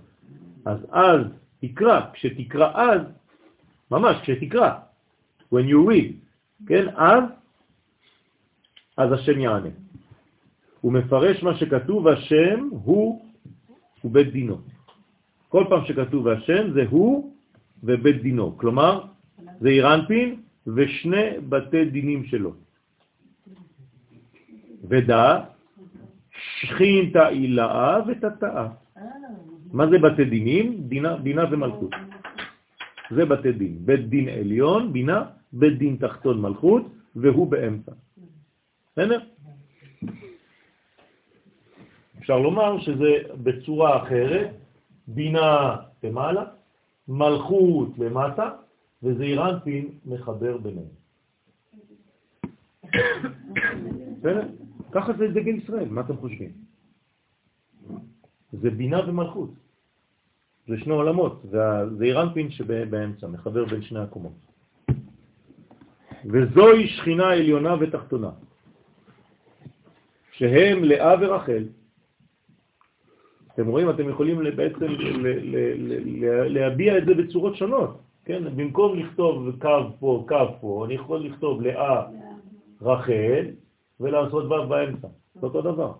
אז 0.64 0.78
אז 0.90 1.20
תקרא, 1.60 2.00
כשתקרא 2.12 2.72
אז, 2.74 3.00
ממש 3.90 4.16
כשתקרא, 4.22 4.70
when 5.54 5.64
you 5.72 5.88
read, 5.88 6.12
כן, 6.66 6.88
אז, 6.96 7.24
אז 8.96 9.12
השם 9.12 9.40
יענה. 9.40 9.68
הוא 10.80 10.92
מפרש 10.92 11.42
מה 11.42 11.56
שכתוב, 11.56 12.08
השם 12.08 12.68
הוא 12.70 13.24
ובית 14.04 14.32
דינו. 14.32 14.58
כל 15.48 15.64
פעם 15.68 15.84
שכתוב 15.84 16.28
השם 16.28 16.72
זה 16.72 16.84
הוא 16.90 17.34
ובית 17.82 18.22
דינו, 18.22 18.58
כלומר 18.58 19.04
זה 19.60 19.68
אירנפין 19.68 20.40
ושני 20.66 21.40
בתי 21.48 21.84
דינים 21.84 22.24
שלו. 22.24 22.52
ודע, 24.88 25.49
שכין 26.60 27.10
תאילאה 27.12 27.98
ותתאה. 28.06 28.68
מה 29.72 29.86
זה 29.86 29.98
בתי 29.98 30.24
דינים? 30.24 30.88
בינה, 30.88 31.16
בינה 31.16 31.44
ומלכות. 31.50 31.90
זה 33.10 33.24
בתי 33.26 33.52
דין. 33.52 33.76
בית 33.80 34.08
דין 34.08 34.28
עליון, 34.28 34.92
בינה, 34.92 35.24
בית 35.52 35.78
דין 35.78 35.96
תחתון 35.96 36.40
מלכות, 36.40 36.82
והוא 37.16 37.50
באמצע. 37.50 37.92
בסדר? 38.92 39.20
אפשר 42.18 42.38
לומר 42.38 42.80
שזה 42.80 43.12
בצורה 43.42 44.02
אחרת, 44.02 44.50
בינה 45.06 45.76
למעלה, 46.02 46.44
מלכות 47.08 47.98
למטה, 47.98 48.50
וזעיר 49.02 49.48
אנפין 49.48 49.88
מחבר 50.06 50.56
ביניהם. 50.56 50.92
בסדר? 54.18 54.46
ככה 54.92 55.12
זה 55.12 55.28
דגל 55.28 55.54
ישראל, 55.54 55.88
מה 55.88 56.00
אתם 56.00 56.16
חושבים? 56.16 56.50
זה 58.52 58.70
בינה 58.70 59.08
ומלכות. 59.08 59.50
זה 60.68 60.78
שני 60.78 60.92
עולמות, 60.92 61.42
והזעיר 61.50 62.22
אנפין 62.22 62.50
שבאמצע, 62.50 63.26
מחבר 63.26 63.64
בין 63.64 63.82
שני 63.82 64.00
הקומות. 64.00 64.32
וזוהי 66.24 66.88
שכינה 66.88 67.32
עליונה 67.32 67.74
ותחתונה, 67.80 68.30
שהם 70.32 70.84
לאה 70.84 71.14
ורחל. 71.20 71.64
אתם 73.54 73.66
רואים, 73.66 73.90
אתם 73.90 74.08
יכולים 74.08 74.38
בעצם 74.56 74.86
להביע 76.48 76.98
את 76.98 77.06
זה 77.06 77.14
בצורות 77.14 77.56
שונות, 77.56 78.00
כן? 78.24 78.56
במקום 78.56 78.98
לכתוב 78.98 79.60
קו 79.60 79.90
פה, 79.98 80.24
קו 80.28 80.46
פה, 80.60 80.84
אני 80.86 80.94
יכול 80.94 81.20
לכתוב 81.20 81.62
לאה 81.62 82.06
רחל 82.82 83.46
ולעשות 84.00 84.44
ו' 84.44 84.68
באמצע. 84.68 85.08
זה 85.34 85.46
אותו 85.46 85.62
דבר. 85.62 85.92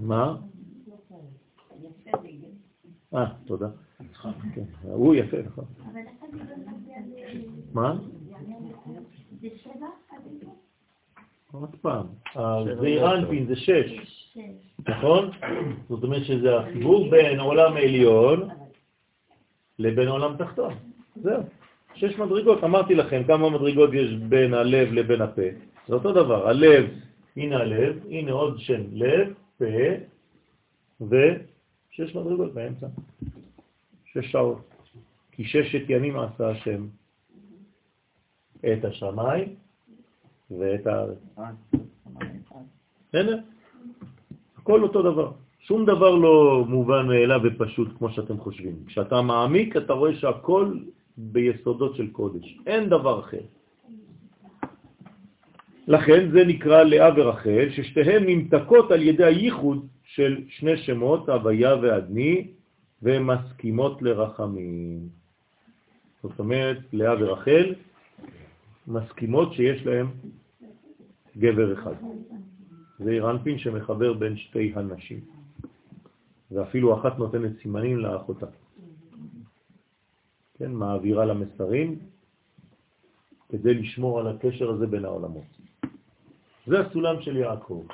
מה? 0.00 0.36
אה, 3.14 3.26
תודה. 3.46 3.68
כן, 4.54 4.64
הוא 4.82 5.14
יפה, 5.14 5.36
נכון. 5.46 5.64
מה? 7.72 7.98
עוד 11.52 11.76
פעם, 11.80 12.06
הזעיר 12.34 13.14
אנפין 13.14 13.46
זה 13.46 13.56
שש, 13.56 14.36
נכון? 14.88 15.30
זאת 15.88 16.04
אומרת 16.04 16.24
שזה 16.24 16.56
החיבור 16.56 17.10
בין 17.10 17.40
עולם 17.40 17.76
עליון 17.76 18.48
לבין 19.78 20.08
עולם 20.08 20.36
תחתון. 20.36 20.74
זהו. 21.16 21.42
שש 21.94 22.18
מדרגות, 22.18 22.64
אמרתי 22.64 22.94
לכם 22.94 23.24
כמה 23.26 23.50
מדרגות 23.50 23.90
יש 23.92 24.10
בין 24.28 24.54
הלב 24.54 24.92
לבין 24.92 25.20
הפה. 25.20 25.48
זה 25.88 25.94
אותו 25.94 26.12
דבר, 26.12 26.48
הלב, 26.48 26.84
הנה 27.36 27.56
הלב, 27.56 27.96
הנה 28.10 28.32
עוד 28.32 28.58
שם 28.58 28.82
לב, 28.92 29.34
פה, 29.58 29.64
ושש 31.00 32.14
מדרגות 32.14 32.54
באמצע. 32.54 32.86
שש 34.04 34.32
שעות. 34.32 34.70
כי 35.32 35.44
ששת 35.44 35.82
ימים 35.88 36.18
עשה 36.18 36.50
השם 36.50 36.86
את 38.60 38.84
השמיים 38.84 39.54
ואת 40.50 40.86
הארץ. 40.86 41.18
בסדר? 43.08 43.38
הכל 44.58 44.82
אותו 44.82 45.02
דבר. 45.02 45.32
שום 45.58 45.84
דבר 45.84 46.14
לא 46.14 46.64
מובן 46.68 47.06
מאליו 47.06 47.40
ופשוט 47.44 47.88
כמו 47.98 48.10
שאתם 48.10 48.38
חושבים. 48.38 48.74
כשאתה 48.86 49.22
מעמיק 49.22 49.76
אתה 49.76 49.92
רואה 49.92 50.14
שהכל 50.14 50.78
ביסודות 51.18 51.96
של 51.96 52.10
קודש. 52.10 52.58
אין 52.66 52.88
דבר 52.88 53.20
אחר. 53.20 53.40
לכן 55.86 56.30
זה 56.30 56.44
נקרא 56.44 56.82
לאה 56.82 57.10
ורחל, 57.16 57.68
ששתיהן 57.70 58.22
נמתקות 58.26 58.90
על 58.90 59.02
ידי 59.02 59.24
הייחוד 59.24 59.86
של 60.04 60.44
שני 60.48 60.76
שמות, 60.76 61.28
הוויה 61.28 61.76
ואדני, 61.82 62.48
ומסכימות 63.02 64.02
לרחמים. 64.02 65.08
זאת 66.22 66.38
אומרת, 66.38 66.78
לאה 66.92 67.14
ורחל 67.20 67.74
מסכימות 68.86 69.52
שיש 69.52 69.86
להם 69.86 70.06
גבר 71.36 71.72
אחד. 71.72 71.94
זה 72.98 73.10
אירנפין 73.10 73.58
שמחבר 73.58 74.12
בין 74.12 74.36
שתי 74.36 74.72
הנשים, 74.74 75.20
ואפילו 76.50 76.94
אחת 77.00 77.18
נותנת 77.18 77.52
סימנים 77.62 77.98
לאחותה. 77.98 78.46
כן, 80.58 80.72
מעבירה 80.72 81.24
למסרים 81.24 81.98
כדי 83.48 83.74
לשמור 83.74 84.20
על 84.20 84.26
הקשר 84.26 84.70
הזה 84.70 84.86
בין 84.86 85.04
העולמות. 85.04 85.44
זה 86.66 86.80
הסולם 86.80 87.22
של 87.22 87.36
יעקב, 87.36 87.86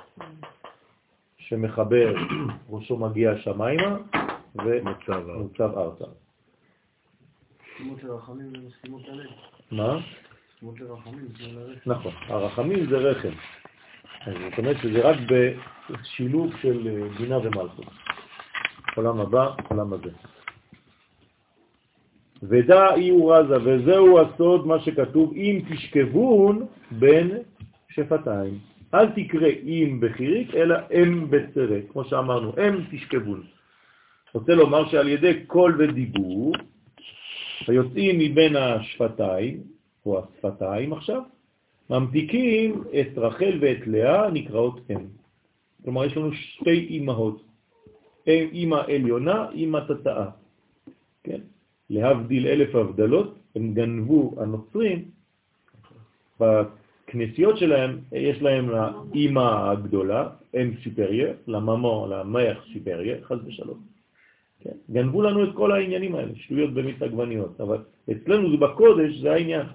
שמחבר, 1.39 2.15
ראשו 2.70 2.97
מגיע 2.97 3.37
שמיימה 3.39 3.97
ומוצב 4.55 5.78
ארצה. 5.78 6.05
מסכימות 7.81 8.03
לרחמים 8.03 8.53
ומסכימות 8.57 9.03
ללב. 9.09 9.31
מה? 9.70 9.99
מסכימות 10.55 10.81
לרחמים, 10.81 11.28
זה 11.39 11.47
לרחם. 11.53 11.91
נכון, 11.91 12.12
הרחמים 12.28 12.87
זה 12.91 12.97
רחם. 12.97 13.32
אז 14.27 14.35
זאת 14.51 14.59
אומרת 14.59 14.77
שזה 14.82 15.09
רק 15.09 15.16
בשילוב 15.91 16.51
של 16.62 17.09
בינה 17.19 17.39
ומלכות. 17.39 17.87
עולם 18.97 19.20
הבא, 19.20 19.55
עולם 19.69 19.93
הזה. 19.93 20.11
ודע 22.43 22.95
אי 22.95 23.09
הוא 23.09 23.35
רזה, 23.35 23.57
וזהו 23.65 24.21
הסוד 24.21 24.67
מה 24.67 24.81
שכתוב, 24.81 25.33
אם 25.37 25.61
תשכבון 25.71 26.67
בין 26.91 27.31
שפתיים. 27.89 28.59
אל 28.95 29.07
תקרא 29.11 29.49
אם 29.49 29.99
בחיריק, 30.01 30.55
אלא 30.55 30.77
אם 30.95 31.31
בצרה, 31.31 31.79
כמו 31.93 32.05
שאמרנו, 32.05 32.53
אם 32.59 32.81
תשכבון. 32.91 33.43
רוצה 34.35 34.55
לומר 34.55 34.89
שעל 34.89 35.09
ידי 35.09 35.45
קול 35.47 35.77
ודיבור, 35.79 36.53
היוצאים 37.69 38.19
מבין 38.19 38.57
השפתיים, 38.57 39.61
או 40.07 40.23
השפתיים 40.25 40.93
עכשיו, 40.93 41.23
ממתיקים 41.91 42.85
את 43.01 43.19
רחל 43.19 43.59
ואת 43.61 43.87
לאה, 43.87 44.31
נקראות 44.31 44.81
אם. 44.91 45.07
כלומר, 45.85 46.05
יש 46.05 46.17
לנו 46.17 46.33
שתי 46.33 46.87
אימהות, 46.91 47.43
אימא 48.27 48.77
עליונה, 48.89 49.51
אימא 49.51 49.79
תתאה. 49.89 50.31
כן? 51.25 51.41
להבדיל 51.91 52.47
אלף 52.47 52.75
הבדלות, 52.75 53.39
הם 53.57 53.75
גנבו 53.75 54.35
הנוצרים, 54.39 55.05
בכנסיות 56.41 57.59
שלהם 57.59 57.99
יש 58.12 58.43
להם 58.43 58.71
לאימא 58.71 59.71
הגדולה, 59.71 60.29
אם 60.55 60.71
סיפריה, 60.83 61.33
לממו, 61.47 62.07
למח 62.11 62.59
סיפריה, 62.73 63.17
חז 63.23 63.39
ושלום. 63.47 63.81
כן? 64.61 64.77
גנבו 64.91 65.23
לנו 65.23 65.45
את 65.45 65.53
כל 65.55 65.73
העניינים 65.73 66.15
האלה, 66.15 66.33
שטויות 66.35 66.75
במיץ 66.75 67.03
עגבניות, 67.03 67.61
אבל 67.61 67.79
אצלנו 68.11 68.51
זה 68.51 68.57
בקודש, 68.57 69.11
זה 69.21 69.33
העניין. 69.33 69.67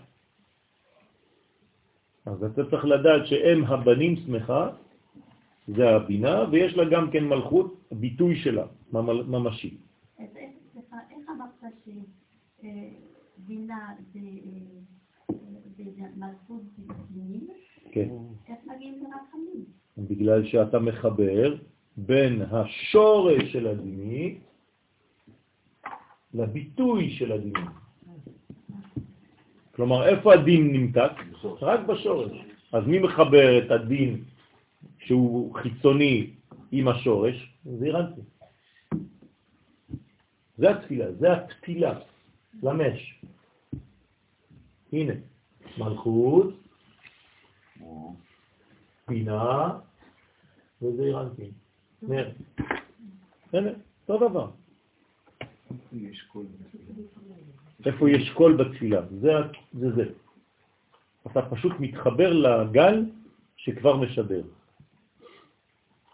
אז 2.25 2.43
אתה 2.43 2.65
צריך 2.69 2.85
לדעת 2.85 3.27
שאם 3.27 3.65
הבנים 3.65 4.15
שמחה, 4.15 4.69
זה 5.67 5.89
הבינה, 5.89 6.45
ויש 6.51 6.73
לה 6.77 6.85
גם 6.85 7.11
כן 7.11 7.23
מלכות, 7.27 7.75
ביטוי 7.91 8.35
שלה, 8.35 8.65
ממשי. 9.27 9.84
אז 11.65 11.71
סליחה, 11.83 11.99
איך 12.31 12.61
אמרת 12.61 12.83
שבינה 13.43 13.93
זה 15.77 16.03
מלכות 16.15 16.61
בפנים? 16.77 17.47
כן. 17.91 18.09
איך 18.47 18.59
מגיעים 18.65 19.03
לרחמים? 19.03 19.65
בגלל 19.97 20.45
שאתה 20.45 20.79
מחבר 20.79 21.55
בין 21.97 22.41
השורש 22.41 23.51
של 23.51 23.67
הדיני 23.67 24.37
לביטוי 26.33 27.09
של 27.09 27.31
הדיני. 27.31 27.65
כלומר, 29.75 30.07
איפה 30.07 30.33
הדין 30.33 30.71
נמתק? 30.71 31.11
רק 31.61 31.79
בשורש. 31.79 32.31
אז 32.71 32.83
מי 32.87 32.99
מחבר 32.99 33.65
את 33.65 33.71
הדין 33.71 34.23
שהוא 34.99 35.55
חיצוני 35.55 36.29
עם 36.71 36.87
השורש? 36.87 37.57
זה 37.65 37.85
אירנטי. 37.85 38.21
זה 40.57 40.69
התפילה, 40.69 41.13
זה 41.13 41.33
הפתילה, 41.33 41.99
למש. 42.63 43.21
הנה, 44.93 45.13
מלכות, 45.77 46.53
בינה, 49.07 49.79
וזה 50.81 51.03
אירנטי. 51.03 51.51
נר. 52.01 52.31
הנה, 53.53 53.69
אותו 54.09 54.29
דבר. 54.29 54.49
איפה 57.85 58.09
יש 58.09 58.29
קול 58.29 58.53
בתפילה? 58.57 59.01
זה. 59.21 59.31
זה. 59.73 60.05
אתה 61.31 61.41
פשוט 61.41 61.71
מתחבר 61.79 62.33
לגל 62.33 63.05
שכבר 63.57 63.97
משדר. 63.97 64.43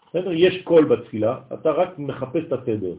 בסדר? 0.08 0.32
יש 0.32 0.62
קול 0.64 0.84
בתפילה, 0.84 1.40
אתה 1.54 1.70
רק 1.70 1.98
מחפש 1.98 2.44
את 2.46 2.52
התדר. 2.52 2.94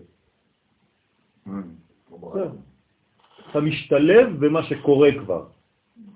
אתה 3.51 3.61
משתלב 3.61 4.45
במה 4.45 4.63
שקורה 4.63 5.09
כבר. 5.19 5.45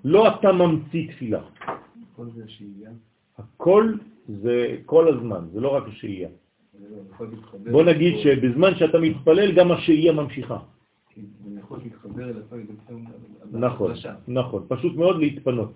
לא 0.04 0.28
אתה 0.28 0.52
ממציא 0.52 1.12
תפילה. 1.12 1.42
כל 2.16 2.26
זה 2.34 2.48
שהייה. 2.48 2.90
הכל 3.38 3.94
זה 4.28 4.76
כל 4.86 5.08
הזמן, 5.08 5.48
זה 5.52 5.60
לא 5.60 5.68
רק 5.74 5.84
השהייה. 5.88 6.28
בוא 7.70 7.82
נגיד 7.82 8.14
שבזמן 8.22 8.74
שאתה 8.74 8.98
מתפלל 8.98 9.52
גם 9.52 9.72
השהייה 9.72 10.12
ממשיכה. 10.12 10.58
נכון, 13.52 13.92
נכון, 14.28 14.66
פשוט 14.68 14.96
מאוד 14.96 15.18
להתפנות. 15.18 15.72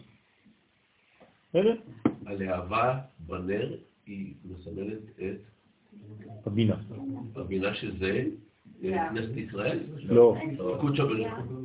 הלהבה 2.27 2.99
בנר 3.27 3.77
היא 4.07 4.35
מסמלת 4.45 5.03
את 5.19 6.47
הבינה. 6.47 6.77
הבינה 7.37 7.75
שזה 7.75 8.25
כנסת 8.83 9.37
ישראל? 9.37 9.79
לא. 10.05 10.37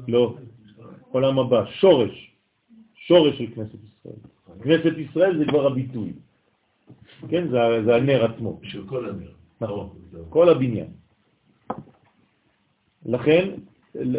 לא. 0.07 0.35
עולם 1.09 1.39
הבא, 1.39 1.65
שורש. 1.65 2.31
שורש 2.95 3.37
של 3.37 3.45
כנסת 3.55 3.77
ישראל. 3.83 4.15
כנסת 4.63 4.97
ישראל 4.97 5.37
זה 5.37 5.45
כבר 5.45 5.67
הביטוי. 5.67 6.13
כן, 7.29 7.47
זה, 7.47 7.57
זה 7.85 7.95
הנר 7.95 8.25
עצמו. 8.25 8.59
של 8.63 8.87
כל 8.87 9.09
הנר. 9.09 9.31
נכון, 9.61 9.89
כל 10.29 10.49
הבניין. 10.49 10.87
לכן, 13.05 13.49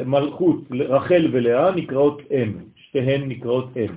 מלכות, 0.06 0.60
רחל 0.70 1.28
ולאה 1.32 1.74
נקראות 1.74 2.22
אם, 2.30 2.58
שתיהן 2.76 3.28
נקראות 3.28 3.76
אם. 3.76 3.92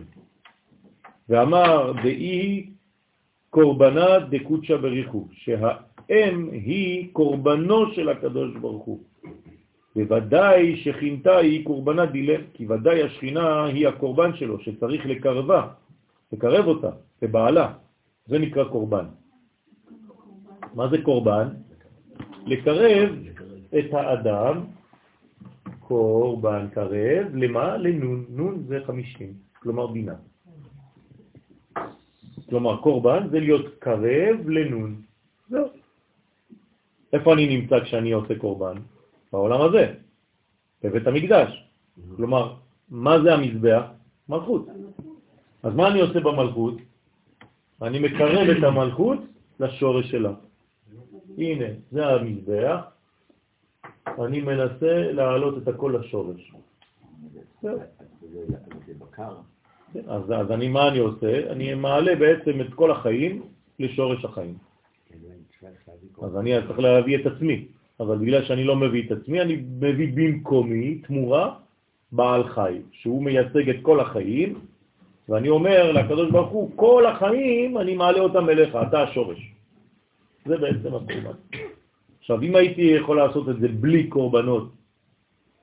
ואמר 1.30 1.94
דאי 2.04 2.70
קורבנה 3.50 4.20
דקודשא 4.20 4.78
בריחו, 4.78 5.28
שהאם 6.12 6.50
היא 6.52 7.14
קורבנו 7.14 7.94
של 7.94 8.10
הקדוש 8.10 8.56
ברוך 8.56 8.84
הוא. 8.84 9.00
בוודאי 9.96 10.76
שכינתה 10.76 11.38
היא 11.38 11.66
קורבנה 11.66 12.06
דילם, 12.06 12.42
כי 12.54 12.68
ודאי 12.68 13.04
השכינה 13.04 13.66
היא 13.66 13.88
הקורבן 13.88 14.36
שלו, 14.36 14.60
שצריך 14.60 15.06
לקרבה, 15.06 15.68
לקרב 16.32 16.68
אותה, 16.68 16.92
לבעלה. 17.22 17.74
זה 18.28 18.40
נקרא 18.40 18.64
קורבן. 18.64 19.06
מה 20.76 20.88
זה 20.88 20.98
קורבן? 21.02 21.48
לקרב 22.46 23.10
את 23.80 23.94
האדם, 23.94 24.56
קורבן 25.80 26.68
קרב, 26.74 27.36
למה? 27.36 27.78
לנון. 27.78 28.26
נון 28.30 28.64
זה 28.68 28.80
חמישים, 28.86 29.34
כלומר 29.60 29.88
בינה. 29.88 30.16
כלומר, 32.50 32.78
קורבן 32.78 33.28
זה 33.32 33.40
להיות 33.40 33.66
קרב 33.80 34.50
לנון. 34.50 35.02
זהו. 35.50 35.81
איפה 37.14 37.34
אני 37.34 37.58
נמצא 37.58 37.80
כשאני 37.80 38.12
עושה 38.12 38.40
קורבן? 38.40 38.76
בעולם 39.34 39.62
הזה, 39.62 39.94
בבית 40.84 41.08
המקדש. 41.08 41.68
כלומר, 42.16 42.56
מה 42.90 43.22
זה 43.22 43.34
המזבח? 43.34 43.84
מלכות. 44.30 44.68
אז 45.64 45.76
מה 45.76 45.88
אני 45.88 46.02
עושה 46.02 46.20
במלכות? 46.20 46.76
אני 47.82 48.00
מקרב 48.00 48.50
את 48.58 48.64
המלכות 48.64 49.20
לשורש 49.60 50.12
שלה. 50.12 50.34
הנה, 51.38 51.66
זה 51.92 52.06
המזבח, 52.08 52.80
אני 54.08 54.42
מנסה 54.42 55.12
להעלות 55.12 55.58
את 55.58 55.68
הכל 55.68 55.96
לשורש. 56.00 56.54
אז, 60.08 60.24
אז 60.32 60.52
אני, 60.52 60.68
מה 60.68 60.88
אני 60.88 61.00
עושה? 61.00 61.52
אני 61.52 61.74
מעלה 61.74 62.16
בעצם 62.16 62.62
את 62.62 62.74
כל 62.74 62.92
החיים 62.92 63.42
לשורש 63.80 64.26
החיים. 64.26 64.58
אז 66.22 66.38
אני 66.38 66.54
צריך 66.68 66.80
להביא 66.80 67.18
את 67.18 67.26
עצמי, 67.26 67.66
אבל 68.00 68.18
בגלל 68.18 68.44
שאני 68.44 68.64
לא 68.64 68.76
מביא 68.76 69.04
את 69.06 69.12
עצמי, 69.12 69.42
אני 69.42 69.56
מביא 69.80 70.14
במקומי 70.16 70.96
תמורה 70.96 71.56
בעל 72.12 72.44
חי, 72.48 72.82
שהוא 72.92 73.24
מייצג 73.24 73.70
את 73.70 73.76
כל 73.82 74.00
החיים, 74.00 74.60
ואני 75.30 75.50
אומר 75.50 75.92
לקדוש 75.92 76.32
ברוך 76.32 76.50
הוא, 76.50 76.72
כל 76.76 77.06
החיים 77.06 77.78
אני 77.78 77.96
מעלה 77.96 78.20
אותם 78.20 78.50
אליך, 78.50 78.76
אתה 78.76 79.02
השורש. 79.04 79.52
זה 80.46 80.58
בעצם 80.58 80.96
הקורבן. 80.96 81.38
עכשיו, 82.20 82.42
אם 82.42 82.56
הייתי 82.56 82.82
יכול 82.82 83.18
לעשות 83.18 83.50
את 83.50 83.60
זה 83.60 83.68
בלי 83.68 84.08
קורבנות, 84.08 84.70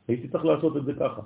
הייתי 0.08 0.28
צריך 0.28 0.44
לעשות 0.44 0.76
את 0.76 0.84
זה 0.84 0.92
ככה. 0.94 1.22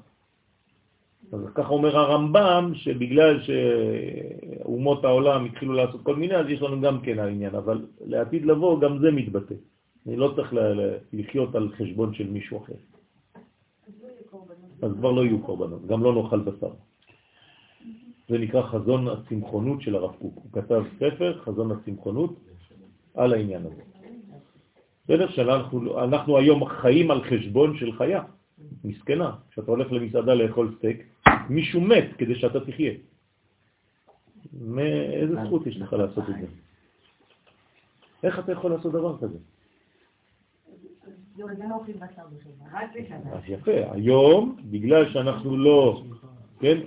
אז 1.32 1.40
ככה 1.55 1.69
אומר 1.69 1.97
הרמב"ם, 1.97 2.73
שבגלל 2.74 3.40
שאומות 3.43 5.05
העולם 5.05 5.44
התחילו 5.44 5.73
לעשות 5.73 6.01
כל 6.03 6.16
מיני, 6.16 6.36
אז 6.36 6.47
יש 6.49 6.62
לנו 6.62 6.81
גם 6.81 7.01
כן 7.01 7.19
העניין, 7.19 7.55
אבל 7.55 7.86
לעתיד 8.01 8.47
לבוא 8.47 8.81
גם 8.81 8.99
זה 8.99 9.11
מתבטא. 9.11 9.55
אני 10.07 10.16
לא 10.16 10.32
צריך 10.36 10.55
לחיות 11.12 11.55
על 11.55 11.69
חשבון 11.78 12.15
של 12.15 12.31
מישהו 12.31 12.59
אחר. 12.59 12.74
אז 14.82 14.93
כבר 14.99 15.12
לא 15.12 15.24
יהיו 15.24 15.43
קורבנות, 15.43 15.86
גם 15.86 16.03
לא 16.03 16.15
נאכל 16.15 16.40
בשר. 16.40 16.73
זה 18.28 18.39
נקרא 18.39 18.62
חזון 18.62 19.09
הצמחונות 19.09 19.82
של 19.82 19.94
הרב 19.94 20.12
קוק. 20.19 20.35
הוא 20.35 20.53
כתב 20.53 20.82
ספר, 20.97 21.40
חזון 21.44 21.70
הצמחונות, 21.73 22.35
על 23.15 23.32
העניין 23.32 23.66
הזה. 23.66 23.82
בסדר? 25.05 25.31
שאנחנו 25.31 26.05
אנחנו 26.05 26.39
היום 26.39 26.65
חיים 26.65 27.11
על 27.11 27.23
חשבון 27.23 27.77
של 27.77 27.93
חיה, 27.93 28.23
מסכנה. 28.85 29.32
כשאתה 29.51 29.70
הולך 29.70 29.93
למסעדה 29.93 30.35
לאכול 30.35 30.74
סטייק, 30.78 31.07
מישהו 31.55 31.81
מת 31.81 32.16
כדי 32.19 32.35
שאתה 32.35 32.61
תחיה. 32.61 32.93
מאיזה 34.53 35.35
זכות 35.45 35.66
יש 35.66 35.77
לך 35.77 35.93
לעשות 35.93 36.24
את 36.31 36.35
זה? 36.41 36.47
איך 38.23 38.39
אתה 38.39 38.53
יכול 38.53 38.70
לעשות 38.70 38.93
דבר 38.93 39.19
כזה? 39.19 39.39
אז 43.33 43.43
יפה, 43.49 43.93
היום, 43.93 44.57
בגלל 44.70 45.12
שאנחנו 45.12 45.57
לא, 45.57 46.03
כן, 46.61 46.79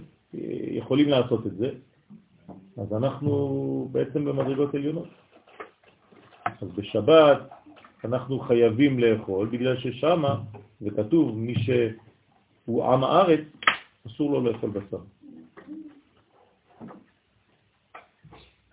יכולים 0.80 1.10
לעשות 1.10 1.48
את 1.48 1.56
זה, 1.58 1.70
אז 2.78 2.94
אנחנו 2.94 3.90
בעצם 3.92 4.26
במדרגות 4.26 4.76
עליונות. 4.76 5.08
אז 6.46 6.68
בשבת 6.76 7.40
אנחנו 8.04 8.40
חייבים 8.40 9.00
לאכול, 9.00 9.48
בגלל 9.48 9.78
ששם, 9.78 10.24
זה 10.82 10.90
כתוב, 10.92 11.38
מי 11.38 11.56
שהוא 11.56 12.86
עם 12.86 13.04
הארץ, 13.04 13.46
אסור 14.08 14.32
לו 14.32 14.42
לאכול 14.42 14.70
בשר. 14.70 15.00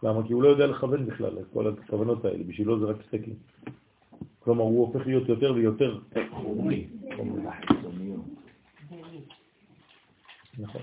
למה? 0.02 0.26
כי 0.26 0.32
הוא 0.32 0.42
לא 0.42 0.48
יודע 0.48 0.66
לכוון 0.66 1.06
בכלל 1.06 1.38
את 1.38 1.44
כל 1.52 1.68
הכוונות 1.68 2.24
האלה, 2.24 2.44
בשבילו 2.44 2.80
זה 2.80 2.86
רק 2.86 2.96
סטייקים. 3.06 3.34
כלומר, 4.38 4.62
הוא 4.62 4.86
הופך 4.86 5.06
להיות 5.06 5.28
יותר 5.28 5.52
ויותר 5.52 5.98
חומרי. 6.30 6.86
נכון. 10.59 10.82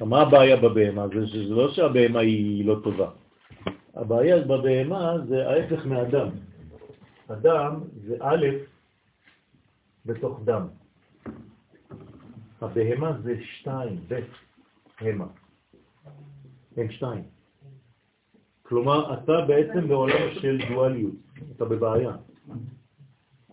מה 0.00 0.20
הבעיה 0.20 0.56
בבהמה? 0.56 1.08
זה, 1.08 1.26
זה 1.26 1.54
לא 1.54 1.72
שהבהמה 1.72 2.20
היא 2.20 2.64
לא 2.64 2.76
טובה. 2.84 3.10
הבעיה 3.94 4.40
בבהמה 4.44 5.18
זה 5.28 5.48
ההפך 5.48 5.86
מאדם. 5.86 6.28
אדם 7.28 7.80
זה 7.94 8.16
א' 8.20 8.46
בתוך 10.06 10.40
דם. 10.44 10.66
הבהמה 12.60 13.12
זה 13.22 13.34
שתיים, 13.42 14.00
ב', 14.08 14.20
המה. 15.00 15.26
הם 16.76 16.90
שתיים. 16.90 17.24
כלומר, 18.62 19.14
אתה 19.14 19.32
בעצם 19.48 19.88
בעולם 19.88 20.34
של 20.40 20.58
דואליות, 20.68 21.14
אתה 21.56 21.64
בבעיה. 21.64 22.16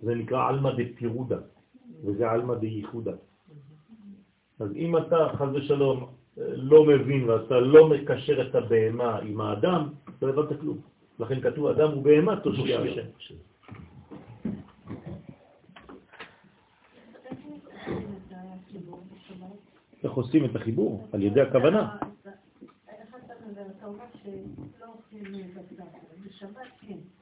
זה 0.02 0.16
נקרא 0.16 0.50
אלמא 0.50 0.72
דפירודה, 0.78 1.38
וזה 2.04 2.32
אלמא 2.32 2.56
דייחודה. 2.56 3.12
אז 4.60 4.72
אם 4.76 4.98
אתה, 4.98 5.18
חז 5.34 5.50
ושלום, 5.54 6.10
לא 6.38 6.86
מבין 6.86 7.30
ואתה 7.30 7.60
לא 7.60 7.90
מקשר 7.90 8.50
את 8.50 8.56
הבהמה 8.56 9.20
עם 9.20 9.42
האדם, 9.42 9.90
לא 10.22 10.30
הבנת 10.30 10.60
כלום. 10.60 10.78
לכן 11.20 11.42
כתוב 11.42 11.66
אדם 11.66 11.98
ובהמה 11.98 12.40
תושיע 12.40 12.80
השם. 12.82 13.36
איך 20.04 20.05
עושים 20.16 20.46
את 20.46 20.56
החיבור? 20.56 21.08
על 21.14 21.24
ידי 21.24 21.42
הכוונה. 21.42 21.98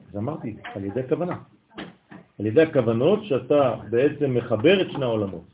אז 0.08 0.16
אמרתי, 0.16 0.56
על 0.74 0.84
ידי 0.84 1.00
הכוונה. 1.00 1.36
על 2.38 2.46
ידי 2.46 2.62
הכוונות 2.62 3.24
שאתה 3.24 3.74
בעצם 3.90 4.34
מחבר 4.34 4.82
את 4.82 4.90
שני 4.90 5.04
העולמות. 5.04 5.44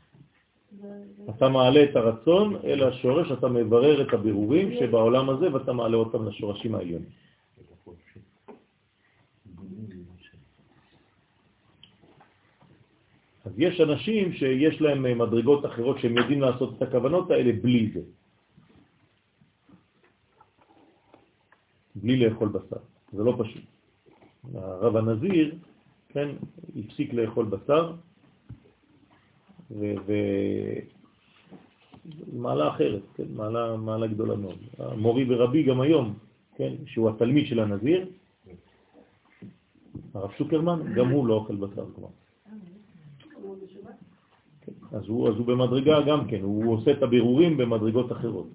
אתה 1.29 1.49
מעלה 1.49 1.83
את 1.83 1.95
הרצון 1.95 2.55
אל 2.63 2.83
השורש, 2.83 3.31
אתה 3.31 3.47
מברר 3.47 4.01
את 4.01 4.13
הבירורים 4.13 4.71
שבעולם 4.79 5.29
הזה 5.29 5.53
ואתה 5.53 5.73
מעלה 5.73 5.97
אותם 5.97 6.27
לשורשים 6.27 6.75
העליונים. 6.75 7.09
אז 13.51 13.59
יש 13.59 13.81
אנשים 13.81 14.33
שיש 14.33 14.81
להם 14.81 15.19
מדרגות 15.19 15.65
אחרות 15.65 15.99
שהם 15.99 16.17
יודעים 16.17 16.41
לעשות 16.41 16.77
את 16.77 16.81
הכוונות 16.81 17.31
האלה 17.31 17.51
בלי 17.61 17.91
זה. 17.93 17.99
בלי 21.95 22.17
לאכול 22.17 22.49
בשר. 22.49 22.81
זה 23.13 23.23
לא 23.23 23.35
פשוט. 23.39 23.63
הרב 24.53 24.95
הנזיר, 24.95 25.55
כן, 26.09 26.29
הפסיק 26.79 27.13
לאכול 27.13 27.45
בשר, 27.45 27.93
ומעלה 32.31 32.69
אחרת, 32.69 33.01
כן, 33.15 33.27
מעלה, 33.35 33.77
מעלה 33.77 34.07
גדולה 34.07 34.35
מאוד. 34.35 34.59
המורי 34.79 35.25
ורבי 35.29 35.63
גם 35.63 35.81
היום, 35.81 36.13
כן, 36.55 36.73
שהוא 36.85 37.09
התלמיד 37.09 37.47
של 37.47 37.59
הנזיר, 37.59 38.05
הרב 40.13 40.31
שוקרמן, 40.37 40.93
גם 40.95 41.09
הוא 41.09 41.27
לא 41.27 41.33
אוכל 41.33 41.55
בשר 41.55 41.85
כבר. 41.95 42.20
אז 44.91 45.07
הוא, 45.07 45.29
אז 45.29 45.35
הוא 45.35 45.45
במדרגה 45.47 46.01
גם 46.07 46.27
כן, 46.27 46.41
הוא 46.41 46.73
עושה 46.73 46.91
את 46.91 47.03
הבירורים 47.03 47.57
במדרגות 47.57 48.11
אחרות. 48.11 48.47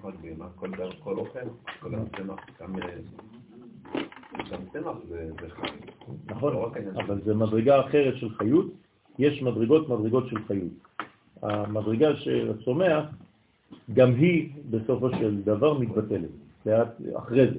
כל 0.00 0.70
אוכל, 0.70 0.86
כל 1.00 1.18
אוכל, 1.18 1.40
כל 1.80 1.94
הצמח, 1.94 2.40
גם 2.60 2.76
גם 4.50 4.58
צמח 4.72 4.96
זה 5.08 5.30
זה 5.40 5.50
חי. 5.50 5.66
נכון, 6.26 6.52
לא 6.52 6.70
אבל 6.94 7.20
זה 7.24 7.34
מדרגה 7.34 7.80
אחרת 7.80 8.16
של 8.16 8.30
חיות, 8.30 8.66
יש 9.18 9.42
מדרגות 9.42 9.88
מדרגות 9.88 10.28
של 10.28 10.44
חיות. 10.46 10.72
המדרגה 11.42 12.16
של 12.16 12.50
הצומח, 12.50 13.04
גם 13.94 14.14
היא 14.14 14.50
בסופו 14.70 15.10
של 15.10 15.42
דבר 15.42 15.78
מתבטלת, 15.78 16.30
אחרי 17.14 17.46
זה. 17.46 17.58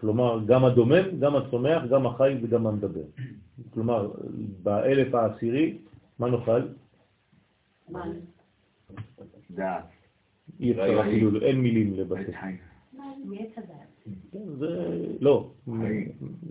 כלומר, 0.00 0.40
גם 0.46 0.64
הדומם, 0.64 1.18
גם 1.18 1.36
הצומח, 1.36 1.82
גם 1.90 2.06
החי 2.06 2.34
וגם 2.42 2.66
המדבר. 2.66 3.04
כלומר, 3.70 4.10
באלף 4.62 5.14
העשירי, 5.14 5.78
מה 6.18 6.30
נאכל? 6.30 6.60
דעת. 9.50 9.84
אי 10.60 10.70
אפשר 10.70 11.00
אפילו, 11.00 11.40
אין 11.40 11.60
מילים 11.60 11.94
לבטא. 11.94 12.32
כן, 14.32 14.40
זה, 14.58 14.68
לא, 15.20 15.50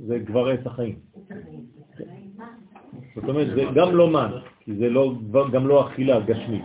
זה 0.06 0.20
כבר 0.28 0.48
עץ 0.48 0.66
החיים. 0.66 1.00
זאת 3.16 3.30
אומרת, 3.30 3.48
זה 3.56 3.64
גם 3.76 3.96
לא 3.96 4.10
מן, 4.10 4.32
כי 4.60 4.76
זה 4.76 4.90
לא, 4.90 5.14
גם 5.52 5.68
לא 5.68 5.88
אכילה 5.88 6.20
גשמית. 6.20 6.64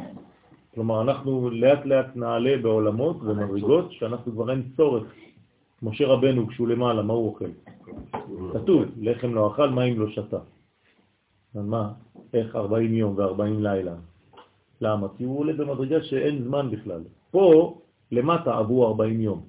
כלומר, 0.75 1.03
אנחנו 1.03 1.51
לאט 1.51 1.85
לאט 1.85 2.17
נעלה 2.17 2.57
בעולמות 2.63 3.17
ומדרגות 3.23 3.93
שאנחנו 3.93 4.33
כבר 4.33 4.51
אין 4.51 4.63
צורך. 4.77 5.05
משה 5.83 6.07
רבנו, 6.07 6.47
כשהוא 6.47 6.69
למעלה, 6.69 7.03
מה 7.03 7.13
הוא 7.13 7.29
אוכל? 7.29 7.51
כתוב, 8.53 8.83
לחם 9.01 9.35
לא 9.35 9.53
אכל, 9.53 9.71
מים 9.71 10.01
לא 10.01 10.11
שתה. 10.11 10.39
מה? 11.55 11.93
איך 12.35 12.57
40 12.57 12.95
יום 12.95 13.19
ו-40 13.19 13.61
לילה? 13.61 13.95
למה? 14.81 15.07
כי 15.17 15.25
הוא 15.25 15.39
עולה 15.39 15.53
במדרגה 15.53 16.03
שאין 16.03 16.45
זמן 16.45 16.71
בכלל. 16.71 17.01
פה, 17.31 17.79
למטה, 18.13 18.59
עברו 18.59 18.87
40 18.87 19.21
יום. 19.21 19.43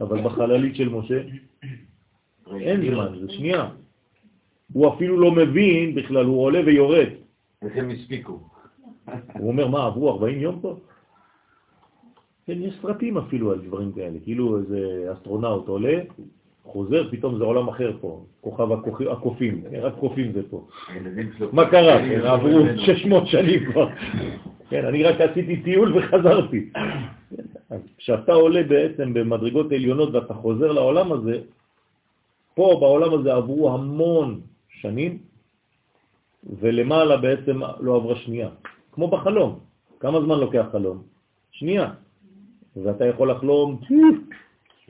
אבל 0.00 0.22
בחללית 0.22 0.76
של 0.76 0.88
משה, 0.88 1.22
אין 2.60 2.94
זמן, 2.94 3.18
זה 3.20 3.32
שנייה. 3.32 3.70
הוא 4.72 4.94
אפילו 4.94 5.20
לא 5.20 5.30
מבין 5.30 5.94
בכלל, 5.94 6.24
הוא 6.24 6.42
עולה 6.42 6.60
ויורד. 6.66 7.08
איך 7.62 7.76
הם 7.76 7.90
הספיקו? 7.90 8.40
הוא 9.38 9.48
אומר, 9.48 9.68
מה, 9.68 9.86
עברו 9.86 10.10
40 10.10 10.40
יום 10.40 10.60
פה? 10.60 10.76
כן, 12.46 12.62
יש 12.62 12.74
סרטים 12.82 13.18
אפילו 13.18 13.52
על 13.52 13.58
דברים 13.58 13.92
כאלה, 13.92 14.18
כאילו 14.24 14.58
איזה 14.58 14.78
אסטרונאוט 15.12 15.68
עולה, 15.68 15.98
חוזר, 16.64 17.10
פתאום 17.10 17.38
זה 17.38 17.44
עולם 17.44 17.68
אחר 17.68 17.92
פה, 18.00 18.24
כוכב 18.40 18.72
הקופ- 18.72 19.10
הקופים, 19.12 19.62
רק 19.82 19.94
קופים 20.00 20.32
זה 20.32 20.42
פה. 20.50 20.66
מה 21.52 21.70
קרה? 21.70 21.98
כן, 21.98 22.20
עברו 22.20 22.50
600 22.76 23.26
שנים 23.26 23.72
כבר. 23.72 23.88
כן, 24.70 24.84
אני 24.84 25.02
רק 25.02 25.20
עשיתי 25.20 25.62
טיול 25.62 25.96
וחזרתי. 25.98 26.70
אז 27.70 27.80
כשאתה 27.98 28.32
עולה 28.32 28.62
בעצם 28.62 29.14
במדרגות 29.14 29.72
עליונות 29.72 30.14
ואתה 30.14 30.34
חוזר 30.34 30.72
לעולם 30.72 31.12
הזה, 31.12 31.40
פה 32.54 32.76
בעולם 32.80 33.14
הזה 33.14 33.34
עברו 33.34 33.70
המון 33.74 34.40
שנים, 34.68 35.18
ולמעלה 36.60 37.16
בעצם 37.16 37.60
לא 37.80 37.96
עברה 37.96 38.16
שנייה. 38.16 38.48
כמו 38.92 39.08
בחלום. 39.08 39.58
כמה 40.00 40.20
זמן 40.20 40.38
לוקח 40.38 40.66
חלום? 40.72 41.02
שנייה. 41.50 41.90
ואתה 42.82 43.04
יכול 43.06 43.30
לחלום 43.30 43.80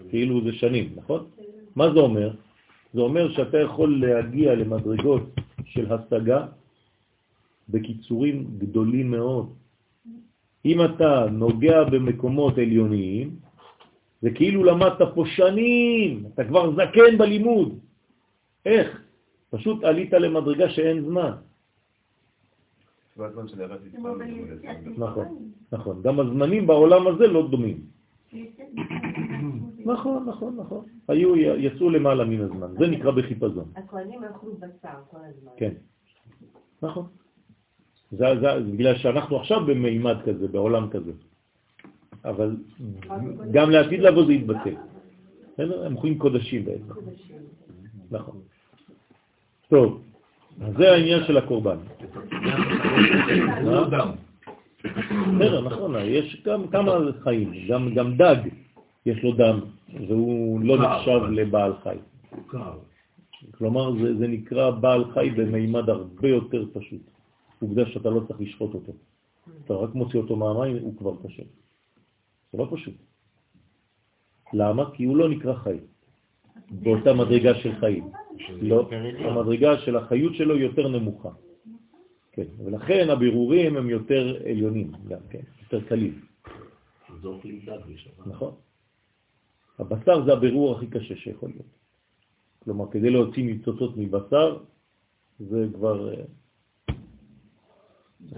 כאילו 0.09 0.45
זה 0.45 0.53
שנים, 0.53 0.93
נכון? 0.97 1.27
מה 1.77 1.91
זה 1.95 2.01
אומר? 2.01 2.31
זה 2.95 3.01
אומר 3.01 3.33
שאתה 3.33 3.59
יכול 3.59 4.01
להגיע 4.07 4.55
למדרגות 4.55 5.23
של 5.65 5.93
השגה 5.93 6.47
בקיצורים 7.69 8.47
גדולים 8.59 9.11
מאוד. 9.11 9.53
אם 10.65 10.85
אתה 10.85 11.27
נוגע 11.31 11.85
במקומות 11.85 12.59
עליוניים, 12.59 13.37
זה 14.23 14.31
כאילו 14.31 14.65
למדת 14.65 15.03
פה 15.15 15.25
שנים, 15.27 16.27
אתה 16.35 16.45
כבר 16.45 16.73
זקן 16.73 17.19
בלימוד. 17.19 17.79
איך? 18.67 19.01
פשוט 19.51 19.85
עלית 19.85 20.13
למדרגה 20.13 20.69
שאין 20.71 21.05
זמן. 21.05 21.33
זה 23.17 23.25
הזמן 23.25 23.49
של. 23.49 23.67
ביציאת 23.67 24.99
נכון. 24.99 25.51
נכון. 25.73 26.03
גם 26.03 26.21
הזמנים 26.21 26.67
בעולם 26.67 27.07
הזה 27.07 27.27
לא 27.27 27.49
דומים. 27.51 27.81
נכון, 29.85 30.29
נכון, 30.29 30.57
נכון. 30.57 30.85
היו, 31.09 31.37
יצאו 31.37 31.91
למעלה 31.91 32.25
מן 32.25 32.41
הזמן. 32.41 32.75
זה 32.79 32.87
נקרא 32.87 33.11
בחיפזון. 33.11 33.69
הכהנים 33.75 34.25
אכלו 34.25 34.53
בשר 34.57 34.99
כל 35.11 35.19
הזמן. 35.25 35.53
כן. 35.57 35.73
נכון. 36.83 37.07
זה, 38.11 38.25
בגלל 38.73 38.97
שאנחנו 38.97 39.37
עכשיו 39.37 39.67
במימד 39.67 40.17
כזה, 40.25 40.49
בעולם 40.49 40.91
כזה. 40.91 41.13
אבל 42.25 42.57
גם 43.53 43.71
לעתיד 43.71 44.01
לבוא 44.01 44.27
זה 44.27 44.33
יתבטא. 44.33 44.71
הם 45.59 45.97
אוכלים 45.97 46.19
קודשים 46.19 46.65
בעצם. 46.65 46.93
נכון. 48.11 48.41
טוב, 49.69 50.03
זה 50.79 50.93
העניין 50.93 51.25
של 51.27 51.37
הקורבן. 51.37 51.77
בסדר, 55.39 55.61
נכון, 55.61 55.95
יש 56.05 56.43
גם 56.45 56.69
כמה 56.69 56.93
חיים, 57.23 57.53
גם, 57.69 57.95
גם 57.95 58.17
דג 58.17 58.37
יש 59.07 59.23
לו 59.23 59.33
דם, 59.33 59.61
והוא 60.09 60.61
לא 60.61 60.83
נחשב 60.83 61.21
לבעל 61.31 61.73
חי. 61.83 61.97
כלומר, 63.51 63.93
זה, 64.03 64.17
זה 64.19 64.27
נקרא 64.27 64.71
בעל 64.71 65.05
חי 65.13 65.31
במימד 65.31 65.89
הרבה 65.89 66.29
יותר 66.29 66.65
פשוט. 66.73 67.01
עובדה 67.61 67.87
שאתה 67.87 68.11
לא 68.11 68.21
צריך 68.29 68.41
לשחוט 68.41 68.75
אותו. 68.75 68.93
אתה 69.65 69.75
רק 69.75 69.95
מוציא 69.95 70.21
אותו 70.21 70.37
מהמים, 70.37 70.77
הוא 70.83 70.97
כבר 70.99 71.13
קשה. 71.25 71.43
זה 72.53 72.59
לא 72.59 72.69
פשוט. 72.71 72.95
למה? 74.53 74.91
כי 74.95 75.05
הוא 75.05 75.17
לא 75.17 75.29
נקרא 75.29 75.55
חי. 75.55 75.77
באותה 76.71 77.15
מדרגה 77.15 77.55
של 77.55 77.73
חיים. 77.81 78.11
לא, 78.63 78.89
המדרגה 79.19 79.79
של 79.79 79.97
החיות 79.97 80.35
שלו 80.35 80.59
יותר 80.59 80.89
נמוכה. 80.89 81.31
כן, 82.33 82.47
ולכן 82.65 83.11
הבירורים 83.11 83.77
הם 83.77 83.91
יותר 83.91 84.37
עליונים, 84.51 84.93
גם 85.09 85.21
כן, 85.31 85.41
יותר 85.63 85.89
קלים. 85.89 86.21
נכון. 88.27 88.55
הבשר 89.79 90.25
זה 90.25 90.33
הבירור 90.33 90.77
הכי 90.77 90.87
קשה 90.87 91.17
שיכול 91.17 91.51
להיות. 91.51 91.77
כלומר, 92.65 92.91
כדי 92.91 93.11
להוציא 93.11 93.45
ניצוצות 93.45 93.97
מבשר, 93.97 94.59
זה 95.39 95.67
כבר 95.75 96.15
אה, 96.15 96.25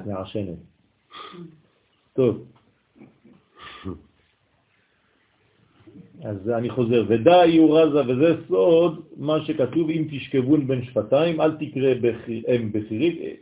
מעשנת. 0.06 0.58
טוב. 2.12 2.57
אז 6.24 6.50
אני 6.50 6.70
חוזר, 6.70 7.04
ודאי 7.08 7.56
הוא 7.56 7.78
רזה, 7.78 8.12
וזה 8.12 8.36
סוד 8.48 9.00
מה 9.16 9.44
שכתוב, 9.44 9.90
אם 9.90 10.08
תשכבון 10.10 10.66
בין 10.66 10.84
שפתיים, 10.84 11.40
אל 11.40 11.52
תקרא 11.52 11.94
בחיר, 12.00 12.42
אם 12.56 12.72
בחיריק, 12.72 13.20
אה, 13.20 13.32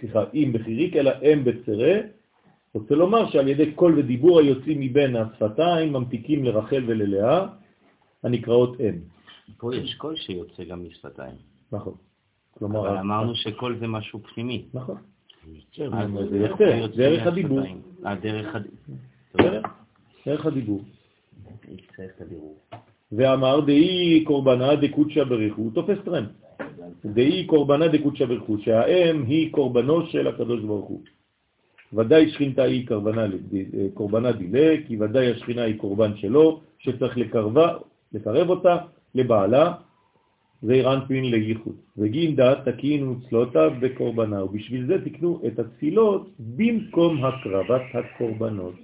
סליחה, 0.00 0.24
אם 0.34 0.52
בחיריק, 0.52 0.96
אלא 0.96 1.10
אם 1.22 1.44
בצרה. 1.44 1.94
רוצה 2.74 2.94
לומר 2.94 3.30
שעל 3.30 3.48
ידי 3.48 3.72
קול 3.72 3.98
ודיבור 3.98 4.40
היוצאים 4.40 4.80
מבין 4.80 5.16
השפתיים 5.16 5.92
ממתיקים 5.92 6.44
לרחל 6.44 6.84
וללאה, 6.86 7.46
הנקראות 8.22 8.80
אם. 8.80 8.98
פה 9.58 9.76
יש 9.76 9.94
קול 9.94 10.16
שיוצא 10.16 10.64
גם 10.64 10.84
משפתיים. 10.84 11.34
נכון. 11.72 11.94
כלומר, 12.58 12.88
אבל 12.88 12.98
אמרנו 12.98 13.34
שקול 13.34 13.78
זה 13.80 13.86
משהו 13.86 14.20
פנימי. 14.34 14.64
נכון. 14.74 14.96
זה 16.30 16.36
יוצא 16.36 16.96
דרך 16.96 17.26
הדיבור. 17.26 17.60
אה, 18.06 18.14
דרך 20.26 20.46
הדיבור. 20.46 20.80
ואמר 23.12 23.60
דאי 23.60 24.24
קורבנה 24.24 24.76
דקודשא 24.76 25.24
בריחו, 25.24 25.62
הוא 25.62 25.72
תופס 25.74 25.98
טרנד. 26.04 26.28
דאי 27.04 27.46
קורבנה 27.46 27.88
דקודשא 27.88 28.24
בריחו, 28.24 28.58
שהאם 28.58 29.24
היא 29.24 29.52
קורבנו 29.52 30.06
של 30.06 30.26
הקדוש 30.26 30.60
ברוך 30.60 30.88
הוא. 30.88 31.00
ודאי 31.92 32.30
שכינתה 32.30 32.62
היא 32.62 32.86
קורבנה, 32.88 33.26
קורבנה 33.94 34.32
דילה, 34.32 34.74
כי 34.86 34.96
ודאי 34.96 35.30
השכינה 35.30 35.62
היא 35.62 35.78
קורבן 35.78 36.16
שלו, 36.16 36.60
שצריך 36.78 37.18
לקרבה, 37.18 37.74
לקרב 38.12 38.50
אותה 38.50 38.76
לבעלה, 39.14 39.72
זעיר 40.62 40.92
אנפין 40.92 41.24
לייחוד. 41.24 41.76
וגין 41.98 42.36
דעת 42.36 42.68
תקינו 42.68 43.20
צלותה 43.28 43.68
בקורבנה, 43.68 44.44
ובשביל 44.44 44.86
זה 44.86 45.04
תקנו 45.04 45.40
את 45.46 45.58
התפילות 45.58 46.30
במקום 46.38 47.24
הקרבת 47.24 47.82
הקורבנות, 47.94 48.74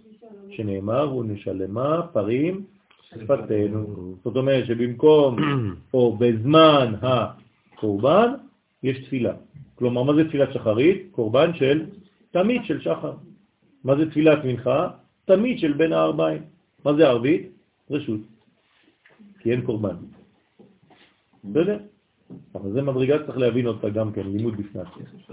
שנאמר 0.56 1.16
ונשלמה 1.16 2.02
פרים 2.12 2.64
שפתנו. 3.10 4.14
זאת 4.24 4.36
אומרת 4.36 4.66
שבמקום 4.66 5.36
או 5.94 6.16
בזמן 6.16 6.94
הקורבן 7.02 8.30
יש 8.82 9.04
תפילה. 9.04 9.32
כלומר, 9.74 10.02
מה 10.02 10.14
זה 10.14 10.28
תפילת 10.28 10.52
שחרית? 10.52 11.08
קורבן 11.10 11.54
של 11.54 11.86
תמיד 12.30 12.64
של 12.64 12.80
שחר. 12.80 13.12
מה 13.84 13.96
זה 13.96 14.10
תפילת 14.10 14.44
מנחה? 14.44 14.88
תמיד 15.24 15.58
של 15.58 15.72
בין 15.72 15.92
הארבעים. 15.92 16.42
מה 16.84 16.94
זה 16.94 17.08
ערבית? 17.08 17.50
רשות. 17.90 18.20
כי 19.40 19.50
אין 19.50 19.60
קורבן. 19.60 19.96
בסדר? 21.44 21.78
אבל 22.54 22.72
זה 22.72 22.82
מדרגה 22.82 23.26
צריך 23.26 23.38
להבין 23.38 23.66
אותה 23.66 23.88
גם 23.90 24.12
כן, 24.12 24.26
לימוד 24.26 24.56
בפני 24.56 24.80
עצמך. 24.80 25.32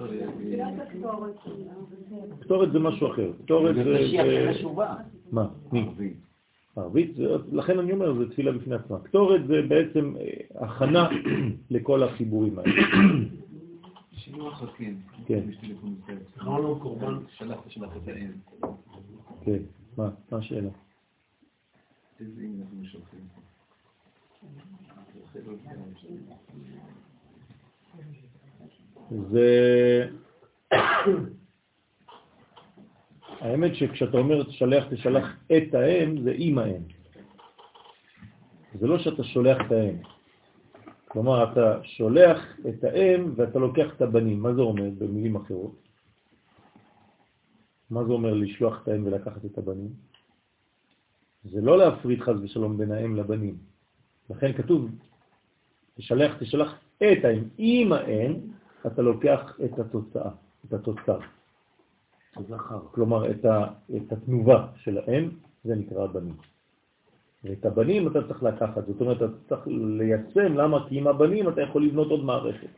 קטורת 2.40 2.72
זה 2.72 2.80
משהו 2.80 3.12
אחר. 3.12 3.32
קטורת 3.44 3.76
זה 3.76 3.84
זה... 3.84 4.00
משיח 4.06 4.26
זה- 4.26 4.52
חשובה. 4.54 4.96
מה? 5.32 5.48
מי? 5.72 5.90
ערבית, 6.76 7.12
לכן 7.52 7.80
אני 7.80 7.92
אומר, 7.94 8.14
זה 8.14 8.30
תפילה 8.30 8.52
בפני 8.52 8.76
עצמה. 8.76 9.00
קטורת 9.00 9.48
זה 9.48 9.62
בעצם 9.68 10.14
אה, 10.20 10.28
הכנה 10.66 11.10
לכל 11.72 12.04
החיבורים 12.04 12.60
האלה. 12.60 12.72
שינו 14.12 14.48
החכים. 14.48 15.00
כן. 15.26 15.40
זכרנו 16.36 16.80
קורבן. 16.80 17.14
שלח 17.38 17.58
שלח 17.68 17.90
את 18.04 18.08
האם. 18.08 18.32
כן, 19.42 19.58
מה 19.98 20.10
מה 20.32 20.38
השאלה? 20.38 20.70
איזה 22.20 22.42
אם 22.42 22.54
אנחנו 22.62 22.86
שולחים. 22.86 23.20
זה... 29.32 30.08
האמת 33.40 33.76
שכשאתה 33.76 34.18
אומר 34.18 34.44
תשלח, 34.44 34.84
תשלח 34.90 35.38
את 35.46 35.74
האם, 35.74 36.24
זה 36.24 36.34
עם 36.36 36.58
האם. 36.58 36.82
זה 38.80 38.88
לא 38.88 39.00
שאתה 39.00 39.24
שולח 39.24 39.58
את 39.68 39.72
האם. 39.72 39.96
כלומר, 41.08 41.52
אתה 41.52 41.80
שולח 41.84 42.60
את 42.70 42.84
האם 42.84 43.34
ואתה 43.36 43.60
לוקח 43.60 43.94
את 43.96 44.02
הבנים. 44.02 44.40
מה 44.40 44.54
זה 44.54 44.62
אומר 44.62 44.90
במילים 44.98 45.36
אחרות? 45.36 45.76
מה 47.90 48.06
זה 48.06 48.12
אומר 48.12 48.34
לשלוח 48.34 48.84
את 48.84 48.88
האם 48.88 49.06
ולקחת 49.06 49.46
את 49.46 49.58
הבנים? 49.58 49.90
זה 51.44 51.62
לא 51.62 51.78
להפריד 51.78 52.22
חז 52.22 52.44
ושלום 52.44 52.78
בין 52.78 52.92
האם 52.92 53.16
לבנים. 53.16 53.58
לכן 54.30 54.54
כתוב, 54.54 54.90
תשלח, 56.00 56.38
תשלח 56.40 56.76
את 56.98 57.26
האם. 57.26 57.44
עם 57.58 57.94
האם 57.94 58.34
אתה 58.88 59.02
לוקח 59.02 59.58
את 59.66 59.80
התוצאה, 59.80 60.32
את 60.66 60.74
התוצר. 60.74 61.20
כלומר, 62.92 63.32
את, 63.32 63.46
ה, 63.46 63.68
את 63.96 64.12
התנובה 64.12 64.68
של 64.76 64.98
האם, 64.98 65.30
זה 65.64 65.76
נקרא 65.76 66.04
הבנים. 66.04 66.36
ואת 67.44 67.66
הבנים 67.66 68.08
אתה 68.08 68.28
צריך 68.28 68.44
לקחת, 68.44 68.88
זאת 68.88 69.02
אומרת, 69.02 69.18
אתה 69.18 69.28
צריך 69.50 69.62
ליישם, 69.68 70.58
למה? 70.58 70.90
כי 70.90 70.98
עם 70.98 71.08
הבנים 71.08 71.50
אתה 71.50 71.62
יכול 71.62 71.86
לבנות 71.86 72.08
עוד 72.08 72.24
מערכת. 72.24 72.70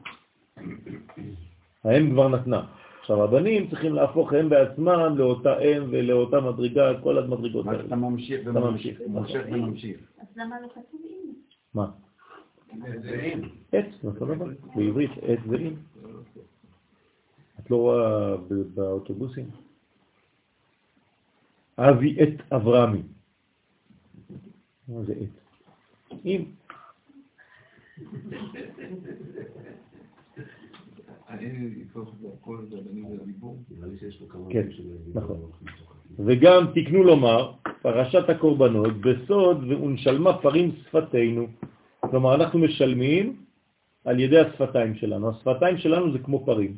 האם 1.83 2.11
כבר 2.11 2.27
נתנה. 2.27 2.65
עכשיו, 2.99 3.23
הבנים 3.23 3.69
צריכים 3.69 3.93
להפוך 3.93 4.33
הם 4.33 4.49
בעצמם 4.49 5.13
לאותה 5.17 5.59
אם 5.59 5.83
ולאותה 5.89 6.39
מדרגה, 6.41 7.01
כל 7.03 7.17
המדרגות 7.17 7.67
האלה. 7.67 7.85
אתה 7.85 7.95
ממשיך 7.95 8.41
אתה 8.41 8.49
וממשיך, 8.49 9.01
ממשיך. 9.01 9.09
ממשיך 9.09 9.45
וממשיך. 9.51 9.99
אז 10.21 10.27
למה 10.35 10.55
לא 10.61 10.67
כתוב 10.67 11.01
אם? 11.05 11.33
מה? 11.73 11.85
עץ, 13.71 13.85
אותו 14.03 14.25
דבר, 14.25 14.45
בעברית 14.75 15.11
עץ 15.21 15.39
זה 15.49 15.55
אם. 15.57 15.73
את 17.59 17.71
לא 17.71 17.75
רואה 17.75 18.37
ב- 18.37 18.53
באוטובוסים? 18.73 19.49
אבי 21.77 22.17
את 22.23 22.51
אברהמי. 22.51 23.01
מה 24.87 25.03
זה 25.03 25.13
עץ? 25.13 25.29
אם. 26.25 26.43
כן, 34.49 34.67
נכון. 35.13 35.51
וגם 36.25 36.65
תקנו 36.75 37.03
לומר, 37.03 37.51
פרשת 37.81 38.29
הקורבנות, 38.29 38.93
בסוד 39.01 39.63
ונשלמה 39.63 40.37
פרים 40.41 40.71
שפתנו. 40.75 41.47
כלומר, 42.09 42.35
אנחנו 42.35 42.59
משלמים 42.59 43.35
על 44.05 44.19
ידי 44.19 44.39
השפתיים 44.39 44.95
שלנו. 44.95 45.29
השפתיים 45.29 45.77
שלנו 45.77 46.11
זה 46.11 46.19
כמו 46.19 46.45
פרים. 46.45 46.77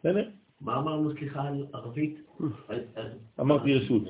בסדר? 0.00 0.28
מה 0.60 0.76
אמרנו, 0.76 1.12
סליחה, 1.12 1.42
על 1.42 1.66
ערבית? 1.74 2.20
אמרתי 3.40 3.74
רשות. 3.74 4.02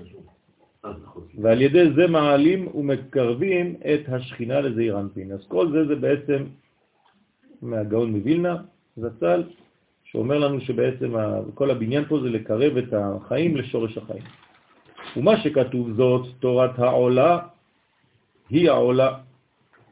אה, 0.84 0.92
נכון. 1.02 1.22
ועל 1.42 1.62
ידי 1.62 1.92
זה 1.96 2.06
מעלים 2.06 2.76
ומקרבים 2.76 3.76
את 3.80 4.08
השכינה 4.08 4.60
לזעיר 4.60 5.00
אנפין. 5.00 5.32
אז 5.32 5.46
כל 5.48 5.72
זה 5.72 5.86
זה 5.86 5.96
בעצם 5.96 6.44
מהגאון 7.62 8.10
מווילנה, 8.10 8.56
זצ"ל, 8.96 9.42
שאומר 10.04 10.38
לנו 10.38 10.60
שבעצם 10.60 11.14
כל 11.54 11.70
הבניין 11.70 12.04
פה 12.04 12.20
זה 12.20 12.30
לקרב 12.30 12.76
את 12.76 12.92
החיים 12.92 13.56
לשורש 13.56 13.98
החיים. 13.98 14.22
ומה 15.16 15.40
שכתוב 15.40 15.92
זאת, 15.96 16.26
תורת 16.40 16.78
העולה 16.78 17.38
היא 18.54 18.70
העולה. 18.70 19.18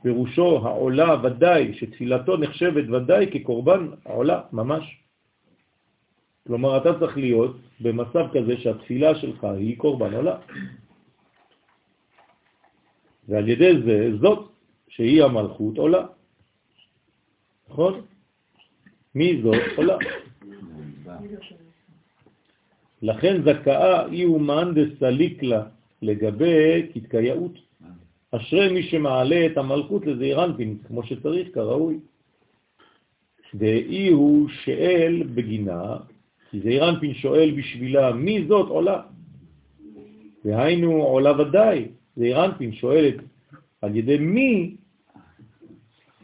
פירושו 0.02 0.60
העולה 0.64 1.10
ודאי, 1.22 1.74
שתפילתו 1.74 2.36
נחשבת 2.36 2.84
ודאי 2.90 3.26
כקורבן 3.32 3.88
העולה, 4.06 4.40
ממש. 4.52 4.98
כלומר, 6.46 6.76
אתה 6.78 6.98
צריך 6.98 7.16
להיות 7.18 7.56
במצב 7.80 8.24
כזה 8.34 8.54
שהתפילה 8.56 9.14
שלך 9.14 9.44
היא 9.44 9.78
קורבן 9.78 10.14
עולה. 10.14 10.36
ועל 13.28 13.48
ידי 13.48 13.72
זה, 13.86 14.10
זאת 14.20 14.50
שהיא 14.88 15.22
המלכות 15.22 15.78
עולה. 15.78 16.06
נכון? 17.68 18.00
מי 19.14 19.42
זאת 19.42 19.62
עולה? 19.76 19.96
לכן 23.02 23.42
זכאה 23.42 24.06
אי 24.06 24.24
אומן 24.24 24.74
דסליק 24.74 25.42
לה 25.42 25.62
לגבי 26.02 26.90
כתקייעות. 26.94 27.71
אשרי 28.32 28.72
מי 28.72 28.82
שמעלה 28.82 29.46
את 29.46 29.56
המלכות 29.56 30.06
לזעיר 30.06 30.44
אנפין, 30.44 30.78
כמו 30.88 31.02
שצריך, 31.02 31.48
כראוי. 31.54 31.98
דאי 33.54 34.08
הוא 34.08 34.48
שאל 34.48 35.22
בגינה, 35.34 35.96
כי 36.50 36.60
זעיר 36.60 36.88
אנפין 36.88 37.14
שואל 37.14 37.50
בשבילה, 37.50 38.12
מי 38.12 38.44
זאת 38.48 38.68
עולה? 38.68 39.02
והיינו 40.44 41.02
עולה 41.02 41.40
ודאי, 41.40 41.88
זעיר 42.16 42.44
אנפין 42.44 42.72
שואלת 42.72 43.14
על 43.82 43.96
ידי 43.96 44.18
מי 44.18 44.76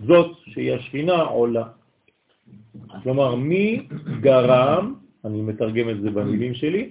זאת 0.07 0.37
שהיא 0.47 0.73
השכינה 0.73 1.23
עולה. 1.23 1.65
כלומר, 3.03 3.35
מי 3.35 3.89
גרם, 4.21 4.95
אני 5.25 5.43
מתרגם 5.43 5.91
את 5.91 6.01
זה 6.01 6.11
במילים 6.11 6.55
שלי, 6.55 6.91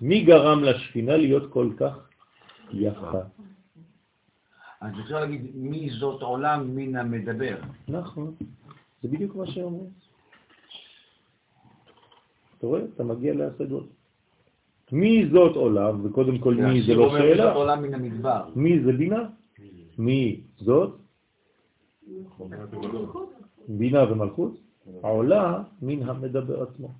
מי 0.00 0.24
גרם 0.24 0.64
לשכינה 0.64 1.16
להיות 1.16 1.52
כל 1.52 1.70
כך 1.76 2.08
יפה? 2.72 3.20
אז 4.80 4.92
אפשר 5.04 5.20
להגיד, 5.20 5.40
מי 5.54 5.90
זאת 5.90 6.22
עולם 6.22 6.76
מן 6.76 6.96
המדבר. 6.96 7.56
נכון, 7.88 8.34
זה 9.02 9.08
בדיוק 9.08 9.36
מה 9.36 9.46
שאומרים. 9.46 9.90
אתה 12.58 12.66
רואה? 12.66 12.80
אתה 12.94 13.04
מגיע 13.04 13.34
להשגות. 13.34 13.86
מי 14.92 15.28
זאת 15.32 15.56
עולם, 15.56 16.06
וקודם 16.06 16.38
כל 16.38 16.54
מי 16.54 16.82
זה 16.82 16.94
לא 16.94 17.10
שאלה, 17.10 17.52
עולם 17.52 17.82
מן 17.82 17.94
המדבר. 17.94 18.48
מי 18.56 18.80
זה 18.84 18.92
בינה? 18.92 19.22
מי 19.98 20.40
זאת? 20.56 21.00
בינה 23.68 24.12
ומלכות? 24.12 24.52
העולה 25.02 25.62
מן 25.82 26.02
המדבר 26.02 26.62
עצמו. 26.62 26.94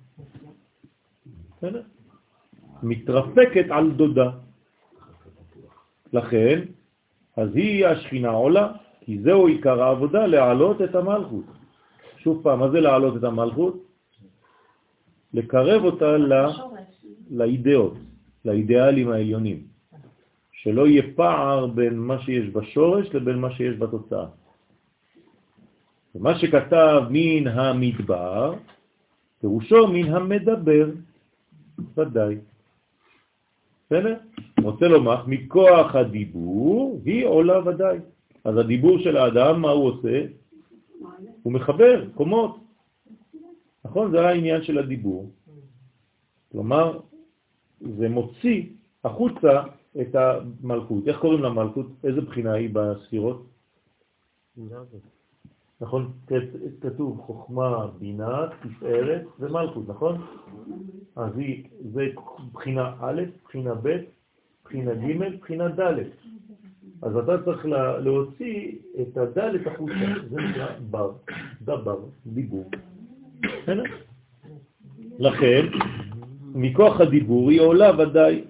מתרפקת 2.83 3.65
על 3.69 3.91
דודה. 3.91 4.29
לכן, 6.13 6.63
אז 7.37 7.55
היא 7.55 7.85
השכינה 7.85 8.29
עולה, 8.29 8.71
כי 9.01 9.19
זהו 9.21 9.47
עיקר 9.47 9.83
העבודה, 9.83 10.25
להעלות 10.25 10.81
את 10.81 10.95
המלכות. 10.95 11.45
שוב 12.17 12.43
פעם, 12.43 12.59
מה 12.59 12.69
זה 12.69 12.79
להעלות 12.81 13.17
את 13.17 13.23
המלכות? 13.23 13.83
לקרב 15.33 15.83
אותה 15.83 16.17
ל... 16.17 16.33
לאידאות, 17.31 17.93
לאידיאלים 18.45 19.11
העליונים. 19.11 19.59
שלא 20.51 20.87
יהיה 20.87 21.03
פער 21.15 21.67
בין 21.67 21.99
מה 21.99 22.19
שיש 22.21 22.49
בשורש 22.49 23.15
לבין 23.15 23.39
מה 23.39 23.51
שיש 23.51 23.77
בתוצאה. 23.77 24.25
ומה 26.15 26.39
שכתב 26.39 27.01
מן 27.09 27.47
המדבר, 27.47 28.53
פירושו 29.41 29.87
מן 29.87 30.13
המדבר, 30.13 30.89
ודאי. 31.97 32.35
בסדר? 33.85 34.15
רוצה 34.67 34.87
לומר, 34.87 35.23
מכוח 35.27 35.95
הדיבור 35.95 37.01
היא 37.05 37.25
עולה 37.25 37.67
ודאי. 37.67 37.97
אז 38.43 38.57
הדיבור 38.57 38.99
של 38.99 39.17
האדם, 39.17 39.61
מה 39.61 39.69
הוא 39.69 39.85
עושה? 39.89 40.25
הוא 41.43 41.53
מחבר 41.53 42.09
קומות. 42.15 42.57
נכון? 43.85 44.11
זה 44.11 44.27
העניין 44.27 44.63
של 44.63 44.77
הדיבור. 44.77 45.31
כלומר, 46.51 46.99
זה 47.97 48.09
מוציא 48.09 48.63
החוצה 49.03 49.63
את 50.01 50.15
המלכות. 50.15 51.07
איך 51.07 51.19
קוראים 51.19 51.43
למלכות? 51.43 51.87
איזה 52.03 52.21
בחינה 52.21 52.53
היא 52.53 52.69
בספירות? 52.73 53.45
נכון? 55.81 56.11
כתוב 56.81 57.21
חוכמה, 57.21 57.87
בינה, 57.99 58.49
תפארת 58.61 59.23
ומלכות, 59.39 59.87
נכון? 59.87 60.25
אז 61.15 61.37
היא, 61.37 61.63
זה 61.93 62.07
בחינה 62.53 62.93
א', 62.99 63.21
בחינה 63.43 63.75
ב', 63.75 64.16
בחינה 64.67 64.93
ג', 64.93 65.35
בחינה 65.41 65.67
ד'. 65.67 65.99
אז 67.01 67.17
אתה 67.17 67.43
צריך 67.45 67.65
לה- 67.65 67.99
להוציא 67.99 68.71
את 69.01 69.17
הד' 69.17 69.37
החוצה, 69.65 69.93
זה 70.29 70.41
נקרא 70.41 70.67
בר, 70.89 71.11
דבר, 71.61 71.97
דיבור. 72.25 72.69
לכן, 75.19 75.65
מכוח 76.55 77.01
הדיבור 77.01 77.49
היא 77.49 77.61
עולה 77.61 77.91
ודאי, 77.99 78.43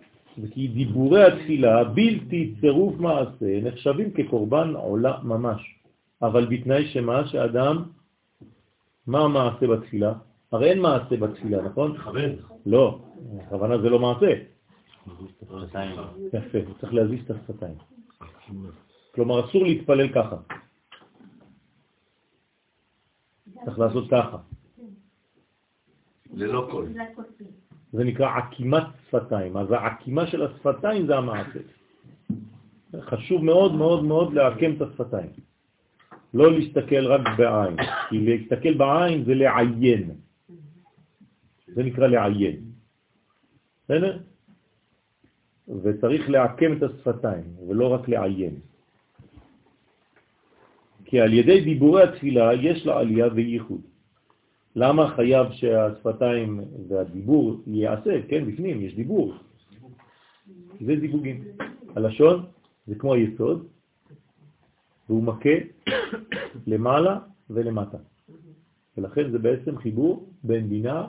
וכי 0.43 0.67
דיבורי 0.67 1.23
התפילה 1.23 1.83
בלתי 1.83 2.53
צירוף 2.61 2.99
מעשה 2.99 3.61
נחשבים 3.63 4.11
כקורבן 4.11 4.73
עולה 4.75 5.17
ממש. 5.23 5.61
אבל 6.21 6.45
בתנאי 6.45 6.85
שמה 6.85 7.27
שאדם, 7.27 7.83
מה 9.07 9.19
המעשה 9.19 9.67
בתפילה? 9.67 10.13
הרי 10.51 10.69
אין 10.69 10.79
מעשה 10.81 11.17
בתפילה, 11.17 11.61
נכון? 11.61 11.91
מכוון. 11.91 12.29
לא, 12.65 12.99
הכוונה 13.39 13.77
זה 13.77 13.89
לא 13.89 13.99
מעשה. 13.99 14.33
יפה, 16.33 16.57
צריך 16.79 16.93
להזיז 16.93 17.19
את 17.25 17.31
השפתיים. 17.31 17.75
כלומר, 19.15 19.45
אסור 19.45 19.63
להתפלל 19.63 20.13
ככה. 20.13 20.35
צריך 23.65 23.79
לעשות 23.79 24.09
ככה. 24.11 24.37
ללא 26.33 26.67
קול. 26.71 26.87
זה 27.91 28.03
נקרא 28.03 28.37
עקימת 28.37 28.83
שפתיים. 29.07 29.57
אז 29.57 29.71
העקימה 29.71 30.27
של 30.27 30.43
השפתיים 30.43 31.07
זה 31.07 31.17
המעשה. 31.17 31.59
חשוב 32.99 33.43
מאוד 33.43 33.75
מאוד 33.75 34.03
מאוד 34.03 34.33
לעקם 34.33 34.71
את 34.75 34.81
השפתיים. 34.81 35.29
לא 36.33 36.51
להסתכל 36.51 37.07
רק 37.07 37.21
בעין, 37.37 37.75
כי 38.09 38.19
להסתכל 38.19 38.73
בעין 38.73 39.25
זה 39.25 39.33
לעיין. 39.33 40.11
זה 41.67 41.83
נקרא 41.83 42.07
לעיין. 42.07 42.61
בסדר? 43.85 44.19
וצריך 45.67 46.29
לעקם 46.29 46.77
את 46.77 46.83
השפתיים, 46.83 47.43
ולא 47.67 47.87
רק 47.87 48.09
לעיין. 48.09 48.55
כי 51.05 51.19
על 51.19 51.33
ידי 51.33 51.61
דיבורי 51.61 52.03
התפילה 52.03 52.53
יש 52.53 52.85
לה 52.85 52.99
עלייה 52.99 53.27
וייחוד. 53.35 53.81
למה 54.75 55.15
חייב 55.15 55.51
שהשפתיים 55.51 56.61
והדיבור 56.87 57.61
ייעשה? 57.67 58.21
כן, 58.29 58.45
בפנים 58.45 58.81
יש 58.81 58.95
דיבור. 58.95 59.33
זה 60.85 60.95
דיבוגים. 60.95 61.43
הלשון 61.95 62.45
זה 62.87 62.95
כמו 62.95 63.13
היסוד, 63.13 63.67
והוא 65.09 65.23
מכה 65.23 65.55
למעלה 66.67 67.19
ולמטה. 67.49 67.97
ולכן 68.97 69.31
זה 69.31 69.39
בעצם 69.39 69.77
חיבור 69.77 70.29
בין 70.43 70.69
בינה 70.69 71.07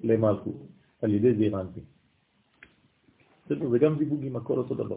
למלכות, 0.00 0.66
על 1.02 1.14
ידי 1.14 1.34
זירנטי. 1.34 1.80
בסדר, 3.44 3.68
זה 3.68 3.78
גם 3.78 3.98
דיבוגים, 3.98 4.36
הכל 4.36 4.58
אותו 4.58 4.74
דבר. 4.74 4.96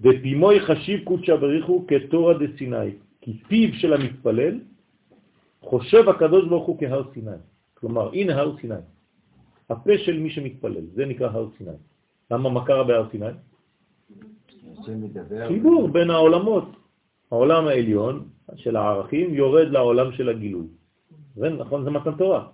ופימוי 0.00 0.60
חשיב 0.60 1.04
קודשא 1.04 1.36
בריחו 1.36 1.84
כתורה 1.88 2.34
דסיני, 2.38 2.90
כי 3.20 3.32
פיו 3.48 3.74
של 3.74 3.92
המתפלל 3.92 4.60
חושב 5.60 6.08
הקדוש 6.08 6.48
ברוך 6.48 6.66
הוא 6.66 6.78
כהר 6.80 7.02
סיני. 7.14 7.40
כלומר, 7.74 8.10
הנה 8.12 8.34
הר 8.36 8.56
סיני. 8.60 8.82
הפה 9.70 9.98
של 9.98 10.18
מי 10.18 10.30
שמתפלל, 10.30 10.86
זה 10.94 11.06
נקרא 11.06 11.28
הר 11.28 11.48
סיני. 11.58 11.78
למה 12.30 12.50
מה 12.50 12.66
קרה 12.66 12.84
בהר 12.84 13.10
סיני? 13.10 13.34
חיבור 15.48 15.88
בין 15.88 16.10
העולמות. 16.10 16.68
העולם 17.30 17.66
העליון 17.66 18.28
של 18.56 18.76
הערכים 18.76 19.34
יורד 19.34 19.68
לעולם 19.68 20.12
של 20.12 20.28
הגילוי. 20.28 20.66
זה 21.36 21.48
נכון, 21.48 21.84
זה 21.84 21.90
מתן 21.90 22.14
תורה. 22.18 22.48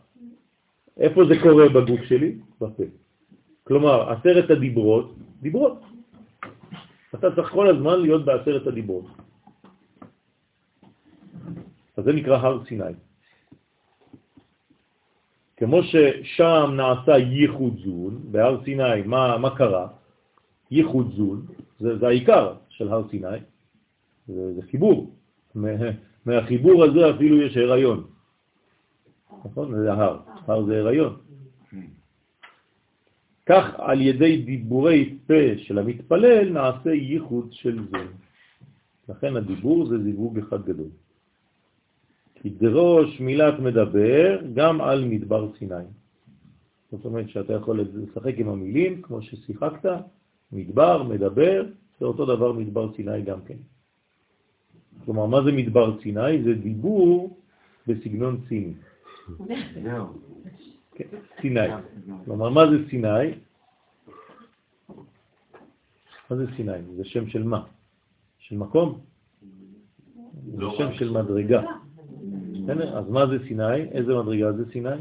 איפה 0.96 1.24
זה 1.24 1.34
קורה 1.42 1.68
בגוף 1.68 2.00
שלי? 2.04 2.38
בפה. 2.60 2.84
כלומר, 3.66 4.12
עשרת 4.12 4.51
הדיברות, 4.51 5.14
דיברות. 5.43 5.82
אתה 7.14 7.34
צריך 7.34 7.48
כל 7.51 7.68
הזמן 7.68 8.01
להיות 8.01 8.24
בעשרת 8.24 8.66
הדיברות. 8.66 9.06
אז 11.97 12.05
זה 12.05 12.12
נקרא 12.12 12.36
הר 12.36 12.64
סיני. 12.64 12.94
כמו 15.56 15.82
ששם 15.82 16.70
נעשה 16.76 17.18
ייחוד 17.18 17.74
זון, 17.84 18.22
בהר 18.30 18.64
סיני, 18.64 19.02
מה, 19.05 19.38
מה 19.38 19.56
קרה? 19.56 19.88
ייחוד 20.70 21.12
זון, 21.16 21.47
זה, 21.78 21.98
זה 21.98 22.06
העיקר 22.06 22.55
של 22.68 22.88
הר 22.88 23.09
סיני, 23.10 23.38
זה, 24.28 24.55
זה 24.55 24.62
חיבור. 24.70 25.10
מהחיבור 26.26 26.84
הזה 26.84 27.10
אפילו 27.10 27.43
יש 27.43 27.56
הריון. 27.56 28.05
נכון? 29.44 29.74
זה 29.74 29.93
הר, 29.93 30.18
הר 30.47 30.64
זה 30.64 30.78
הריון. 30.78 31.26
כך 33.47 33.64
על 33.78 34.01
ידי 34.01 34.43
דיבורי 34.43 35.18
פה 35.27 35.35
של 35.56 35.78
המתפלל 35.78 36.52
נעשה 36.52 36.90
ייחוד 36.90 37.48
של 37.52 37.78
זון. 37.90 38.09
לכן 39.09 39.36
הדיבור 39.36 39.86
זה 39.86 40.02
זיווג 40.02 40.39
אחד 40.39 40.64
גדול. 40.64 40.90
כי 42.35 42.51
דרוש 42.51 43.20
מילת 43.20 43.59
מדבר 43.59 44.40
גם 44.55 44.81
על 44.81 45.05
מדבר 45.05 45.51
סיני. 45.59 45.86
זאת 46.90 47.05
אומרת 47.05 47.28
שאתה 47.28 47.52
יכול 47.52 47.81
לשחק 47.81 48.35
עם 48.36 48.48
המילים 48.48 49.02
כמו 49.02 49.23
ששיחקת, 49.23 49.90
מדבר, 50.52 51.02
מדבר, 51.02 51.66
זה 52.01 52.06
אותו 52.06 52.27
דבר 52.27 52.52
מדבר 52.52 52.94
סיני 52.97 53.23
גם 53.23 53.39
כן. 53.47 53.56
כלומר, 55.05 55.27
מה 55.27 55.43
זה 55.43 55.52
מדבר 55.52 56.01
סיני? 56.02 56.43
זה 56.43 56.55
דיבור 56.55 57.36
בסגנון 57.86 58.40
סיני. 58.48 58.74
כן, 60.97 61.05
סיני. 61.40 61.68
כלומר, 62.24 62.48
מה 62.51 62.60
זה 62.70 62.89
סיני? 62.90 63.28
מה 66.31 66.36
זה 66.36 66.47
סיני? 66.56 66.82
זה 66.97 67.05
שם 67.05 67.28
של 67.28 67.43
מה? 67.43 67.64
של 68.39 68.56
מקום? 68.56 69.01
זה 70.52 70.60
לא 70.60 70.74
שם 70.78 70.94
של 70.94 71.10
מדרגה. 71.10 71.62
אז 72.94 73.09
מה 73.10 73.27
זה 73.27 73.39
סיני? 73.48 73.82
איזה 73.82 74.14
מדרגה 74.14 74.52
זה 74.52 74.73
סיני? 74.73 74.97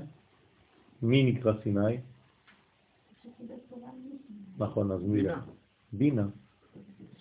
מי 1.01 1.31
נקרא 1.31 1.53
סיני? 1.63 1.97
נכון, 4.57 4.91
אז 4.91 5.01
מי? 5.01 5.23
בינה. 5.93 6.27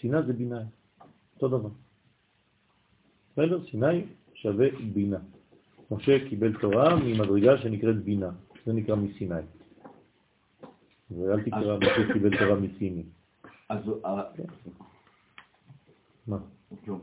סינה 0.01 0.23
זה 0.23 0.33
בינה, 0.33 0.63
אותו 1.35 1.49
דבר. 1.49 1.69
בסדר? 3.33 3.65
סיני 3.71 4.05
שווה 4.35 4.67
בינה. 4.93 5.19
משה 5.91 6.29
קיבל 6.29 6.61
תורה 6.61 6.97
ממדרגה 6.97 7.59
שנקראת 7.59 8.05
בינה, 8.05 8.31
זה 8.66 8.73
נקרא 8.73 8.97
מסיני. 8.97 9.35
ואל 11.11 11.43
תקרא 11.43 11.78
משה 11.78 12.12
קיבל 12.12 12.39
תורה 12.39 12.61
מסיני. 12.61 13.03
אז... 13.69 13.91
אה, 14.05 14.23
מה? 16.27 16.39
כלום. 16.85 17.01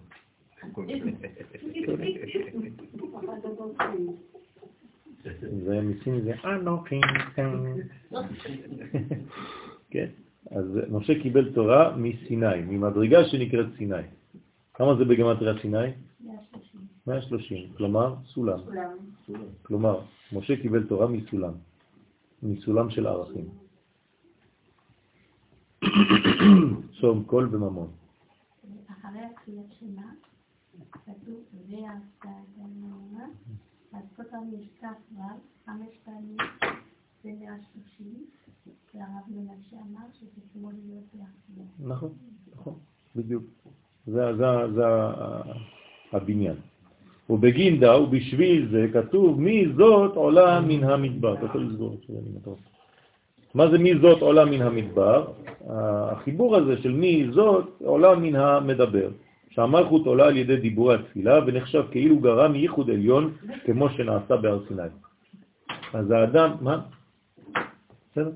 זה 5.66 5.82
מסיני, 5.82 6.22
זה 6.22 6.34
אנוכי. 6.44 7.02
כן, 9.92 10.10
אז 10.52 10.66
משה 10.92 11.22
קיבל 11.22 11.54
תורה 11.54 11.98
מסיני, 11.98 12.62
ממדרגה 12.68 13.26
שנקראת 13.26 13.66
סיני. 13.78 13.96
כמה 14.74 14.96
זה 14.96 15.06
בגמטריה 15.06 15.62
סיני? 15.62 15.92
130, 17.08 17.74
כלומר 17.78 18.16
סולם. 18.26 18.60
כלומר, 19.62 20.02
משה 20.34 20.62
קיבל 20.62 20.88
תורה 20.88 21.08
מסולם, 21.08 21.54
מסולם 22.44 22.90
של 22.90 23.08
ערכים. 23.08 23.50
שום 27.00 27.24
קול 27.24 27.56
וממון. 27.56 27.92
אחרי 28.88 29.20
התחילה 29.20 29.62
שלה, 29.80 30.10
כתוב 30.92 31.40
ועשתה 31.70 32.30
גנונה, 32.58 33.26
אז 33.94 34.04
כל 34.16 34.24
פעם 34.32 34.50
יש 34.54 34.68
כ"ו, 34.80 35.22
חמש 35.66 35.90
פעמים 36.06 36.38
זה 37.24 37.30
130, 37.40 38.26
והרב 38.94 39.24
מנשה 39.28 39.76
אמר 39.76 40.06
שזה 40.20 40.42
כמו 40.54 40.72
להיות. 40.72 41.28
נכון, 41.80 42.14
נכון, 42.56 42.80
בדיוק. 43.16 43.44
זה 44.06 44.22
הבניין. 46.12 46.56
ובגינדה 47.32 48.00
ובשביל 48.00 48.68
זה 48.72 48.88
כתוב 48.94 49.42
מי 49.42 49.66
זאת 49.78 50.16
עולה 50.16 50.60
מן 50.60 50.84
המדבר. 50.84 51.34
אתה 51.34 51.46
יכול 51.46 51.62
לסגור 51.62 51.94
את 51.94 52.08
זה, 52.08 52.14
אני 52.14 52.30
מטור. 52.36 52.58
מה 53.56 53.72
זה 53.72 53.78
מי 53.78 53.98
זאת 54.02 54.22
עולה 54.22 54.46
מן 54.46 54.62
המדבר? 54.62 55.26
החיבור 55.68 56.56
הזה 56.56 56.78
של 56.82 56.92
מי 56.92 57.28
זאת 57.32 57.66
עולה 57.84 58.16
מן 58.16 58.36
המדבר. 58.36 59.10
שהמלכות 59.50 60.06
עולה 60.06 60.28
על 60.28 60.38
ידי 60.38 60.58
דיבורי 60.58 60.96
התפילה 60.96 61.40
ונחשב 61.46 61.84
כאילו 61.92 62.20
גרם 62.20 62.56
ייחוד 62.56 62.90
עליון 62.90 63.34
כמו 63.66 63.90
שנעשה 63.90 64.38
בהר 64.38 64.60
סיני. 64.68 64.92
אז 65.94 66.12
האדם, 66.12 66.50
מה? 66.62 66.82
בסדר? 68.12 68.32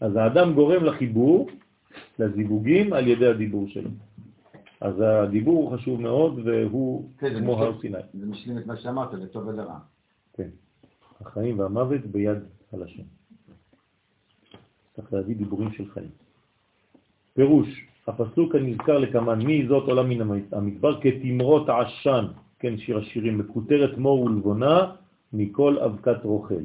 אז 0.00 0.16
האדם 0.16 0.52
גורם 0.52 0.84
לחיבור, 0.84 1.48
לזיווגים 2.18 2.92
על 2.92 3.08
ידי 3.08 3.26
הדיבור 3.26 3.68
שלו. 3.68 3.90
אז 4.84 5.00
הדיבור 5.00 5.56
הוא 5.56 5.78
חשוב 5.78 6.00
מאוד 6.00 6.40
והוא 6.44 7.08
כן, 7.18 7.40
כמו 7.40 7.62
הר 7.62 7.80
סיני. 7.80 7.98
זה 8.14 8.26
משלים 8.26 8.58
את 8.58 8.66
מה 8.66 8.76
שאמרת, 8.76 9.14
לטוב 9.14 9.46
ולרע. 9.46 9.78
כן. 10.32 10.48
החיים 11.20 11.58
והמוות 11.58 12.06
ביד 12.06 12.38
הלשון. 12.72 13.04
צריך 14.96 15.12
להביא 15.12 15.36
דיבורים 15.36 15.72
של 15.72 15.90
חיים. 15.90 16.10
פירוש, 17.34 17.86
הפסוק 18.06 18.54
הנזכר 18.54 18.98
לכמן, 18.98 19.42
מי 19.42 19.66
זאת 19.68 19.88
עולה 19.88 20.02
מן 20.02 20.20
המדבר 20.52 21.00
כתמרות 21.00 21.68
עשן, 21.68 22.24
כן, 22.58 22.78
שיר 22.78 22.98
השירים, 22.98 23.38
בכותרת 23.38 23.98
מור 23.98 24.20
ולבונה 24.20 24.92
מכל 25.32 25.78
אבקת 25.78 26.24
רוכל. 26.24 26.64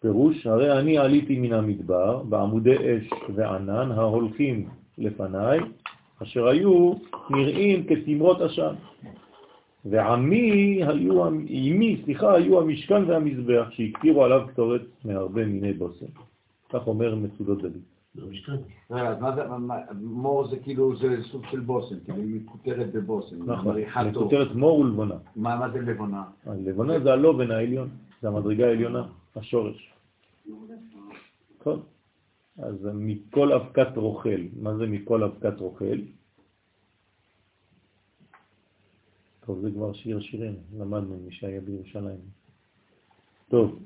פירוש, 0.00 0.46
הרי 0.46 0.78
אני 0.78 0.98
עליתי 0.98 1.38
מן 1.38 1.52
המדבר 1.52 2.22
בעמודי 2.22 2.76
אש 2.76 3.10
וענן 3.34 3.92
ההולכים 3.92 4.68
לפניי, 4.98 5.58
אשר 6.22 6.46
היו 6.48 6.92
נראים 7.30 7.84
כתמרות 7.86 8.40
עשן. 8.40 8.74
ועמי 9.84 10.80
היו, 10.84 11.24
עמי, 11.26 12.02
סליחה, 12.04 12.34
היו 12.34 12.60
המשכן 12.60 13.10
והמזבח 13.10 13.70
שהקטירו 13.70 14.24
עליו 14.24 14.46
קטורת 14.48 14.82
מהרבה 15.04 15.44
מיני 15.44 15.72
בושם. 15.72 16.06
כך 16.72 16.86
אומר 16.86 17.14
מצודות 17.14 17.62
דוד. 17.62 17.72
רגע, 18.90 19.08
אז 19.08 19.20
מה 19.20 19.34
זה, 19.36 19.44
מה- 19.58 19.78
מור 20.02 20.46
זה 20.48 20.56
כאילו, 20.58 20.96
זה 20.96 21.22
סוג 21.22 21.42
של 21.50 21.60
בושם, 21.60 21.94
כאילו 22.04 22.18
היא 22.18 22.40
מקוטרת 22.40 22.92
בבושם, 22.92 23.50
נכון. 23.52 23.76
מכותרת 24.10 24.54
מור 24.54 24.80
ולבונה. 24.80 25.14
מה 25.36 25.56
מה 25.56 25.70
זה 25.70 25.80
לבונה? 25.80 26.22
הלבונה 26.46 27.00
זה 27.00 27.12
הלובן 27.12 27.50
העליון, 27.50 27.88
זה 28.22 28.28
המדרגה 28.28 28.66
העליונה, 28.66 29.02
השורש. 29.36 29.92
אז 32.58 32.88
מכל 32.94 33.52
אבקת 33.52 33.96
רוכל, 33.96 34.40
מה 34.56 34.76
זה 34.76 34.86
מכל 34.86 35.22
אבקת 35.22 35.60
רוכל? 35.60 35.96
טוב, 39.46 39.60
זה 39.60 39.70
כבר 39.70 39.92
שיר 39.92 40.20
שירים, 40.20 40.54
למדנו 40.78 41.16
מי 41.24 41.32
שהיה 41.32 41.60
בירושלים. 41.60 42.20
טוב, 43.48 43.78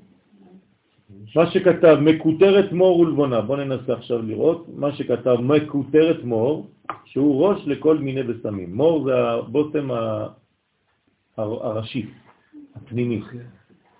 מה 1.35 1.51
שכתב 1.51 1.97
מקוטרת 2.01 2.71
מור 2.71 2.99
ולבונה, 2.99 3.41
בואו 3.41 3.63
ננסה 3.63 3.93
עכשיו 3.93 4.21
לראות, 4.21 4.65
מה 4.69 4.95
שכתב 4.95 5.35
מקוטרת 5.41 6.23
מור, 6.23 6.67
שהוא 7.05 7.45
ראש 7.45 7.67
לכל 7.67 7.97
מיני 7.97 8.23
בשמים. 8.23 8.75
מור 8.75 9.05
זה 9.05 9.11
הבוטם 9.17 9.87
הראשי, 11.37 12.05
הפנימי, 12.75 13.21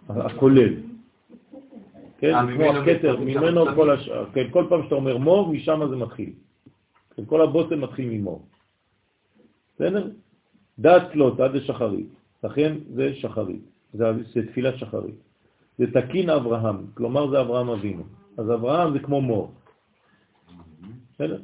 הכולל. 0.10 0.74
כן, 2.18 2.36
אה, 2.36 2.46
זה 2.46 2.54
כמו 2.54 2.66
הכתר, 2.66 3.18
ממנו. 3.20 3.66
כל 3.76 3.92
השאר. 3.92 4.26
כן, 4.34 4.48
כל 4.52 4.66
פעם 4.70 4.84
שאתה 4.84 4.96
אומר 4.96 5.18
מור, 5.18 5.54
משם 5.54 5.90
זה 5.90 5.96
מתחיל. 5.96 6.34
כן, 7.16 7.26
כל 7.26 7.42
הבוטם 7.42 7.82
מתחיל 7.82 8.10
ממור. 8.10 8.46
בסדר? 9.76 10.10
דעת 10.80 11.12
תלות 11.12 11.40
עד 11.40 11.56
לשחרית, 11.56 12.08
לכן 12.44 12.76
זה 12.94 13.16
שחרית, 13.16 13.62
זה, 13.94 14.06
זה 14.34 14.48
תפילת 14.48 14.78
שחרית. 14.78 15.16
זה 15.78 15.86
תקין 15.92 16.30
אברהם, 16.30 16.78
כלומר 16.94 17.30
זה 17.30 17.42
אברהם 17.42 17.70
אבינו. 17.70 18.04
אז 18.38 18.52
אברהם 18.52 18.94
זה 18.94 19.00
כמו 19.00 19.22
מור. 19.22 19.54
בסדר? 21.14 21.42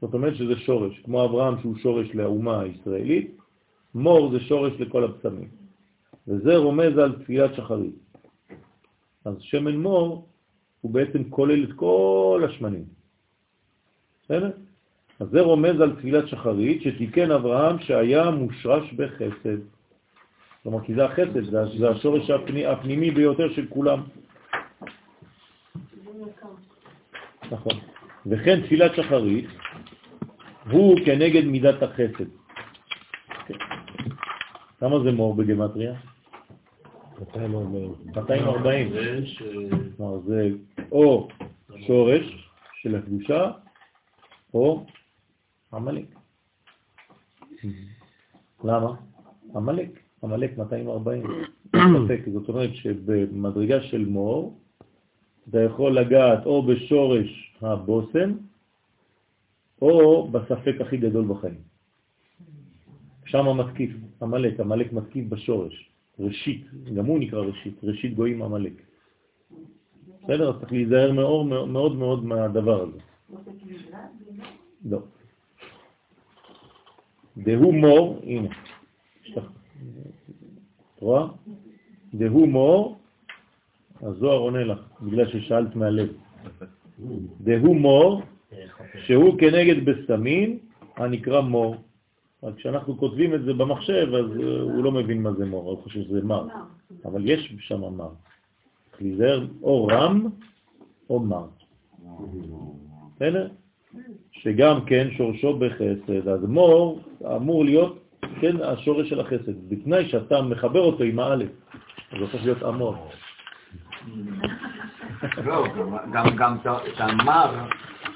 זאת 0.00 0.14
אומרת 0.14 0.36
שזה 0.36 0.56
שורש, 0.56 0.98
כמו 0.98 1.24
אברהם 1.24 1.60
שהוא 1.60 1.76
שורש 1.76 2.14
לאומה 2.14 2.60
הישראלית, 2.60 3.38
מור 3.94 4.30
זה 4.32 4.40
שורש 4.40 4.72
לכל 4.78 5.04
הבשמים. 5.04 5.48
וזה 6.28 6.56
רומז 6.56 6.98
על 6.98 7.12
תפילת 7.22 7.54
שחרית. 7.54 7.94
אז 9.24 9.34
שמן 9.40 9.76
מור 9.76 10.28
הוא 10.80 10.90
בעצם 10.92 11.30
כולל 11.30 11.64
את 11.64 11.72
כל 11.76 12.42
השמנים. 12.48 12.84
בסדר? 14.24 14.50
אז 15.20 15.28
זה 15.28 15.40
רומז 15.40 15.80
על 15.80 15.96
תפילת 15.96 16.28
שחרית 16.28 16.82
שתיקן 16.82 17.30
אברהם 17.30 17.78
שהיה 17.78 18.30
מושרש 18.30 18.92
בחסד. 18.92 19.58
כלומר, 20.62 20.84
כי 20.84 20.94
זה 20.94 21.04
החסד, 21.04 21.44
זה, 21.44 21.64
זה 21.78 21.90
השורש 21.90 22.30
הפני, 22.30 22.66
הפנימי 22.66 23.10
ביותר 23.10 23.52
של 23.52 23.66
כולם. 23.68 24.02
נכון. 27.50 27.72
וכן 28.26 28.60
תפילת 28.62 28.94
שחרית 28.94 29.46
הוא 30.70 30.98
כנגד 31.04 31.44
מידת 31.44 31.82
החסד. 31.82 32.28
כן. 33.46 33.54
כמה 34.80 35.00
זה 35.04 35.12
מור 35.12 35.34
בגמטריה? 35.34 35.92
240. 37.20 37.94
240. 38.14 38.92
זה 40.26 40.48
או 40.92 41.28
שורש 41.86 42.48
של 42.82 42.94
הקדושה, 42.96 43.50
או 44.54 44.86
עמלק. 45.72 46.04
למה? 48.64 48.94
עמלק. 49.54 50.00
עמלק 50.22 50.58
240. 50.58 51.22
ספק. 51.76 52.20
זאת 52.32 52.48
אומרת 52.48 52.74
שבמדרגה 52.74 53.82
של 53.82 54.04
מור, 54.04 54.58
אתה 55.48 55.60
יכול 55.62 55.98
לגעת 55.98 56.46
או 56.46 56.62
בשורש 56.62 57.56
הבושם, 57.62 58.32
או 59.82 60.28
בספק 60.28 60.80
הכי 60.80 60.96
גדול 60.96 61.24
בחיים. 61.28 61.60
שם 63.24 63.58
מתקיף, 63.58 63.90
עמלק, 64.22 64.60
עמלק 64.60 64.92
מתקיף 64.92 65.26
בשורש. 65.28 65.89
ראשית, 66.20 66.66
גם 66.94 67.06
הוא 67.06 67.18
נקרא 67.18 67.40
ראשית, 67.40 67.74
ראשית 67.82 68.14
גויים 68.14 68.42
עמלק. 68.42 68.72
בסדר? 70.22 70.48
אז 70.48 70.60
צריך 70.60 70.72
להיזהר 70.72 71.12
מאוד 71.12 71.46
מאוד 71.46 71.96
מאוד 71.96 72.24
מהדבר 72.24 72.82
הזה. 72.82 72.98
לא. 74.84 74.98
דהו 77.36 77.72
מור, 77.72 78.20
הנה, 78.22 78.48
את 79.32 79.42
רואה? 80.98 81.26
דהו 82.14 82.46
מור, 82.46 82.98
הזוהר 84.02 84.38
עונה 84.38 84.64
לך, 84.64 84.78
בגלל 85.02 85.28
ששאלת 85.30 85.76
מהלב. 85.76 86.08
דהו 87.40 87.74
מור, 87.74 88.22
שהוא 89.06 89.38
כנגד 89.38 89.84
בסמין, 89.84 90.58
הנקרא 90.96 91.40
מור. 91.40 91.76
רק 92.42 92.56
כשאנחנו 92.56 92.98
כותבים 92.98 93.34
את 93.34 93.42
זה 93.44 93.54
במחשב, 93.54 94.08
אז 94.14 94.40
אה, 94.40 94.60
הוא 94.60 94.84
לא 94.84 94.92
מבין 94.92 95.22
מה 95.22 95.32
זה 95.32 95.46
מור, 95.46 95.70
הוא 95.70 95.82
חושב 95.82 96.02
שזה 96.02 96.24
מר. 96.24 96.46
אבל 97.04 97.30
יש 97.30 97.54
שם 97.58 97.80
מר. 97.96 98.08
צריך 98.90 99.02
להיזהר 99.02 99.46
או 99.62 99.86
רם 99.86 100.26
או 101.10 101.20
מר. 101.20 101.46
בסדר? 103.16 103.48
שגם 104.32 104.84
כן 104.86 105.08
שורשו 105.16 105.58
בחסד. 105.58 106.28
אז 106.28 106.44
מור 106.44 107.00
אמור 107.36 107.64
להיות, 107.64 107.98
כן, 108.40 108.56
השורש 108.62 109.08
של 109.08 109.20
החסד. 109.20 109.68
בתנאי 109.68 110.08
שאתה 110.08 110.42
מחבר 110.42 110.80
אותו 110.80 111.04
עם 111.04 111.18
האלף. 111.18 111.48
אז 112.12 112.18
זה 112.18 112.24
הופך 112.24 112.42
להיות 112.44 112.62
אמור. 112.62 112.94
לא, 115.46 115.64
גם- 116.12 116.36
גם- 116.36 116.56
גם 116.64 116.76
תמר, 116.96 117.54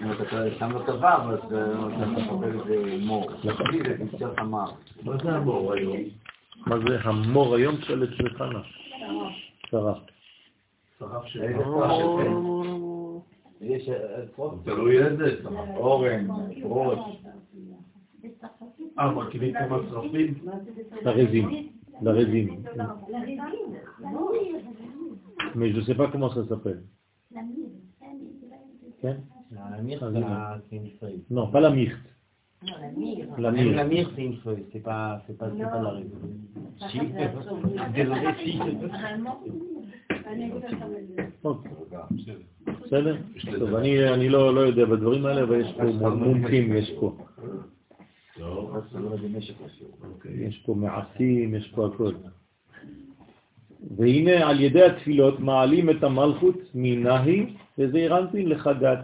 אם 0.05 0.13
אתה 0.13 0.59
שם 0.59 0.71
לו 0.71 0.87
תוו, 0.87 1.07
אז 1.07 1.53
אה, 1.53 1.97
אתה 1.97 2.07
מקבל 2.07 2.61
את 2.61 2.67
זה 2.67 2.97
מור. 3.01 3.31
מה 5.03 5.17
זה 5.23 5.31
המור 5.37 5.73
היום? 5.73 5.97
מה 6.67 6.77
זה 6.79 7.01
המור 7.03 7.55
היום? 7.55 7.75
את 7.75 8.37
חנה. 8.37 8.63
שרה. 9.71 9.95
שרף. 10.99 11.23
איזה 11.43 11.65
שרף 11.65 11.93
של 11.97 12.25
יש 13.61 13.89
אה, 13.89 14.27
פרוט. 14.35 14.53
תלוי 14.65 15.07
איזה. 15.07 15.37
אורן, 15.77 16.27
ראש. 16.65 16.99
אה, 18.99 19.11
מרכיבים 19.13 19.55
כמה 19.55 19.79
שרפים? 19.91 20.35
לרזים. 21.03 21.69
לרזים. 22.03 22.63
Mais 25.55 25.71
je 25.73 25.81
sais 25.83 25.95
pas 25.95 26.09
comment 26.09 26.31
ça 26.31 26.45
s'appelle. 26.49 26.83
כן? 29.01 29.17
La 29.55 29.83
mire, 29.83 30.01
c'est 30.71 30.77
une 30.77 30.91
feuille. 31.01 31.23
Non, 31.31 31.49
pas 31.49 31.61
la 31.61 31.71
myrte. 31.71 31.97
Non, 32.67 32.73
la 32.81 32.91
mire. 32.91 33.27
La 33.39 33.51
Même 33.51 33.65
myrte. 33.65 33.77
la 33.77 33.85
mire, 33.85 34.11
c'est 34.15 34.25
une 34.25 34.37
feuille, 34.37 34.65
c'est 34.73 34.83
pas, 34.83 35.23
c'est 35.27 35.37
pas, 35.39 35.51
c'est 35.57 35.63
pas 35.63 35.83
la 35.83 35.91
résine. 35.91 36.11
Si. 36.91 37.01
Désolé, 37.95 38.29
si. 38.43 38.59
Vraiment. 38.59 39.41
בסדר? 42.85 43.17
טוב, 43.59 43.75
אני 43.75 44.09
אני 44.15 44.29
לא 44.29 44.55
לא 44.55 44.61
יודע 44.61 44.85
בדברים 44.85 45.27
האלה, 45.27 45.43
אבל 45.43 45.61
יש 45.61 45.73
פה 45.73 46.09
מומחים, 46.11 46.77
יש 46.77 46.93
פה. 47.01 47.17
לא. 48.41 48.71
אוקיי. 50.05 50.33
יש 50.47 50.63
פה 50.67 50.75
מעשים, 50.75 51.55
יש 51.55 51.73
פה 51.75 51.87
הכל. 51.87 52.13
והנה 53.97 54.49
על 54.49 54.61
ידי 54.61 54.83
התפילות 54.83 55.41
מעלים 55.41 55.91
את 55.91 56.03
המלכות 56.05 56.57
מנהי 56.75 57.47
לזעיר 57.79 58.19
אנפין 58.19 58.49
לחגת. 58.49 58.99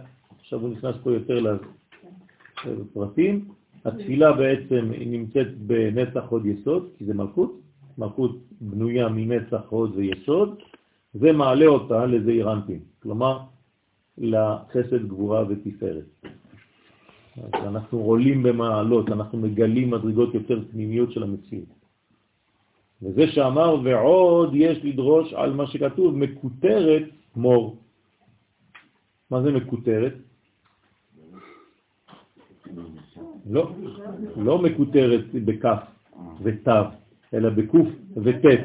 עכשיו 0.51 0.67
הוא 0.67 0.69
נכנס 0.69 0.95
פה 1.03 1.11
יותר 1.11 1.55
לפרטים. 2.65 3.45
התפילה 3.85 4.33
בעצם 4.33 4.91
נמצאת 5.05 5.57
בנצח 5.57 6.23
עוד 6.29 6.45
יסוד, 6.45 6.89
כי 6.97 7.05
זה 7.05 7.13
מלכות. 7.13 7.59
מלכות 7.97 8.37
בנויה 8.61 9.09
מנצח 9.09 9.61
עוד 9.69 9.95
ויסוד. 9.95 10.59
זה 11.13 11.31
מעלה 11.31 11.65
אותה 11.65 12.05
לזעיר 12.05 12.53
אנפין. 12.53 12.79
כלומר, 12.99 13.39
לחסד 14.17 15.07
גבורה 15.07 15.43
ותפארת. 15.49 16.25
אנחנו 17.53 17.99
עולים 17.99 18.43
במעלות, 18.43 19.09
אנחנו 19.09 19.37
מגלים 19.37 19.91
מדרגות 19.91 20.33
יותר 20.33 20.59
פנימיות 20.71 21.11
של 21.11 21.23
המציאות. 21.23 21.71
וזה 23.01 23.27
שאמר, 23.27 23.75
ועוד 23.83 24.51
יש 24.55 24.77
לדרוש 24.83 25.33
על 25.33 25.53
מה 25.53 25.67
שכתוב, 25.67 26.15
מקוטרת 26.15 27.03
מור. 27.35 27.77
מה 29.31 29.41
זה 29.41 29.51
מקוטרת? 29.51 30.13
לא, 33.51 33.71
לא 34.37 34.59
מקוטרת 34.59 35.25
בכף 35.33 35.79
ותו, 36.43 36.81
אלא 37.33 37.49
בקוף 37.49 37.87
וטט. 38.23 38.63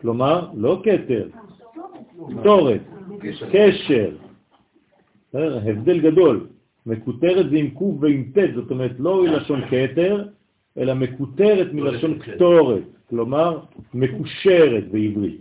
כלומר, 0.00 0.48
לא 0.54 0.82
כתר, 0.84 1.28
קטורת. 2.40 2.80
קשר. 3.52 4.10
הבדל 5.34 6.00
גדול. 6.00 6.46
מקוטרת 6.86 7.50
זה 7.50 7.56
עם 7.56 7.70
קוף 7.70 7.94
ועם 8.00 8.24
ט', 8.34 8.54
זאת 8.54 8.70
אומרת 8.70 8.92
לא 8.98 9.26
לשון 9.26 9.60
כתר, 9.70 10.28
אלא 10.78 10.94
מקוטרת 10.94 11.72
מלשון 11.72 12.18
קטורת, 12.18 12.82
כלומר 13.10 13.58
מקושרת 13.94 14.88
בעברית. 14.90 15.40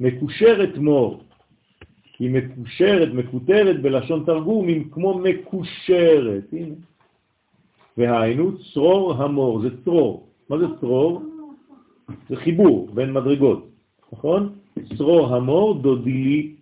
מקושרת 0.00 0.78
מור. 0.78 1.22
היא 2.18 2.30
מקושרת, 2.30 3.08
מקוטרת 3.14 3.82
בלשון 3.82 4.22
תרגום, 4.26 4.68
עם 4.68 4.84
כמו 4.90 5.18
מקושרת. 5.18 6.44
הנה. 6.52 6.74
והיינו 7.96 8.52
צרור 8.72 9.14
המור, 9.14 9.60
זה 9.60 9.68
צרור. 9.84 10.28
מה 10.48 10.58
זה 10.58 10.66
צרור? 10.80 11.22
זה 12.28 12.36
חיבור 12.36 12.88
בין 12.94 13.12
מדרגות, 13.12 13.68
נכון? 14.12 14.52
צרור 14.96 15.34
המור 15.34 15.74
דודילי 15.74 16.54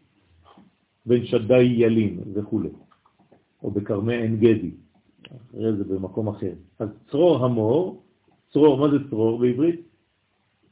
בין 1.07 1.27
שדי 1.27 1.63
ילין 1.63 2.21
וכו', 2.35 2.61
או 3.63 3.71
בקרמי 3.71 4.15
עין 4.15 4.37
גדי, 4.37 4.71
אחרי 5.51 5.73
זה 5.73 5.85
במקום 5.85 6.29
אחר. 6.29 6.53
אז 6.79 6.89
צרור 7.11 7.45
המור, 7.45 8.03
צרור, 8.53 8.79
מה 8.79 8.89
זה 8.91 8.97
צרור 9.11 9.39
בעברית? 9.39 9.81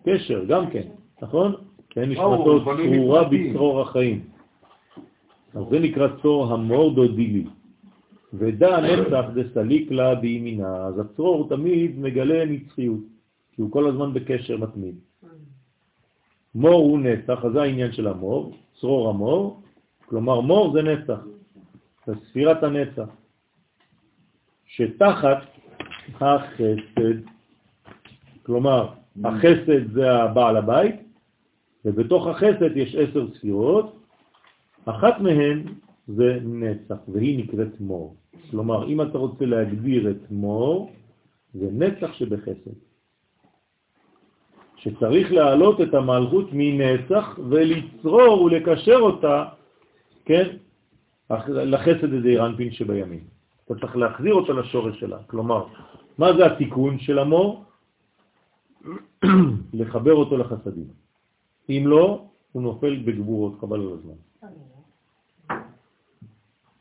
קשר, 0.04 0.44
גם 0.44 0.70
כן, 0.70 0.88
נכון? 1.22 1.54
כן, 1.90 2.10
נשמתו 2.10 2.64
צרורה 2.64 3.28
בצרור 3.28 3.80
החיים. 3.80 4.20
אז 5.54 5.62
זה 5.70 5.78
נקרא 5.78 6.08
צרור 6.22 6.52
המור 6.52 6.94
דודילי. 6.94 7.44
ודע 8.32 8.80
נצח 8.80 9.24
דסליק 9.34 9.90
לה 9.90 10.14
בימינה, 10.14 10.76
אז 10.86 10.98
הצרור 10.98 11.48
תמיד 11.48 11.98
מגלה 11.98 12.44
נצחיות, 12.44 13.00
כי 13.52 13.62
הוא 13.62 13.72
כל 13.72 13.88
הזמן 13.88 14.14
בקשר 14.14 14.56
מתמיד. 14.56 14.94
מור 16.54 16.80
הוא 16.80 16.98
נצח, 16.98 17.44
אז 17.44 17.52
זה 17.52 17.62
העניין 17.62 17.92
של 17.92 18.06
המור, 18.06 18.56
צרור 18.80 19.10
המור, 19.10 19.62
כלומר 20.06 20.40
מור 20.40 20.72
זה 20.72 20.82
נצח, 20.82 21.20
זה 22.06 22.12
ספירת 22.28 22.62
הנצח, 22.62 23.08
שתחת 24.66 25.38
החסד, 26.20 27.18
כלומר 28.42 28.88
החסד 29.24 29.92
זה 29.92 30.12
הבעל 30.12 30.56
הבית, 30.56 30.96
ובתוך 31.84 32.26
החסד 32.26 32.76
יש 32.76 32.94
עשר 32.94 33.34
ספירות, 33.34 33.96
אחת 34.84 35.20
מהן 35.20 35.62
זה 36.08 36.38
נצח, 36.44 36.96
והיא 37.08 37.44
נקראת 37.44 37.80
מור. 37.80 38.16
כלומר, 38.50 38.88
אם 38.88 39.02
אתה 39.02 39.18
רוצה 39.18 39.44
להגדיר 39.46 40.10
את 40.10 40.30
מור, 40.30 40.90
זה 41.54 41.68
נצח 41.72 42.12
שבחסד. 42.12 42.76
שצריך 44.76 45.32
להעלות 45.32 45.80
את 45.80 45.94
המלכות 45.94 46.48
מנצח 46.52 47.38
ולצרור 47.50 48.42
ולקשר 48.42 48.96
אותה, 48.96 49.44
כן, 50.24 50.56
לחסד 51.46 52.12
הזה 52.14 52.28
אירנפין 52.28 52.72
שבימין. 52.72 53.24
אתה 53.64 53.74
צריך 53.74 53.96
להחזיר 53.96 54.34
אותה 54.34 54.52
לשורש 54.52 55.00
שלה. 55.00 55.18
כלומר, 55.26 55.66
מה 56.18 56.32
זה 56.36 56.46
התיקון 56.46 56.98
של 56.98 57.18
המור? 57.18 57.64
לחבר 59.80 60.14
אותו 60.14 60.36
לחסדים. 60.36 60.88
אם 61.68 61.82
לא, 61.86 62.24
הוא 62.52 62.62
נופל 62.62 62.96
בגבורות, 63.04 63.60
חבל 63.60 63.80
על 63.80 63.92
הזמן. 63.92 64.18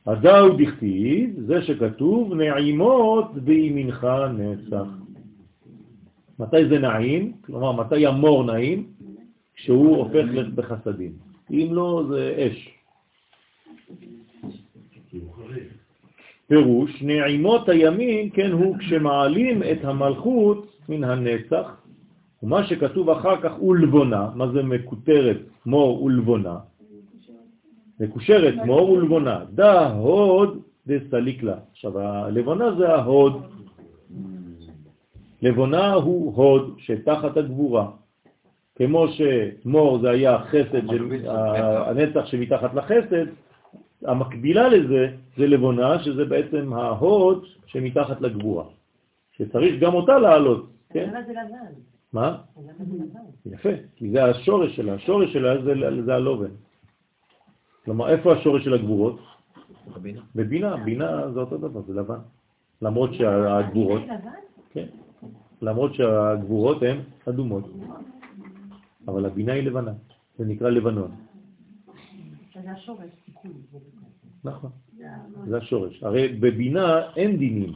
הדאו 0.08 0.58
דכתיב, 0.58 1.40
זה 1.48 1.62
שכתוב, 1.62 2.34
נעימות 2.34 3.36
בימינך 3.36 4.08
נצח. 4.38 4.88
מתי 6.40 6.68
זה 6.70 6.80
נעים? 6.80 7.34
כלומר, 7.42 7.72
מתי 7.72 8.06
המור 8.06 8.44
נעים? 8.44 8.88
כשהוא 9.56 9.98
הופך 9.98 10.26
בחסדים. 10.56 11.12
אם 11.52 11.68
לא, 11.72 12.04
זה 12.10 12.36
אש. 12.38 12.70
פירוש, 16.48 17.02
נעימות 17.02 17.70
הימין, 17.70 18.30
כן, 18.34 18.52
הוא 18.52 18.78
כשמעלים 18.78 19.64
את 19.64 19.86
המלכות 19.86 20.78
מן 20.90 21.04
הנצח, 21.04 21.82
ומה 22.44 22.68
שכתוב 22.68 23.10
אחר 23.10 23.42
כך 23.42 23.62
ולבונה, 23.62 24.30
מה 24.36 24.48
זה 24.52 24.64
מקוטרת 24.64 25.38
מור 25.66 26.04
ולבונה? 26.04 26.58
מקושרת 28.00 28.54
מור 28.66 28.90
ולבונה, 28.90 29.40
דה 29.50 29.90
הוד 29.90 30.62
דסליקלה. 30.88 31.56
עכשיו, 31.72 32.00
הלבונה 32.00 32.76
זה 32.76 32.90
ההוד. 32.90 33.42
לבונה 35.42 35.94
הוא 35.94 36.36
הוד 36.36 36.76
שתחת 36.78 37.38
הגבורה. 37.38 37.88
כמו 38.76 39.06
שמור 39.08 40.00
זה 40.00 40.10
היה 40.10 40.40
חסד, 40.40 40.90
של, 40.90 41.28
הנצח 41.88 42.26
שמתחת 42.26 42.74
לחסד, 42.74 43.26
המקבילה 44.06 44.70
לזה 44.70 45.08
זה 45.38 45.48
לבונה, 45.48 46.04
שזה 46.04 46.26
בעצם 46.26 46.74
ההוד 46.74 47.46
שמתחת 47.66 48.22
לגבורה, 48.22 48.64
שצריך 49.32 49.80
גם 49.80 49.94
אותה 49.94 50.20
לעלות. 50.20 50.70
כן? 50.90 51.10
למה 51.10 51.22
זה 51.24 51.32
לבן? 51.32 51.74
מה? 52.14 52.38
למה 52.58 52.74
זה 52.78 53.04
לבן? 53.04 53.54
יפה, 53.54 53.70
כי 53.96 54.10
זה 54.10 54.26
השורש 54.26 54.76
שלה, 54.76 54.94
השורש 54.94 55.34
שלה 55.34 55.62
זה, 55.64 55.74
זה 56.06 56.16
הלובן. 56.16 56.52
כלומר, 57.88 58.10
איפה 58.10 58.34
השורש 58.34 58.64
של 58.64 58.74
הגבורות? 58.74 59.20
בבינה. 59.96 60.22
בבינה, 60.36 60.78
בינה 60.78 61.32
זה 61.32 61.40
אותו 61.40 61.58
דבר, 61.58 61.82
זה 61.82 61.94
לבן. 61.94 62.20
למרות 62.82 63.14
שהגבורות, 63.14 64.02
כן, 64.72 64.88
למרות 65.62 65.94
שהגבורות 65.94 66.84
הן 66.84 66.98
אדומות, 67.30 67.64
אבל 69.08 69.26
הבינה 69.26 69.54
היא 69.54 69.64
לבנה, 69.64 69.92
זה 70.38 70.46
נקרא 70.46 70.70
לבנון. 70.70 71.12
זה 72.64 72.72
השורש. 72.72 73.10
נכון, 74.44 74.72
זה 75.48 75.58
השורש. 75.58 76.04
הרי 76.04 76.28
בבינה 76.28 77.14
אין 77.16 77.38
דינים. 77.38 77.74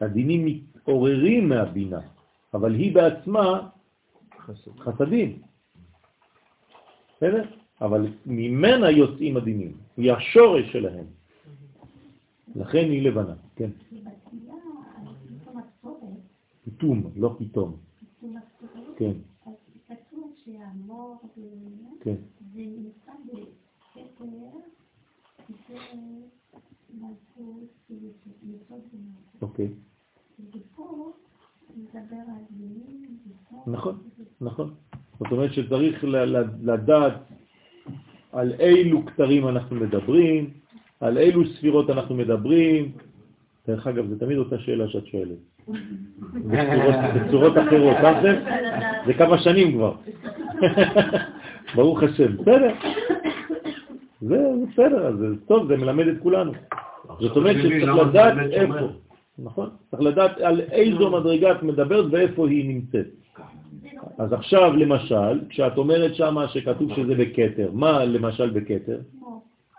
הדינים 0.00 0.46
מתעוררים 0.46 1.48
מהבינה, 1.48 2.00
אבל 2.54 2.74
היא 2.74 2.94
בעצמה 2.94 3.68
חסדים. 4.78 5.42
בסדר? 7.16 7.61
אבל 7.82 8.06
ממנה 8.26 8.90
יוצאים 8.90 9.36
הדינים, 9.36 9.72
היא 9.96 10.12
השורש 10.12 10.72
שלהם. 10.72 11.04
לכן 12.54 12.84
היא 12.90 13.02
לבנה, 13.02 13.34
כן. 13.56 13.70
פיתום, 16.64 17.10
לא 17.16 17.36
פתאום. 17.38 17.76
כן. 18.96 19.12
כן. 22.00 22.14
אוקיי. 29.42 29.68
נכון, 33.66 33.98
נכון. 34.40 34.74
זאת 35.18 35.32
אומרת 35.32 35.52
שצריך 35.52 36.04
לדעת 36.62 37.31
על 38.32 38.52
אילו 38.60 39.06
כתרים 39.06 39.48
אנחנו 39.48 39.76
מדברים, 39.76 40.50
על 41.00 41.18
אילו 41.18 41.46
ספירות 41.46 41.90
אנחנו 41.90 42.14
מדברים. 42.14 42.92
דרך 43.68 43.86
אגב, 43.86 44.08
זה 44.08 44.18
תמיד 44.18 44.38
אותה 44.38 44.58
שאלה 44.58 44.88
שאת 44.88 45.06
שואלת. 45.06 45.38
בצורות, 46.34 46.94
בצורות 47.14 47.52
אחרות, 47.58 47.96
שמתם? 48.02 48.34
זה 49.06 49.14
כמה 49.14 49.38
שנים 49.38 49.72
כבר. 49.72 49.94
ברוך 51.76 52.02
השם, 52.02 52.36
בסדר. 52.36 52.74
זה 54.20 54.38
בסדר, 54.72 55.16
זה 55.16 55.26
טוב, 55.46 55.68
זה 55.68 55.76
מלמד 55.76 56.08
את 56.08 56.16
כולנו. 56.22 56.52
זאת 57.20 57.36
אומרת 57.36 57.56
שצריך 57.56 57.96
לדעת 58.08 58.34
איפה. 58.50 58.74
נכון? 59.38 59.70
צריך 59.90 60.02
לדעת 60.02 60.38
על 60.40 60.60
איזו 60.60 61.10
מדרגה 61.10 61.52
את 61.52 61.62
מדברת 61.62 62.04
ואיפה 62.10 62.48
היא 62.48 62.68
נמצאת. 62.68 63.06
אז 64.18 64.32
עכשיו, 64.32 64.76
למשל, 64.76 65.40
כשאת 65.48 65.78
אומרת 65.78 66.14
שמה 66.14 66.48
שכתוב 66.48 66.94
שזה 66.96 67.14
בקטר, 67.14 67.70
מה 67.72 68.04
למשל 68.04 68.50
בקטר? 68.50 69.00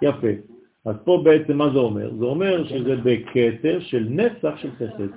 יפה. 0.02 0.28
אז 0.86 0.96
פה 1.04 1.22
בעצם 1.24 1.58
מה 1.58 1.70
זה 1.74 1.78
אומר? 1.80 2.12
זה 2.20 2.26
אומר 2.26 2.68
שזה 2.68 2.96
בקטר 3.04 3.80
של 3.80 4.08
נצח 4.10 4.58
של 4.58 4.72
חסד. 4.72 5.08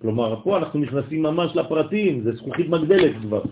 כלומר, 0.00 0.40
פה 0.44 0.58
אנחנו 0.58 0.80
נכנסים 0.80 1.22
ממש 1.22 1.56
לפרטים, 1.56 2.20
זה 2.20 2.32
זכוכית 2.32 2.68
מגדלת 2.68 3.12
כבר. 3.22 3.42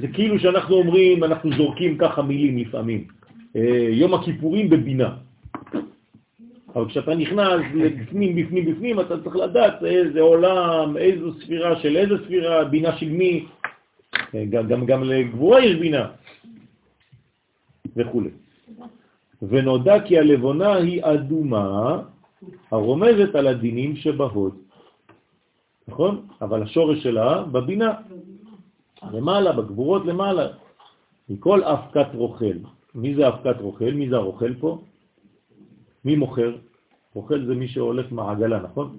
זה 0.00 0.08
כאילו 0.12 0.38
שאנחנו 0.38 0.74
אומרים, 0.74 1.24
אנחנו 1.24 1.50
זורקים 1.56 1.98
ככה 1.98 2.22
מילים 2.22 2.58
לפעמים. 2.58 3.04
אה, 3.56 3.88
יום 3.90 4.14
הכיפורים 4.14 4.70
בבינה. 4.70 5.16
אבל 6.74 6.88
כשאתה 6.88 7.14
נכנס 7.14 7.60
לפנים, 7.74 8.36
בפנים, 8.36 8.64
בפנים, 8.64 9.00
אתה 9.00 9.22
צריך 9.22 9.36
לדעת 9.36 9.84
איזה 9.84 10.20
עולם, 10.20 10.96
איזו 10.96 11.32
ספירה 11.40 11.80
של 11.80 11.96
איזה 11.96 12.14
ספירה, 12.24 12.64
בינה 12.64 12.98
של 12.98 13.08
מי, 13.08 13.46
גם, 14.50 14.66
גם, 14.66 14.86
גם 14.86 15.04
לגבורה 15.04 15.64
יש 15.64 15.76
בינה, 15.76 16.10
וכו'. 17.96 18.22
ונודע 19.42 20.00
כי 20.00 20.18
הלבונה 20.18 20.74
היא 20.74 21.00
אדומה, 21.04 22.02
הרומזת 22.70 23.34
על 23.34 23.46
הדינים 23.46 23.96
שבהוד. 23.96 24.54
נכון? 25.88 26.26
אבל 26.42 26.62
השורש 26.62 27.02
שלה 27.02 27.42
בבינה. 27.42 27.92
למעלה, 29.12 29.52
בגבורות 29.52 30.06
למעלה, 30.06 30.46
מכל 31.28 31.64
אבקת 31.64 32.06
רוכל. 32.14 32.56
מי 32.94 33.14
זה 33.14 33.28
אבקת 33.28 33.60
רוכל? 33.60 33.90
מי 33.90 34.08
זה 34.08 34.16
הרוכל 34.16 34.54
פה? 34.54 34.78
מי 36.04 36.16
מוכר? 36.16 36.56
רוכל 37.14 37.44
זה 37.44 37.54
מי 37.54 37.68
שהולך 37.68 38.06
מהעגלה, 38.12 38.60
נכון? 38.62 38.96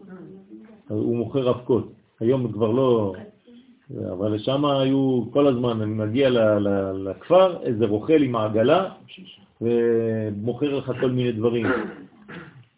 הוא 0.88 1.18
מוכר 1.18 1.50
אבקות. 1.50 1.92
היום 2.20 2.52
כבר 2.52 2.72
לא... 2.72 3.14
אבל 4.12 4.38
שם 4.38 4.66
היו 4.66 5.26
כל 5.32 5.48
הזמן, 5.48 5.82
אני 5.82 5.94
מגיע 5.94 6.30
לכפר, 6.94 7.58
איזה 7.64 7.86
רוכל 7.86 8.24
עם 8.24 8.36
העגלה, 8.36 8.90
ומוכר 9.62 10.78
לך 10.78 10.92
כל 11.00 11.12
מיני 11.12 11.32
דברים. 11.32 11.66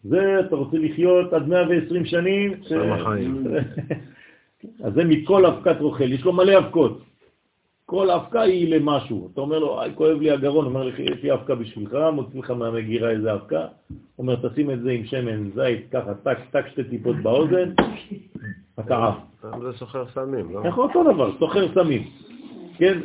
זה, 0.04 0.40
אתה 0.40 0.56
רוצה 0.56 0.78
לחיות 0.78 1.32
עד 1.32 1.48
120 1.48 2.04
שנים? 2.04 2.52
אז 4.84 4.92
זה 4.94 5.04
מכל 5.04 5.46
אבקת 5.46 5.80
רוכל, 5.80 6.12
יש 6.12 6.24
לו 6.24 6.32
מלא 6.32 6.58
אבקות. 6.58 7.02
כל 7.90 8.10
אבקה 8.10 8.40
היא 8.40 8.74
למשהו. 8.74 9.28
אתה 9.32 9.40
אומר 9.40 9.58
לו, 9.58 9.80
כואב 9.94 10.20
לי 10.20 10.30
הגרון, 10.30 10.66
אומר 10.66 10.84
לך, 10.84 10.98
יש 10.98 11.22
לי 11.22 11.32
אבקה 11.32 11.54
בשבילך, 11.54 11.96
מוציא 12.12 12.38
לך 12.40 12.50
מהמגירה 12.50 13.10
איזה 13.10 13.34
אבקה, 13.34 13.66
אומר, 14.18 14.36
תשים 14.48 14.70
את 14.70 14.80
זה 14.82 14.90
עם 14.90 15.04
שמן 15.04 15.50
זית, 15.50 15.86
ככה, 15.92 16.14
טק, 16.14 16.38
טק, 16.50 16.68
שתי 16.68 16.84
טיפות 16.84 17.16
באוזן, 17.16 17.72
אתה 18.80 19.06
עף. 19.06 19.14
זה 19.62 19.78
סוחר 19.78 20.04
סמים, 20.14 20.54
לא? 20.54 20.64
איך 20.64 20.78
אותו 20.78 21.12
דבר, 21.12 21.38
סוחר 21.38 21.74
סמים. 21.74 22.02
כן. 22.78 22.98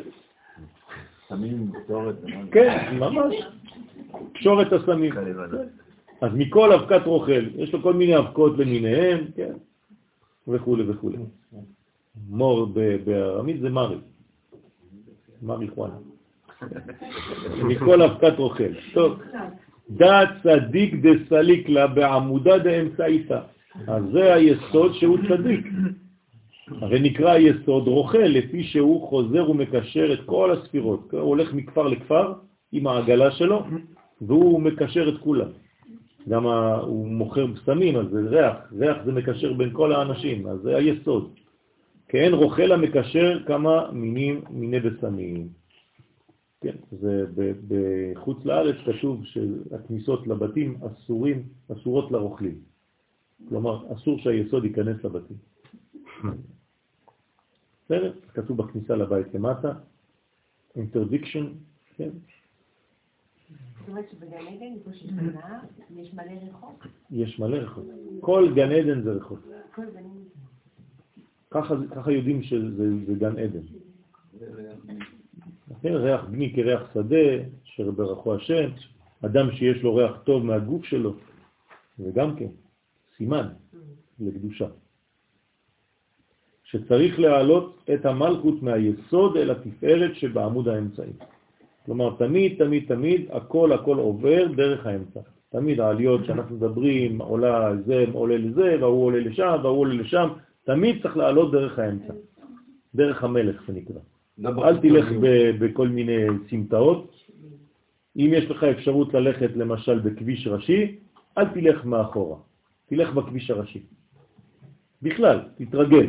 ומה 1.90 2.12
זה? 2.12 2.28
כן, 2.52 2.98
ממש. 3.00 3.36
שורת 4.36 4.74
הסמים. 4.74 5.14
אז 6.22 6.32
מכל 6.34 6.74
אבקת 6.74 7.06
רוכל, 7.06 7.46
יש 7.56 7.74
לו 7.74 7.82
כל 7.82 7.94
מיני 7.94 8.18
אבקות 8.18 8.58
למיניהם, 8.58 9.26
כן, 9.36 9.54
וכו' 10.48 10.78
וכו'. 10.88 11.10
מור 12.30 12.68
בארמית 13.06 13.60
זה 13.60 13.70
מרי. 13.70 13.98
מרי 15.44 15.68
חואנה. 15.68 15.96
מכל 17.64 18.02
אבקת 18.02 18.38
רוכל. 18.38 18.74
טוב, 18.94 19.20
דעת 19.90 20.30
צדיק 20.44 20.94
דסליק 20.96 21.70
לה 21.70 21.88
בעמודה 21.88 22.58
דאמצעיתא. 22.58 23.40
אז 23.88 24.04
זה 24.12 24.34
היסוד 24.34 24.94
שהוא 24.94 25.18
צדיק. 25.30 25.68
הרי 26.82 27.00
נקרא 27.00 27.32
היסוד 27.32 27.88
רוכל, 27.88 28.18
לפי 28.18 28.64
שהוא 28.64 29.08
חוזר 29.10 29.50
ומקשר 29.50 30.14
את 30.14 30.20
כל 30.26 30.52
הספירות. 30.52 31.12
הוא 31.12 31.22
הולך 31.22 31.54
מכפר 31.54 31.88
לכפר 31.88 32.34
עם 32.72 32.88
העגלה 32.88 33.32
שלו, 33.32 33.64
והוא 34.22 34.62
מקשר 34.62 35.10
את 35.10 35.22
כולם. 35.22 35.50
גם. 36.30 36.46
הוא 36.82 37.08
מוכר 37.08 37.46
סמים, 37.66 37.96
אז 37.96 38.06
זה 38.12 38.20
ריח, 38.30 38.56
ריח 38.80 38.98
זה 39.06 39.12
מקשר 39.12 39.54
בין 39.54 39.70
כל 39.74 39.94
האנשים, 39.94 40.48
אז 40.48 40.60
זה 40.60 40.76
היסוד. 40.76 41.30
כן, 42.14 42.30
רוכל 42.34 42.72
המקשר 42.72 43.44
כמה 43.48 43.92
מינים, 43.92 44.42
מיני 44.50 44.80
בסמים. 44.80 45.50
כן, 46.62 46.76
זה 46.92 47.26
בחוץ 47.68 48.46
לארץ 48.46 48.76
כתוב 48.86 49.26
שהכניסות 49.26 50.28
לבתים 50.28 50.78
אסורים, 50.84 51.44
אסורות 51.74 52.12
לרוכלים. 52.12 52.62
כלומר, 53.50 53.94
אסור 53.94 54.20
שהיסוד 54.20 54.66
ייכנס 54.66 55.04
לבתים. 55.04 55.38
בסדר? 57.86 58.14
כתוב 58.34 58.58
בכניסה 58.58 58.96
לבית 58.96 59.34
למטה, 59.34 59.74
interdiction, 60.78 61.46
כן? 61.96 62.10
זאת 63.80 63.90
אומרת 63.90 64.10
שבגן 64.12 64.38
עדן, 64.38 64.74
איפה 64.76 64.94
שיש 64.94 65.12
יש 65.96 66.14
מלא 66.14 66.32
רחוב. 66.50 66.80
יש 67.12 67.40
מלא 67.40 67.58
רחוב. 67.58 67.90
כל 68.22 68.52
גן 68.56 68.72
עדן 68.72 69.02
זה 69.02 69.12
רחוב. 69.12 69.40
כל 69.76 69.86
גן 69.86 70.00
עדן. 70.00 70.43
ככה, 71.54 71.76
ככה 71.96 72.12
יודעים 72.12 72.44
שזה 72.44 73.06
זה 73.06 73.14
גן 73.14 73.38
עדן. 73.38 73.60
כן, 75.82 75.94
ריח 75.94 76.26
בני 76.26 76.54
כריח 76.56 76.82
שדה, 76.94 77.28
אשר 77.66 77.90
השם, 78.32 78.70
אדם 79.26 79.52
שיש 79.52 79.84
לו 79.84 79.96
ריח 79.96 80.18
טוב 80.24 80.46
מהגוף 80.46 80.86
שלו, 80.86 81.14
זה 81.98 82.12
גם 82.14 82.36
כן 82.36 82.48
סימן 83.18 83.48
לקדושה. 84.20 84.68
שצריך 86.64 87.20
להעלות 87.20 87.90
את 87.94 88.06
המלכות 88.06 88.64
מהיסוד 88.64 89.38
אל 89.38 89.52
התפארת 89.52 90.16
שבעמוד 90.16 90.68
האמצעי. 90.68 91.14
כלומר, 91.86 92.16
תמיד, 92.18 92.64
תמיד, 92.64 92.84
תמיד, 92.88 93.22
הכל 93.32 93.72
הכל 93.72 93.98
עובר 93.98 94.48
דרך 94.56 94.86
האמצע. 94.86 95.20
תמיד 95.50 95.80
העליות 95.80 96.26
שאנחנו 96.26 96.56
מדברים, 96.56 97.22
עולה 97.22 97.72
זה, 97.86 98.06
עולה 98.14 98.38
לזה, 98.38 98.78
והוא 98.80 99.06
עולה 99.06 99.20
לשם, 99.20 99.58
והוא 99.64 99.80
עולה 99.80 99.94
לשם, 99.94 100.28
תמיד 100.64 101.02
צריך 101.02 101.18
לעלות 101.18 101.52
דרך 101.52 101.80
האמצע. 101.80 102.14
דרך 102.96 103.24
המלך 103.24 103.64
זה 103.68 103.74
נקרא. 103.74 104.00
אל 104.46 104.78
תלך 104.82 105.06
בכל 105.60 105.88
מיני 105.88 106.26
סמטאות. 106.50 107.14
אם 108.16 108.30
יש 108.34 108.46
לך 108.46 108.64
אפשרות 108.64 109.14
ללכת 109.14 109.50
למשל 109.56 110.00
בכביש 110.00 110.48
ראשי, 110.48 110.98
אל 111.38 111.50
תלך 111.54 111.86
מאחורה, 111.86 112.38
תלך 112.86 113.14
בכביש 113.14 113.50
הראשי. 113.50 113.84
בכלל, 115.02 115.40
תתרגל. 115.56 116.08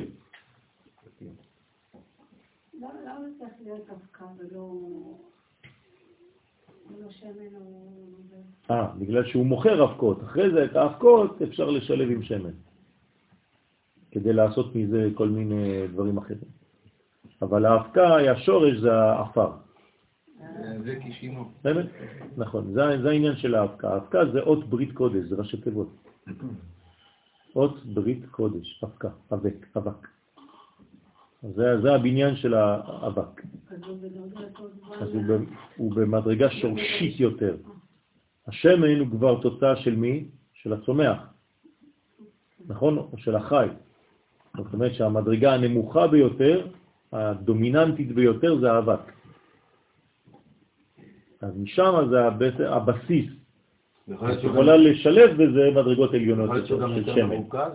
לא. 4.53 4.71
אה, 8.71 8.89
בגלל 8.99 9.25
שהוא 9.25 9.47
מוכר 9.47 9.85
אבקות. 9.85 10.23
אחרי 10.23 10.51
זה 10.51 10.65
את 10.65 10.77
האבקות 10.77 11.43
אפשר 11.43 11.71
לשלב 11.71 12.11
עם 12.11 12.23
שמן, 12.23 12.51
כדי 14.15 14.33
לעשות 14.33 14.75
מזה 14.77 15.09
כל 15.15 15.29
מיני 15.29 15.89
דברים 15.89 16.19
אחרים. 16.19 16.39
אבל 17.43 17.67
האבקה, 17.67 18.17
השורש 18.31 18.77
זה 18.79 18.95
האפר. 18.95 19.51
זה. 20.85 20.99
באמת? 21.65 21.87
נכון, 22.37 22.73
זה, 22.73 23.03
זה 23.03 23.09
העניין 23.11 23.37
של 23.37 23.55
האבקה. 23.55 23.89
האבקה 23.95 24.19
זה 24.33 24.41
אות 24.41 24.69
ברית 24.69 24.93
קודש, 24.93 25.25
זה 25.25 25.37
ראשי 25.37 25.61
תיבות. 25.61 25.89
אות 27.57 27.87
ברית 27.87 28.25
קודש, 28.31 28.85
אבקה, 28.85 29.09
אבק, 29.33 29.67
אבק. 29.77 30.09
זה, 31.43 31.81
זה 31.83 31.95
הבניין 31.95 32.37
של 32.37 32.55
האבק. 32.55 33.43
אז 35.01 35.09
הוא, 35.15 35.23
ב- 35.23 35.45
הוא 35.77 35.95
במדרגה 35.95 36.51
שורשית 36.51 37.21
יותר. 37.21 37.57
השמן 38.47 38.99
הוא 38.99 39.11
כבר 39.11 39.43
תוצאה 39.43 39.77
של 39.77 39.97
מי? 39.97 40.29
של 40.55 40.73
הצומח, 40.73 41.19
נכון? 42.67 42.99
או 42.99 43.19
של 43.19 43.37
החי. 43.37 43.69
זאת 44.57 44.75
אומרת 44.75 44.95
שהמדרגה 44.95 45.55
הנמוכה 45.55 46.07
ביותר, 46.07 46.67
הדומיננטית 47.13 48.13
ביותר, 48.15 48.59
זה 48.61 48.73
האבק. 48.73 49.13
אז 51.41 51.57
משם 51.59 52.07
זה 52.11 52.27
הבס- 52.27 52.61
הבסיס. 52.69 53.27
את 54.11 54.45
יכולה 54.45 54.77
לשלב 54.77 55.31
בזה 55.43 55.71
מדרגות 55.71 56.15
עליונות 56.15 56.51
של 56.67 56.75
יותר 56.97 57.15
שמן. 57.15 57.27
מרוכז? 57.29 57.73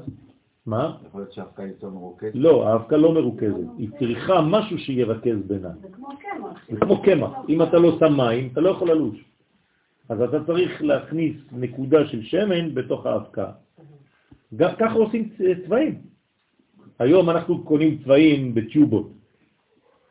מה? 0.65 0.97
יכול 1.07 1.21
להיות 1.21 1.33
שהאבקה 1.33 1.63
יותר 1.63 1.89
מרוכזת? 1.89 2.31
לא, 2.33 2.67
האבקה 2.69 2.97
לא 2.97 3.13
מרוכזת. 3.13 3.67
היא 3.77 3.89
צריכה 3.99 4.41
משהו 4.41 4.77
שירכז 4.79 5.37
בינה. 5.47 5.69
זה 5.81 5.87
כמו 5.95 6.07
קמח. 6.07 6.65
זה 6.71 6.77
כמו 6.79 7.01
קמח. 7.01 7.31
אם 7.49 7.61
אתה 7.63 7.77
לא 7.79 7.97
שם 7.99 8.13
מים, 8.17 8.49
אתה 8.53 8.61
לא 8.61 8.69
יכול 8.69 8.91
ללוש. 8.91 9.23
אז 10.09 10.21
אתה 10.21 10.43
צריך 10.45 10.81
להכניס 10.83 11.35
נקודה 11.51 12.07
של 12.07 12.21
שמן 12.23 12.73
בתוך 12.75 13.05
האבקה. 13.05 13.51
גם 14.55 14.69
ככה 14.79 14.93
עושים 14.93 15.29
צבעים. 15.65 16.01
היום 16.99 17.29
אנחנו 17.29 17.63
קונים 17.63 17.97
צבעים 18.03 18.55
בטיובות, 18.55 19.11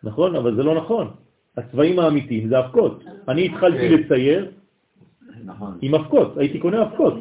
נכון? 0.03 0.37
אבל 0.37 0.57
זה 0.57 0.63
לא 0.63 0.75
נכון. 0.75 1.11
הצבעים 1.57 1.99
האמיתיים 1.99 2.49
זה 2.49 2.59
אבקות. 2.59 3.05
אני 3.29 3.47
התחלתי 3.47 3.89
כן. 3.89 3.95
לצייר 3.95 4.51
נכון. 5.45 5.79
עם 5.83 5.95
אבקות, 5.95 6.37
הייתי 6.37 6.59
קונה 6.59 6.83
אבקות. 6.83 7.15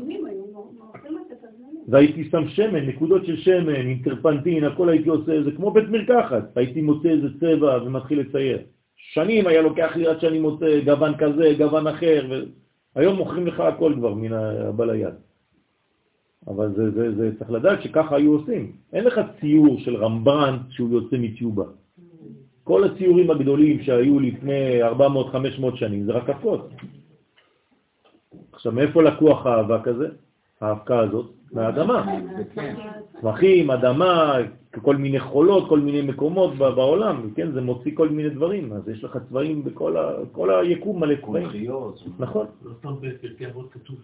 והייתי 1.87 2.29
שם 2.29 2.47
שמן, 2.47 2.85
נקודות 2.85 3.25
של 3.25 3.37
שמן, 3.37 3.75
עם 3.75 3.99
טרפנטין, 4.03 4.63
הכל 4.63 4.89
הייתי 4.89 5.09
עושה, 5.09 5.43
זה 5.43 5.51
כמו 5.51 5.71
בית 5.71 5.89
מרקחת, 5.89 6.57
הייתי 6.57 6.81
מוצא 6.81 7.09
איזה 7.09 7.27
צבע 7.39 7.79
ומתחיל 7.85 8.19
לצייר. 8.19 8.59
שנים 8.95 9.47
היה 9.47 9.61
לוקח 9.61 9.95
לי 9.95 10.07
עד 10.07 10.19
שאני 10.19 10.39
מוצא 10.39 10.79
גוון 10.85 11.17
כזה, 11.17 11.53
גוון 11.57 11.87
אחר, 11.87 12.41
והיום 12.95 13.15
מוכרים 13.15 13.47
לך 13.47 13.59
הכל 13.59 13.93
כבר 13.97 14.13
מן 14.13 14.33
הבא 14.33 14.85
ליד. 14.85 15.13
אבל 16.47 16.73
זה, 16.75 16.91
זה, 16.91 17.15
זה 17.15 17.31
צריך 17.39 17.51
לדעת 17.51 17.81
שככה 17.81 18.15
היו 18.15 18.33
עושים. 18.33 18.71
אין 18.93 19.03
לך 19.03 19.21
ציור 19.39 19.79
של 19.79 19.95
רמברנט 19.95 20.61
שהוא 20.69 20.89
יוצא 20.89 21.15
מטיובה. 21.19 21.65
כל 22.63 22.83
הציורים 22.83 23.31
הגדולים 23.31 23.81
שהיו 23.83 24.19
לפני 24.19 24.83
400-500 24.83 25.75
שנים 25.75 26.05
זה 26.05 26.11
רק 26.11 26.29
אבקות. 26.29 26.69
עכשיו, 28.51 28.71
מאיפה 28.71 29.03
לקוח 29.03 29.45
האבק 29.45 29.87
הזה? 29.87 30.07
האבקה 30.61 30.99
הזאת? 30.99 31.31
מהאדמה. 31.51 32.05
צמחים, 33.21 33.71
אדמה, 33.71 34.35
כל 34.81 34.95
מיני 34.95 35.19
חולות, 35.19 35.69
כל 35.69 35.79
מיני 35.79 36.01
מקומות 36.01 36.55
בעולם, 36.55 37.29
כן? 37.35 37.51
זה 37.51 37.61
מוציא 37.61 37.91
כל 37.95 38.09
מיני 38.09 38.29
דברים, 38.29 38.73
אז 38.73 38.87
יש 38.87 39.03
לך 39.03 39.17
צבעים 39.29 39.63
בכל 39.63 39.97
ה... 39.97 40.11
כל 40.31 40.59
היקום 40.59 40.99
מלא 40.99 41.15
צבעים. 41.25 41.47
נכון. 42.19 42.45
לא 42.63 42.71
סתם 42.79 42.93
בפרקי 43.01 43.45
אבות 43.47 43.71
כתוב, 43.71 43.95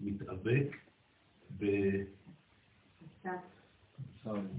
מתאבק 0.00 0.76
ב... 1.58 1.64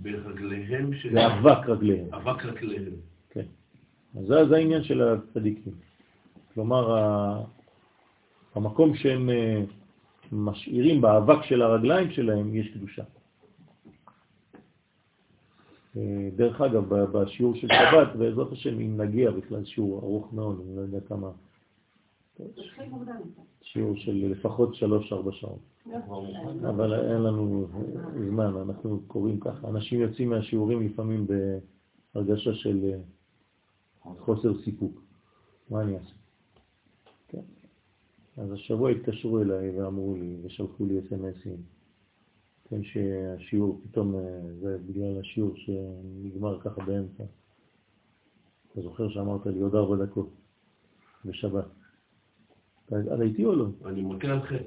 ברגליהם 0.02 0.94
של... 0.94 1.12
זה 1.14 1.28
אבק 1.28 1.66
רגליהם. 1.70 2.14
אבק 2.14 2.46
רגליהם. 2.46 2.94
כן. 3.30 3.46
אז 4.20 4.26
זה, 4.28 4.46
זה 4.50 4.56
העניין 4.56 4.84
של 4.84 5.02
הצדיקים. 5.02 5.74
כלומר, 6.54 6.98
ה- 6.98 7.44
המקום 8.56 8.96
שהם 8.96 9.30
אה, 9.30 9.64
משאירים 10.32 11.02
באבק 11.02 11.44
של 11.44 11.62
הרגליים 11.62 12.12
שלהם, 12.12 12.56
יש 12.56 12.68
קדושה. 12.74 13.04
אה, 15.98 16.30
דרך 16.36 16.62
אגב, 16.62 16.94
בשיעור 16.94 17.56
של 17.56 17.68
שבת, 17.68 18.16
בעזרת 18.16 18.52
השם, 18.52 18.80
אם 18.80 19.02
נגיע 19.02 19.32
בכלל 19.32 19.66
שיעור 19.66 20.00
ארוך 20.00 20.34
מאוד, 20.34 20.62
אני 20.68 20.76
לא 20.76 20.82
יודע 20.82 21.00
כמה, 21.08 21.32
שיעור 23.62 23.96
של 23.96 24.32
לפחות 24.32 24.76
שלוש-ארבע 24.76 25.32
שעות. 25.32 25.60
אבל 26.70 26.94
אין 27.12 27.22
לנו 27.22 27.68
זמן, 28.30 28.56
אנחנו 28.56 29.02
קוראים 29.08 29.40
ככה. 29.40 29.68
אנשים 29.68 30.02
יוצאים 30.02 30.30
מהשיעורים 30.30 30.82
לפעמים 30.82 31.28
בהרגשה 32.14 32.54
של 32.54 32.94
אה, 32.94 33.00
חוסר 34.20 34.64
סיפוק. 34.64 35.02
מה 35.70 35.82
אני 35.82 35.98
אעשה? 35.98 36.14
כן. 37.28 37.42
אז 38.38 38.52
השבוע 38.52 38.90
התקשרו 38.90 39.42
אליי 39.42 39.80
ואמרו 39.80 40.16
לי, 40.16 40.38
ושלחו 40.44 40.86
לי 40.86 41.00
אס.אם.אסים, 41.00 41.58
כן, 42.70 42.84
שהשיעור 42.84 43.82
פתאום, 43.84 44.16
אה, 44.16 44.42
זה 44.62 44.78
בגלל 44.86 45.20
השיעור 45.20 45.56
שנגמר 45.56 46.60
ככה 46.60 46.86
באמצע. 46.86 47.24
אתה 48.72 48.82
זוכר 48.82 49.10
שאמרת 49.10 49.46
לי 49.46 49.62
עוד 49.62 49.76
ארבע 49.76 50.06
דקות 50.06 50.30
בשבת. 51.26 51.77
אתה 52.90 53.24
איתי 53.24 53.46
או 53.46 53.56
לא? 53.56 53.66
אני 53.86 54.02
מכה 54.02 54.28
על 54.28 54.40
חטא. 54.42 54.64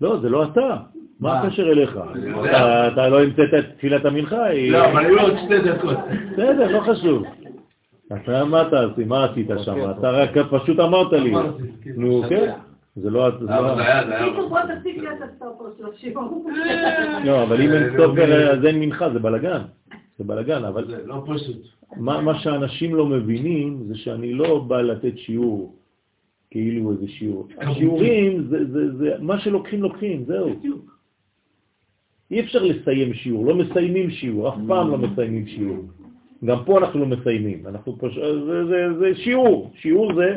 לא, 0.00 0.20
זה 0.20 0.28
לא 0.28 0.44
אתה. 0.44 0.76
מה 1.20 1.40
הקשר 1.40 1.62
אליך? 1.72 1.98
אתה- 2.92 3.08
לא 3.08 3.22
המצאת 3.22 3.54
את 3.58 3.64
תפילת 3.76 4.04
המנחה? 4.04 4.36
לא, 4.70 4.84
אבל 4.86 5.04
היו 5.06 5.20
עוד 5.20 5.32
שתי 5.44 5.58
דקות. 5.60 5.96
בסדר, 6.32 6.72
לא 6.72 6.80
חשוב. 6.80 7.22
אתה 8.12 8.44
מה 8.44 8.68
אתה 8.68 8.80
עשית? 8.92 9.06
מה 9.06 9.24
עשית 9.24 9.46
שם? 9.64 9.90
אתה 9.98 10.10
רק 10.10 10.30
פשוט 10.50 10.80
אמרת 10.80 11.12
לי. 11.12 11.32
כן. 11.82 11.90
נו, 11.96 12.22
כן. 12.28 12.52
זה 12.96 13.10
לא... 13.10 13.30
זה 13.30 13.44
לא- 13.46 13.74
זה 13.76 13.82
היה, 13.82 14.06
זה. 14.06 14.18
לא, 17.24 17.42
אבל 17.42 17.60
אם 17.62 17.72
אין 17.72 17.84
זה 17.84 17.90
סטופר 17.94 18.26
לא- 18.26 18.50
אז 18.52 18.64
אין 18.64 18.80
מנחה, 18.80 19.10
זה 19.10 19.18
בלגן. 19.18 19.60
זה 20.18 20.24
בלגן, 20.24 20.64
אבל 20.64 20.86
זה 20.86 21.06
לא 21.06 21.22
פשוט. 21.34 21.56
מה 21.96 22.20
מה 22.20 22.38
שאנשים 22.38 22.94
לא 22.94 23.06
מבינים 23.06 23.82
זה 23.88 23.94
שאני 23.98 24.32
לא 24.32 24.58
בא 24.68 24.80
לתת 24.80 25.18
שיעור 25.18 25.74
כאילו 26.50 26.92
איזה 26.92 27.08
שיעור. 27.08 27.48
השיעורים 27.60 28.42
זה- 28.50 28.64
זה 28.72 28.96
זה- 28.96 29.14
מה 29.20 29.38
שלוקחים 29.38 29.82
לוקחים, 29.82 30.24
זהו. 30.24 30.48
אי 32.30 32.40
אפשר 32.40 32.62
לסיים 32.62 33.14
שיעור, 33.14 33.46
לא 33.46 33.54
מסיימים 33.54 34.10
שיעור, 34.10 34.48
אף 34.48 34.54
פעם 34.68 34.90
לא 34.90 34.98
מסיימים 34.98 35.46
שיעור. 35.46 35.78
גם 36.44 36.58
פה 36.64 36.78
אנחנו 36.78 37.00
לא 37.00 37.06
מסיימים, 37.06 37.66
אנחנו 37.66 37.98
פש... 37.98 38.18
זה, 38.46 38.64
זה, 38.66 38.98
זה 38.98 39.14
שיעור, 39.14 39.70
שיעור 39.74 40.12
זה 40.14 40.36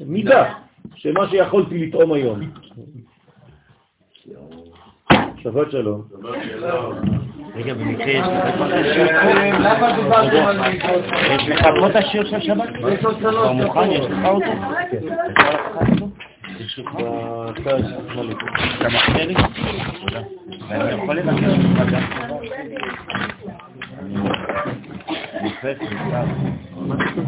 מידה, 0.00 0.52
שמה 0.94 1.28
שיכולתי 1.28 1.86
לטעום 1.86 2.12
היום. 2.12 2.40
שבת 5.42 5.70
שלום. 5.70 6.02
רגע, 7.54 7.74
במקרה 7.74 8.12
יש 11.34 11.48
לך 11.48 11.66
פה 11.80 11.86
את 11.90 11.96
השיעור 11.96 12.26
של 12.26 12.40
שבת? 12.40 12.68
יש 12.92 13.04
לך 13.04 14.24
אותו? 14.24 14.50
השמאלי. 16.60 18.34
אתה 18.78 18.88
מחכה 18.88 19.24
לי? 19.24 19.34
תודה. 20.00 20.20
ואני 20.68 21.02
יכול 21.02 21.16
לבקש 21.16 21.42
ממך 21.42 21.80
גם. 21.92 22.02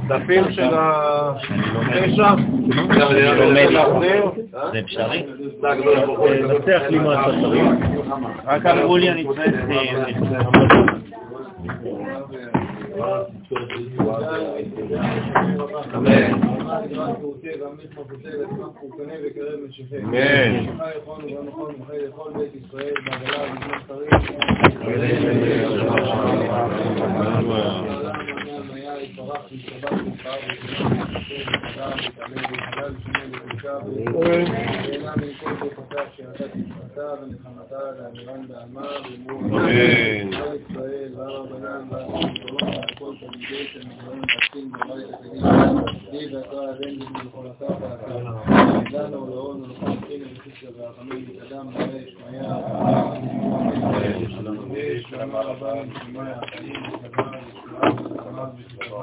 דפים 0.08 0.52
של? 0.52 0.74
אני 1.90 2.14
לומד. 3.72 4.08
זה 4.72 4.78
אפשרי? 4.78 5.26
נצח 6.48 6.82
לי 6.90 6.98
מה 6.98 7.20
אתה 7.20 7.30
צריך. 7.42 7.62
רק 8.44 8.66
אמרו 8.66 8.96
לי 8.96 9.10
אני 9.10 9.24
צריך... 9.24 9.54
אמן. 15.94 16.38
אה, 29.08 29.14
אמן. 38.68 40.28
אמן. 56.02 56.38
Amen. 58.30 58.97